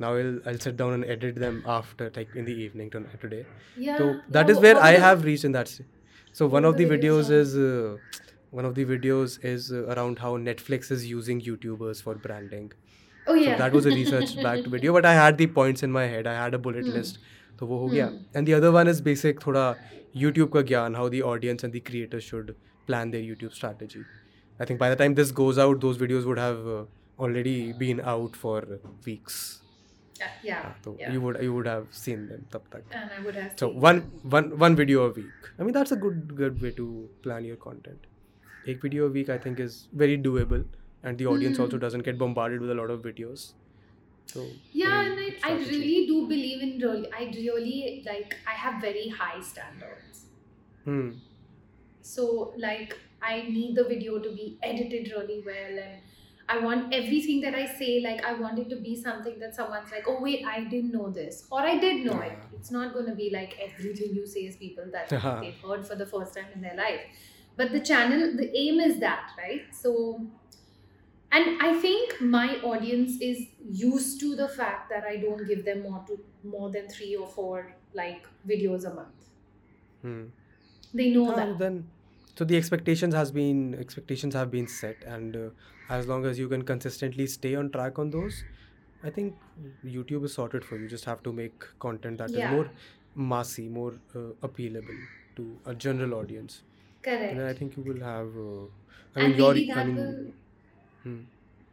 Now 0.00 0.14
I'll, 0.14 0.38
I'll 0.46 0.58
sit 0.58 0.76
down 0.76 0.92
and 0.94 1.04
edit 1.04 1.36
them 1.36 1.62
after, 1.66 2.10
like 2.16 2.34
in 2.36 2.44
the 2.44 2.52
evening 2.64 2.90
tonight, 2.90 3.20
today. 3.20 3.44
Yeah. 3.76 3.98
So 3.98 4.20
that 4.30 4.46
yeah, 4.48 4.54
is 4.54 4.60
where 4.66 4.74
what 4.74 4.84
I 4.84 4.92
was 4.92 5.00
the- 5.00 5.04
have 5.06 5.24
reached 5.24 5.44
in 5.44 5.52
that. 5.52 5.66
s- 5.68 5.80
So 6.32 6.46
one 6.46 6.62
what 6.62 6.68
of 6.70 6.76
the 6.78 6.84
were 6.86 6.96
the 6.96 6.98
videos 6.98 7.30
videos 7.30 7.30
is 7.38 7.56
uh, 7.56 7.96
one 8.58 8.64
of 8.68 8.74
the 8.76 8.84
videos 8.90 9.32
is 9.52 9.72
uh, 9.78 9.80
around 9.94 10.20
how 10.24 10.30
Netflix 10.42 10.90
is 10.96 11.06
using 11.12 11.40
YouTubers 11.46 12.02
for 12.02 12.14
branding. 12.26 12.68
Oh 13.26 13.34
yeah. 13.34 13.52
So 13.52 13.58
that 13.62 13.72
was 13.78 13.86
a 13.86 13.94
research 13.96 14.34
backed 14.42 14.68
video, 14.74 14.92
but 14.98 15.04
I 15.12 15.14
had 15.14 15.36
the 15.42 15.48
points 15.58 15.82
in 15.88 15.90
my 15.96 16.04
head. 16.12 16.26
I 16.34 16.36
had 16.42 16.54
a 16.54 16.62
bullet 16.68 16.86
Hmm. 16.90 16.96
list. 16.98 17.18
So 17.60 17.66
वो 17.72 17.78
हो 17.84 17.88
गया. 17.94 18.06
Hmm. 18.12 18.22
And 18.40 18.50
the 18.52 18.54
other 18.60 18.70
one 18.78 18.92
is 18.94 19.02
basic 19.10 19.40
थोड़ा 19.46 19.66
YouTube 20.24 20.52
का 20.56 20.62
ज्ञान 20.72 20.96
how 21.02 21.08
the 21.16 21.22
audience 21.32 21.66
and 21.68 21.78
the 21.78 21.84
creators 21.90 22.30
should 22.32 22.54
plan 22.92 23.10
their 23.16 23.26
YouTube 23.32 23.58
strategy. 23.60 24.04
I 24.59 24.65
think 24.65 24.79
by 24.79 24.89
the 24.89 24.95
time 24.95 25.15
this 25.15 25.31
goes 25.31 25.57
out, 25.57 25.81
those 25.81 25.97
videos 25.97 26.25
would 26.25 26.37
have 26.37 26.67
uh, 26.67 26.83
already 27.19 27.73
been 27.73 28.01
out 28.01 28.35
for 28.35 28.79
weeks. 29.05 29.61
Uh, 30.21 30.27
yeah, 30.43 30.73
so 30.83 30.95
yeah. 30.99 31.11
you 31.11 31.19
would 31.21 31.41
you 31.41 31.53
would 31.53 31.65
have 31.65 31.87
seen 31.91 32.27
them 32.27 32.45
tab 32.51 32.69
tak. 32.71 32.83
And 32.91 33.09
I 33.17 33.21
would 33.25 33.35
have. 33.35 33.53
So 33.57 33.69
one 33.85 34.01
them. 34.01 34.29
one 34.35 34.57
one 34.59 34.75
video 34.75 35.05
a 35.05 35.09
week. 35.09 35.49
I 35.59 35.63
mean 35.63 35.73
that's 35.73 35.91
a 35.91 35.95
good 35.95 36.35
good 36.35 36.61
way 36.61 36.71
to 36.71 37.09
plan 37.23 37.45
your 37.45 37.55
content. 37.55 38.05
Eight 38.67 38.81
video 38.81 39.07
a 39.07 39.09
week 39.09 39.29
I 39.29 39.37
think 39.37 39.59
is 39.59 39.87
very 39.91 40.17
doable, 40.27 40.63
and 41.01 41.17
the 41.17 41.27
audience 41.27 41.57
mm. 41.57 41.65
also 41.65 41.77
hmm. 41.77 41.81
doesn't 41.85 42.03
get 42.09 42.17
bombarded 42.17 42.61
with 42.61 42.71
a 42.71 42.75
lot 42.75 42.91
of 42.91 43.01
videos. 43.01 43.53
So 44.27 44.45
yeah, 44.71 44.99
I 44.99 45.03
and 45.05 45.19
I, 45.19 45.51
I 45.51 45.53
really 45.57 46.05
do 46.07 46.27
believe 46.27 46.61
in 46.61 46.79
really. 46.79 47.11
I 47.11 47.25
really 47.35 48.03
like 48.05 48.37
I 48.47 48.51
have 48.51 48.81
very 48.81 49.09
high 49.09 49.41
standards. 49.41 50.25
Hmm. 50.85 51.09
So 52.01 52.53
like 52.57 52.97
I 53.23 53.41
need 53.43 53.75
the 53.75 53.85
video 53.85 54.19
to 54.19 54.31
be 54.31 54.57
edited 54.63 55.11
really 55.15 55.41
well 55.45 55.79
and 55.85 56.01
I 56.49 56.59
want 56.59 56.93
everything 56.93 57.39
that 57.41 57.55
I 57.55 57.65
say 57.65 58.01
like 58.01 58.23
I 58.23 58.33
want 58.33 58.59
it 58.59 58.69
to 58.69 58.75
be 58.75 58.95
something 59.01 59.39
that 59.39 59.55
someone's 59.55 59.91
like, 59.91 60.03
oh 60.07 60.21
wait, 60.21 60.45
I 60.45 60.65
didn't 60.65 60.91
know 60.91 61.09
this. 61.09 61.47
Or 61.51 61.61
I 61.61 61.77
did 61.79 62.05
know 62.05 62.19
it. 62.21 62.37
It's 62.51 62.69
not 62.71 62.93
gonna 62.93 63.15
be 63.15 63.29
like 63.31 63.57
everything 63.59 64.13
you 64.13 64.27
say 64.27 64.41
is 64.41 64.57
people 64.57 64.85
that 64.91 65.09
they've 65.41 65.55
heard 65.67 65.87
for 65.87 65.95
the 65.95 66.05
first 66.05 66.35
time 66.35 66.47
in 66.53 66.61
their 66.61 66.75
life. 66.75 67.01
But 67.55 67.71
the 67.71 67.79
channel, 67.79 68.35
the 68.35 68.51
aim 68.57 68.79
is 68.81 68.99
that, 68.99 69.31
right? 69.37 69.73
So 69.73 70.27
and 71.31 71.61
I 71.61 71.73
think 71.81 72.21
my 72.21 72.57
audience 72.61 73.19
is 73.19 73.47
used 73.67 74.19
to 74.19 74.35
the 74.35 74.47
fact 74.47 74.89
that 74.89 75.03
I 75.03 75.17
don't 75.17 75.47
give 75.47 75.65
them 75.65 75.81
more 75.81 76.03
to 76.07 76.19
more 76.43 76.69
than 76.71 76.87
three 76.87 77.15
or 77.15 77.27
four 77.27 77.75
like 77.93 78.27
videos 78.47 78.85
a 78.85 78.93
month. 78.93 79.29
Hmm. 80.01 80.25
They 80.93 81.09
know 81.11 81.31
Ah, 81.31 81.35
that. 81.35 81.57
then 81.57 81.89
so 82.35 82.43
the 82.43 82.57
expectations 82.57 83.13
has 83.13 83.31
been 83.31 83.75
expectations 83.79 84.33
have 84.33 84.51
been 84.51 84.67
set 84.67 85.03
and 85.05 85.35
uh, 85.35 85.49
as 85.89 86.07
long 86.07 86.25
as 86.25 86.39
you 86.39 86.47
can 86.49 86.63
consistently 86.63 87.27
stay 87.27 87.55
on 87.55 87.69
track 87.69 87.99
on 87.99 88.09
those 88.09 88.43
i 89.03 89.09
think 89.09 89.35
youtube 89.85 90.25
is 90.25 90.33
sorted 90.33 90.65
for 90.65 90.77
you. 90.77 90.87
Just 90.87 91.05
have 91.05 91.21
to 91.23 91.33
make 91.33 91.65
content 91.79 92.17
that 92.17 92.31
yeah. 92.31 92.45
is 92.45 92.51
more 92.51 92.69
massy 93.15 93.67
more 93.69 93.93
uh, 94.15 94.47
appealable 94.47 94.99
to 95.35 95.57
a 95.65 95.75
general 95.75 96.13
audience. 96.15 96.61
Correct 97.03 97.33
and 97.33 97.41
i 97.41 97.53
think 97.53 97.77
you 97.77 97.83
will 97.83 98.03
have 98.03 98.37
uh, 98.43 98.65
i 99.15 99.23
and 99.23 99.29
mean 99.29 99.37
your 99.37 99.79
i 99.79 99.83
mean 99.83 99.95
will, 99.95 100.31
hmm. 101.03 101.19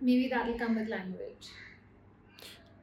maybe 0.01 0.29
that'll 0.29 0.59
come 0.59 0.77
with 0.77 0.89
language. 0.89 1.53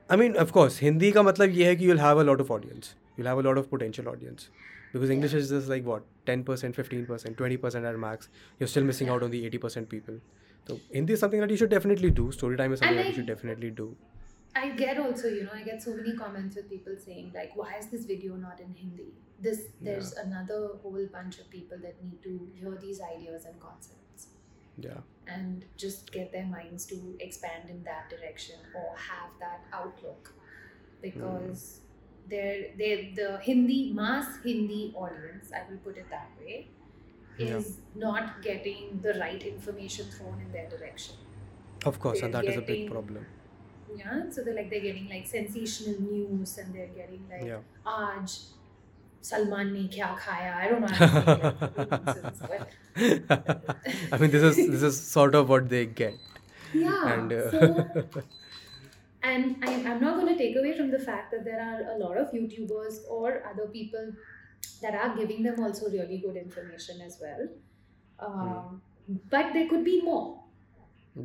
I 0.09 0.15
mean 0.15 0.37
of 0.37 0.53
course 0.53 0.77
hindi 0.85 1.11
ka 1.11 1.23
matlab 1.29 1.59
ye 1.59 1.65
hai 1.69 1.75
ki 1.81 1.91
you'll 1.91 2.05
have 2.05 2.23
a 2.23 2.23
lot 2.23 2.45
of 2.45 2.55
audience. 2.57 2.95
You'll 3.17 3.27
have 3.27 3.43
a 3.43 3.47
lot 3.49 3.57
of 3.57 3.69
potential 3.69 4.09
audience. 4.09 4.49
Because 4.91 5.09
English 5.09 5.33
is 5.33 5.49
just 5.49 5.67
like 5.67 5.85
what, 5.85 6.03
10%, 6.25 6.43
15%, 6.45 7.35
20% 7.35 7.89
at 7.89 7.99
max. 7.99 8.29
You're 8.59 8.67
still 8.67 8.83
missing 8.83 9.07
Yeah. 9.07 9.13
out 9.13 9.23
on 9.23 9.31
the 9.31 9.45
80% 9.45 9.89
people. 9.89 10.19
So 10.67 10.79
Hindi 10.91 11.13
is 11.13 11.19
something 11.19 11.39
that 11.39 11.49
you 11.49 11.57
should 11.57 11.69
definitely 11.69 12.11
do. 12.11 12.31
Story 12.31 12.57
time 12.57 12.73
is 12.73 12.79
something 12.79 12.97
And 12.97 13.05
that 13.05 13.09
you 13.09 13.15
should 13.15 13.25
definitely 13.25 13.71
do. 13.71 13.95
I 14.55 14.69
get 14.71 14.97
also, 14.97 15.27
you 15.27 15.43
know, 15.43 15.51
I 15.53 15.63
get 15.63 15.83
so 15.83 15.93
many 15.95 16.15
comments 16.15 16.55
with 16.55 16.69
people 16.69 16.95
saying 16.97 17.31
like, 17.33 17.55
why 17.55 17.75
is 17.79 17.87
this 17.87 18.05
video 18.05 18.35
not 18.35 18.59
in 18.59 18.73
Hindi? 18.73 19.13
This 19.39 19.67
there's 19.81 20.13
another 20.13 20.71
whole 20.81 21.05
bunch 21.11 21.39
of 21.39 21.49
people 21.49 21.77
that 21.83 22.01
need 22.03 22.21
to 22.23 22.49
hear 22.59 22.75
these 22.81 22.99
ideas 23.01 23.45
and 23.45 23.59
concepts 23.59 24.29
Yeah. 24.77 25.01
and 25.27 25.65
just 25.77 26.11
get 26.11 26.31
their 26.31 26.45
minds 26.45 26.87
to 26.87 27.15
expand 27.19 27.69
in 27.69 27.83
that 27.83 28.09
direction 28.09 28.55
or 28.73 28.95
have 28.97 29.29
that 29.39 29.61
outlook 29.71 30.33
hmm. 30.33 31.01
because 31.01 31.81
they're, 32.29 32.65
they're 32.77 33.03
the 33.15 33.39
Hindi 33.41 33.91
mass 33.93 34.27
Hindi 34.43 34.93
audience, 34.95 35.51
I 35.53 35.69
will 35.69 35.77
put 35.77 35.97
it 35.97 36.09
that 36.09 36.29
way, 36.39 36.67
Yeah. 37.37 37.57
is 37.57 37.77
not 37.95 38.41
getting 38.41 38.99
the 39.01 39.13
right 39.19 39.41
information 39.43 40.05
thrown 40.17 40.39
in 40.45 40.51
their 40.51 40.69
direction. 40.69 41.15
Of 41.85 41.99
course, 41.99 42.21
and 42.21 42.33
They're 42.33 42.41
that 42.43 42.51
is 42.51 42.57
a 42.57 42.61
big 42.61 42.89
problem. 42.91 43.25
Yeah, 43.95 44.29
so 44.29 44.43
they're 44.43 44.55
like 44.55 44.69
they're 44.69 44.81
getting 44.81 45.07
like 45.09 45.25
sensational 45.27 46.01
news 46.01 46.57
and 46.57 46.73
they're 46.75 46.93
getting 47.01 47.21
like 47.31 47.45
Yeah. 47.45 47.59
Aaj 47.85 48.37
Salman 49.21 49.73
ne 49.73 49.87
kya 49.93 50.09
khaya? 50.23 50.55
I 50.63 50.67
don't 50.69 50.81
know. 50.81 50.87
how 50.87 51.07
to 51.07 51.25
say 51.25 51.81
it, 51.83 51.91
nonsense, 51.91 52.39
but 52.49 53.77
I 54.11 54.17
mean, 54.17 54.31
this 54.31 54.43
is 54.43 54.57
this 54.73 54.83
is 54.89 54.99
sort 54.99 55.35
of 55.35 55.49
what 55.49 55.69
they 55.69 55.85
get, 55.85 56.15
yeah. 56.73 57.13
and 57.13 57.33
uh, 57.33 57.51
so, 57.51 58.03
and 59.22 59.56
I, 59.64 59.72
I'm 59.90 60.00
not 60.00 60.20
going 60.20 60.28
to 60.28 60.38
take 60.38 60.56
away 60.56 60.76
from 60.76 60.90
the 60.90 60.98
fact 60.98 61.30
that 61.32 61.44
there 61.44 61.60
are 61.60 61.94
a 61.94 61.98
lot 61.98 62.16
of 62.18 62.32
YouTubers 62.32 63.00
or 63.08 63.42
other 63.50 63.66
people 63.68 64.12
that 64.82 64.94
are 64.94 65.16
giving 65.16 65.42
them 65.42 65.62
also 65.62 65.90
really 65.90 66.18
good 66.18 66.36
information 66.36 67.00
as 67.00 67.18
well. 67.20 67.48
Um, 68.18 68.80
But 69.30 69.52
there 69.54 69.68
could 69.68 69.84
be 69.84 70.00
more. 70.02 70.38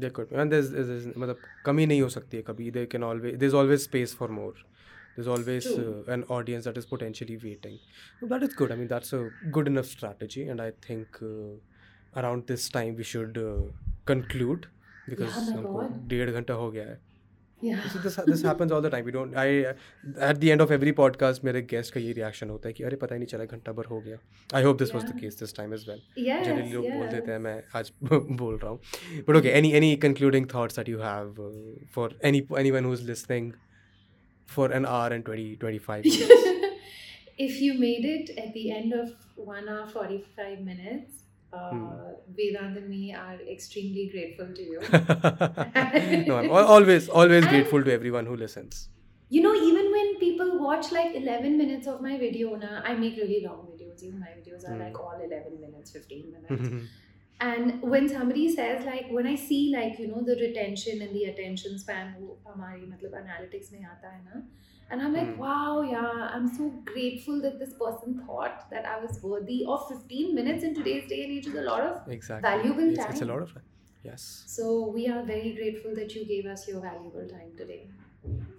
they 0.03 0.09
could. 0.09 0.31
And 0.31 0.51
there's, 0.51 0.69
there's 0.71 1.05
मतलब 1.23 1.37
कमी 1.65 1.85
नहीं 1.87 2.01
हो 2.01 2.09
सकती 2.09 2.37
है 2.37 2.43
कभी. 2.47 2.71
They 2.77 2.85
can 2.93 3.03
always 3.09 3.37
there's 3.43 3.53
always 3.59 3.83
space 3.89 4.13
for 4.21 4.27
more. 4.37 4.53
There's 5.15 5.27
always 5.35 5.67
True. 5.67 5.83
uh, 6.07 6.11
an 6.15 6.23
audience 6.37 6.65
that 6.69 6.77
is 6.81 6.87
potentially 6.93 7.37
waiting. 7.43 7.77
So 8.19 8.27
that 8.33 8.43
is 8.47 8.55
good. 8.61 8.71
I 8.71 8.75
mean, 8.81 8.89
that's 8.93 9.13
a 9.19 9.21
good 9.57 9.69
enough 9.73 9.87
strategy, 9.93 10.43
and 10.53 10.61
I 10.65 10.71
think 10.87 11.21
uh, 11.27 12.19
around 12.21 12.45
this 12.47 12.67
time 12.77 12.95
we 13.03 13.07
should 13.11 13.39
uh, 13.43 13.61
conclude 14.11 14.67
because 15.13 15.37
Yeah, 15.37 15.45
my 15.47 15.55
हमको 15.61 15.73
God. 15.79 15.95
डेढ़ 16.13 16.31
घंटा 16.41 16.53
हो 16.63 16.69
गया 16.71 16.85
है. 16.89 16.99
Yeah. 17.62 17.82
So 17.90 18.00
this 18.04 18.16
this 18.28 18.42
happens 18.42 18.72
all 18.76 18.80
the 18.84 18.90
time. 18.90 19.04
We 19.08 19.12
don't. 19.16 19.36
I 19.42 19.74
at 20.28 20.40
the 20.44 20.50
end 20.52 20.64
of 20.64 20.72
every 20.76 20.92
podcast 21.00 21.44
मेरे 21.44 21.62
guest 21.72 21.94
का 21.96 22.00
ये 22.00 22.14
reaction 22.14 22.50
होता 22.50 22.68
है 22.68 22.72
कि 22.74 22.84
अरे 22.84 22.96
पता 23.02 23.14
ही 23.14 23.18
नहीं 23.18 23.28
चला 23.32 23.44
घंटा 23.44 23.72
भर 23.72 23.84
हो 23.90 24.00
गया. 24.06 24.18
I 24.60 24.62
hope 24.66 24.80
this 24.82 24.94
was 24.96 25.04
the 25.10 25.16
case 25.20 25.38
this 25.42 25.54
time 25.58 25.76
as 25.78 25.86
well. 25.90 26.00
Yes. 26.26 26.44
Generally 26.46 26.72
लोग 26.72 26.84
बोल 26.84 27.04
yes. 27.04 27.12
देते 27.14 27.32
हैं 27.32 27.38
मैं 27.46 27.62
आज 27.80 27.92
बोल 28.02 28.58
रहा 28.62 28.70
हूँ 28.70 29.24
but 29.28 29.36
okay 29.36 29.48
any 29.58 29.72
any 29.80 29.94
concluding 30.06 30.46
thoughts 30.54 30.76
that 30.76 30.88
you 30.88 30.98
have 31.02 31.86
for 31.94 32.18
any 32.32 32.42
anyone 32.58 32.84
who 32.84 32.92
is 32.94 33.06
listening 33.10 33.52
for 34.48 34.72
an 34.76 34.86
hour 34.96 35.12
and 35.12 35.24
20 35.28 35.56
25 35.64 36.40
if 37.42 37.54
you 37.64 37.74
made 37.82 38.04
it 38.08 38.30
at 38.40 38.50
the 38.54 38.62
end 38.78 38.94
of 38.96 39.12
one 39.52 39.68
hour 39.74 39.86
45 39.92 40.58
minutes 40.64 41.21
uh, 41.52 41.70
Hmm. 41.70 41.86
Vedant 42.36 42.76
and 42.80 42.88
me 42.88 43.12
are 43.14 43.38
extremely 43.54 44.08
grateful 44.12 44.52
to 44.58 44.62
you. 44.62 44.80
no, 46.28 46.36
I'm 46.38 46.50
al- 46.50 46.68
always 46.76 47.08
always 47.08 47.42
And- 47.44 47.48
grateful 47.54 47.84
to 47.84 47.92
everyone 47.92 48.26
who 48.26 48.36
listens. 48.36 48.88
You 49.28 49.42
know, 49.42 49.52
even 49.54 49.90
when 49.96 50.08
people 50.20 50.50
watch 50.62 50.88
like 50.92 51.14
11 51.18 51.56
minutes 51.58 51.86
of 51.92 52.00
my 52.06 52.18
video, 52.22 52.54
na, 52.62 52.70
I 52.84 52.94
make 52.94 53.16
really 53.16 53.38
long 53.44 53.60
videos. 53.68 54.02
Even 54.08 54.20
my 54.20 54.32
videos 54.38 54.66
are 54.68 54.74
Hmm. 54.74 54.82
like 54.86 54.98
all 55.04 55.20
11 55.28 55.60
minutes, 55.60 55.90
15 55.90 56.32
minutes. 56.32 56.90
and 57.40 57.80
when 57.94 58.08
somebody 58.08 58.44
says 58.56 58.84
like, 58.84 59.06
when 59.10 59.26
I 59.26 59.34
see 59.34 59.62
like, 59.76 59.98
you 59.98 60.08
know, 60.08 60.22
the 60.30 60.36
retention 60.42 61.00
and 61.02 61.14
the 61.20 61.24
attention 61.30 61.78
span, 61.84 62.14
wo 62.20 62.36
hamari 62.48 62.84
matlab 62.92 63.16
analytics 63.22 63.72
mein 63.76 63.86
aata 63.94 64.12
hai 64.16 64.20
na, 64.28 64.42
and 64.91 65.01
I'm 65.05 65.13
like, 65.19 65.29
Hmm. 65.31 65.39
wow, 65.45 65.81
yeah, 65.91 66.19
I'm 66.33 66.45
so 66.57 66.67
grateful 66.91 67.39
that 67.45 67.55
this 67.63 67.73
person 67.79 68.13
thought 68.27 68.61
that 68.73 68.85
I 68.91 68.99
was 69.05 69.17
worthy 69.31 69.57
of 69.75 69.87
15 69.89 70.35
minutes 70.41 70.63
in 70.69 70.75
today's 70.81 71.07
day 71.13 71.23
and 71.23 71.33
age 71.37 71.47
is 71.53 71.57
a 71.63 71.65
lot 71.69 71.81
of. 71.87 72.11
exactly. 72.17 72.49
Valuable 72.49 72.89
it's, 72.93 73.05
it's 73.05 73.21
a 73.21 73.25
time. 73.25 73.33
lot 73.33 73.41
of 73.41 73.57
yes. 74.09 74.27
So 74.57 74.69
we 74.97 75.07
are 75.15 75.23
very 75.31 75.51
grateful 75.61 75.95
that 76.01 76.15
you 76.19 76.25
gave 76.33 76.45
us 76.55 76.67
your 76.73 76.81
valuable 76.89 77.27
time 77.37 77.51
today. 77.63 77.81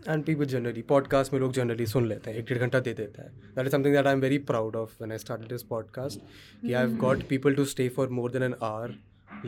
And 0.08 0.22
people 0.24 0.44
generally 0.50 0.82
podcast 0.90 1.32
में 1.32 1.38
लोग 1.40 1.52
generally 1.52 1.86
सुन 1.86 2.06
लेते 2.08 2.30
हैं 2.30 2.38
एक 2.38 2.44
डेढ़ 2.48 2.58
घंटा 2.66 2.78
दे 2.86 2.92
देता 3.00 3.22
है 3.22 3.28
that 3.56 3.66
is 3.66 3.72
something 3.72 3.94
that 3.94 4.06
I 4.06 4.12
am 4.12 4.20
very 4.20 4.38
proud 4.50 4.76
of 4.76 4.94
when 5.00 5.12
I 5.12 5.18
started 5.18 5.48
this 5.48 5.62
podcast 5.72 6.20
कि 6.60 6.72
I 6.72 6.80
have 6.80 6.96
got 7.00 7.22
people 7.28 7.54
to 7.54 7.64
stay 7.72 7.88
for 7.96 8.08
more 8.18 8.30
than 8.32 8.42
an 8.42 8.54
our 8.70 8.94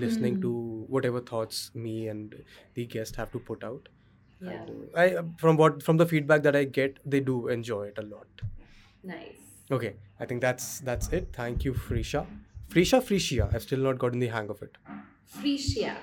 listening 0.01 0.35
Mm. 0.37 0.43
to 0.43 0.51
whatever 0.97 1.21
thoughts 1.31 1.61
me 1.85 1.93
and 2.15 2.35
the 2.79 2.83
guest 2.97 3.17
have 3.21 3.31
to 3.37 3.39
put 3.47 3.65
out 3.69 3.89
yeah. 4.52 4.66
i 5.04 5.06
from 5.44 5.58
what 5.58 5.82
from 5.84 5.98
the 5.98 6.06
feedback 6.14 6.44
that 6.44 6.56
i 6.56 6.64
get 6.80 7.00
they 7.06 7.20
do 7.20 7.48
enjoy 7.48 7.84
it 7.92 7.98
a 7.98 8.06
lot 8.14 8.44
Nice. 9.04 9.46
okay 9.72 9.96
i 10.20 10.26
think 10.26 10.42
that's 10.42 10.80
that's 10.90 11.12
it 11.20 11.30
thank 11.34 11.66
you 11.66 11.74
frisha 11.74 12.26
frisha 12.76 13.02
frisia 13.10 13.50
i've 13.54 13.64
still 13.64 13.80
not 13.90 14.00
gotten 14.00 14.20
the 14.20 14.28
hang 14.38 14.50
of 14.50 14.62
it 14.62 14.78
Frisia. 15.26 15.98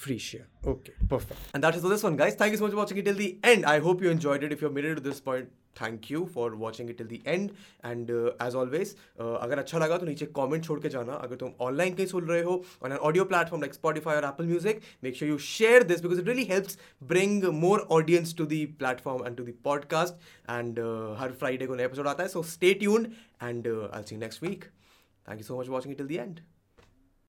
Frisia. 0.00 0.44
Okay, 0.66 0.92
perfect. 1.08 1.40
And 1.52 1.62
that 1.62 1.76
is 1.76 1.84
all 1.84 1.90
this 1.90 2.02
one, 2.02 2.16
guys. 2.16 2.34
Thank 2.34 2.52
you 2.52 2.58
so 2.58 2.64
much 2.64 2.72
for 2.72 2.78
watching 2.78 2.98
it 2.98 3.04
till 3.04 3.14
the 3.16 3.38
end. 3.44 3.66
I 3.66 3.80
hope 3.80 4.02
you 4.02 4.10
enjoyed 4.10 4.42
it. 4.42 4.52
If 4.52 4.62
you've 4.62 4.72
made 4.72 4.86
it 4.86 4.94
to 4.96 5.08
this 5.08 5.20
point, 5.20 5.50
thank 5.80 6.10
you 6.10 6.24
for 6.34 6.54
watching 6.60 6.90
it 6.90 6.96
till 6.98 7.06
the 7.06 7.20
end 7.26 7.50
and 7.84 8.10
as 8.42 8.54
always 8.54 8.94
अगर 9.20 9.58
अच्छा 9.58 9.78
लगा 9.78 9.96
तो 9.98 10.06
नीचे 10.06 10.26
comment 10.38 10.64
छोड़ 10.64 10.78
के 10.80 10.88
जाना 10.88 11.12
अगर 11.12 11.36
तुम 11.42 11.52
ऑनलाइन 11.66 11.94
कहीं 11.94 12.06
सुन 12.06 12.24
रहे 12.28 12.42
हो 12.42 12.56
on 12.84 12.92
an 12.92 12.98
audio 13.10 13.24
platform 13.32 13.62
like 13.62 13.74
Spotify 13.74 14.16
और 14.16 14.24
Apple 14.24 14.46
music 14.46 14.80
make 15.04 15.16
sure 15.16 15.30
you 15.30 15.38
share 15.46 15.82
this 15.92 16.02
because 16.02 16.20
it 16.20 16.26
really 16.28 16.44
helps 16.50 16.78
bring 17.12 17.44
more 17.60 17.86
audience 17.98 18.36
to 18.38 18.46
the 18.54 18.64
platform 18.82 19.26
and 19.26 19.36
to 19.36 19.44
the 19.44 19.52
podcast 19.64 20.14
and 20.50 20.78
her 21.20 21.32
Friday 21.40 21.66
को 21.66 21.74
नया 21.74 21.86
episode 21.86 22.08
आता 22.08 22.22
है 22.22 22.28
so 22.28 22.42
stay 22.54 22.74
tuned 22.84 23.12
and 23.42 23.68
I 23.92 24.02
see 24.08 24.16
next 24.26 24.42
week 24.42 24.64
thank 24.64 25.38
you 25.38 25.44
so 25.44 25.60
much 25.60 25.68
watching 25.68 25.92
it 25.92 25.98
till 25.98 26.06
the 26.06 26.16
end 26.16 26.40